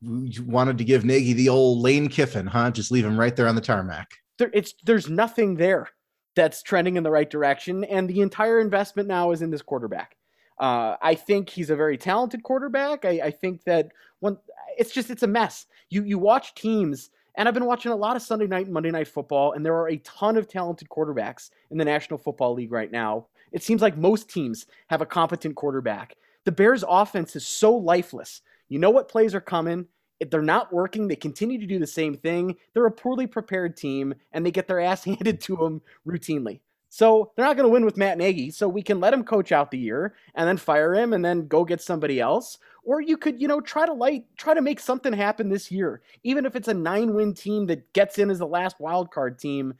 You 0.00 0.44
wanted 0.44 0.78
to 0.78 0.84
give 0.84 1.04
Nagy 1.04 1.32
the 1.32 1.48
old 1.48 1.78
Lane 1.78 2.08
Kiffin, 2.08 2.46
huh? 2.46 2.70
Just 2.70 2.90
leave 2.90 3.04
him 3.04 3.18
right 3.18 3.34
there 3.34 3.46
on 3.46 3.54
the 3.54 3.60
tarmac. 3.60 4.10
There, 4.38 4.50
it's 4.52 4.74
there's 4.84 5.08
nothing 5.08 5.56
there 5.56 5.88
that's 6.34 6.62
trending 6.62 6.96
in 6.96 7.02
the 7.02 7.10
right 7.10 7.28
direction, 7.28 7.84
and 7.84 8.08
the 8.08 8.20
entire 8.20 8.60
investment 8.60 9.08
now 9.08 9.30
is 9.30 9.42
in 9.42 9.50
this 9.50 9.62
quarterback. 9.62 10.16
Uh, 10.58 10.96
I 11.00 11.14
think 11.14 11.48
he's 11.48 11.70
a 11.70 11.76
very 11.76 11.96
talented 11.96 12.42
quarterback. 12.42 13.04
I, 13.04 13.20
I 13.24 13.30
think 13.30 13.64
that 13.64 13.88
one, 14.20 14.38
it's 14.76 14.92
just 14.92 15.10
it's 15.10 15.22
a 15.22 15.28
mess. 15.28 15.66
You 15.88 16.02
you 16.04 16.18
watch 16.18 16.54
teams 16.54 17.10
and 17.34 17.48
I've 17.48 17.54
been 17.54 17.64
watching 17.64 17.92
a 17.92 17.96
lot 17.96 18.16
of 18.16 18.22
Sunday 18.22 18.46
night 18.46 18.66
and 18.66 18.74
Monday 18.74 18.90
night 18.90 19.08
football, 19.08 19.52
and 19.52 19.64
there 19.64 19.74
are 19.76 19.88
a 19.88 19.96
ton 19.98 20.36
of 20.36 20.48
talented 20.48 20.88
quarterbacks 20.88 21.50
in 21.70 21.78
the 21.78 21.84
National 21.84 22.18
Football 22.18 22.54
League 22.54 22.72
right 22.72 22.90
now 22.90 23.26
It 23.52 23.62
seems 23.62 23.82
like 23.82 23.96
most 23.96 24.28
teams 24.28 24.66
have 24.88 25.02
a 25.02 25.06
competent 25.06 25.56
quarterback. 25.56 26.16
The 26.44 26.52
Bears' 26.52 26.84
offense 26.88 27.36
is 27.36 27.46
so 27.46 27.74
lifeless. 27.74 28.42
You 28.68 28.78
know 28.78 28.90
what 28.90 29.08
plays 29.08 29.34
are 29.34 29.40
coming. 29.40 29.86
If 30.18 30.30
they're 30.30 30.42
not 30.42 30.72
working, 30.72 31.08
they 31.08 31.16
continue 31.16 31.58
to 31.58 31.66
do 31.66 31.78
the 31.78 31.86
same 31.86 32.16
thing. 32.16 32.56
They're 32.72 32.86
a 32.86 32.90
poorly 32.90 33.26
prepared 33.26 33.76
team, 33.76 34.14
and 34.32 34.44
they 34.44 34.50
get 34.50 34.68
their 34.68 34.80
ass 34.90 35.04
handed 35.04 35.40
to 35.42 35.56
them 35.56 35.82
routinely. 36.06 36.60
So 36.94 37.32
they're 37.34 37.46
not 37.46 37.56
going 37.56 37.64
to 37.64 37.72
win 37.72 37.86
with 37.86 37.96
Matt 37.96 38.18
Nagy. 38.18 38.50
So 38.50 38.68
we 38.68 38.82
can 38.82 39.00
let 39.00 39.14
him 39.14 39.24
coach 39.24 39.50
out 39.50 39.70
the 39.70 39.78
year 39.78 40.14
and 40.34 40.46
then 40.46 40.58
fire 40.58 40.94
him 40.94 41.14
and 41.14 41.24
then 41.24 41.48
go 41.48 41.64
get 41.64 41.80
somebody 41.80 42.20
else. 42.20 42.58
Or 42.84 43.00
you 43.00 43.16
could, 43.16 43.40
you 43.40 43.48
know, 43.48 43.62
try 43.62 43.86
to 43.86 43.94
light, 43.94 44.26
try 44.36 44.52
to 44.52 44.60
make 44.60 44.78
something 44.78 45.10
happen 45.10 45.48
this 45.48 45.70
year. 45.70 46.02
Even 46.22 46.44
if 46.44 46.54
it's 46.54 46.68
a 46.68 46.74
nine-win 46.74 47.32
team 47.32 47.64
that 47.68 47.90
gets 47.94 48.18
in 48.18 48.30
as 48.30 48.40
the 48.40 48.46
last 48.46 48.78
wild 48.78 49.10
card 49.10 49.38
team, 49.38 49.72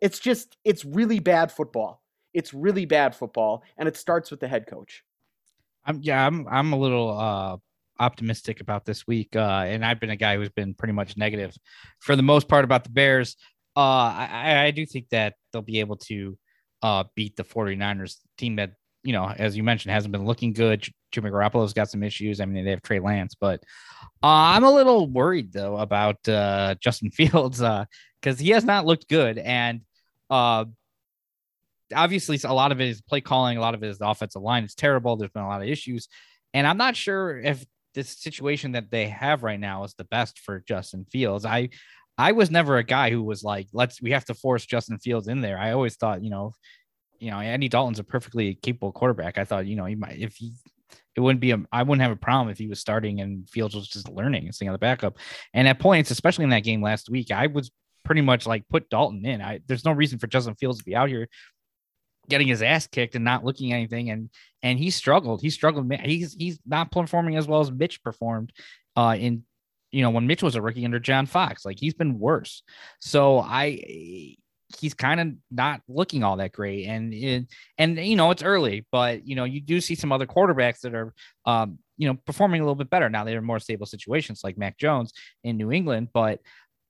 it's 0.00 0.18
just 0.18 0.56
it's 0.64 0.84
really 0.84 1.20
bad 1.20 1.52
football. 1.52 2.02
It's 2.38 2.54
really 2.54 2.86
bad 2.86 3.14
football, 3.16 3.64
and 3.76 3.88
it 3.88 3.96
starts 3.96 4.30
with 4.30 4.40
the 4.40 4.48
head 4.48 4.66
coach. 4.66 5.02
I'm 5.84 6.00
yeah, 6.02 6.24
I'm 6.24 6.46
I'm 6.48 6.72
a 6.72 6.78
little 6.78 7.18
uh 7.18 7.56
optimistic 8.00 8.60
about 8.60 8.84
this 8.84 9.06
week. 9.06 9.34
Uh, 9.34 9.64
and 9.66 9.84
I've 9.84 10.00
been 10.00 10.10
a 10.10 10.16
guy 10.16 10.36
who's 10.36 10.48
been 10.48 10.74
pretty 10.74 10.92
much 10.92 11.16
negative 11.16 11.56
for 12.00 12.16
the 12.16 12.22
most 12.22 12.48
part 12.48 12.64
about 12.64 12.84
the 12.84 12.90
Bears. 12.90 13.36
Uh, 13.76 13.80
I, 14.30 14.64
I 14.66 14.70
do 14.70 14.86
think 14.86 15.08
that 15.10 15.34
they'll 15.52 15.62
be 15.62 15.80
able 15.80 15.96
to 15.96 16.38
uh, 16.82 17.04
beat 17.14 17.36
the 17.36 17.44
49ers 17.44 18.16
team 18.36 18.56
that, 18.56 18.72
you 19.02 19.12
know, 19.12 19.32
as 19.36 19.56
you 19.56 19.62
mentioned, 19.62 19.92
hasn't 19.92 20.12
been 20.12 20.26
looking 20.26 20.52
good. 20.52 20.86
Jimmy 21.12 21.30
Garoppolo's 21.30 21.72
got 21.72 21.90
some 21.90 22.02
issues. 22.02 22.40
I 22.40 22.44
mean, 22.44 22.64
they 22.64 22.70
have 22.70 22.82
Trey 22.82 23.00
Lance, 23.00 23.34
but 23.34 23.62
uh, 24.22 24.52
I'm 24.54 24.64
a 24.64 24.70
little 24.70 25.08
worried 25.08 25.52
though 25.52 25.76
about 25.76 26.28
uh, 26.28 26.74
Justin 26.80 27.10
Fields 27.12 27.58
because 27.58 28.40
uh, 28.40 28.42
he 28.42 28.50
has 28.50 28.64
not 28.64 28.86
looked 28.86 29.08
good. 29.08 29.38
And 29.38 29.82
uh, 30.28 30.66
obviously, 31.94 32.38
a 32.44 32.52
lot 32.52 32.72
of 32.72 32.80
it 32.80 32.88
is 32.88 33.00
play 33.00 33.20
calling, 33.20 33.58
a 33.58 33.60
lot 33.60 33.74
of 33.74 33.82
it 33.82 33.88
is 33.88 33.98
the 33.98 34.08
offensive 34.08 34.42
line. 34.42 34.64
It's 34.64 34.74
terrible. 34.74 35.16
There's 35.16 35.30
been 35.30 35.42
a 35.42 35.48
lot 35.48 35.62
of 35.62 35.68
issues. 35.68 36.08
And 36.54 36.66
I'm 36.66 36.78
not 36.78 36.96
sure 36.96 37.38
if 37.38 37.64
this 37.94 38.10
situation 38.10 38.72
that 38.72 38.90
they 38.90 39.08
have 39.08 39.42
right 39.42 39.60
now 39.60 39.84
is 39.84 39.94
the 39.94 40.04
best 40.04 40.38
for 40.38 40.62
Justin 40.66 41.04
Fields. 41.10 41.44
I 41.44 41.70
I 42.16 42.32
was 42.32 42.50
never 42.50 42.78
a 42.78 42.84
guy 42.84 43.10
who 43.10 43.22
was 43.22 43.44
like, 43.44 43.68
let's 43.72 44.02
we 44.02 44.12
have 44.12 44.24
to 44.26 44.34
force 44.34 44.66
Justin 44.66 44.98
Fields 44.98 45.28
in 45.28 45.40
there. 45.40 45.58
I 45.58 45.72
always 45.72 45.96
thought, 45.96 46.22
you 46.22 46.30
know, 46.30 46.52
you 47.18 47.30
know, 47.30 47.38
Andy 47.38 47.68
Dalton's 47.68 47.98
a 47.98 48.04
perfectly 48.04 48.54
capable 48.54 48.92
quarterback. 48.92 49.38
I 49.38 49.44
thought, 49.44 49.66
you 49.66 49.76
know, 49.76 49.84
he 49.84 49.94
might 49.94 50.18
if 50.18 50.36
he 50.36 50.52
it 51.16 51.20
wouldn't 51.20 51.40
be 51.40 51.50
a 51.50 51.60
I 51.72 51.82
wouldn't 51.82 52.02
have 52.02 52.12
a 52.12 52.16
problem 52.16 52.50
if 52.50 52.58
he 52.58 52.68
was 52.68 52.80
starting 52.80 53.20
and 53.20 53.48
Fields 53.48 53.74
was 53.74 53.88
just 53.88 54.08
learning 54.08 54.44
and 54.44 54.54
staying 54.54 54.68
on 54.68 54.74
the 54.74 54.78
backup. 54.78 55.18
And 55.54 55.66
at 55.66 55.78
points, 55.78 56.10
especially 56.10 56.44
in 56.44 56.50
that 56.50 56.64
game 56.64 56.82
last 56.82 57.10
week, 57.10 57.30
I 57.30 57.48
was 57.48 57.70
pretty 58.04 58.20
much 58.20 58.46
like 58.46 58.68
put 58.68 58.88
Dalton 58.88 59.26
in. 59.26 59.42
I 59.42 59.60
there's 59.66 59.84
no 59.84 59.92
reason 59.92 60.18
for 60.18 60.28
Justin 60.28 60.54
Fields 60.54 60.78
to 60.78 60.84
be 60.84 60.96
out 60.96 61.08
here 61.08 61.28
getting 62.28 62.48
his 62.48 62.62
ass 62.62 62.86
kicked 62.86 63.14
and 63.14 63.24
not 63.24 63.44
looking 63.44 63.72
at 63.72 63.76
anything. 63.76 64.10
And 64.10 64.30
and 64.62 64.78
he 64.78 64.90
struggled. 64.90 65.40
He 65.40 65.50
struggled. 65.50 65.92
He's 66.04 66.34
he's 66.34 66.58
not 66.66 66.90
performing 66.90 67.36
as 67.36 67.46
well 67.46 67.60
as 67.60 67.70
Mitch 67.70 68.02
performed 68.02 68.52
uh, 68.96 69.16
in 69.18 69.44
you 69.90 70.02
know 70.02 70.10
when 70.10 70.26
Mitch 70.26 70.42
was 70.42 70.54
a 70.54 70.62
rookie 70.62 70.84
under 70.84 70.98
John 71.00 71.26
Fox. 71.26 71.64
Like 71.64 71.78
he's 71.78 71.94
been 71.94 72.18
worse. 72.18 72.62
So 73.00 73.38
I 73.38 74.36
he's 74.78 74.94
kind 74.94 75.20
of 75.20 75.28
not 75.50 75.80
looking 75.88 76.22
all 76.22 76.36
that 76.36 76.52
great. 76.52 76.86
And 76.86 77.14
it, 77.14 77.46
and 77.78 77.98
you 77.98 78.16
know 78.16 78.30
it's 78.30 78.42
early, 78.42 78.86
but 78.92 79.26
you 79.26 79.34
know 79.34 79.44
you 79.44 79.60
do 79.60 79.80
see 79.80 79.94
some 79.94 80.12
other 80.12 80.26
quarterbacks 80.26 80.80
that 80.80 80.94
are 80.94 81.14
um, 81.46 81.78
you 81.96 82.08
know 82.08 82.18
performing 82.26 82.60
a 82.60 82.64
little 82.64 82.74
bit 82.74 82.90
better 82.90 83.08
now. 83.08 83.24
They're 83.24 83.38
in 83.38 83.44
more 83.44 83.60
stable 83.60 83.86
situations 83.86 84.42
like 84.44 84.58
Mac 84.58 84.78
Jones 84.78 85.12
in 85.44 85.56
New 85.56 85.72
England, 85.72 86.08
but 86.12 86.40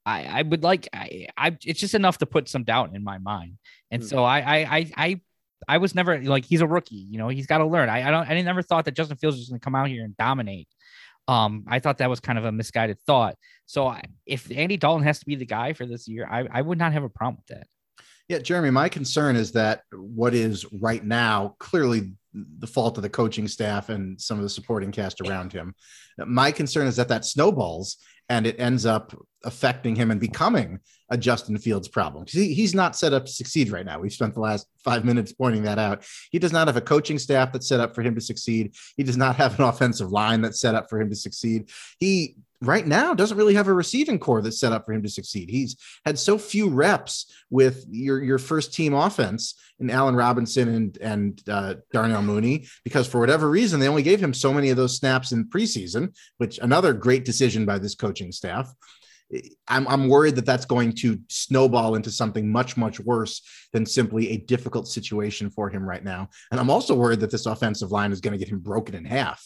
I, 0.05 0.25
I 0.25 0.43
would 0.43 0.63
like 0.63 0.89
I, 0.93 1.29
I 1.37 1.57
it's 1.65 1.81
just 1.81 1.95
enough 1.95 2.19
to 2.19 2.27
put 2.27 2.49
some 2.49 2.65
doubt 2.65 2.95
in 2.95 3.05
my 3.05 3.19
mind. 3.19 3.59
And 3.91 4.03
mm-hmm. 4.03 4.09
so 4.09 4.25
I 4.25 4.63
I 4.63 4.91
I 4.97 5.21
I 5.67 5.79
was 5.79 5.95
never 5.95 6.21
like 6.23 6.45
he's 6.45 6.61
a 6.61 6.67
rookie, 6.67 7.07
you 7.11 7.19
know, 7.19 7.29
he's 7.29 7.47
got 7.47 7.59
to 7.59 7.67
learn. 7.67 7.89
I, 7.89 8.09
I 8.09 8.11
don't 8.11 8.29
I 8.29 8.41
never 8.43 8.63
thought 8.63 8.85
that 8.85 8.95
Justin 8.95 9.17
Fields 9.17 9.37
was 9.37 9.49
going 9.49 9.61
to 9.61 9.65
come 9.65 9.75
out 9.75 9.89
here 9.89 10.05
and 10.05 10.17
dominate. 10.17 10.69
Um, 11.27 11.65
I 11.69 11.79
thought 11.79 11.99
that 11.99 12.09
was 12.09 12.21
kind 12.21 12.39
of 12.39 12.45
a 12.45 12.53
misguided 12.53 12.99
thought. 13.07 13.37
So 13.67 13.87
I, 13.87 14.03
if 14.25 14.51
Andy 14.51 14.79
Dalton 14.79 15.05
has 15.05 15.19
to 15.19 15.27
be 15.27 15.35
the 15.35 15.45
guy 15.45 15.75
for 15.75 15.85
this 15.85 16.09
year, 16.09 16.27
I, 16.31 16.47
I 16.51 16.63
would 16.63 16.79
not 16.79 16.93
have 16.95 17.05
a 17.05 17.09
problem 17.11 17.37
with 17.37 17.59
that. 17.59 17.67
Yeah, 18.29 18.39
Jeremy, 18.39 18.71
my 18.71 18.89
concern 18.89 19.37
is 19.37 19.53
that 19.53 19.83
what 19.93 20.35
is 20.35 20.67
right 20.81 21.05
now 21.05 21.57
clearly 21.59 22.13
the 22.33 22.67
fault 22.67 22.97
of 22.97 23.03
the 23.03 23.09
coaching 23.09 23.49
staff 23.49 23.89
and 23.89 24.21
some 24.21 24.39
of 24.39 24.43
the 24.43 24.51
supporting 24.51 24.93
cast 24.93 25.21
around 25.21 25.53
him. 25.53 25.75
My 26.19 26.53
concern 26.53 26.87
is 26.87 26.97
that 26.97 27.09
that 27.09 27.25
snowballs 27.25 27.97
and 28.29 28.47
it 28.47 28.59
ends 28.59 28.87
up 28.87 29.15
affecting 29.45 29.95
him 29.95 30.11
and 30.11 30.21
becoming 30.21 30.81
a 31.11 31.17
Justin 31.17 31.57
Fields 31.59 31.89
problem. 31.89 32.25
He, 32.29 32.53
he's 32.53 32.75
not 32.75 32.97
set 32.97 33.13
up 33.13 33.25
to 33.27 33.33
succeed 33.33 33.71
right 33.71 33.87
now. 33.87 33.99
We've 33.99 34.13
spent 34.13 34.35
the 34.35 34.41
last 34.41 34.67
five 34.85 35.05
minutes 35.05 35.33
pointing 35.33 35.63
that 35.63 35.79
out. 35.79 36.05
He 36.31 36.39
does 36.39 36.53
not 36.53 36.67
have 36.67 36.77
a 36.77 36.83
coaching 36.83 37.19
staff 37.19 37.53
that's 37.53 37.69
set 37.69 37.81
up 37.81 37.95
for 37.95 38.03
him 38.03 38.15
to 38.15 38.21
succeed. 38.21 38.75
He 38.97 39.05
does 39.05 39.17
not 39.17 39.37
have 39.37 39.59
an 39.59 39.65
offensive 39.69 40.11
line 40.11 40.43
that's 40.43 40.61
set 40.61 40.75
up 40.75 40.91
for 40.91 41.01
him 41.01 41.09
to 41.09 41.17
succeed. 41.17 41.71
He 41.99 42.37
right 42.61 42.87
now 42.87 43.15
doesn't 43.15 43.37
really 43.37 43.55
have 43.55 43.69
a 43.69 43.73
receiving 43.73 44.19
corps 44.19 44.43
that's 44.43 44.59
set 44.59 44.73
up 44.73 44.85
for 44.85 44.93
him 44.93 45.03
to 45.03 45.09
succeed. 45.09 45.49
He's 45.49 45.77
had 46.05 46.19
so 46.19 46.39
few 46.39 46.69
reps 46.69 47.33
with 47.51 47.85
your 47.91 48.23
your 48.23 48.39
first 48.39 48.75
team 48.75 48.95
offense 48.95 49.55
in 49.79 49.91
Allen 49.91 50.17
Robinson 50.17 50.69
and 50.69 50.99
and 50.99 51.43
uh, 51.49 51.75
Darnell 51.93 52.23
Mooney 52.23 52.67
because 52.85 53.07
for 53.07 53.21
whatever 53.21 53.49
reason 53.49 53.79
they 53.79 53.89
only 53.89 54.03
gave 54.03 54.21
him 54.21 54.35
so 54.35 54.53
many 54.53 54.71
of 54.71 54.77
those 54.77 54.97
snaps 54.97 55.33
in 55.33 55.49
preseason, 55.49 56.15
which 56.39 56.59
another 56.59 56.93
great 56.93 57.25
decision 57.25 57.65
by 57.65 57.79
this 57.79 57.95
coaching 57.95 58.33
staff. 58.33 58.73
I'm, 59.69 59.87
I'm 59.89 60.09
worried 60.09 60.37
that 60.37 60.47
that's 60.47 60.65
going 60.65 60.95
to 61.01 61.19
snowball 61.29 61.97
into 61.97 62.11
something 62.11 62.51
much, 62.51 62.79
much 62.79 62.99
worse 62.99 63.43
than 63.75 63.85
simply 63.85 64.31
a 64.31 64.39
difficult 64.39 64.89
situation 64.89 65.51
for 65.51 65.69
him 65.69 65.87
right 65.87 66.03
now. 66.03 66.31
And 66.51 66.59
I'm 66.59 66.71
also 66.71 66.95
worried 66.95 67.21
that 67.21 67.31
this 67.31 67.45
offensive 67.45 67.93
line 67.93 68.11
is 68.11 68.23
going 68.23 68.33
to 68.33 68.39
get 68.39 68.49
him 68.49 68.61
broken 68.61 68.95
in 68.95 69.05
half. 69.05 69.45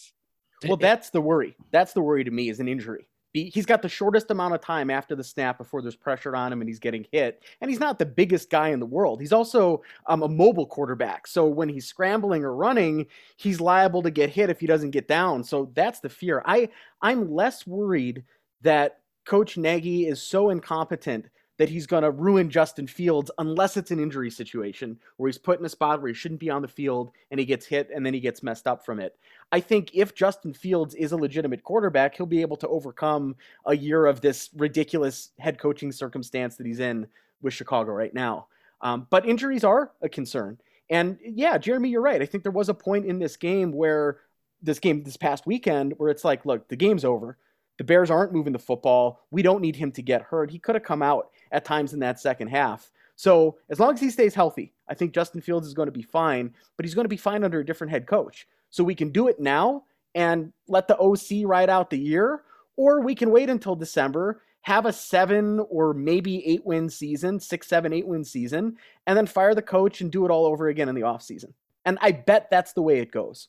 Well, 0.68 0.76
that's 0.76 1.10
the 1.10 1.20
worry. 1.20 1.56
That's 1.70 1.92
the 1.92 2.00
worry 2.02 2.24
to 2.24 2.30
me 2.30 2.48
is 2.48 2.60
an 2.60 2.68
injury. 2.68 3.06
He's 3.34 3.64
got 3.64 3.80
the 3.80 3.88
shortest 3.88 4.30
amount 4.30 4.54
of 4.54 4.60
time 4.60 4.90
after 4.90 5.16
the 5.16 5.24
snap 5.24 5.56
before 5.56 5.80
there's 5.80 5.96
pressure 5.96 6.36
on 6.36 6.52
him 6.52 6.60
and 6.60 6.68
he's 6.68 6.78
getting 6.78 7.06
hit. 7.12 7.42
And 7.62 7.70
he's 7.70 7.80
not 7.80 7.98
the 7.98 8.04
biggest 8.04 8.50
guy 8.50 8.68
in 8.68 8.78
the 8.78 8.84
world. 8.84 9.22
He's 9.22 9.32
also 9.32 9.82
um, 10.06 10.22
a 10.22 10.28
mobile 10.28 10.66
quarterback. 10.66 11.26
So 11.26 11.46
when 11.46 11.70
he's 11.70 11.86
scrambling 11.86 12.44
or 12.44 12.54
running, 12.54 13.06
he's 13.38 13.58
liable 13.58 14.02
to 14.02 14.10
get 14.10 14.28
hit 14.28 14.50
if 14.50 14.60
he 14.60 14.66
doesn't 14.66 14.90
get 14.90 15.08
down. 15.08 15.44
So 15.44 15.70
that's 15.74 16.00
the 16.00 16.10
fear. 16.10 16.42
I 16.44 16.68
I'm 17.00 17.32
less 17.32 17.66
worried 17.66 18.22
that 18.60 18.98
Coach 19.24 19.56
Nagy 19.56 20.08
is 20.08 20.22
so 20.22 20.50
incompetent 20.50 21.30
that 21.58 21.68
he's 21.68 21.86
going 21.86 22.02
to 22.02 22.10
ruin 22.10 22.50
Justin 22.50 22.86
Fields 22.86 23.30
unless 23.38 23.76
it's 23.76 23.90
an 23.90 24.00
injury 24.00 24.30
situation 24.30 24.98
where 25.16 25.28
he's 25.28 25.38
put 25.38 25.58
in 25.58 25.64
a 25.66 25.68
spot 25.68 26.00
where 26.00 26.08
he 26.08 26.14
shouldn't 26.14 26.40
be 26.40 26.50
on 26.50 26.62
the 26.62 26.68
field 26.68 27.12
and 27.30 27.38
he 27.38 27.46
gets 27.46 27.66
hit 27.66 27.90
and 27.94 28.04
then 28.04 28.14
he 28.14 28.20
gets 28.20 28.42
messed 28.42 28.66
up 28.66 28.84
from 28.84 28.98
it. 28.98 29.16
I 29.52 29.60
think 29.60 29.90
if 29.94 30.14
Justin 30.14 30.54
Fields 30.54 30.94
is 30.94 31.12
a 31.12 31.16
legitimate 31.16 31.62
quarterback, 31.62 32.16
he'll 32.16 32.26
be 32.26 32.40
able 32.40 32.56
to 32.58 32.68
overcome 32.68 33.36
a 33.66 33.76
year 33.76 34.06
of 34.06 34.20
this 34.20 34.50
ridiculous 34.56 35.30
head 35.38 35.58
coaching 35.58 35.92
circumstance 35.92 36.56
that 36.56 36.66
he's 36.66 36.80
in 36.80 37.06
with 37.42 37.54
Chicago 37.54 37.92
right 37.92 38.14
now. 38.14 38.46
Um, 38.80 39.06
but 39.10 39.26
injuries 39.26 39.64
are 39.64 39.92
a 40.00 40.08
concern. 40.08 40.58
And 40.90 41.18
yeah, 41.22 41.58
Jeremy, 41.58 41.90
you're 41.90 42.02
right. 42.02 42.20
I 42.20 42.26
think 42.26 42.42
there 42.42 42.52
was 42.52 42.68
a 42.68 42.74
point 42.74 43.06
in 43.06 43.18
this 43.18 43.36
game 43.36 43.72
where 43.72 44.18
this 44.62 44.78
game 44.78 45.02
this 45.02 45.16
past 45.16 45.46
weekend 45.46 45.94
where 45.96 46.10
it's 46.10 46.24
like, 46.24 46.46
look, 46.46 46.68
the 46.68 46.76
game's 46.76 47.04
over. 47.04 47.38
The 47.78 47.84
Bears 47.84 48.10
aren't 48.10 48.32
moving 48.32 48.52
the 48.52 48.58
football. 48.58 49.20
We 49.30 49.42
don't 49.42 49.62
need 49.62 49.76
him 49.76 49.90
to 49.92 50.02
get 50.02 50.22
hurt. 50.22 50.50
He 50.50 50.58
could 50.58 50.74
have 50.74 50.84
come 50.84 51.02
out 51.02 51.30
at 51.52 51.64
times 51.64 51.92
in 51.92 52.00
that 52.00 52.18
second 52.18 52.48
half. 52.48 52.90
So 53.14 53.58
as 53.70 53.78
long 53.78 53.94
as 53.94 54.00
he 54.00 54.10
stays 54.10 54.34
healthy, 54.34 54.72
I 54.88 54.94
think 54.94 55.14
Justin 55.14 55.40
Fields 55.40 55.66
is 55.66 55.74
going 55.74 55.86
to 55.86 55.92
be 55.92 56.02
fine, 56.02 56.52
but 56.76 56.84
he's 56.84 56.94
going 56.94 57.04
to 57.04 57.10
be 57.10 57.16
fine 57.16 57.44
under 57.44 57.60
a 57.60 57.64
different 57.64 57.90
head 57.90 58.06
coach. 58.06 58.48
So 58.70 58.82
we 58.82 58.94
can 58.94 59.10
do 59.10 59.28
it 59.28 59.38
now 59.38 59.84
and 60.14 60.52
let 60.66 60.88
the 60.88 60.98
OC 60.98 61.46
ride 61.46 61.70
out 61.70 61.90
the 61.90 61.98
year, 61.98 62.42
or 62.76 63.00
we 63.00 63.14
can 63.14 63.30
wait 63.30 63.50
until 63.50 63.76
December, 63.76 64.42
have 64.62 64.86
a 64.86 64.92
seven 64.92 65.60
or 65.68 65.92
maybe 65.92 66.44
eight 66.46 66.64
win 66.64 66.88
season, 66.88 67.38
six, 67.38 67.68
seven, 67.68 67.92
eight 67.92 68.06
win 68.06 68.24
season, 68.24 68.76
and 69.06 69.16
then 69.16 69.26
fire 69.26 69.54
the 69.54 69.62
coach 69.62 70.00
and 70.00 70.10
do 70.10 70.24
it 70.24 70.30
all 70.30 70.46
over 70.46 70.68
again 70.68 70.88
in 70.88 70.94
the 70.94 71.02
offseason. 71.02 71.52
And 71.84 71.98
I 72.00 72.12
bet 72.12 72.48
that's 72.50 72.72
the 72.72 72.82
way 72.82 72.98
it 73.00 73.10
goes. 73.10 73.48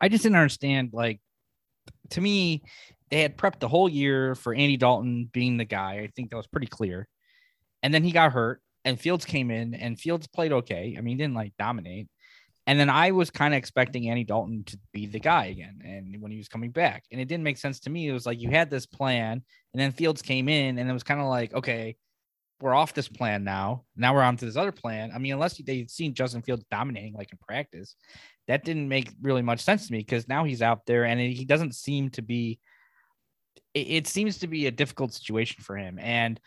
I 0.00 0.08
just 0.08 0.24
didn't 0.24 0.36
understand, 0.36 0.90
like, 0.92 1.20
to 2.10 2.20
me, 2.20 2.62
they 3.10 3.22
had 3.22 3.36
prepped 3.36 3.60
the 3.60 3.68
whole 3.68 3.88
year 3.88 4.34
for 4.34 4.54
Andy 4.54 4.76
Dalton 4.76 5.30
being 5.32 5.56
the 5.56 5.64
guy. 5.64 6.00
I 6.00 6.10
think 6.14 6.30
that 6.30 6.36
was 6.36 6.46
pretty 6.46 6.66
clear. 6.66 7.08
And 7.82 7.92
then 7.92 8.04
he 8.04 8.10
got 8.10 8.32
hurt, 8.32 8.60
and 8.84 9.00
Fields 9.00 9.24
came 9.24 9.50
in, 9.50 9.74
and 9.74 9.98
Fields 9.98 10.26
played 10.26 10.52
okay. 10.52 10.94
I 10.96 11.00
mean, 11.00 11.16
he 11.16 11.22
didn't 11.22 11.34
like 11.34 11.52
dominate. 11.58 12.08
And 12.66 12.78
then 12.78 12.90
I 12.90 13.12
was 13.12 13.30
kind 13.30 13.54
of 13.54 13.58
expecting 13.58 14.10
Andy 14.10 14.24
Dalton 14.24 14.62
to 14.64 14.78
be 14.92 15.06
the 15.06 15.20
guy 15.20 15.46
again, 15.46 15.80
and 15.84 16.20
when 16.20 16.30
he 16.30 16.38
was 16.38 16.48
coming 16.48 16.70
back, 16.70 17.04
and 17.10 17.20
it 17.20 17.26
didn't 17.26 17.44
make 17.44 17.56
sense 17.56 17.80
to 17.80 17.90
me. 17.90 18.08
It 18.08 18.12
was 18.12 18.26
like 18.26 18.40
you 18.40 18.50
had 18.50 18.70
this 18.70 18.86
plan, 18.86 19.42
and 19.72 19.80
then 19.80 19.92
Fields 19.92 20.22
came 20.22 20.48
in, 20.48 20.78
and 20.78 20.88
it 20.88 20.92
was 20.92 21.02
kind 21.02 21.20
of 21.20 21.26
like, 21.28 21.54
okay, 21.54 21.96
we're 22.60 22.74
off 22.74 22.94
this 22.94 23.08
plan 23.08 23.44
now. 23.44 23.84
Now 23.96 24.14
we're 24.14 24.22
on 24.22 24.36
to 24.36 24.44
this 24.44 24.56
other 24.56 24.72
plan. 24.72 25.12
I 25.14 25.18
mean, 25.18 25.32
unless 25.32 25.56
they'd 25.58 25.90
seen 25.90 26.14
Justin 26.14 26.42
Fields 26.42 26.64
dominating 26.70 27.14
like 27.14 27.32
in 27.32 27.38
practice, 27.38 27.94
that 28.48 28.64
didn't 28.64 28.88
make 28.88 29.12
really 29.22 29.42
much 29.42 29.60
sense 29.60 29.86
to 29.86 29.92
me 29.92 29.98
because 29.98 30.28
now 30.28 30.44
he's 30.44 30.62
out 30.62 30.84
there 30.86 31.04
and 31.04 31.20
he 31.20 31.44
doesn't 31.44 31.74
seem 31.74 32.10
to 32.10 32.22
be 32.22 32.58
it, 33.74 33.86
it 33.88 34.06
seems 34.06 34.38
to 34.38 34.46
be 34.46 34.66
a 34.66 34.72
difficult 34.72 35.12
situation 35.12 35.62
for 35.62 35.76
him. 35.76 35.98
And 35.98 36.40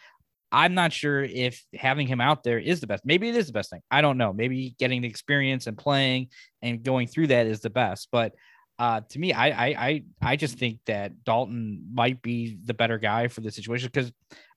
I'm 0.52 0.74
not 0.74 0.92
sure 0.92 1.24
if 1.24 1.64
having 1.74 2.08
him 2.08 2.20
out 2.20 2.44
there 2.44 2.60
is 2.60 2.82
the 2.82 2.88
best. 2.88 3.06
Maybe 3.06 3.30
it 3.30 3.36
is 3.36 3.48
the 3.48 3.54
best 3.54 3.70
thing. 3.70 3.82
I 3.90 4.02
don't 4.02 4.18
know. 4.18 4.34
Maybe 4.34 4.76
getting 4.78 5.02
the 5.02 5.08
experience 5.08 5.68
and 5.68 5.78
playing 5.78 6.28
and 6.62 6.84
going 6.84 7.08
through 7.08 7.28
that 7.28 7.48
is 7.48 7.62
the 7.62 7.70
best. 7.70 8.10
But 8.12 8.34
uh, 8.78 9.02
to 9.10 9.20
me, 9.20 9.32
I, 9.32 9.50
I 9.50 9.68
I 9.68 10.04
I 10.22 10.36
just 10.36 10.58
think 10.58 10.80
that 10.88 11.24
Dalton 11.24 11.88
might 11.94 12.22
be 12.22 12.58
the 12.66 12.74
better 12.74 12.98
guy 12.98 13.28
for 13.28 13.42
the 13.42 13.52
situation 13.52 13.90
because, 13.94 14.12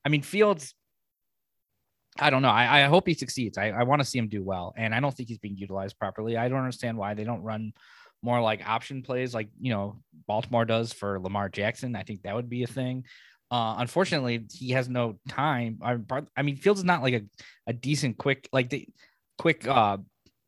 I 0.05 0.09
mean, 0.09 0.23
Fields. 0.23 0.75
I 2.19 2.31
don't 2.31 2.43
know. 2.43 2.49
I, 2.49 2.83
I 2.83 2.83
hope 2.85 3.09
he 3.09 3.15
succeeds. 3.15 3.59
I, 3.59 3.71
I 3.71 3.83
want 3.83 4.01
to 4.01 4.07
see 4.07 4.19
him 4.19 4.29
do 4.29 4.43
well, 4.43 4.73
and 4.77 4.95
I 4.95 5.01
don't 5.01 5.13
think 5.15 5.29
he's 5.29 5.39
being 5.39 5.57
utilized 5.57 5.99
properly. 5.99 6.37
I 6.37 6.49
don't 6.49 6.61
understand 6.61 6.97
why 6.97 7.15
they 7.15 7.25
don't 7.25 7.43
run 7.43 7.73
more 8.23 8.41
like 8.41 8.67
option 8.67 9.03
plays, 9.03 9.35
like 9.35 9.49
you 9.61 9.71
know 9.71 9.99
Baltimore 10.27 10.65
does 10.65 10.93
for 10.93 11.21
Lamar 11.21 11.49
Jackson. 11.49 11.95
I 11.95 12.03
think 12.03 12.23
that 12.23 12.35
would 12.35 12.49
be 12.49 12.63
a 12.63 12.69
thing. 12.69 13.05
Uh, 13.55 13.77
unfortunately, 13.79 14.45
he 14.53 14.71
has 14.71 14.89
no 14.89 15.17
time. 15.29 15.79
I, 15.81 15.97
I 16.37 16.43
mean, 16.43 16.57
Fields 16.57 16.81
is 16.81 16.85
not 16.85 17.03
like 17.03 17.15
a, 17.15 17.23
a 17.69 17.73
decent 17.73 18.19
quick 18.19 18.49
like 18.53 18.69
the 18.69 18.89
quick 19.39 19.65
uh 19.69 19.99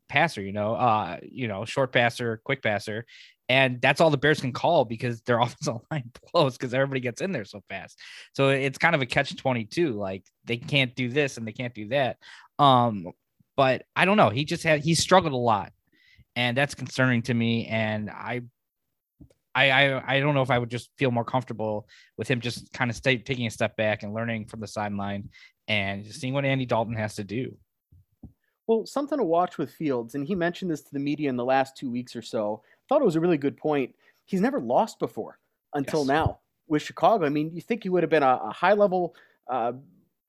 passer, 0.09 0.41
you 0.41 0.51
know, 0.51 0.75
uh, 0.75 1.17
you 1.23 1.47
know, 1.47 1.63
short 1.63 1.93
passer, 1.93 2.41
quick 2.43 2.61
passer. 2.61 3.05
And 3.47 3.79
that's 3.79 4.01
all 4.01 4.09
the 4.09 4.17
Bears 4.17 4.41
can 4.41 4.51
call 4.51 4.83
because 4.83 5.21
their 5.21 5.39
offensive 5.41 5.77
line 5.89 6.11
blows 6.33 6.57
because 6.57 6.73
everybody 6.73 6.99
gets 6.99 7.21
in 7.21 7.31
there 7.31 7.45
so 7.45 7.63
fast. 7.69 7.97
So 8.33 8.49
it's 8.49 8.77
kind 8.77 8.93
of 8.93 9.01
a 9.01 9.05
catch 9.05 9.33
22. 9.33 9.93
Like 9.93 10.25
they 10.43 10.57
can't 10.57 10.93
do 10.93 11.07
this 11.07 11.37
and 11.37 11.47
they 11.47 11.53
can't 11.53 11.73
do 11.73 11.87
that. 11.87 12.17
Um, 12.59 13.07
but 13.55 13.85
I 13.95 14.03
don't 14.03 14.17
know. 14.17 14.31
He 14.31 14.43
just 14.43 14.63
had 14.63 14.81
he 14.81 14.95
struggled 14.95 15.31
a 15.31 15.37
lot. 15.37 15.71
And 16.35 16.57
that's 16.57 16.75
concerning 16.75 17.21
to 17.23 17.33
me. 17.33 17.67
And 17.67 18.09
I 18.09 18.41
I, 19.57 19.71
I 19.71 20.15
I 20.15 20.19
don't 20.19 20.35
know 20.35 20.43
if 20.43 20.51
I 20.51 20.59
would 20.59 20.69
just 20.69 20.91
feel 20.97 21.09
more 21.09 21.25
comfortable 21.25 21.87
with 22.15 22.27
him 22.27 22.39
just 22.39 22.71
kind 22.73 22.91
of 22.91 22.95
stay 22.95 23.17
taking 23.17 23.47
a 23.47 23.51
step 23.51 23.75
back 23.75 24.03
and 24.03 24.13
learning 24.13 24.45
from 24.45 24.59
the 24.59 24.67
sideline 24.67 25.29
and 25.67 26.05
seeing 26.05 26.33
what 26.33 26.45
Andy 26.45 26.65
Dalton 26.65 26.95
has 26.95 27.15
to 27.15 27.23
do. 27.23 27.57
Well, 28.67 28.85
something 28.85 29.17
to 29.17 29.23
watch 29.23 29.57
with 29.57 29.71
Fields, 29.71 30.13
and 30.13 30.27
he 30.27 30.35
mentioned 30.35 30.69
this 30.69 30.81
to 30.83 30.93
the 30.93 30.99
media 30.99 31.29
in 31.29 31.37
the 31.37 31.45
last 31.45 31.75
two 31.75 31.89
weeks 31.89 32.15
or 32.15 32.21
so. 32.21 32.61
I 32.63 32.83
Thought 32.87 33.01
it 33.01 33.05
was 33.05 33.15
a 33.15 33.19
really 33.19 33.37
good 33.37 33.57
point. 33.57 33.95
He's 34.25 34.41
never 34.41 34.59
lost 34.59 34.99
before 34.99 35.39
until 35.73 36.01
yes. 36.01 36.07
now 36.07 36.39
with 36.67 36.83
Chicago. 36.83 37.25
I 37.25 37.29
mean, 37.29 37.51
you 37.53 37.61
think 37.61 37.83
he 37.83 37.89
would 37.89 38.03
have 38.03 38.09
been 38.09 38.23
a, 38.23 38.39
a 38.43 38.53
high 38.53 38.73
level, 38.73 39.15
uh, 39.49 39.71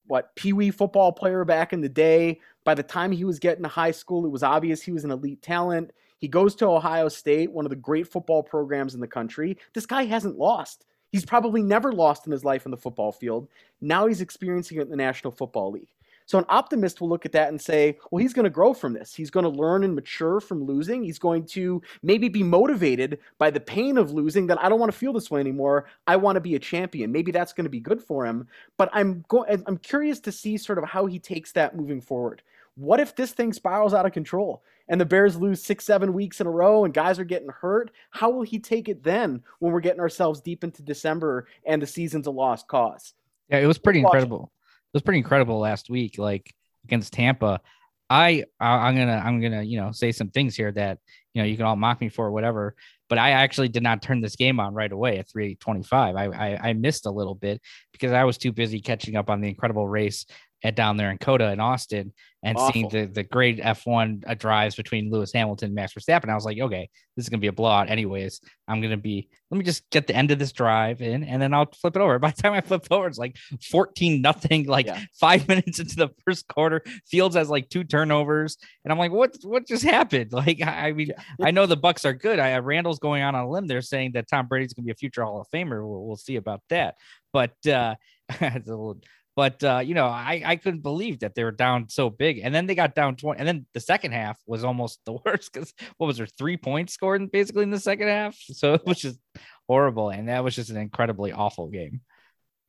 what 0.07 0.35
Pee 0.37 0.55
Wee 0.55 0.71
football 0.71 1.13
player 1.13 1.45
back 1.45 1.73
in 1.73 1.81
the 1.81 1.89
day. 1.89 2.41
By 2.65 2.75
the 2.75 2.83
time 2.83 3.13
he 3.13 3.25
was 3.25 3.39
getting 3.39 3.65
to 3.65 3.69
high 3.69 3.91
school, 3.91 4.25
it 4.25 4.31
was 4.31 4.43
obvious 4.43 4.81
he 4.81 4.93
was 4.93 5.05
an 5.05 5.11
elite 5.11 5.43
talent. 5.43 5.91
He 6.19 6.29
goes 6.29 6.55
to 6.57 6.67
Ohio 6.67 7.09
State, 7.09 7.53
one 7.53 7.65
of 7.65 7.71
the 7.71 7.77
great 7.77 8.09
football 8.09 8.43
programs 8.43 8.95
in 8.95 9.01
the 9.01 9.07
country. 9.07 9.57
This 9.73 9.87
guy 9.87 10.05
hasn't 10.05 10.39
lost. 10.39 10.85
He's 11.11 11.25
probably 11.25 11.63
never 11.63 11.93
lost 11.93 12.27
in 12.27 12.33
his 12.33 12.45
life 12.45 12.65
in 12.67 12.71
the 12.71 12.77
football 12.77 13.13
field. 13.13 13.49
Now 13.81 14.07
he's 14.07 14.21
experiencing 14.21 14.79
it 14.79 14.83
in 14.83 14.91
the 14.91 14.97
National 14.97 15.33
Football 15.33 15.73
League. 15.73 15.89
So 16.29 16.37
an 16.37 16.45
optimist 16.51 17.01
will 17.01 17.09
look 17.09 17.25
at 17.25 17.33
that 17.33 17.49
and 17.49 17.59
say, 17.59 17.97
well, 18.11 18.21
he's 18.21 18.35
going 18.35 18.45
to 18.45 18.51
grow 18.51 18.75
from 18.75 18.93
this. 18.93 19.15
He's 19.15 19.31
going 19.31 19.45
to 19.45 19.49
learn 19.49 19.83
and 19.83 19.95
mature 19.95 20.41
from 20.41 20.63
losing. 20.63 21.03
He's 21.03 21.19
going 21.19 21.47
to 21.47 21.81
maybe 22.03 22.29
be 22.29 22.43
motivated 22.43 23.21
by 23.39 23.49
the 23.49 23.61
pain 23.61 23.97
of 23.97 24.11
losing 24.11 24.47
that 24.49 24.63
I 24.63 24.69
don't 24.69 24.79
want 24.79 24.93
to 24.93 24.99
feel 24.99 25.15
this 25.15 25.31
way 25.31 25.41
anymore. 25.41 25.87
I 26.07 26.17
want 26.17 26.37
to 26.37 26.41
be 26.43 26.55
a 26.55 26.59
champion. 26.59 27.11
Maybe 27.11 27.33
that's 27.33 27.55
going 27.55 27.65
to 27.65 27.71
be 27.71 27.81
good 27.81 28.03
for 28.03 28.27
him. 28.27 28.47
But 28.77 28.91
I'm 28.93 29.25
going 29.29 29.63
I'm 29.67 29.79
curious 29.79 30.21
to 30.21 30.33
see 30.33 30.59
sort 30.59 30.77
of 30.77 30.85
how 30.85 31.07
he 31.07 31.19
takes 31.19 31.53
that 31.53 31.75
moving 31.75 32.03
forward. 32.03 32.43
What 32.79 33.01
if 33.01 33.17
this 33.17 33.33
thing 33.33 33.53
spirals 33.53 33.93
out 33.93 34.07
of 34.07 34.13
control 34.13 34.63
and 34.89 35.01
the 35.01 35.05
Bears 35.05 35.37
lose 35.37 35.63
six, 35.63 35.85
seven 35.85 36.13
weeks 36.13 36.41
in 36.41 36.47
a 36.47 36.51
row 36.51 36.85
and 36.85 36.95
guys 36.95 37.19
are 37.19 37.25
getting 37.25 37.49
hurt? 37.49 37.91
How 38.11 38.31
will 38.31 38.43
he 38.43 38.59
take 38.59 38.89
it 38.89 39.03
then 39.03 39.43
when 39.59 39.73
we're 39.73 39.81
getting 39.81 40.01
ourselves 40.01 40.41
deep 40.41 40.63
into 40.63 40.83
December 40.83 41.49
and 41.67 41.83
the 41.83 41.87
season's 41.87 42.29
a 42.29 42.31
lost 42.31 42.69
cause? 42.69 43.15
Yeah, 43.49 43.59
it 43.59 43.67
was 43.67 43.79
pretty 43.79 44.01
incredible 44.01 44.53
it 44.89 44.97
was 44.97 45.03
pretty 45.03 45.19
incredible 45.19 45.59
last 45.59 45.91
week, 45.91 46.19
like 46.19 46.55
against 46.85 47.13
Tampa. 47.13 47.61
I 48.09 48.45
I'm 48.59 48.97
gonna 48.97 49.23
I'm 49.23 49.41
gonna 49.43 49.63
you 49.63 49.79
know 49.79 49.93
say 49.93 50.13
some 50.13 50.31
things 50.31 50.57
here 50.57 50.73
that 50.73 50.99
you 51.35 51.43
know 51.43 51.47
you 51.47 51.59
can 51.59 51.67
all 51.67 51.77
mock 51.77 52.01
me 52.01 52.09
for 52.09 52.27
or 52.27 52.33
whatever, 52.33 52.75
but 53.11 53.19
I 53.19 53.33
actually 53.33 53.69
did 53.69 53.83
not 53.83 54.01
turn 54.01 54.23
this 54.23 54.35
game 54.35 54.59
on 54.61 54.73
right 54.73 54.91
away 54.91 55.19
at 55.19 55.29
325. 55.29 56.17
I, 56.17 56.25
I 56.25 56.69
I 56.71 56.73
missed 56.73 57.05
a 57.05 57.11
little 57.11 57.35
bit 57.35 57.61
because 57.93 58.13
I 58.13 58.25
was 58.25 58.39
too 58.39 58.51
busy 58.51 58.81
catching 58.81 59.17
up 59.17 59.29
on 59.29 59.43
the 59.43 59.49
incredible 59.49 59.87
race 59.87 60.25
at 60.63 60.75
down 60.75 60.97
there 60.97 61.11
in 61.11 61.19
COTA 61.19 61.53
in 61.53 61.61
Austin 61.61 62.13
and 62.43 62.57
Awful. 62.57 62.73
seeing 62.73 62.89
the, 62.89 63.07
the 63.07 63.23
great 63.25 63.59
F1 63.59 64.23
uh, 64.27 64.35
drives 64.35 64.77
between 64.77 65.11
Lewis 65.11 65.33
Hamilton 65.33 65.67
and 65.67 65.75
Max 65.75 65.95
Verstappen. 65.95 66.29
I 66.29 66.35
was 66.35 66.45
like, 66.45 66.59
okay, 66.59 66.89
this 67.17 67.25
is 67.25 67.29
going 67.29 67.41
to 67.41 67.43
be 67.43 67.49
a 67.49 67.53
blowout 67.53 67.91
anyways. 67.91 68.41
I'm 68.69 68.81
going 68.81 68.93
to 68.93 68.97
be, 68.97 69.29
let 69.51 69.59
me 69.59 69.65
just 69.65 69.89
get 69.91 70.07
the 70.07 70.15
end 70.15 70.31
of 70.31 70.39
this 70.39 70.53
drive 70.53 71.03
in 71.03 71.25
and 71.25 71.43
then 71.43 71.53
I'll 71.53 71.67
flip 71.67 71.97
it 71.97 72.03
over. 72.03 72.19
By 72.21 72.31
the 72.31 72.41
time 72.41 72.53
I 72.53 72.61
flip 72.61 72.87
over, 72.91 73.09
it's 73.09 73.19
like 73.19 73.37
14 73.71 74.21
nothing, 74.21 74.67
like 74.69 74.87
yeah. 74.87 75.01
five 75.19 75.49
minutes 75.49 75.81
into 75.81 75.97
the 75.97 76.11
first 76.25 76.47
quarter. 76.49 76.83
Fields 77.07 77.35
has 77.35 77.51
like 77.51 77.69
two 77.71 77.83
turnovers. 77.85 78.57
And 78.85 78.93
I'm 78.93 78.99
like, 78.99 79.13
what, 79.13 79.37
what 79.43 79.67
just 79.67 79.85
happened? 79.85 80.33
Like, 80.33 80.63
I 80.63 80.93
mean, 80.93 81.09
yeah. 81.09 81.47
I 81.47 81.51
know 81.51 81.67
the 81.67 81.77
Bucs 81.77 82.05
are 82.05 82.15
good. 82.15 82.39
I 82.39 82.49
have 82.49 82.65
Randall's 82.65 83.01
going 83.01 83.23
on 83.23 83.35
a 83.35 83.49
limb. 83.49 83.67
They're 83.67 83.83
saying 83.83 84.13
that 84.13 84.29
Tom 84.29 84.47
Brady's 84.47 84.73
going 84.73 84.85
to 84.85 84.87
be 84.87 84.93
a 84.93 84.95
future 84.95 85.25
Hall 85.25 85.41
of 85.41 85.49
Famer. 85.53 85.87
We'll, 85.87 86.07
we'll 86.07 86.17
see 86.17 86.37
about 86.37 86.63
that. 86.71 86.95
But, 87.33 87.55
uh, 87.67 87.97
it's 88.29 88.69
a 88.69 88.71
little 88.71 89.01
but 89.39 89.63
uh, 89.63 89.79
you 89.79 89.95
know, 89.95 90.07
I, 90.07 90.43
I 90.45 90.57
couldn't 90.57 90.81
believe 90.81 91.21
that 91.21 91.37
they 91.37 91.45
were 91.45 91.53
down 91.53 91.89
so 91.89 92.11
big. 92.11 92.41
And 92.43 92.53
then 92.53 92.67
they 92.67 92.75
got 92.75 92.97
down 92.97 93.15
20. 93.15 93.39
And 93.39 93.47
then 93.47 93.67
the 93.73 93.79
second 93.79 94.11
half 94.11 94.37
was 94.49 94.65
almost 94.65 94.99
the 95.07 95.13
worst 95.25 95.53
because 95.53 95.73
what 95.97 96.09
was 96.09 96.17
there 96.17 96.27
three 96.27 96.57
points 96.57 96.93
scored 96.93 97.31
basically 97.31 97.63
in 97.63 97.71
the 97.71 97.79
second 97.79 98.09
half? 98.09 98.37
So 98.53 98.75
it 98.75 98.85
was 98.85 98.99
just 98.99 99.21
horrible. 99.69 100.11
And 100.11 100.29
that 100.29 100.43
was 100.43 100.57
just 100.57 100.71
an 100.71 100.77
incredibly 100.77 101.31
awful 101.31 101.69
game. 101.69 102.01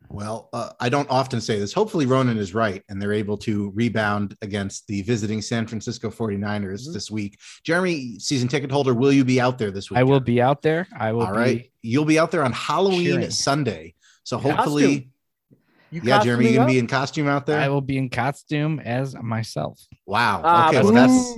Well, 0.09 0.49
uh, 0.53 0.69
I 0.79 0.89
don't 0.89 1.09
often 1.09 1.41
say 1.41 1.57
this. 1.57 1.73
Hopefully, 1.73 2.05
Ronan 2.05 2.37
is 2.37 2.53
right 2.53 2.83
and 2.87 3.01
they're 3.01 3.13
able 3.13 3.37
to 3.39 3.71
rebound 3.73 4.37
against 4.43 4.85
the 4.85 5.01
visiting 5.01 5.41
San 5.41 5.65
Francisco 5.65 6.11
49ers 6.11 6.83
mm-hmm. 6.83 6.93
this 6.93 7.09
week. 7.09 7.39
Jeremy, 7.63 8.19
season 8.19 8.47
ticket 8.47 8.71
holder, 8.71 8.93
will 8.93 9.11
you 9.11 9.25
be 9.25 9.41
out 9.41 9.57
there 9.57 9.71
this 9.71 9.89
week? 9.89 9.97
I 9.97 10.03
will 10.03 10.19
be 10.19 10.39
out 10.39 10.61
there. 10.61 10.87
I 10.95 11.13
will. 11.13 11.25
All 11.25 11.33
right. 11.33 11.71
You'll 11.81 12.05
be 12.05 12.19
out 12.19 12.29
there 12.29 12.43
on 12.43 12.51
Halloween 12.51 13.05
cheering. 13.05 13.31
Sunday. 13.31 13.95
So 14.23 14.37
hopefully. 14.37 15.09
Costume 15.89 16.07
you 16.07 16.11
yeah, 16.13 16.23
Jeremy, 16.23 16.49
you 16.49 16.55
gonna 16.55 16.67
be 16.67 16.77
in 16.77 16.87
costume 16.87 17.27
out 17.27 17.47
there? 17.47 17.59
I 17.59 17.67
will 17.69 17.81
be 17.81 17.97
in 17.97 18.09
costume 18.09 18.79
as 18.79 19.15
myself. 19.15 19.81
Wow. 20.05 20.41
Ah, 20.43 20.69
okay, 20.69 20.83
well 20.83 20.93
that's 20.93 21.33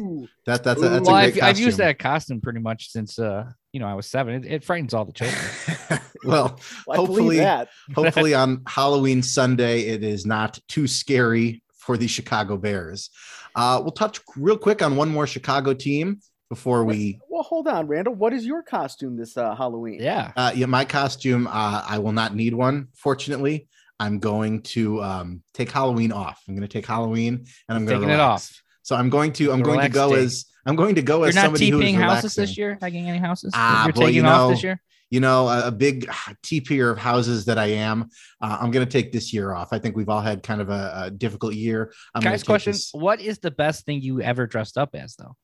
that, 0.45 0.63
that's 0.63 0.81
a, 0.81 0.89
that's 0.89 1.07
well, 1.07 1.17
a 1.17 1.31
great 1.31 1.41
I've, 1.41 1.51
I've, 1.51 1.59
used 1.59 1.77
that 1.77 1.99
costume 1.99 2.41
pretty 2.41 2.59
much 2.59 2.89
since 2.89 3.17
uh 3.17 3.49
you 3.71 3.79
know 3.79 3.87
I 3.87 3.93
was 3.93 4.07
seven. 4.07 4.43
It, 4.43 4.45
it 4.45 4.63
frightens 4.65 4.93
all 4.93 5.05
the 5.05 5.13
children. 5.13 5.41
well, 6.25 6.59
well 6.85 6.97
hopefully, 6.97 7.39
hopefully 7.95 8.33
on 8.33 8.61
Halloween 8.67 9.23
Sunday 9.23 9.83
it 9.83 10.03
is 10.03 10.25
not 10.25 10.59
too 10.67 10.85
scary 10.85 11.63
for 11.77 11.95
the 11.95 12.07
Chicago 12.07 12.57
Bears. 12.57 13.09
Uh, 13.55 13.79
we'll 13.81 13.91
touch 13.91 14.19
real 14.35 14.57
quick 14.57 14.81
on 14.81 14.97
one 14.97 15.09
more 15.09 15.27
Chicago 15.27 15.73
team 15.73 16.19
before 16.49 16.83
we 16.83 17.17
well 17.29 17.43
hold 17.43 17.65
on 17.65 17.87
randall 17.87 18.13
what 18.13 18.33
is 18.33 18.45
your 18.45 18.61
costume 18.61 19.15
this 19.15 19.37
uh, 19.37 19.55
halloween 19.55 20.01
yeah 20.01 20.33
uh, 20.35 20.51
yeah 20.53 20.65
my 20.65 20.83
costume 20.83 21.47
uh, 21.47 21.81
i 21.87 21.97
will 21.97 22.11
not 22.11 22.35
need 22.35 22.53
one 22.53 22.89
fortunately 22.93 23.69
I'm 24.01 24.17
going 24.17 24.63
to 24.63 25.03
um, 25.03 25.43
take 25.53 25.71
Halloween 25.71 26.11
off. 26.11 26.41
I'm 26.47 26.55
going 26.55 26.67
to 26.67 26.73
take 26.73 26.87
Halloween 26.87 27.45
and 27.69 27.77
I'm 27.77 27.85
going 27.85 28.01
to 28.01 28.07
take 28.07 28.15
it 28.15 28.19
off. 28.19 28.51
So 28.81 28.95
I'm 28.95 29.11
going 29.11 29.31
to 29.33 29.51
I'm 29.51 29.61
going 29.61 29.79
to 29.79 29.89
go 29.89 30.15
day. 30.15 30.23
as 30.23 30.45
I'm 30.65 30.75
going 30.75 30.95
to 30.95 31.03
go 31.03 31.19
You're 31.19 31.27
as 31.27 31.35
somebody 31.35 31.69
who's 31.69 31.79
relaxing. 31.79 32.01
houses 32.01 32.33
this 32.33 32.57
year, 32.57 32.77
taking 32.81 33.07
any 33.07 33.19
houses. 33.19 33.51
Ah, 33.55 33.85
You're 33.85 33.93
well, 33.93 34.01
taking 34.07 34.15
you 34.15 34.23
know, 34.23 34.29
off 34.29 34.51
this 34.53 34.63
year. 34.63 34.81
You 35.11 35.19
know, 35.19 35.47
a, 35.47 35.67
a 35.67 35.71
big 35.71 36.07
TPer 36.43 36.91
of 36.91 36.97
houses 36.97 37.45
that 37.45 37.59
I 37.59 37.67
am. 37.67 38.09
Uh, 38.41 38.57
I'm 38.59 38.71
going 38.71 38.83
to 38.83 38.91
take 38.91 39.11
this 39.11 39.31
year 39.31 39.53
off. 39.53 39.71
I 39.71 39.77
think 39.77 39.95
we've 39.95 40.09
all 40.09 40.21
had 40.21 40.41
kind 40.41 40.61
of 40.61 40.71
a, 40.71 41.03
a 41.03 41.11
difficult 41.11 41.53
year. 41.53 41.93
I'm 42.15 42.23
Guys, 42.23 42.41
question: 42.41 42.71
this... 42.71 42.89
What 42.93 43.21
is 43.21 43.37
the 43.37 43.51
best 43.51 43.85
thing 43.85 44.01
you 44.01 44.19
ever 44.19 44.47
dressed 44.47 44.79
up 44.79 44.95
as, 44.95 45.15
though? 45.15 45.35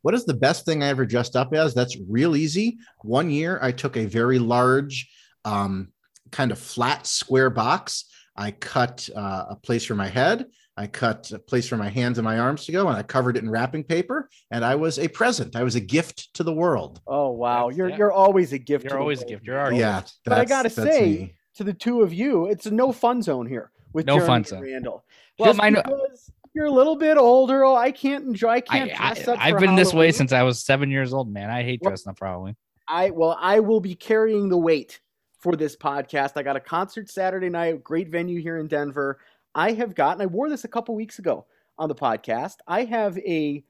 What 0.00 0.14
is 0.14 0.24
the 0.24 0.34
best 0.34 0.64
thing 0.64 0.82
I 0.82 0.88
ever 0.88 1.04
dressed 1.04 1.36
up 1.36 1.52
as? 1.52 1.74
That's 1.74 1.94
real 2.08 2.36
easy. 2.36 2.78
One 3.02 3.30
year, 3.30 3.58
I 3.60 3.72
took 3.72 3.98
a 3.98 4.06
very 4.06 4.38
large, 4.38 5.10
um, 5.44 5.92
kind 6.30 6.52
of 6.52 6.58
flat 6.58 7.06
square 7.06 7.50
box 7.50 8.04
I 8.38 8.52
cut 8.52 9.08
uh, 9.14 9.46
a 9.50 9.56
place 9.56 9.84
for 9.84 9.96
my 9.96 10.06
head. 10.06 10.46
I 10.76 10.86
cut 10.86 11.32
a 11.32 11.40
place 11.40 11.68
for 11.68 11.76
my 11.76 11.88
hands 11.88 12.18
and 12.18 12.24
my 12.24 12.38
arms 12.38 12.66
to 12.66 12.72
go, 12.72 12.86
and 12.86 12.96
I 12.96 13.02
covered 13.02 13.36
it 13.36 13.42
in 13.42 13.50
wrapping 13.50 13.82
paper. 13.82 14.30
And 14.52 14.64
I 14.64 14.76
was 14.76 15.00
a 15.00 15.08
present. 15.08 15.56
I 15.56 15.64
was 15.64 15.74
a 15.74 15.80
gift 15.80 16.32
to 16.34 16.44
the 16.44 16.52
world. 16.52 17.00
Oh 17.08 17.32
wow, 17.32 17.66
that's, 17.66 17.76
you're 17.76 17.88
yeah. 17.88 17.96
you're 17.96 18.12
always 18.12 18.52
a 18.52 18.58
gift. 18.58 18.84
You're 18.84 19.00
always 19.00 19.22
a 19.22 19.26
gift. 19.26 19.44
You're 19.44 19.72
yeah. 19.72 20.02
But 20.24 20.34
I 20.34 20.44
gotta 20.44 20.70
say 20.70 21.00
me. 21.00 21.34
to 21.56 21.64
the 21.64 21.74
two 21.74 22.02
of 22.02 22.14
you, 22.14 22.46
it's 22.46 22.66
a 22.66 22.70
no 22.70 22.92
fun 22.92 23.22
zone 23.22 23.46
here 23.46 23.72
with 23.92 24.06
no 24.06 24.14
Jeremy 24.14 24.26
fun 24.28 24.44
zone. 24.44 24.62
Randall. 24.62 25.04
Well, 25.36 25.48
Just 25.48 25.58
my 25.58 25.70
because 25.70 26.30
you're 26.54 26.66
a 26.66 26.70
little 26.70 26.96
bit 26.96 27.16
older. 27.16 27.64
Oh, 27.64 27.74
I 27.74 27.90
can't 27.90 28.24
enjoy. 28.24 28.50
I 28.50 28.60
can't 28.60 28.92
I, 28.92 29.14
dress 29.14 29.26
I, 29.26 29.32
up. 29.32 29.38
I've 29.40 29.54
been 29.54 29.70
Halloween. 29.70 29.76
this 29.76 29.92
way 29.92 30.12
since 30.12 30.32
I 30.32 30.44
was 30.44 30.64
seven 30.64 30.92
years 30.92 31.12
old, 31.12 31.28
man. 31.28 31.50
I 31.50 31.64
hate 31.64 31.82
dressing 31.82 32.04
well, 32.06 32.12
up 32.12 32.18
for 32.18 32.26
Halloween. 32.26 32.56
I 32.86 33.10
well, 33.10 33.36
I 33.40 33.58
will 33.58 33.80
be 33.80 33.96
carrying 33.96 34.48
the 34.48 34.58
weight 34.58 35.00
for 35.38 35.54
this 35.56 35.76
podcast. 35.76 36.32
I 36.36 36.42
got 36.42 36.56
a 36.56 36.60
concert 36.60 37.08
Saturday 37.10 37.48
night, 37.48 37.82
great 37.84 38.08
venue 38.08 38.40
here 38.40 38.58
in 38.58 38.66
Denver. 38.66 39.18
I 39.54 39.72
have 39.72 39.94
gotten, 39.94 40.20
I 40.22 40.26
wore 40.26 40.48
this 40.48 40.64
a 40.64 40.68
couple 40.68 40.94
weeks 40.94 41.18
ago 41.18 41.46
on 41.78 41.88
the 41.88 41.94
podcast. 41.94 42.56
I 42.66 42.84
have 42.84 43.16
a 43.18 43.64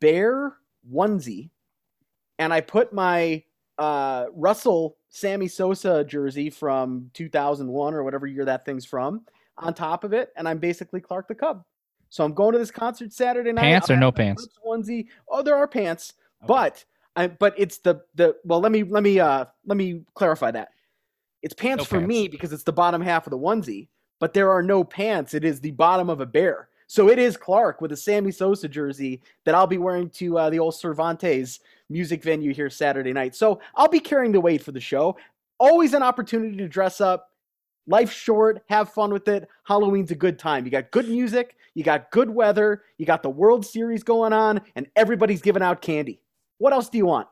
bear 0.00 0.56
onesie, 0.90 1.50
and 2.38 2.52
I 2.52 2.60
put 2.60 2.92
my 2.92 3.42
uh, 3.78 4.26
Russell 4.34 4.96
Sammy 5.08 5.48
Sosa 5.48 6.04
jersey 6.04 6.50
from 6.50 7.10
2001 7.14 7.94
or 7.94 8.02
whatever 8.04 8.26
year 8.26 8.44
that 8.44 8.64
thing's 8.64 8.84
from. 8.84 9.22
on 9.58 9.72
top 9.74 10.04
of 10.04 10.12
it, 10.12 10.32
and 10.36 10.46
I'm 10.48 10.58
basically 10.58 11.00
Clark 11.00 11.28
the 11.28 11.34
Cub. 11.34 11.64
So 12.08 12.24
I'm 12.24 12.34
going 12.34 12.52
to 12.52 12.58
this 12.58 12.70
concert 12.70 13.12
Saturday 13.12 13.52
night. 13.52 13.62
Pants 13.62 13.90
or 13.90 13.96
no 13.96 14.12
pants? 14.12 14.46
Onesie. 14.66 15.06
Oh, 15.28 15.42
there 15.42 15.56
are 15.56 15.66
pants, 15.66 16.12
Okay. 16.42 16.46
but 16.46 16.84
I 17.16 17.26
but 17.28 17.54
it's 17.58 17.78
the 17.78 18.02
the 18.14 18.36
well. 18.44 18.60
Let 18.60 18.70
me 18.70 18.82
let 18.84 19.02
me 19.02 19.18
uh 19.18 19.46
let 19.64 19.76
me 19.76 20.02
clarify 20.14 20.50
that. 20.52 20.68
It's 21.42 21.54
pants 21.54 21.82
No 21.82 21.84
for 21.84 21.98
pants. 21.98 22.08
me 22.08 22.28
because 22.28 22.52
it's 22.52 22.62
the 22.64 22.72
bottom 22.72 23.00
half 23.00 23.26
of 23.26 23.30
the 23.30 23.38
onesie, 23.38 23.88
but 24.20 24.34
there 24.34 24.50
are 24.50 24.62
no 24.62 24.82
pants. 24.84 25.34
It 25.34 25.44
is 25.44 25.60
the 25.60 25.70
bottom 25.72 26.08
of 26.10 26.20
a 26.20 26.26
bear. 26.26 26.68
So 26.88 27.08
it 27.08 27.18
is 27.18 27.36
Clark 27.36 27.80
with 27.80 27.92
a 27.92 27.96
Sammy 27.96 28.30
Sosa 28.30 28.68
jersey 28.68 29.20
that 29.44 29.54
I'll 29.54 29.66
be 29.66 29.78
wearing 29.78 30.08
to 30.10 30.38
uh, 30.38 30.50
the 30.50 30.58
old 30.60 30.74
Cervantes 30.74 31.60
music 31.90 32.22
venue 32.22 32.54
here 32.54 32.70
Saturday 32.70 33.12
night. 33.12 33.34
So 33.34 33.60
I'll 33.74 33.88
be 33.88 34.00
carrying 34.00 34.32
the 34.32 34.40
weight 34.40 34.62
for 34.62 34.72
the 34.72 34.80
show. 34.80 35.16
Always 35.58 35.94
an 35.94 36.02
opportunity 36.02 36.56
to 36.58 36.68
dress 36.68 37.00
up. 37.00 37.30
Life's 37.88 38.12
short, 38.12 38.62
have 38.68 38.92
fun 38.92 39.12
with 39.12 39.28
it. 39.28 39.48
Halloween's 39.64 40.10
a 40.10 40.16
good 40.16 40.38
time. 40.38 40.64
You 40.64 40.70
got 40.72 40.90
good 40.90 41.08
music, 41.08 41.56
you 41.74 41.84
got 41.84 42.10
good 42.10 42.28
weather, 42.30 42.82
you 42.98 43.06
got 43.06 43.22
the 43.22 43.30
World 43.30 43.64
Series 43.64 44.02
going 44.02 44.32
on, 44.32 44.60
and 44.74 44.88
everybody's 44.96 45.40
giving 45.40 45.62
out 45.62 45.80
candy. 45.82 46.20
What 46.58 46.72
else 46.72 46.88
do 46.88 46.98
you 46.98 47.06
want? 47.06 47.28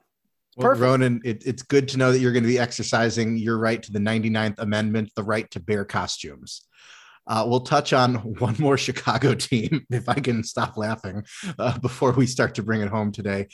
Well, 0.57 0.69
Perfect. 0.69 0.83
Ronan, 0.83 1.21
it, 1.25 1.43
it's 1.47 1.63
good 1.63 1.89
to 1.89 1.97
know 1.97 2.13
that 2.13 2.21
you're 2.21 2.33
going 2.33 2.45
to 2.45 2.49
be 2.49 2.59
exercising 2.59 3.37
your 3.37 3.59
right 3.59 3.83
to 3.83 3.93
the 3.93 3.99
99th 3.99 4.59
Amendment, 4.59 5.11
the 5.17 5.25
right 5.25 5.51
to 5.51 5.61
bear 5.61 5.85
costumes. 5.85 6.63
Uh, 7.27 7.45
we'll 7.47 7.61
touch 7.61 7.93
on 7.93 8.15
one 8.39 8.57
more 8.59 8.79
Chicago 8.79 9.35
team, 9.35 9.87
if 9.91 10.09
I 10.09 10.15
can 10.15 10.45
stop 10.45 10.77
laughing 10.77 11.25
uh, 11.59 11.79
before 11.79 12.13
we 12.13 12.27
start 12.27 12.55
to 12.57 12.63
bring 12.63 12.83
it 12.83 12.89
home 12.89 13.13
today. 13.13 13.49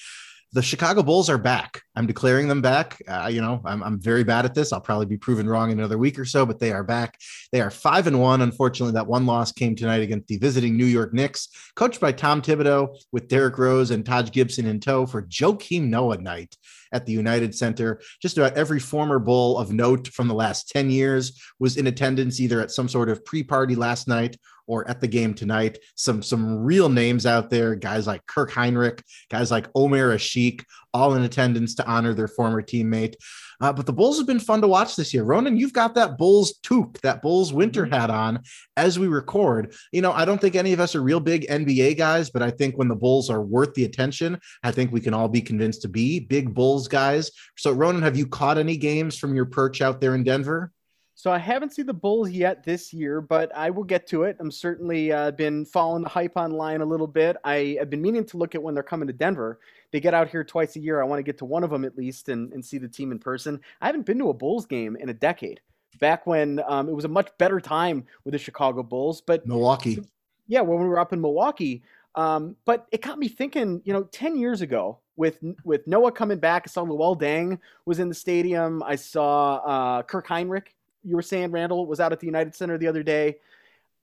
The 0.52 0.62
Chicago 0.62 1.04
Bulls 1.04 1.30
are 1.30 1.38
back. 1.38 1.82
I'm 1.94 2.08
declaring 2.08 2.48
them 2.48 2.60
back. 2.60 3.00
Uh, 3.06 3.30
you 3.32 3.40
know, 3.40 3.60
I'm, 3.64 3.84
I'm 3.84 4.00
very 4.00 4.24
bad 4.24 4.44
at 4.44 4.52
this. 4.52 4.72
I'll 4.72 4.80
probably 4.80 5.06
be 5.06 5.16
proven 5.16 5.48
wrong 5.48 5.70
in 5.70 5.78
another 5.78 5.96
week 5.96 6.18
or 6.18 6.24
so, 6.24 6.44
but 6.44 6.58
they 6.58 6.72
are 6.72 6.82
back. 6.82 7.16
They 7.52 7.60
are 7.60 7.70
five 7.70 8.08
and 8.08 8.20
one. 8.20 8.40
Unfortunately, 8.40 8.94
that 8.94 9.06
one 9.06 9.26
loss 9.26 9.52
came 9.52 9.76
tonight 9.76 10.02
against 10.02 10.26
the 10.26 10.38
visiting 10.38 10.76
New 10.76 10.86
York 10.86 11.14
Knicks, 11.14 11.48
coached 11.76 12.00
by 12.00 12.10
Tom 12.10 12.42
Thibodeau 12.42 12.96
with 13.12 13.28
Derrick 13.28 13.58
Rose 13.58 13.92
and 13.92 14.04
Taj 14.04 14.32
Gibson 14.32 14.66
in 14.66 14.80
tow 14.80 15.06
for 15.06 15.22
Joakim 15.22 15.84
Noah 15.84 16.18
night 16.18 16.56
at 16.92 17.06
the 17.06 17.12
United 17.12 17.54
Center. 17.54 18.00
Just 18.20 18.36
about 18.36 18.56
every 18.56 18.80
former 18.80 19.20
Bull 19.20 19.56
of 19.56 19.72
note 19.72 20.08
from 20.08 20.26
the 20.26 20.34
last 20.34 20.68
10 20.70 20.90
years 20.90 21.40
was 21.60 21.76
in 21.76 21.86
attendance 21.86 22.40
either 22.40 22.60
at 22.60 22.72
some 22.72 22.88
sort 22.88 23.08
of 23.08 23.24
pre-party 23.24 23.76
last 23.76 24.08
night 24.08 24.36
or 24.70 24.88
at 24.88 25.00
the 25.00 25.08
game 25.08 25.34
tonight. 25.34 25.78
Some 25.96 26.22
some 26.22 26.56
real 26.56 26.88
names 26.88 27.26
out 27.26 27.50
there, 27.50 27.74
guys 27.74 28.06
like 28.06 28.24
Kirk 28.26 28.52
Hinrich, 28.52 29.02
guys 29.28 29.50
like 29.50 29.66
Omer 29.74 30.14
Asik, 30.14 30.64
all 30.94 31.14
in 31.14 31.24
attendance 31.24 31.74
to 31.74 31.86
honor 31.86 32.14
their 32.14 32.28
former 32.28 32.62
teammate. 32.62 33.16
Uh, 33.60 33.72
but 33.72 33.84
the 33.84 33.92
Bulls 33.92 34.16
have 34.16 34.28
been 34.28 34.38
fun 34.38 34.60
to 34.60 34.68
watch 34.68 34.94
this 34.94 35.12
year. 35.12 35.24
Ronan, 35.24 35.56
you've 35.56 35.72
got 35.72 35.96
that 35.96 36.16
Bulls 36.16 36.54
toque, 36.62 37.00
that 37.00 37.20
Bulls 37.20 37.52
winter 37.52 37.84
hat 37.84 38.10
on 38.10 38.40
as 38.76 38.96
we 38.96 39.08
record. 39.08 39.74
You 39.92 40.02
know, 40.02 40.12
I 40.12 40.24
don't 40.24 40.40
think 40.40 40.54
any 40.54 40.72
of 40.72 40.80
us 40.80 40.94
are 40.94 41.02
real 41.02 41.20
big 41.20 41.46
NBA 41.48 41.98
guys, 41.98 42.30
but 42.30 42.40
I 42.40 42.52
think 42.52 42.78
when 42.78 42.88
the 42.88 42.94
Bulls 42.94 43.28
are 43.28 43.42
worth 43.42 43.74
the 43.74 43.84
attention, 43.84 44.40
I 44.62 44.70
think 44.70 44.92
we 44.92 45.00
can 45.00 45.14
all 45.14 45.28
be 45.28 45.42
convinced 45.42 45.82
to 45.82 45.88
be 45.88 46.20
big 46.20 46.54
Bulls 46.54 46.86
guys. 46.86 47.32
So, 47.58 47.72
Ronan, 47.72 48.02
have 48.02 48.16
you 48.16 48.26
caught 48.26 48.56
any 48.56 48.76
games 48.76 49.18
from 49.18 49.34
your 49.34 49.46
perch 49.46 49.82
out 49.82 50.00
there 50.00 50.14
in 50.14 50.22
Denver? 50.22 50.72
So 51.20 51.30
I 51.30 51.36
haven't 51.36 51.74
seen 51.74 51.84
the 51.84 51.92
Bulls 51.92 52.30
yet 52.30 52.64
this 52.64 52.94
year, 52.94 53.20
but 53.20 53.54
I 53.54 53.68
will 53.68 53.84
get 53.84 54.06
to 54.06 54.22
it. 54.22 54.38
I'm 54.40 54.50
certainly 54.50 55.12
uh, 55.12 55.32
been 55.32 55.66
following 55.66 56.02
the 56.02 56.08
hype 56.08 56.32
online 56.34 56.80
a 56.80 56.86
little 56.86 57.06
bit. 57.06 57.36
I 57.44 57.76
have 57.78 57.90
been 57.90 58.00
meaning 58.00 58.24
to 58.24 58.38
look 58.38 58.54
at 58.54 58.62
when 58.62 58.72
they're 58.72 58.82
coming 58.82 59.06
to 59.06 59.12
Denver. 59.12 59.60
They 59.92 60.00
get 60.00 60.14
out 60.14 60.30
here 60.30 60.42
twice 60.42 60.76
a 60.76 60.80
year. 60.80 61.02
I 61.02 61.04
want 61.04 61.18
to 61.18 61.22
get 61.22 61.36
to 61.36 61.44
one 61.44 61.62
of 61.62 61.68
them 61.68 61.84
at 61.84 61.94
least 61.94 62.30
and, 62.30 62.50
and 62.54 62.64
see 62.64 62.78
the 62.78 62.88
team 62.88 63.12
in 63.12 63.18
person. 63.18 63.60
I 63.82 63.86
haven't 63.86 64.06
been 64.06 64.18
to 64.20 64.30
a 64.30 64.32
Bulls 64.32 64.64
game 64.64 64.96
in 64.96 65.10
a 65.10 65.12
decade. 65.12 65.60
Back 65.98 66.26
when 66.26 66.62
um, 66.66 66.88
it 66.88 66.94
was 66.94 67.04
a 67.04 67.08
much 67.08 67.28
better 67.36 67.60
time 67.60 68.06
with 68.24 68.32
the 68.32 68.38
Chicago 68.38 68.82
Bulls, 68.82 69.20
but 69.20 69.46
Milwaukee. 69.46 70.00
yeah, 70.48 70.62
when 70.62 70.80
we 70.80 70.88
were 70.88 70.98
up 70.98 71.12
in 71.12 71.20
Milwaukee. 71.20 71.82
Um, 72.14 72.56
but 72.64 72.86
it 72.92 73.02
got 73.02 73.18
me 73.18 73.28
thinking, 73.28 73.82
you 73.84 73.92
know, 73.92 74.04
10 74.04 74.38
years 74.38 74.62
ago 74.62 75.00
with 75.16 75.38
with 75.64 75.86
Noah 75.86 76.12
coming 76.12 76.38
back, 76.38 76.62
I 76.66 76.70
saw 76.70 76.82
Luol 76.82 77.20
Deng 77.20 77.58
was 77.84 77.98
in 77.98 78.08
the 78.08 78.14
stadium. 78.14 78.82
I 78.82 78.96
saw 78.96 79.56
uh, 79.56 80.02
Kirk 80.02 80.26
Hinrich, 80.26 80.68
you 81.02 81.16
were 81.16 81.22
saying, 81.22 81.50
Randall, 81.50 81.86
was 81.86 82.00
out 82.00 82.12
at 82.12 82.20
the 82.20 82.26
United 82.26 82.54
Center 82.54 82.78
the 82.78 82.88
other 82.88 83.02
day. 83.02 83.38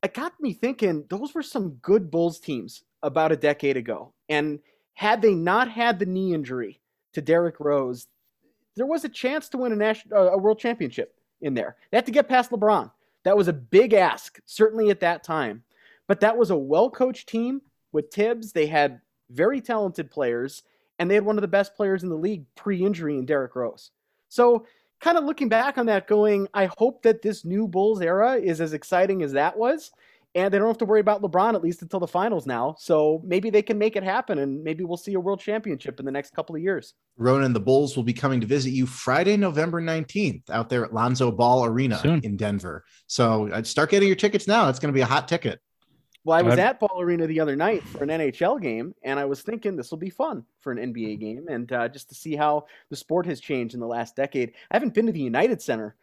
It 0.03 0.13
got 0.13 0.39
me 0.39 0.53
thinking, 0.53 1.05
those 1.09 1.33
were 1.33 1.43
some 1.43 1.71
good 1.81 2.11
Bulls 2.11 2.39
teams 2.39 2.83
about 3.03 3.31
a 3.31 3.37
decade 3.37 3.77
ago. 3.77 4.13
And 4.29 4.59
had 4.93 5.21
they 5.21 5.33
not 5.33 5.69
had 5.69 5.99
the 5.99 6.05
knee 6.05 6.33
injury 6.33 6.79
to 7.13 7.21
Derrick 7.21 7.59
Rose, 7.59 8.07
there 8.75 8.85
was 8.85 9.03
a 9.03 9.09
chance 9.09 9.49
to 9.49 9.57
win 9.57 9.71
a 9.71 9.75
national, 9.75 10.17
uh, 10.17 10.31
a 10.31 10.37
world 10.37 10.59
championship 10.59 11.15
in 11.41 11.53
there. 11.53 11.75
They 11.89 11.97
had 11.97 12.05
to 12.05 12.11
get 12.11 12.29
past 12.29 12.51
LeBron. 12.51 12.91
That 13.23 13.37
was 13.37 13.47
a 13.47 13.53
big 13.53 13.93
ask, 13.93 14.39
certainly 14.45 14.89
at 14.89 15.01
that 15.01 15.23
time. 15.23 15.63
But 16.07 16.21
that 16.21 16.37
was 16.37 16.51
a 16.51 16.57
well 16.57 16.89
coached 16.89 17.27
team 17.27 17.61
with 17.91 18.09
Tibbs. 18.09 18.51
They 18.51 18.67
had 18.67 19.01
very 19.29 19.59
talented 19.61 20.09
players, 20.09 20.63
and 20.99 21.09
they 21.09 21.15
had 21.15 21.25
one 21.25 21.37
of 21.37 21.41
the 21.41 21.47
best 21.47 21.75
players 21.75 22.03
in 22.03 22.09
the 22.09 22.15
league 22.15 22.45
pre 22.55 22.85
injury 22.85 23.17
in 23.17 23.25
Derrick 23.25 23.55
Rose. 23.55 23.91
So, 24.29 24.65
kind 24.99 25.17
of 25.17 25.23
looking 25.23 25.49
back 25.49 25.77
on 25.77 25.85
that, 25.87 26.07
going, 26.07 26.47
I 26.53 26.69
hope 26.77 27.03
that 27.03 27.21
this 27.21 27.45
new 27.45 27.67
Bulls 27.67 28.01
era 28.01 28.35
is 28.35 28.61
as 28.61 28.73
exciting 28.73 29.23
as 29.23 29.33
that 29.33 29.57
was. 29.57 29.91
And 30.35 30.53
they 30.53 30.59
don't 30.59 30.67
have 30.67 30.77
to 30.79 30.85
worry 30.85 30.99
about 30.99 31.23
LeBron 31.23 31.55
at 31.55 31.63
least 31.63 31.81
until 31.81 31.99
the 31.99 32.07
finals 32.07 32.45
now. 32.45 32.75
So 32.77 33.23
maybe 33.25 33.49
they 33.49 33.63
can 33.63 33.79
make 33.79 33.95
it 33.95 34.03
happen, 34.03 34.37
and 34.37 34.63
maybe 34.63 34.83
we'll 34.83 34.97
see 34.97 35.15
a 35.15 35.19
world 35.19 35.39
championship 35.39 35.99
in 35.99 36.05
the 36.05 36.11
next 36.11 36.35
couple 36.35 36.55
of 36.55 36.61
years. 36.61 36.93
Ronan, 37.17 37.53
the 37.53 37.59
Bulls 37.59 37.95
will 37.95 38.03
be 38.03 38.13
coming 38.13 38.39
to 38.41 38.45
visit 38.45 38.69
you 38.69 38.85
Friday, 38.85 39.35
November 39.35 39.81
19th 39.81 40.47
out 40.51 40.69
there 40.69 40.85
at 40.85 40.93
Lonzo 40.93 41.31
Ball 41.31 41.65
Arena 41.65 41.97
Soon. 41.97 42.19
in 42.23 42.37
Denver. 42.37 42.83
So 43.07 43.49
uh, 43.51 43.63
start 43.63 43.89
getting 43.89 44.07
your 44.07 44.15
tickets 44.15 44.47
now. 44.47 44.69
It's 44.69 44.77
going 44.77 44.93
to 44.93 44.95
be 44.95 45.01
a 45.01 45.07
hot 45.07 45.27
ticket. 45.27 45.59
Well, 46.27 46.37
I 46.37 46.41
was 46.41 46.59
at 46.59 46.77
Ball 46.77 46.99
Arena 46.99 47.25
the 47.25 47.39
other 47.39 47.55
night 47.55 47.83
for 47.83 48.03
an 48.03 48.09
NHL 48.09 48.61
game, 48.61 48.93
and 49.01 49.17
I 49.17 49.23
was 49.23 49.43
thinking 49.43 49.77
this 49.77 49.91
will 49.91 49.97
be 49.97 50.09
fun 50.09 50.43
for 50.59 50.73
an 50.73 50.93
NBA 50.93 51.21
game, 51.21 51.45
and 51.47 51.71
uh, 51.71 51.87
just 51.87 52.09
to 52.09 52.15
see 52.15 52.35
how 52.35 52.65
the 52.89 52.97
sport 52.97 53.25
has 53.27 53.39
changed 53.39 53.73
in 53.75 53.79
the 53.79 53.87
last 53.87 54.17
decade. 54.17 54.51
I 54.69 54.75
haven't 54.75 54.93
been 54.93 55.05
to 55.05 55.13
the 55.13 55.21
United 55.21 55.61
Center 55.61 55.95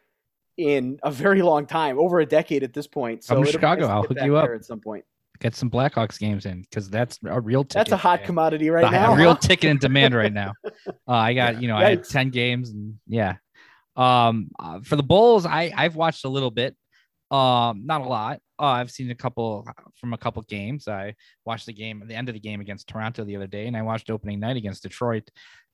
in 0.57 0.99
a 1.03 1.11
very 1.11 1.43
long 1.43 1.67
time, 1.67 1.99
over 1.99 2.21
a 2.21 2.25
decade 2.25 2.63
at 2.63 2.73
this 2.73 2.87
point. 2.87 3.23
So 3.23 3.43
to 3.43 3.51
Chicago, 3.51 3.81
nice 3.81 3.91
I'll 3.91 4.01
hook 4.01 4.17
you 4.23 4.35
up. 4.35 4.49
at 4.49 4.65
some 4.65 4.79
point. 4.79 5.05
Get 5.41 5.53
some 5.53 5.69
Blackhawks 5.69 6.17
games 6.17 6.47
in 6.47 6.61
because 6.61 6.89
that's 6.89 7.19
a 7.23 7.39
real 7.39 7.63
ticket. 7.63 7.75
That's 7.75 7.91
a 7.91 7.97
hot 7.97 8.21
man. 8.21 8.25
commodity 8.25 8.71
right 8.71 8.85
a 8.85 8.89
now. 8.89 9.13
real 9.13 9.33
huh? 9.33 9.37
ticket 9.41 9.69
in 9.69 9.77
demand 9.77 10.15
right 10.15 10.33
now. 10.33 10.53
Uh, 10.87 10.91
I 11.07 11.35
got, 11.35 11.61
you 11.61 11.67
know, 11.67 11.77
I 11.77 11.83
had 11.83 12.03
10 12.03 12.31
games 12.31 12.71
and 12.71 12.97
yeah. 13.07 13.35
Um, 13.95 14.49
uh, 14.57 14.79
for 14.79 14.95
the 14.95 15.03
Bulls, 15.03 15.45
I 15.45 15.71
I've 15.75 15.95
watched 15.95 16.25
a 16.25 16.29
little 16.29 16.49
bit, 16.49 16.75
um, 17.29 17.83
not 17.85 18.01
a 18.01 18.05
lot. 18.05 18.41
Uh, 18.59 18.65
I've 18.65 18.91
seen 18.91 19.11
a 19.11 19.15
couple 19.15 19.67
from 19.99 20.13
a 20.13 20.17
couple 20.17 20.41
games. 20.43 20.87
I 20.87 21.15
watched 21.45 21.65
the 21.65 21.73
game 21.73 22.01
at 22.01 22.07
the 22.07 22.15
end 22.15 22.29
of 22.29 22.33
the 22.33 22.39
game 22.39 22.61
against 22.61 22.87
Toronto 22.87 23.23
the 23.23 23.35
other 23.35 23.47
day, 23.47 23.67
and 23.67 23.75
I 23.75 23.81
watched 23.81 24.09
opening 24.09 24.39
night 24.39 24.57
against 24.57 24.83
Detroit. 24.83 25.29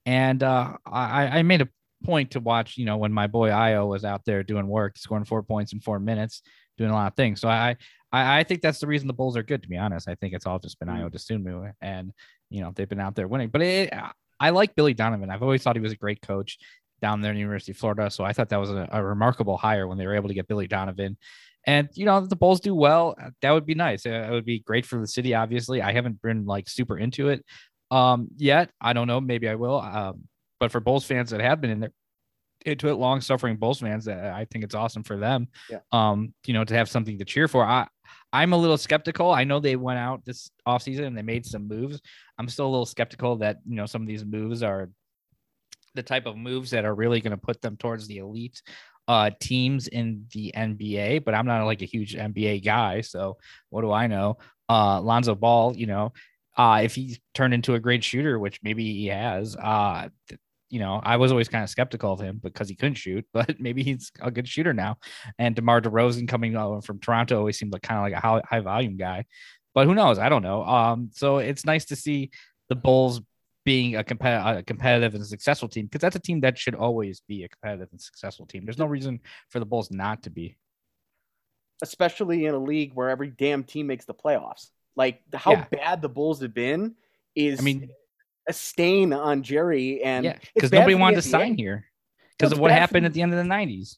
And 0.06 0.42
uh, 0.42 0.78
I, 0.86 1.40
I 1.40 1.44
made 1.44 1.62
a 1.62 1.70
point 2.04 2.32
to 2.32 2.40
watch, 2.40 2.78
you 2.78 2.86
know, 2.86 2.98
when 2.98 3.14
my 3.14 3.28
boy 3.28 3.50
Ayo 3.50 3.88
was 3.88 4.04
out 4.04 4.26
there 4.26 4.44
doing 4.44 4.68
work, 4.68 4.98
scoring 4.98 5.26
four 5.26 5.44
points 5.44 5.74
in 5.74 5.80
four 5.80 6.00
minutes, 6.00 6.42
doing 6.78 6.90
a 6.90 6.94
lot 6.94 7.08
of 7.08 7.16
things. 7.16 7.40
So 7.40 7.50
I, 7.50 7.76
I, 8.12 8.40
I 8.40 8.44
think 8.44 8.62
that's 8.62 8.80
the 8.80 8.88
reason 8.88 9.08
the 9.08 9.14
Bulls 9.14 9.38
are 9.38 9.44
good. 9.44 9.62
To 9.62 9.70
be 9.70 9.78
honest, 9.78 10.10
I 10.10 10.16
think 10.16 10.34
it's 10.34 10.46
all 10.46 10.60
just 10.60 10.80
been. 10.80 10.90
Ayo 10.90 11.12
Dosunmu, 11.12 11.72
and 11.82 12.12
you 12.50 12.62
know 12.62 12.72
they've 12.76 12.90
been 12.90 13.00
out 13.00 13.16
there 13.16 13.28
winning. 13.28 13.50
But 13.50 13.62
it, 13.62 13.94
I 14.40 14.50
like 14.50 14.76
Billy 14.76 14.94
Donovan. 14.94 15.30
I've 15.30 15.44
always 15.44 15.62
thought 15.62 15.76
he 15.76 15.82
was 15.82 15.92
a 15.92 15.98
great 15.98 16.22
coach 16.22 16.58
down 17.02 17.22
there 17.22 17.32
in 17.32 17.36
the 17.36 17.42
University 17.42 17.72
of 17.72 17.78
Florida. 17.78 18.10
So 18.10 18.24
I 18.24 18.34
thought 18.34 18.50
that 18.50 18.60
was 18.60 18.70
a, 18.70 18.88
a 18.92 19.04
remarkable 19.04 19.58
hire 19.58 19.88
when 19.88 19.98
they 19.98 20.06
were 20.06 20.16
able 20.16 20.28
to 20.30 20.34
get 20.34 20.48
Billy 20.48 20.68
Donovan. 20.68 21.18
And 21.66 21.90
you 21.94 22.06
know, 22.06 22.26
the 22.26 22.36
Bulls 22.36 22.60
do 22.60 22.74
well, 22.74 23.16
uh, 23.22 23.30
that 23.42 23.52
would 23.52 23.66
be 23.66 23.76
nice. 23.76 24.06
Uh, 24.06 24.28
It 24.28 24.32
would 24.32 24.46
be 24.46 24.60
great 24.60 24.86
for 24.86 25.00
the 25.00 25.08
city. 25.08 25.36
Obviously, 25.36 25.82
I 25.82 25.92
haven't 25.94 26.22
been 26.22 26.46
like 26.46 26.68
super 26.70 26.98
into 26.98 27.30
it 27.30 27.46
um 27.92 28.30
yet. 28.38 28.72
I 28.80 28.94
don't 28.94 29.08
know. 29.08 29.22
Maybe 29.22 29.50
I 29.50 29.56
will. 29.56 29.80
Um, 29.80 30.24
but 30.60 30.72
for 30.72 30.80
Bulls 30.80 31.06
fans 31.06 31.32
that 31.32 31.42
have 31.42 31.60
been 31.62 31.72
in 31.72 31.80
there 31.82 31.92
into 32.66 32.90
it, 32.90 32.94
long 32.94 33.22
suffering 33.22 33.58
Bulls 33.58 33.80
fans, 33.80 34.08
uh, 34.08 34.34
I 34.36 34.46
think 34.46 34.64
it's 34.64 34.76
awesome 34.76 35.04
for 35.04 35.18
them. 35.18 35.48
Yeah. 35.70 35.80
Um, 35.92 36.34
you 36.46 36.54
know, 36.54 36.64
to 36.64 36.76
have 36.76 36.90
something 36.90 37.18
to 37.18 37.26
cheer 37.26 37.48
for. 37.48 37.66
I 37.66 37.88
I'm 38.34 38.54
a 38.54 38.58
little 38.58 38.78
skeptical. 38.78 39.32
I 39.32 39.44
know 39.44 39.60
they 39.60 39.76
went 39.76 40.00
out 40.00 40.24
this 40.26 40.52
offseason 40.68 41.06
and 41.08 41.18
they 41.18 41.22
made 41.22 41.46
some 41.46 41.68
moves. 41.68 42.00
I'm 42.38 42.48
still 42.48 42.68
a 42.68 42.70
little 42.70 42.86
skeptical 42.86 43.36
that 43.38 43.58
you 43.68 43.76
know 43.76 43.86
some 43.86 44.02
of 44.02 44.08
these 44.08 44.24
moves 44.24 44.64
are 44.64 44.90
the 45.94 46.04
type 46.04 46.26
of 46.26 46.38
moves 46.38 46.72
that 46.72 46.86
are 46.86 46.96
really 46.96 47.20
going 47.20 47.32
to 47.32 47.38
put 47.38 47.62
them 47.62 47.76
towards 47.76 48.08
the 48.08 48.20
elite 48.20 48.62
uh 49.08 49.32
teams 49.40 49.88
in 49.88 50.26
the 50.34 50.54
NBA, 50.56 51.24
but 51.24 51.34
I'm 51.34 51.46
not 51.46 51.66
like 51.66 51.82
a 51.82 51.86
huge 51.86 52.16
NBA 52.16 52.64
guy, 52.64 53.02
so 53.02 53.38
what 53.70 53.82
do 53.82 53.92
I 53.92 54.08
know? 54.08 54.38
Uh 54.70 55.02
Lonzo 55.02 55.36
Ball, 55.36 55.76
you 55.76 55.88
know, 55.88 56.14
uh 56.58 56.82
if 56.84 56.96
he's 56.96 57.20
turned 57.34 57.54
into 57.54 57.76
a 57.76 57.80
great 57.80 58.04
shooter, 58.04 58.40
which 58.40 58.60
maybe 58.64 58.94
he 58.94 59.08
has, 59.08 59.56
uh 59.56 60.10
th- 60.30 60.40
you 60.70 60.80
know, 60.80 61.02
I 61.04 61.18
was 61.18 61.32
always 61.32 61.50
kind 61.50 61.64
of 61.64 61.70
skeptical 61.70 62.14
of 62.14 62.22
him 62.22 62.40
because 62.42 62.70
he 62.70 62.76
couldn't 62.76 62.96
shoot, 62.96 63.26
but 63.34 63.60
maybe 63.60 63.84
he's 63.84 64.12
a 64.22 64.32
good 64.32 64.48
shooter 64.48 64.74
now. 64.74 64.98
And 65.38 65.56
DeMar 65.56 65.82
DeRozan 65.82 66.28
coming 66.28 66.54
from 66.82 67.00
Toronto 67.00 67.38
always 67.38 67.60
seemed 67.60 67.74
like 67.74 67.82
kind 67.82 67.98
of 67.98 68.04
like 68.04 68.14
a 68.14 68.26
high, 68.26 68.42
high 68.46 68.62
volume 68.62 68.98
guy, 68.98 69.26
but 69.74 69.88
who 69.88 69.96
knows? 69.96 70.18
I 70.20 70.30
don't 70.30 70.44
know. 70.44 70.64
Um, 70.64 71.12
so 71.14 71.38
it's 71.38 71.66
nice 71.66 71.86
to 71.86 71.96
see 71.96 72.32
the 72.70 72.76
Bulls 72.76 73.22
being 73.64 73.96
a, 73.96 74.04
compet- 74.04 74.58
a 74.60 74.64
competitive 74.64 75.14
and 75.16 75.26
successful 75.26 75.70
team 75.70 75.86
because 75.86 76.02
that's 76.02 76.16
a 76.16 76.20
team 76.20 76.42
that 76.42 76.58
should 76.58 76.76
always 76.76 77.22
be 77.28 77.44
a 77.44 77.50
competitive 77.50 77.90
and 77.92 78.02
successful 78.02 78.46
team. 78.46 78.66
There's 78.66 78.78
no 78.80 78.86
reason 78.88 79.20
for 79.50 79.60
the 79.60 79.66
Bulls 79.66 79.92
not 79.92 80.24
to 80.24 80.30
be. 80.30 80.58
especially 81.84 82.46
in 82.46 82.54
a 82.54 82.60
league 82.60 82.92
where 82.94 83.10
every 83.10 83.30
damn 83.30 83.64
team 83.64 83.88
makes 83.88 84.06
the 84.06 84.14
playoffs. 84.14 84.70
Like 84.96 85.22
how 85.34 85.52
Yeah. 85.54 85.66
bad 85.72 86.02
the 86.02 86.10
Bulls 86.10 86.42
have 86.42 86.54
been 86.54 86.96
is 87.36 87.60
I 87.60 87.64
mean, 87.64 87.90
a 88.48 88.54
stain 88.54 89.14
on 89.14 89.42
Jerry 89.44 90.04
and 90.04 90.38
because 90.54 90.70
bad 90.70 90.80
nobody 90.80 90.96
wanted 90.96 91.16
to 91.18 91.22
sign 91.24 91.56
here 91.58 91.86
because 92.38 92.52
of 92.52 92.60
what 92.60 92.72
happened 92.72 93.06
at 93.06 93.14
the 93.14 93.22
end 93.22 93.34
of 93.34 93.38
the 93.38 93.50
'90s. 93.50 93.98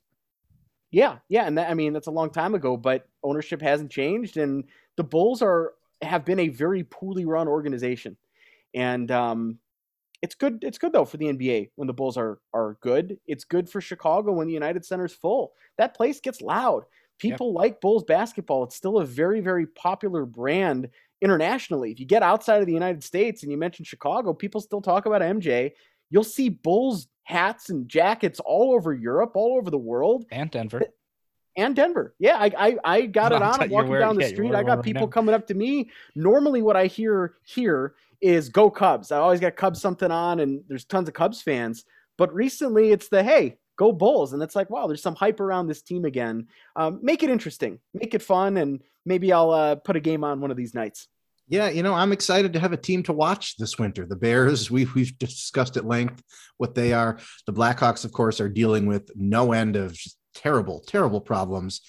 Yeah, 0.91 1.17
yeah, 1.27 1.45
and 1.45 1.57
that, 1.57 1.69
I 1.69 1.73
mean 1.73 1.91
that's 1.93 2.07
a 2.07 2.11
long 2.11 2.29
time 2.29 2.53
ago, 2.55 2.77
but 2.77 3.07
ownership 3.23 3.61
hasn't 3.61 3.91
changed, 3.91 4.37
and 4.37 4.65
the 4.95 5.03
Bulls 5.03 5.41
are 5.41 5.73
have 6.01 6.23
been 6.25 6.39
a 6.39 6.49
very 6.49 6.83
poorly 6.83 7.25
run 7.25 7.47
organization, 7.47 8.15
and 8.73 9.09
um, 9.11 9.59
it's 10.21 10.35
good. 10.35 10.63
It's 10.63 10.77
good 10.77 10.93
though 10.93 11.05
for 11.05 11.17
the 11.17 11.25
NBA 11.25 11.71
when 11.75 11.87
the 11.87 11.93
Bulls 11.93 12.17
are 12.17 12.39
are 12.53 12.77
good. 12.81 13.17
It's 13.27 13.43
good 13.43 13.69
for 13.69 13.81
Chicago 13.81 14.31
when 14.31 14.47
the 14.47 14.53
United 14.53 14.85
Center's 14.85 15.13
full. 15.13 15.53
That 15.77 15.95
place 15.95 16.19
gets 16.19 16.41
loud. 16.41 16.83
People 17.19 17.53
like 17.53 17.81
Bulls 17.81 18.03
basketball. 18.03 18.63
It's 18.63 18.75
still 18.75 18.99
a 18.99 19.05
very 19.05 19.41
very 19.41 19.67
popular 19.67 20.25
brand 20.25 20.89
internationally. 21.21 21.91
If 21.91 21.99
you 21.99 22.05
get 22.05 22.23
outside 22.23 22.61
of 22.61 22.67
the 22.67 22.73
United 22.73 23.03
States 23.03 23.43
and 23.43 23.51
you 23.51 23.57
mention 23.57 23.85
Chicago, 23.85 24.33
people 24.33 24.61
still 24.61 24.81
talk 24.81 25.05
about 25.05 25.21
MJ. 25.21 25.71
You'll 26.09 26.23
see 26.23 26.49
Bulls 26.49 27.07
hats 27.23 27.69
and 27.69 27.87
jackets 27.87 28.39
all 28.39 28.73
over 28.73 28.93
Europe, 28.93 29.31
all 29.35 29.57
over 29.57 29.69
the 29.69 29.77
world 29.77 30.25
And 30.31 30.51
Denver. 30.51 30.83
And 31.55 31.75
Denver. 31.75 32.13
Yeah, 32.19 32.37
I 32.37 32.51
I, 32.57 32.77
I 32.83 33.01
got 33.05 33.31
it 33.31 33.41
on. 33.41 33.59
t- 33.59 33.65
I'm 33.65 33.69
walking 33.71 33.89
wearing- 33.91 34.07
down 34.07 34.15
the 34.15 34.23
yeah, 34.23 34.27
street. 34.29 34.53
I 34.55 34.63
got 34.63 34.83
people 34.83 35.03
now. 35.03 35.07
coming 35.07 35.35
up 35.35 35.47
to 35.47 35.53
me. 35.53 35.89
Normally, 36.15 36.61
what 36.61 36.75
I 36.75 36.87
hear 36.87 37.35
here 37.43 37.95
is 38.21 38.49
"Go 38.49 38.69
Cubs." 38.69 39.11
I 39.11 39.17
always 39.17 39.39
got 39.39 39.55
Cubs 39.55 39.81
something 39.81 40.11
on, 40.11 40.39
and 40.39 40.63
there's 40.67 40.85
tons 40.85 41.07
of 41.07 41.13
Cubs 41.13 41.41
fans. 41.41 41.85
But 42.17 42.33
recently, 42.33 42.91
it's 42.91 43.09
the 43.09 43.23
"Hey, 43.23 43.57
go 43.77 43.91
Bulls," 43.91 44.33
and 44.33 44.41
it's 44.43 44.55
like, 44.55 44.69
wow, 44.69 44.87
there's 44.87 45.01
some 45.01 45.15
hype 45.15 45.39
around 45.39 45.67
this 45.67 45.81
team 45.81 46.05
again. 46.05 46.47
Um, 46.75 46.99
make 47.01 47.23
it 47.23 47.29
interesting, 47.29 47.79
make 47.93 48.13
it 48.13 48.21
fun, 48.21 48.57
and 48.57 48.81
maybe 49.05 49.33
I'll 49.33 49.51
uh, 49.51 49.75
put 49.75 49.95
a 49.95 49.99
game 49.99 50.23
on 50.23 50.41
one 50.41 50.51
of 50.51 50.57
these 50.57 50.73
nights. 50.73 51.07
Yeah, 51.49 51.69
you 51.69 51.83
know, 51.83 51.93
I'm 51.93 52.13
excited 52.13 52.53
to 52.53 52.59
have 52.59 52.71
a 52.71 52.77
team 52.77 53.03
to 53.03 53.13
watch 53.13 53.57
this 53.57 53.77
winter. 53.77 54.05
The 54.05 54.15
Bears, 54.15 54.71
we, 54.71 54.85
we've 54.95 55.15
discussed 55.19 55.75
at 55.75 55.83
length 55.85 56.23
what 56.57 56.73
they 56.73 56.93
are. 56.93 57.17
The 57.45 57.51
Blackhawks, 57.53 58.05
of 58.05 58.13
course, 58.13 58.39
are 58.39 58.47
dealing 58.47 58.85
with 58.85 59.11
no 59.13 59.51
end 59.51 59.75
of 59.75 59.91
just 59.93 60.17
terrible, 60.33 60.79
terrible 60.81 61.21
problems 61.21 61.81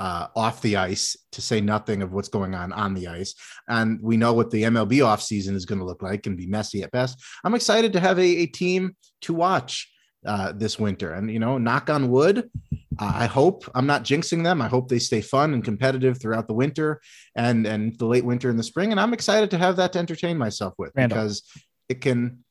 uh, 0.00 0.28
off 0.34 0.62
the 0.62 0.76
ice, 0.76 1.16
to 1.32 1.42
say 1.42 1.60
nothing 1.60 2.00
of 2.02 2.12
what's 2.12 2.28
going 2.28 2.54
on 2.54 2.72
on 2.72 2.94
the 2.94 3.06
ice. 3.06 3.34
And 3.68 4.00
we 4.00 4.16
know 4.16 4.32
what 4.32 4.50
the 4.50 4.62
MLB 4.62 4.98
offseason 4.98 5.54
is 5.54 5.66
going 5.66 5.78
to 5.78 5.84
look 5.84 6.02
like 6.02 6.26
and 6.26 6.38
be 6.38 6.46
messy 6.46 6.82
at 6.82 6.90
best. 6.90 7.22
I'm 7.44 7.54
excited 7.54 7.92
to 7.92 8.00
have 8.00 8.18
a, 8.18 8.22
a 8.22 8.46
team 8.46 8.96
to 9.22 9.34
watch 9.34 9.92
uh, 10.24 10.52
this 10.52 10.78
winter. 10.78 11.12
And, 11.12 11.30
you 11.30 11.38
know, 11.38 11.58
knock 11.58 11.90
on 11.90 12.10
wood, 12.10 12.50
I 12.98 13.26
hope 13.26 13.70
I'm 13.74 13.86
not 13.86 14.04
jinxing 14.04 14.44
them. 14.44 14.60
I 14.60 14.68
hope 14.68 14.88
they 14.88 14.98
stay 14.98 15.20
fun 15.20 15.54
and 15.54 15.64
competitive 15.64 16.20
throughout 16.20 16.46
the 16.48 16.54
winter 16.54 17.00
and 17.34 17.66
and 17.66 17.98
the 17.98 18.04
late 18.04 18.24
winter 18.24 18.50
and 18.50 18.58
the 18.58 18.62
spring. 18.62 18.90
And 18.90 19.00
I'm 19.00 19.14
excited 19.14 19.50
to 19.50 19.58
have 19.58 19.76
that 19.76 19.94
to 19.94 19.98
entertain 19.98 20.36
myself 20.36 20.74
with 20.76 20.92
Randall. 20.94 21.16
because 21.16 21.42
it 21.88 22.00
can. 22.00 22.44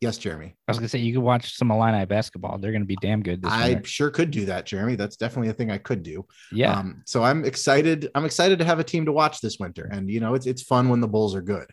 Yes, 0.00 0.16
Jeremy. 0.16 0.54
I 0.66 0.70
was 0.70 0.78
gonna 0.78 0.88
say 0.88 0.98
you 1.00 1.12
could 1.12 1.22
watch 1.22 1.54
some 1.56 1.70
Illini 1.70 2.06
basketball. 2.06 2.56
They're 2.58 2.72
gonna 2.72 2.86
be 2.86 2.96
damn 3.02 3.22
good 3.22 3.42
this 3.42 3.52
I 3.52 3.70
winter. 3.70 3.84
sure 3.88 4.10
could 4.10 4.30
do 4.30 4.46
that, 4.46 4.64
Jeremy. 4.64 4.94
That's 4.96 5.16
definitely 5.16 5.50
a 5.50 5.52
thing 5.52 5.70
I 5.70 5.76
could 5.78 6.02
do. 6.02 6.24
Yeah, 6.52 6.72
Um, 6.78 7.02
so 7.06 7.22
I'm 7.22 7.44
excited. 7.44 8.08
I'm 8.14 8.24
excited 8.24 8.58
to 8.60 8.64
have 8.64 8.78
a 8.78 8.84
team 8.84 9.04
to 9.04 9.12
watch 9.12 9.40
this 9.42 9.58
winter. 9.58 9.88
And 9.92 10.08
you 10.10 10.20
know, 10.20 10.34
it's 10.34 10.46
it's 10.46 10.62
fun 10.62 10.88
when 10.88 11.00
the 11.00 11.08
Bulls 11.08 11.34
are 11.34 11.42
good. 11.42 11.66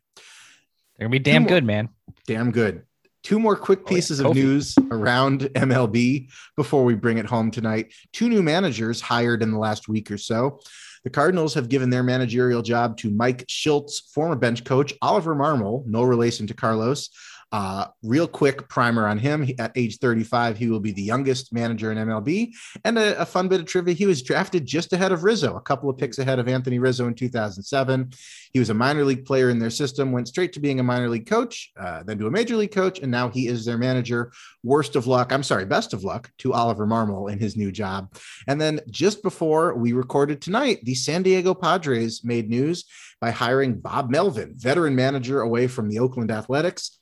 they're 0.97 1.07
gonna 1.07 1.09
be 1.11 1.19
damn 1.19 1.43
more- 1.43 1.49
good, 1.49 1.63
man. 1.63 1.87
Damn 2.25 2.51
good. 2.51 2.81
Two 3.23 3.39
more 3.39 3.55
quick 3.55 3.79
Oh, 3.79 3.83
yeah. 3.91 3.95
pieces 3.95 4.19
of 4.19 4.33
news 4.35 4.75
around 4.91 5.41
MLB 5.55 6.29
before 6.55 6.83
we 6.83 6.95
bring 6.95 7.17
it 7.19 7.25
home 7.25 7.49
tonight. 7.51 7.93
Two 8.13 8.27
new 8.29 8.41
managers 8.43 8.99
hired 9.01 9.41
in 9.41 9.51
the 9.51 9.57
last 9.59 9.87
week 9.87 10.11
or 10.11 10.17
so. 10.17 10.59
The 11.03 11.09
Cardinals 11.09 11.53
have 11.53 11.69
given 11.69 11.89
their 11.89 12.03
managerial 12.03 12.61
job 12.61 12.97
to 12.97 13.09
Mike 13.09 13.45
Schultz, 13.47 13.99
former 14.13 14.35
bench 14.35 14.63
coach 14.65 14.93
Oliver 15.01 15.35
Marmol, 15.35 15.85
no 15.85 16.03
relation 16.03 16.47
to 16.47 16.53
Carlos. 16.53 17.09
Uh, 17.51 17.85
real 18.03 18.27
quick 18.27 18.67
primer 18.67 19.07
on 19.07 19.17
him. 19.17 19.41
He- 19.43 19.57
At 19.57 19.71
age 19.75 19.99
35, 19.99 20.57
he 20.57 20.67
will 20.69 20.81
be 20.81 20.91
the 20.91 21.01
youngest 21.01 21.53
manager 21.53 21.91
in 21.91 21.97
MLB. 21.97 22.53
And 22.83 22.97
a, 22.99 23.21
a 23.21 23.25
fun 23.25 23.47
bit 23.47 23.61
of 23.61 23.65
trivia 23.65 23.93
he 23.93 24.05
was 24.05 24.21
drafted 24.21 24.65
just 24.65 24.91
ahead 24.91 25.11
of 25.13 25.23
Rizzo, 25.23 25.55
a 25.55 25.61
couple 25.61 25.89
of 25.89 25.97
picks 25.97 26.19
ahead 26.19 26.39
of 26.39 26.47
Anthony 26.49 26.77
Rizzo 26.77 27.07
in 27.07 27.13
2007. 27.15 28.11
He 28.51 28.59
was 28.59 28.69
a 28.69 28.73
minor 28.73 29.05
league 29.05 29.25
player 29.25 29.49
in 29.49 29.59
their 29.59 29.69
system, 29.69 30.11
went 30.11 30.27
straight 30.27 30.51
to 30.53 30.59
being 30.59 30.79
a 30.79 30.83
minor 30.83 31.07
league 31.09 31.25
coach, 31.25 31.71
uh, 31.79 32.03
then 32.03 32.17
to 32.19 32.27
a 32.27 32.31
major 32.31 32.57
league 32.57 32.71
coach, 32.73 32.99
and 32.99 33.11
now 33.11 33.29
he 33.29 33.47
is 33.47 33.63
their 33.63 33.77
manager. 33.77 34.31
Worst 34.63 34.95
of 34.97 35.07
luck, 35.07 35.31
I'm 35.31 35.43
sorry, 35.43 35.65
best 35.65 35.93
of 35.93 36.03
luck 36.03 36.29
to 36.39 36.53
Oliver 36.53 36.85
Marmol 36.85 37.31
in 37.31 37.39
his 37.39 37.55
new 37.55 37.71
job. 37.71 38.13
And 38.47 38.59
then 38.59 38.81
just 38.89 39.23
before 39.23 39.73
we 39.75 39.93
recorded 39.93 40.41
tonight, 40.41 40.79
the 40.83 40.95
San 40.95 41.23
Diego 41.23 41.53
Padres 41.53 42.23
made 42.23 42.49
news 42.49 42.83
by 43.21 43.31
hiring 43.31 43.79
Bob 43.79 44.09
Melvin, 44.09 44.53
veteran 44.55 44.95
manager 44.95 45.41
away 45.41 45.67
from 45.67 45.89
the 45.89 45.99
Oakland 45.99 46.29
Athletics. 46.31 46.96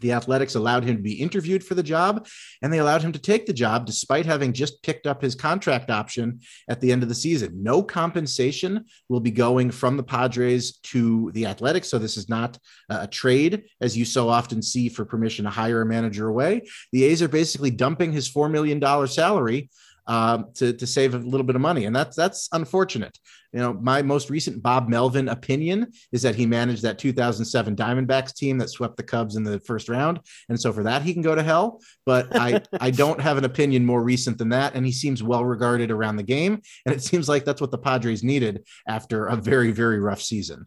The 0.00 0.12
Athletics 0.12 0.54
allowed 0.54 0.84
him 0.84 0.96
to 0.96 1.02
be 1.02 1.20
interviewed 1.20 1.64
for 1.64 1.74
the 1.74 1.82
job, 1.82 2.26
and 2.62 2.72
they 2.72 2.78
allowed 2.78 3.02
him 3.02 3.12
to 3.12 3.18
take 3.18 3.46
the 3.46 3.52
job 3.52 3.86
despite 3.86 4.26
having 4.26 4.52
just 4.52 4.82
picked 4.82 5.06
up 5.06 5.22
his 5.22 5.34
contract 5.34 5.90
option 5.90 6.40
at 6.68 6.80
the 6.80 6.92
end 6.92 7.02
of 7.02 7.08
the 7.08 7.14
season. 7.14 7.62
No 7.62 7.82
compensation 7.82 8.84
will 9.08 9.20
be 9.20 9.30
going 9.30 9.70
from 9.70 9.96
the 9.96 10.02
Padres 10.02 10.78
to 10.78 11.30
the 11.32 11.46
Athletics. 11.46 11.88
So 11.88 11.98
this 11.98 12.16
is 12.16 12.28
not 12.28 12.58
uh, 12.88 13.00
a 13.02 13.06
trade, 13.06 13.64
as 13.80 13.96
you 13.96 14.04
so 14.04 14.28
often 14.28 14.62
see 14.62 14.88
for 14.88 15.04
permission 15.04 15.44
to 15.44 15.50
hire 15.50 15.82
a 15.82 15.86
manager 15.86 16.28
away. 16.28 16.62
The 16.92 17.04
A's 17.04 17.22
are 17.22 17.28
basically 17.28 17.70
dumping 17.70 18.12
his 18.12 18.30
$4 18.30 18.50
million 18.50 18.80
salary 19.08 19.70
um, 20.06 20.46
to, 20.54 20.72
to 20.72 20.86
save 20.86 21.14
a 21.14 21.18
little 21.18 21.46
bit 21.46 21.56
of 21.56 21.62
money. 21.62 21.84
And 21.84 21.94
that's, 21.94 22.16
that's 22.16 22.48
unfortunate. 22.52 23.18
You 23.52 23.58
know, 23.58 23.72
my 23.72 24.02
most 24.02 24.30
recent 24.30 24.62
Bob 24.62 24.88
Melvin 24.88 25.28
opinion 25.28 25.90
is 26.12 26.22
that 26.22 26.36
he 26.36 26.46
managed 26.46 26.82
that 26.82 26.98
2007 26.98 27.74
Diamondbacks 27.74 28.34
team 28.34 28.58
that 28.58 28.70
swept 28.70 28.96
the 28.96 29.02
Cubs 29.02 29.34
in 29.36 29.42
the 29.42 29.58
first 29.60 29.88
round. 29.88 30.20
And 30.48 30.60
so 30.60 30.72
for 30.72 30.84
that, 30.84 31.02
he 31.02 31.12
can 31.12 31.22
go 31.22 31.34
to 31.34 31.42
hell. 31.42 31.80
But 32.06 32.28
I, 32.36 32.62
I 32.80 32.90
don't 32.92 33.20
have 33.20 33.38
an 33.38 33.44
opinion 33.44 33.84
more 33.84 34.02
recent 34.02 34.38
than 34.38 34.50
that. 34.50 34.74
And 34.74 34.86
he 34.86 34.92
seems 34.92 35.22
well 35.22 35.44
regarded 35.44 35.90
around 35.90 36.16
the 36.16 36.22
game. 36.22 36.62
And 36.86 36.94
it 36.94 37.02
seems 37.02 37.28
like 37.28 37.44
that's 37.44 37.60
what 37.60 37.72
the 37.72 37.78
Padres 37.78 38.22
needed 38.22 38.64
after 38.86 39.26
a 39.26 39.36
very, 39.36 39.72
very 39.72 39.98
rough 39.98 40.22
season. 40.22 40.66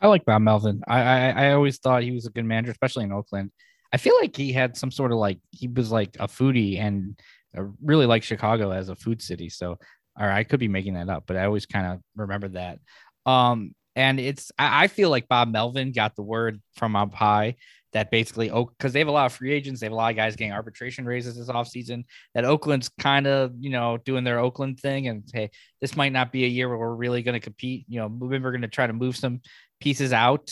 I 0.00 0.08
like 0.08 0.24
Bob 0.26 0.42
Melvin. 0.42 0.82
I, 0.86 1.00
I 1.00 1.28
I 1.30 1.52
always 1.52 1.78
thought 1.78 2.02
he 2.02 2.10
was 2.10 2.26
a 2.26 2.30
good 2.30 2.44
manager, 2.44 2.72
especially 2.72 3.04
in 3.04 3.12
Oakland. 3.12 3.50
I 3.90 3.96
feel 3.96 4.14
like 4.20 4.36
he 4.36 4.52
had 4.52 4.76
some 4.76 4.90
sort 4.90 5.12
of 5.12 5.18
like 5.18 5.38
he 5.50 5.68
was 5.68 5.90
like 5.90 6.16
a 6.20 6.26
foodie 6.26 6.78
and 6.78 7.18
uh, 7.56 7.64
really 7.82 8.06
like 8.06 8.22
Chicago 8.22 8.70
as 8.70 8.88
a 8.88 8.96
food 8.96 9.22
city. 9.22 9.48
So, 9.48 9.78
or 10.18 10.30
I 10.30 10.44
could 10.44 10.60
be 10.60 10.68
making 10.68 10.94
that 10.94 11.08
up, 11.08 11.24
but 11.26 11.36
I 11.36 11.44
always 11.44 11.66
kind 11.66 11.92
of 11.92 12.00
remember 12.16 12.48
that. 12.48 12.78
Um, 13.26 13.74
and 13.96 14.18
it's 14.18 14.50
I, 14.58 14.84
I 14.84 14.88
feel 14.88 15.10
like 15.10 15.28
Bob 15.28 15.48
Melvin 15.48 15.92
got 15.92 16.16
the 16.16 16.22
word 16.22 16.60
from 16.76 16.96
up 16.96 17.14
high 17.14 17.56
that 17.94 18.10
basically 18.10 18.50
Oak 18.50 18.74
because 18.76 18.92
they 18.92 18.98
have 18.98 19.08
a 19.08 19.12
lot 19.12 19.26
of 19.26 19.32
free 19.32 19.52
agents, 19.52 19.80
they 19.80 19.86
have 19.86 19.92
a 19.92 19.96
lot 19.96 20.10
of 20.10 20.16
guys 20.16 20.36
getting 20.36 20.52
arbitration 20.52 21.06
raises 21.06 21.36
this 21.36 21.48
offseason. 21.48 22.04
That 22.34 22.44
Oakland's 22.44 22.90
kind 22.98 23.26
of 23.26 23.52
you 23.58 23.70
know 23.70 23.98
doing 24.04 24.24
their 24.24 24.40
Oakland 24.40 24.80
thing, 24.80 25.08
and 25.08 25.22
hey, 25.32 25.50
this 25.80 25.96
might 25.96 26.12
not 26.12 26.32
be 26.32 26.44
a 26.44 26.48
year 26.48 26.68
where 26.68 26.78
we're 26.78 26.94
really 26.94 27.22
going 27.22 27.34
to 27.34 27.40
compete. 27.40 27.86
You 27.88 28.00
know, 28.00 28.08
maybe 28.08 28.42
we're 28.42 28.50
going 28.50 28.62
to 28.62 28.68
try 28.68 28.86
to 28.86 28.92
move 28.92 29.16
some 29.16 29.40
pieces 29.80 30.12
out. 30.12 30.50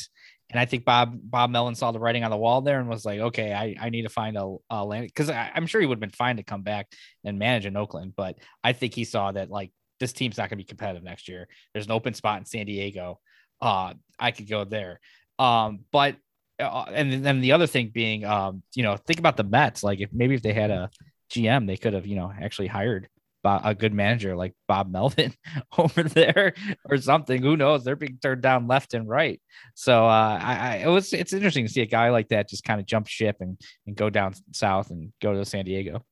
And 0.53 0.61
I 0.61 0.67
think 0.67 0.85
Bob 0.85 1.19
Bob 1.23 1.51
Mellon 1.51 1.75
saw 1.75 1.93
the 1.93 1.99
writing 1.99 2.25
on 2.25 2.31
the 2.31 2.37
wall 2.37 2.61
there 2.61 2.79
and 2.79 2.89
was 2.89 3.07
like, 3.07 3.21
okay, 3.21 3.55
I, 3.55 3.75
I 3.81 3.89
need 3.89 4.03
to 4.03 4.11
find 4.11 4.37
a, 4.37 4.57
a 4.69 4.85
land 4.85 5.07
because 5.07 5.31
I'm 5.31 5.67
sure 5.67 5.81
he 5.81 5.87
would 5.87 5.97
have 5.97 6.01
been 6.01 6.11
fine 6.11 6.37
to 6.37 6.43
come 6.43 6.63
back 6.63 6.89
and 7.25 7.39
manage 7.39 7.65
in 7.65 7.77
Oakland, 7.77 8.13
but 8.17 8.37
I 8.63 8.75
think 8.75 8.95
he 8.95 9.05
saw 9.05 9.33
that 9.33 9.51
like 9.51 9.73
this 9.99 10.13
team's 10.13 10.37
not 10.37 10.51
going 10.51 10.59
to 10.59 10.65
be 10.65 10.65
competitive 10.65 11.03
next 11.03 11.29
year. 11.29 11.49
There's 11.73 11.87
an 11.87 11.93
open 11.93 12.13
spot 12.13 12.39
in 12.39 12.45
San 12.45 12.67
Diego. 12.67 13.19
Uh, 13.61 13.95
I 14.19 14.31
could 14.31 14.49
go 14.49 14.65
there. 14.65 15.01
Um, 15.39 15.81
but 15.91 16.17
uh, 16.59 16.85
and 16.93 17.25
then 17.25 17.41
the 17.41 17.53
other 17.53 17.67
thing 17.67 17.91
being, 17.93 18.25
um, 18.25 18.63
you 18.75 18.83
know, 18.83 18.97
think 18.97 19.19
about 19.19 19.39
the 19.39 19.45
Mets. 19.45 19.83
Like 19.83 20.01
if 20.01 20.11
maybe 20.13 20.35
if 20.35 20.43
they 20.43 20.53
had 20.53 20.71
a 20.71 20.91
GM, 21.33 21.67
they 21.67 21.79
could 21.79 21.95
have 21.95 22.07
you 22.07 22.17
know 22.17 22.31
actually 22.31 22.69
hired 22.69 23.09
a 23.45 23.75
good 23.75 23.93
manager 23.93 24.37
like 24.37 24.55
Bob 24.69 24.91
Melvin 24.91 25.35
over 25.79 26.03
there 26.03 26.55
or 26.89 26.97
something. 26.99 27.43
Who 27.43 27.57
knows? 27.57 27.85
They're 27.85 27.97
being 27.97 28.19
turned 28.23 28.43
down 28.43 28.67
left 28.67 28.95
and 28.95 29.09
right. 29.09 29.41
So 29.75 30.07
uh, 30.07 30.39
I, 30.41 30.57
I 30.57 30.75
it 30.85 30.89
was 30.89 31.13
it's 31.13 31.33
interesting 31.33 31.67
to 31.67 31.73
see 31.73 31.83
a 31.83 31.87
guy 31.87 32.11
like 32.11 32.29
that 32.29 32.49
just 32.49 32.65
kind 32.65 32.81
of 32.81 32.87
jump 32.87 33.09
ship 33.09 33.37
and 33.41 33.61
and 33.87 33.97
go 33.97 34.11
down 34.11 34.35
south 34.53 34.91
and 34.91 35.13
go 35.21 35.35
to 35.35 35.45
San 35.45 35.65
Diego. 35.65 36.05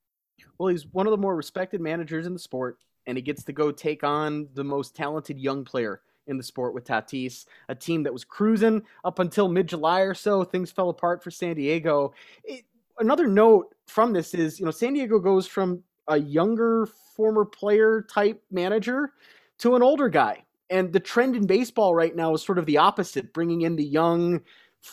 Well, 0.59 0.69
he's 0.69 0.87
one 0.87 1.07
of 1.07 1.11
the 1.11 1.17
more 1.17 1.35
respected 1.35 1.81
managers 1.81 2.27
in 2.27 2.33
the 2.33 2.39
sport, 2.39 2.79
and 3.07 3.17
he 3.17 3.23
gets 3.23 3.45
to 3.45 3.53
go 3.53 3.73
take 3.73 4.05
on 4.05 4.49
the 4.55 4.65
most 4.65 4.95
talented 4.95 5.39
young 5.39 5.65
player 5.65 6.03
in 6.27 6.37
the 6.37 6.43
sport 6.43 6.75
with 6.75 6.85
Tatis, 6.85 7.47
a 7.69 7.75
team 7.75 8.03
that 8.05 8.13
was 8.13 8.25
cruising 8.25 8.83
up 9.05 9.19
until 9.19 9.49
mid 9.49 9.67
July 9.67 10.01
or 10.01 10.15
so. 10.15 10.45
Things 10.45 10.71
fell 10.71 10.91
apart 10.91 11.23
for 11.23 11.31
San 11.31 11.57
Diego. 11.57 12.13
It, 12.45 12.65
another 12.99 13.27
note 13.27 13.75
from 13.87 14.13
this 14.13 14.35
is, 14.35 14.59
you 14.59 14.65
know, 14.65 14.71
San 14.71 14.93
Diego 14.95 15.19
goes 15.19 15.47
from 15.47 15.83
a 16.11 16.19
younger 16.19 16.87
former 17.17 17.45
player 17.45 18.03
type 18.03 18.43
manager 18.51 19.13
to 19.59 19.77
an 19.77 19.83
older 19.83 20.09
guy. 20.09 20.45
And 20.69 20.93
the 20.93 21.01
trend 21.01 21.35
in 21.35 21.47
baseball 21.47 21.95
right 21.95 22.15
now 22.15 22.35
is 22.35 22.43
sort 22.43 22.59
of 22.59 22.67
the 22.67 22.77
opposite, 22.77 23.33
bringing 23.33 23.63
in 23.63 23.77
the 23.77 23.85
young, 23.85 24.41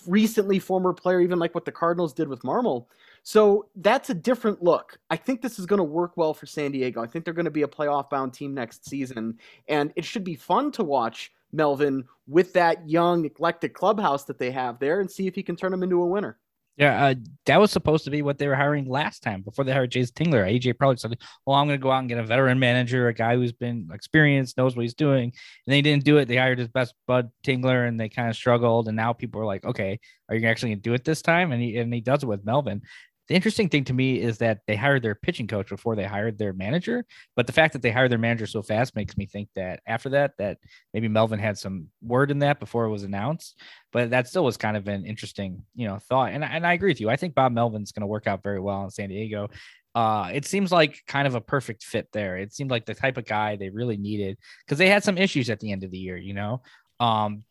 recently 0.07 0.59
former 0.59 0.93
player, 0.93 1.21
even 1.21 1.39
like 1.39 1.53
what 1.53 1.65
the 1.65 1.71
Cardinals 1.71 2.13
did 2.13 2.27
with 2.27 2.41
Marmol. 2.41 2.87
So 3.23 3.67
that's 3.75 4.09
a 4.09 4.13
different 4.13 4.63
look. 4.63 4.97
I 5.09 5.17
think 5.17 5.41
this 5.41 5.59
is 5.59 5.65
going 5.65 5.77
to 5.79 5.83
work 5.83 6.15
well 6.15 6.33
for 6.33 6.45
San 6.45 6.71
Diego. 6.71 7.01
I 7.01 7.07
think 7.07 7.25
they're 7.25 7.33
going 7.33 7.45
to 7.45 7.51
be 7.51 7.63
a 7.63 7.67
playoff 7.67 8.09
bound 8.09 8.33
team 8.33 8.53
next 8.53 8.87
season. 8.87 9.37
And 9.67 9.91
it 9.95 10.05
should 10.05 10.23
be 10.23 10.35
fun 10.35 10.71
to 10.73 10.83
watch 10.83 11.31
Melvin 11.51 12.05
with 12.27 12.53
that 12.53 12.89
young, 12.89 13.25
eclectic 13.25 13.73
clubhouse 13.73 14.23
that 14.25 14.39
they 14.39 14.51
have 14.51 14.79
there 14.79 14.99
and 14.99 15.09
see 15.09 15.27
if 15.27 15.35
he 15.35 15.43
can 15.43 15.55
turn 15.55 15.71
them 15.71 15.83
into 15.83 16.01
a 16.01 16.07
winner. 16.07 16.37
Yeah, 16.77 17.07
uh, 17.07 17.15
that 17.47 17.59
was 17.59 17.71
supposed 17.71 18.03
to 18.05 18.11
be 18.11 18.21
what 18.21 18.37
they 18.37 18.47
were 18.47 18.55
hiring 18.55 18.87
last 18.87 19.23
time 19.23 19.41
before 19.41 19.65
they 19.65 19.71
hired 19.73 19.91
Jayce 19.91 20.11
Tingler. 20.11 20.45
AJ 20.47 20.77
probably 20.77 20.97
said, 20.97 21.17
"Well, 21.45 21.55
I'm 21.55 21.67
going 21.67 21.79
to 21.79 21.81
go 21.81 21.89
out 21.91 21.99
and 21.99 22.09
get 22.09 22.19
a 22.19 22.23
veteran 22.23 22.59
manager, 22.59 23.07
a 23.07 23.13
guy 23.15 23.35
who's 23.35 23.51
been 23.51 23.89
experienced, 23.91 24.57
knows 24.57 24.75
what 24.75 24.83
he's 24.83 24.93
doing." 24.93 25.23
And 25.65 25.73
they 25.73 25.81
didn't 25.81 26.03
do 26.03 26.17
it. 26.17 26.25
They 26.27 26.35
hired 26.37 26.59
his 26.59 26.67
best 26.67 26.93
bud 27.07 27.31
Tingler, 27.43 27.87
and 27.87 27.99
they 27.99 28.09
kind 28.09 28.29
of 28.29 28.35
struggled. 28.35 28.87
And 28.87 28.95
now 28.95 29.11
people 29.11 29.41
are 29.41 29.45
like, 29.45 29.65
"Okay, 29.65 29.99
are 30.29 30.35
you 30.35 30.47
actually 30.47 30.69
going 30.69 30.81
to 30.81 30.89
do 30.89 30.93
it 30.93 31.03
this 31.03 31.23
time?" 31.23 31.51
And 31.51 31.59
he 31.63 31.77
and 31.77 31.91
he 31.91 31.99
does 32.01 32.21
it 32.21 32.27
with 32.27 32.45
Melvin. 32.45 32.83
The 33.27 33.35
interesting 33.35 33.67
thing 33.67 33.83
to 33.85 33.93
me 33.93 34.21
is 34.21 34.37
that 34.37 34.59
they 34.67 34.75
hired 34.75 35.03
their 35.03 35.15
pitching 35.15 35.47
coach 35.47 35.69
before 35.69 35.95
they 35.95 36.05
hired 36.05 36.37
their 36.37 36.53
manager. 36.53 37.05
But 37.35 37.45
the 37.45 37.53
fact 37.53 37.73
that 37.73 37.81
they 37.81 37.91
hired 37.91 38.11
their 38.11 38.17
manager 38.17 38.47
so 38.47 38.61
fast 38.61 38.95
makes 38.95 39.17
me 39.17 39.25
think 39.25 39.49
that 39.55 39.81
after 39.85 40.09
that, 40.09 40.33
that 40.37 40.59
maybe 40.93 41.07
Melvin 41.09 41.39
had 41.39 41.57
some 41.57 41.87
word 42.01 42.31
in 42.31 42.39
that 42.39 42.59
before 42.59 42.85
it 42.85 42.89
was 42.89 43.03
announced. 43.03 43.59
But 43.91 44.11
that 44.11 44.27
still 44.27 44.45
was 44.45 44.55
kind 44.55 44.77
of 44.77 44.87
an 44.87 45.05
interesting, 45.05 45.63
you 45.75 45.87
know, 45.87 45.99
thought. 45.99 46.31
And, 46.31 46.43
and 46.43 46.65
I 46.65 46.73
agree 46.73 46.91
with 46.91 47.01
you. 47.01 47.09
I 47.09 47.17
think 47.17 47.35
Bob 47.35 47.51
Melvin's 47.51 47.91
going 47.91 48.01
to 48.01 48.07
work 48.07 48.27
out 48.27 48.43
very 48.43 48.61
well 48.61 48.83
in 48.83 48.91
San 48.91 49.09
Diego. 49.09 49.49
Uh, 49.93 50.29
it 50.31 50.45
seems 50.45 50.71
like 50.71 51.01
kind 51.07 51.27
of 51.27 51.35
a 51.35 51.41
perfect 51.41 51.83
fit 51.83 52.07
there. 52.13 52.37
It 52.37 52.53
seemed 52.53 52.71
like 52.71 52.85
the 52.85 52.93
type 52.93 53.17
of 53.17 53.25
guy 53.25 53.55
they 53.55 53.69
really 53.69 53.97
needed 53.97 54.37
because 54.65 54.77
they 54.77 54.89
had 54.89 55.03
some 55.03 55.17
issues 55.17 55.49
at 55.49 55.59
the 55.59 55.71
end 55.71 55.83
of 55.83 55.91
the 55.91 55.97
year, 55.97 56.15
you 56.15 56.33
know. 56.33 56.61
Um, 56.99 57.43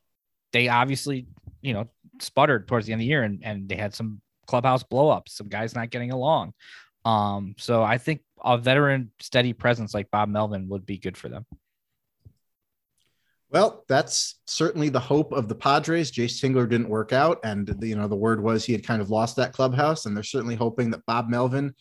they 0.53 0.69
obviously, 0.69 1.27
you 1.61 1.75
know, 1.75 1.89
sputtered 2.21 2.69
towards 2.69 2.87
the 2.87 2.93
end 2.93 3.01
of 3.01 3.03
the 3.03 3.09
year 3.09 3.25
and, 3.25 3.43
and 3.45 3.69
they 3.69 3.75
had 3.75 3.95
some 3.95 4.23
clubhouse 4.47 4.83
blowups, 4.83 5.31
some 5.31 5.49
guys 5.49 5.75
not 5.75 5.91
getting 5.91 6.13
along. 6.13 6.53
Um, 7.05 7.55
so 7.59 7.83
I 7.83 7.99
think 7.99 8.23
a 8.45 8.59
veteran 8.59 9.13
steady 9.21 9.53
presence 9.53 9.95
like 9.95 10.11
Bob 10.11 10.29
Melvin 10.29 10.69
would 10.69 10.85
be 10.85 10.99
good 10.99 11.17
for 11.17 11.29
them. 11.29 11.47
Well, 13.51 13.85
that's 13.89 14.41
certainly 14.47 14.89
the 14.89 15.01
hope 15.01 15.33
of 15.33 15.49
the 15.49 15.55
Padres. 15.55 16.11
Jayce 16.11 16.41
Tingler 16.41 16.69
didn't 16.69 16.89
work 16.89 17.13
out, 17.13 17.39
and 17.45 17.67
the, 17.67 17.87
you 17.87 17.95
know 17.95 18.09
the 18.09 18.17
word 18.17 18.43
was 18.43 18.65
he 18.65 18.73
had 18.73 18.85
kind 18.85 19.01
of 19.01 19.09
lost 19.09 19.37
that 19.37 19.53
clubhouse, 19.53 20.05
and 20.05 20.17
they're 20.17 20.25
certainly 20.25 20.57
hoping 20.57 20.91
that 20.91 21.07
Bob 21.07 21.29
Melvin 21.29 21.75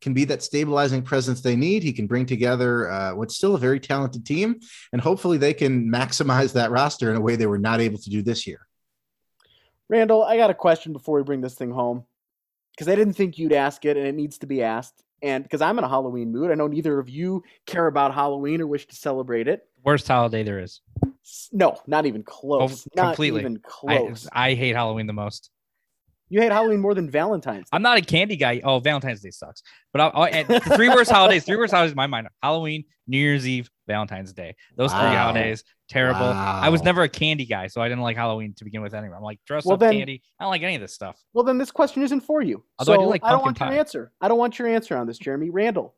can 0.00 0.14
be 0.14 0.24
that 0.24 0.42
stabilizing 0.42 1.00
presence 1.00 1.40
they 1.40 1.54
need. 1.54 1.84
He 1.84 1.92
can 1.92 2.08
bring 2.08 2.26
together 2.26 2.90
uh, 2.90 3.14
what's 3.14 3.36
still 3.36 3.54
a 3.54 3.58
very 3.58 3.78
talented 3.78 4.26
team, 4.26 4.58
and 4.92 5.00
hopefully 5.00 5.38
they 5.38 5.54
can 5.54 5.88
maximize 5.88 6.52
that 6.54 6.72
roster 6.72 7.08
in 7.10 7.16
a 7.16 7.20
way 7.20 7.36
they 7.36 7.46
were 7.46 7.56
not 7.56 7.80
able 7.80 7.98
to 7.98 8.10
do 8.10 8.20
this 8.20 8.44
year. 8.46 8.66
Randall, 9.88 10.24
I 10.24 10.36
got 10.36 10.50
a 10.50 10.54
question 10.54 10.92
before 10.92 11.18
we 11.18 11.22
bring 11.22 11.40
this 11.40 11.54
thing 11.54 11.70
home 11.70 12.04
because 12.74 12.88
I 12.88 12.94
didn't 12.94 13.14
think 13.14 13.38
you'd 13.38 13.52
ask 13.52 13.84
it, 13.84 13.96
and 13.96 14.06
it 14.06 14.14
needs 14.14 14.38
to 14.38 14.46
be 14.46 14.62
asked. 14.62 15.02
And 15.22 15.44
because 15.44 15.60
I'm 15.60 15.78
in 15.78 15.84
a 15.84 15.88
Halloween 15.88 16.32
mood, 16.32 16.50
I 16.50 16.54
know 16.54 16.66
neither 16.66 16.98
of 16.98 17.08
you 17.08 17.44
care 17.66 17.86
about 17.86 18.12
Halloween 18.12 18.60
or 18.60 18.66
wish 18.66 18.86
to 18.88 18.96
celebrate 18.96 19.46
it. 19.46 19.62
Worst 19.84 20.08
holiday 20.08 20.42
there 20.42 20.58
is. 20.58 20.80
No, 21.52 21.78
not 21.86 22.06
even 22.06 22.24
oh, 22.26 22.30
close. 22.30 22.86
Oh, 22.96 23.04
completely. 23.06 23.42
Not 23.42 23.50
even 23.50 23.62
close. 23.62 24.28
I, 24.32 24.50
I 24.50 24.54
hate 24.54 24.74
Halloween 24.74 25.06
the 25.06 25.12
most. 25.12 25.50
You 26.28 26.40
hate 26.40 26.50
Halloween 26.50 26.80
more 26.80 26.94
than 26.94 27.10
Valentine's. 27.10 27.64
Day. 27.64 27.76
I'm 27.76 27.82
not 27.82 27.98
a 27.98 28.00
candy 28.00 28.36
guy. 28.36 28.60
Oh, 28.64 28.80
Valentine's 28.80 29.20
Day 29.20 29.30
sucks. 29.30 29.62
But 29.92 30.00
I'll, 30.00 30.12
I'll 30.14 30.60
three 30.60 30.88
worst 30.88 31.10
holidays. 31.10 31.44
Three 31.44 31.56
worst 31.56 31.72
holidays 31.72 31.92
in 31.92 31.96
my 31.96 32.06
mind: 32.06 32.28
Halloween, 32.42 32.84
New 33.06 33.18
Year's 33.18 33.46
Eve, 33.46 33.70
Valentine's 33.86 34.32
Day. 34.32 34.54
Those 34.76 34.92
wow. 34.92 35.00
three 35.00 35.16
holidays, 35.16 35.64
terrible. 35.88 36.20
Wow. 36.20 36.60
I 36.62 36.68
was 36.68 36.82
never 36.82 37.02
a 37.02 37.08
candy 37.08 37.44
guy, 37.44 37.66
so 37.66 37.80
I 37.80 37.88
didn't 37.88 38.02
like 38.02 38.16
Halloween 38.16 38.54
to 38.54 38.64
begin 38.64 38.82
with. 38.82 38.94
Anyway, 38.94 39.14
I'm 39.16 39.22
like 39.22 39.40
dress 39.46 39.64
well, 39.64 39.74
up 39.74 39.80
then, 39.80 39.92
candy. 39.92 40.22
I 40.38 40.44
don't 40.44 40.50
like 40.50 40.62
any 40.62 40.74
of 40.76 40.80
this 40.80 40.94
stuff. 40.94 41.22
Well, 41.32 41.44
then 41.44 41.58
this 41.58 41.70
question 41.70 42.02
isn't 42.02 42.20
for 42.20 42.42
you. 42.42 42.62
Although 42.78 42.94
so 42.94 43.00
I 43.00 43.04
do 43.04 43.10
like 43.10 43.24
I 43.24 43.30
don't 43.30 43.42
want 43.42 43.58
pie. 43.58 43.70
your 43.70 43.78
answer. 43.78 44.12
I 44.20 44.28
don't 44.28 44.38
want 44.38 44.58
your 44.58 44.68
answer 44.68 44.96
on 44.96 45.06
this, 45.06 45.18
Jeremy 45.18 45.50
Randall. 45.50 45.94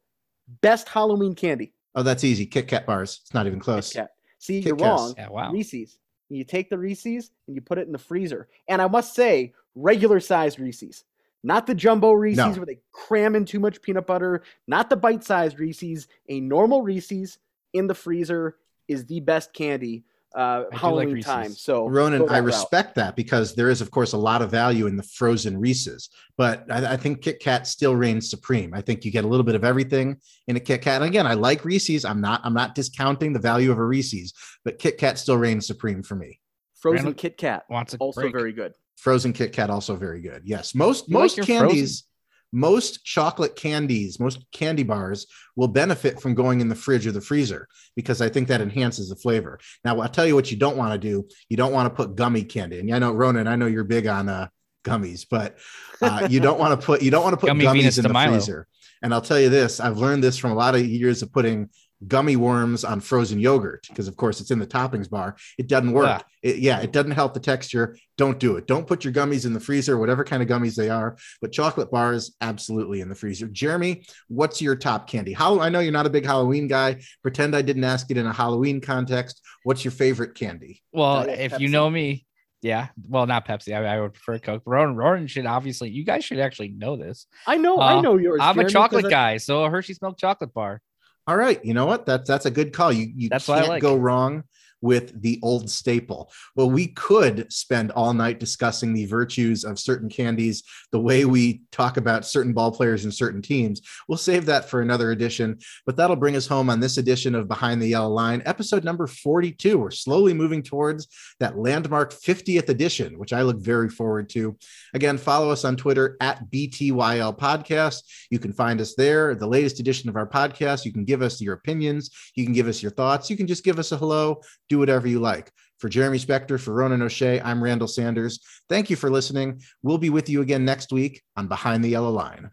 Best 0.61 0.89
Halloween 0.89 1.35
candy. 1.35 1.73
Oh, 1.95 2.03
that's 2.03 2.25
easy. 2.25 2.47
Kit 2.47 2.69
Kat 2.69 2.87
bars. 2.87 3.21
It's 3.23 3.35
not 3.35 3.47
even 3.47 3.61
close. 3.61 3.93
Kit 3.93 4.03
Kat. 4.03 4.11
See, 4.39 4.59
Kit 4.59 4.67
you're 4.67 4.77
Kats. 4.77 4.89
wrong. 4.89 5.15
Yeah, 5.17 5.29
wow. 5.31 5.53
Reese's. 5.53 5.99
You 6.29 6.45
take 6.45 6.71
the 6.71 6.79
Reese's 6.79 7.31
and 7.47 7.55
you 7.55 7.63
put 7.63 7.79
it 7.79 7.87
in 7.87 7.93
the 7.93 7.99
freezer. 7.99 8.49
And 8.69 8.83
I 8.83 8.89
must 8.89 9.15
say, 9.15 9.53
regular 9.75 10.21
sized 10.21 10.59
Reese's, 10.59 11.05
not 11.43 11.67
the 11.67 11.75
jumbo 11.75 12.13
Reese's 12.13 12.39
no. 12.39 12.53
where 12.53 12.67
they 12.67 12.81
cram 12.93 13.37
in 13.37 13.45
too 13.45 13.61
much 13.61 13.81
peanut 13.83 14.07
butter, 14.07 14.43
not 14.67 14.91
the 14.91 14.97
bite 14.97 15.23
sized 15.23 15.59
Reese's. 15.59 16.09
A 16.29 16.41
normal 16.41 16.83
Reese's 16.83 17.39
in 17.75 17.87
the 17.87 17.95
freezer 17.95 18.57
is 18.89 19.05
the 19.07 19.21
best 19.21 19.53
candy 19.53 20.05
uh, 20.35 20.65
Halloween 20.73 21.17
like 21.17 21.25
time. 21.25 21.53
So 21.53 21.89
Ronan, 21.89 22.29
I 22.29 22.39
respect 22.39 22.89
route. 22.89 22.95
that 22.97 23.17
because 23.17 23.55
there 23.55 23.71
is, 23.71 23.81
of 23.81 23.91
course, 23.91 24.13
a 24.13 24.19
lot 24.19 24.43
of 24.43 24.51
value 24.51 24.87
in 24.87 24.97
the 24.97 25.03
frozen 25.03 25.59
Reese's, 25.59 26.11
but 26.37 26.65
I, 26.71 26.95
I, 26.95 26.97
think 26.97 27.23
Kit 27.23 27.39
Kat 27.41 27.67
still 27.67 27.95
reigns 27.95 28.29
supreme. 28.31 28.75
I 28.75 28.81
think 28.81 29.05
you 29.05 29.13
get 29.13 29.25
a 29.25 29.29
little 29.29 29.45
bit 29.45 29.55
of 29.55 29.65
everything 29.65 30.17
in 30.49 30.57
a 30.57 30.61
Kit 30.61 30.83
Kat. 30.83 31.03
And 31.03 31.05
again, 31.05 31.27
I 31.27 31.35
like 31.35 31.65
Reese's. 31.65 32.05
I'm 32.05 32.21
not, 32.21 32.41
I'm 32.43 32.55
not 32.55 32.75
discounting 32.75 33.33
the 33.33 33.39
value 33.39 33.71
of 33.71 33.79
a 33.79 33.85
Reese's, 33.85 34.35
but 34.65 34.79
Kit 34.79 34.99
Kat 34.99 35.19
still 35.19 35.39
reigns 35.39 35.67
supreme 35.67 36.03
for 36.03 36.17
me. 36.17 36.41
Frozen 36.75 36.97
Randall 36.97 37.15
Kit 37.15 37.37
Kat 37.37 37.65
wants 37.71 37.95
also 37.95 38.23
break. 38.23 38.33
very 38.35 38.53
good. 38.53 38.73
Frozen 38.97 39.35
Kit 39.35 39.53
Kat 39.53 39.71
also 39.71 39.95
very 39.95 40.21
good. 40.21 40.43
Yes, 40.45 40.75
most 40.75 41.09
you 41.09 41.15
most 41.15 41.39
like 41.39 41.47
candies. 41.47 42.01
Frozen? 42.01 42.14
Most 42.55 43.05
chocolate 43.05 43.57
candies, 43.57 44.21
most 44.21 44.45
candy 44.53 44.85
bars 44.85 45.27
will 45.57 45.69
benefit 45.69 46.21
from 46.21 46.35
going 46.35 46.61
in 46.61 46.69
the 46.69 46.75
fridge 46.75 47.07
or 47.07 47.13
the 47.13 47.21
freezer 47.21 47.69
because 47.97 48.23
I 48.23 48.29
think 48.29 48.49
that 48.49 48.61
enhances 48.61 49.09
the 49.09 49.17
flavor. 49.17 49.59
Now, 49.85 50.01
I'll 50.01 50.09
tell 50.09 50.27
you 50.27 50.35
what 50.37 50.51
you 50.51 50.57
don't 50.57 50.77
want 50.77 50.93
to 50.93 50.99
do. 50.99 51.27
You 51.49 51.57
don't 51.57 51.73
want 51.73 51.87
to 51.87 51.95
put 51.95 52.15
gummy 52.15 52.45
candy. 52.45 52.79
And 52.79 52.95
I 52.95 52.99
know, 53.01 53.13
Ronan, 53.13 53.49
I 53.49 53.57
know 53.57 53.67
you're 53.67 53.85
big 53.85 54.07
on 54.07 54.29
uh, 54.29 54.49
gummies, 54.85 55.27
but 55.29 55.59
uh, 56.01 56.29
you 56.31 56.39
don't 56.39 56.59
want 56.59 56.79
to 56.79 56.87
put 56.87 57.03
you 57.03 57.11
don't 57.11 57.25
want 57.25 57.33
to 57.35 57.39
put 57.39 57.49
Gummy 57.49 57.65
gummies 57.65 57.73
Venus 57.73 57.99
in 57.99 58.05
the 58.05 58.09
Milo. 58.11 58.33
freezer. 58.33 58.69
And 59.03 59.13
I'll 59.13 59.21
tell 59.21 59.41
you 59.41 59.49
this: 59.49 59.81
I've 59.81 59.99
learned 59.99 60.23
this 60.23 60.39
from 60.39 60.53
a 60.53 60.55
lot 60.55 60.75
of 60.75 60.87
years 60.87 61.23
of 61.23 61.33
putting 61.33 61.71
gummy 62.09 62.37
worms 62.37 62.85
on 62.85 63.01
frozen 63.01 63.39
yogurt 63.39 63.87
because 63.89 64.09
of 64.09 64.17
course 64.17 64.41
it's 64.41 64.51
in 64.51 64.59
the 64.59 64.67
toppings 64.67 65.09
bar 65.09 65.37
it 65.59 65.69
doesn't 65.69 65.93
work 65.93 66.07
yeah. 66.43 66.51
It, 66.51 66.59
yeah 66.59 66.81
it 66.81 66.93
doesn't 66.93 67.13
help 67.13 67.35
the 67.35 67.41
texture 67.41 67.97
don't 68.17 68.39
do 68.39 68.57
it 68.57 68.67
don't 68.67 68.87
put 68.87 69.05
your 69.05 69.13
gummies 69.13 69.47
in 69.47 69.53
the 69.53 69.61
freezer 69.61 69.99
whatever 69.99 70.25
kind 70.25 70.43
of 70.43 70.49
gummies 70.49 70.75
they 70.75 70.91
are 70.91 71.17
but 71.41 71.53
chocolate 71.53 71.91
bars 71.91 72.35
absolutely 72.41 73.01
in 73.01 73.09
the 73.09 73.15
freezer 73.15 73.49
jeremy 73.49 74.05
what's 74.29 74.61
your 74.61 74.77
top 74.77 75.09
candy 75.09 75.33
how 75.33 75.61
i 75.61 75.69
know 75.69 75.81
you're 75.81 75.93
not 75.93 76.07
a 76.07 76.11
big 76.11 76.27
halloween 76.27 76.69
guy 76.69 77.01
pretend 77.23 77.55
i 77.55 77.63
didn't 77.63 77.85
ask 77.85 78.11
it 78.11 78.17
in 78.17 78.27
a 78.27 78.33
halloween 78.33 78.81
context 78.81 79.41
what's 79.63 79.85
your 79.85 79.93
favorite 79.93 80.35
candy 80.35 80.83
well 80.93 81.29
if 81.29 81.53
Pepsi. 81.53 81.61
you 81.61 81.69
know 81.69 81.89
me 81.89 82.27
yeah, 82.65 82.89
well, 83.07 83.27
not 83.27 83.47
Pepsi. 83.47 83.77
I, 83.77 83.85
I 83.85 84.01
would 84.01 84.15
prefer 84.15 84.39
Coke. 84.39 84.63
Ronan, 84.65 84.97
Ronan 84.97 85.27
should 85.27 85.45
obviously. 85.45 85.91
You 85.91 86.03
guys 86.03 86.25
should 86.25 86.39
actually 86.39 86.69
know 86.69 86.97
this. 86.97 87.27
I 87.47 87.59
know. 87.59 87.77
Uh, 87.77 87.81
I 87.81 88.01
know 88.01 88.17
yours. 88.17 88.41
I'm 88.43 88.55
Jeremy, 88.55 88.71
a 88.71 88.73
chocolate 88.73 89.11
guy, 89.11 89.37
so 89.37 89.65
a 89.65 89.71
Hershey's 89.71 90.01
milk 90.01 90.17
chocolate 90.17 90.55
bar. 90.55 90.81
All 91.27 91.37
right, 91.37 91.65
you 91.65 91.73
know 91.75 91.87
what? 91.87 92.07
That's 92.07 92.29
that's 92.29 92.47
a 92.47 92.51
good 92.51 92.73
call. 92.73 92.93
You 92.93 93.11
you 93.15 93.29
that's 93.29 93.47
can't 93.47 93.69
like. 93.69 93.83
go 93.83 93.97
wrong 93.97 94.45
with 94.85 95.19
the 95.23 95.41
old 95.43 95.71
staple. 95.71 96.31
Well, 96.55 96.71
we 96.71 96.89
could 96.89 97.51
spend 97.51 97.91
all 97.93 98.13
night 98.13 98.39
discussing 98.39 98.93
the 98.93 99.07
virtues 99.07 99.65
of 99.65 99.79
certain 99.79 100.11
candies, 100.11 100.63
the 100.93 101.01
way 101.01 101.25
we 101.25 101.63
talk 101.73 101.97
about 101.97 102.27
certain 102.27 102.53
ball 102.53 102.71
players 102.71 103.05
and 103.05 103.15
certain 103.15 103.41
teams. 103.41 103.81
We'll 104.09 104.19
save 104.19 104.45
that 104.45 104.69
for 104.69 104.83
another 104.83 105.11
edition, 105.11 105.59
but 105.87 105.97
that'll 105.97 106.17
bring 106.17 106.37
us 106.37 106.47
home 106.47 106.69
on 106.69 106.81
this 106.81 106.99
edition 106.99 107.35
of 107.35 107.49
Behind 107.49 107.81
the 107.81 107.89
Yellow 107.89 108.11
Line, 108.11 108.43
episode 108.45 108.85
number 108.85 109.07
42. 109.07 109.79
We're 109.79 109.91
slowly 109.91 110.35
moving 110.35 110.63
towards 110.63 111.09
that 111.41 111.57
landmark 111.57 112.13
50th 112.13 112.69
edition, 112.69 113.19
which 113.19 113.33
I 113.33 113.41
look 113.41 113.61
very 113.61 113.89
forward 113.89 114.29
to. 114.31 114.55
Again, 114.93 115.17
follow 115.17 115.51
us 115.51 115.65
on 115.65 115.77
Twitter 115.77 116.19
at 116.21 116.51
BTYL 116.51 117.39
Podcast. 117.39 118.03
You 118.31 118.39
can 118.39 118.53
find 118.53 118.83
us 118.83 118.95
there, 118.95 119.35
the 119.35 119.47
latest 119.47 119.81
edition 119.81 120.11
of 120.11 120.17
our 120.17 120.29
podcast. 120.29 120.85
You 120.85 120.93
can 120.93 121.07
give 121.07 121.23
us 121.23 121.41
your 121.41 121.55
opinions, 121.55 122.11
you 122.35 122.45
can 122.45 122.53
give 122.53 122.69
us 122.69 122.83
your 122.83 122.93
thoughts, 122.93 123.31
you 123.31 123.37
can 123.39 123.47
just 123.47 123.65
give 123.65 123.79
us 123.79 123.91
a 123.91 123.97
hello 123.97 124.43
do 124.75 124.79
whatever 124.81 125.07
you 125.07 125.21
like. 125.21 125.53
For 125.79 125.89
Jeremy 125.89 126.19
Spector, 126.19 126.59
for 126.59 126.75
Ronan 126.75 127.03
O'Shea, 127.03 127.41
I'm 127.41 127.63
Randall 127.63 127.87
Sanders. 127.87 128.41
Thank 128.69 128.91
you 128.91 128.97
for 128.97 129.09
listening. 129.09 129.61
We'll 129.83 129.99
be 129.99 130.11
with 130.11 130.29
you 130.29 130.41
again 130.41 130.65
next 130.65 130.93
week 130.93 131.23
on 131.37 131.47
Behind 131.47 131.85
the 131.85 131.91
Yellow 131.91 132.11
Line. 132.11 132.51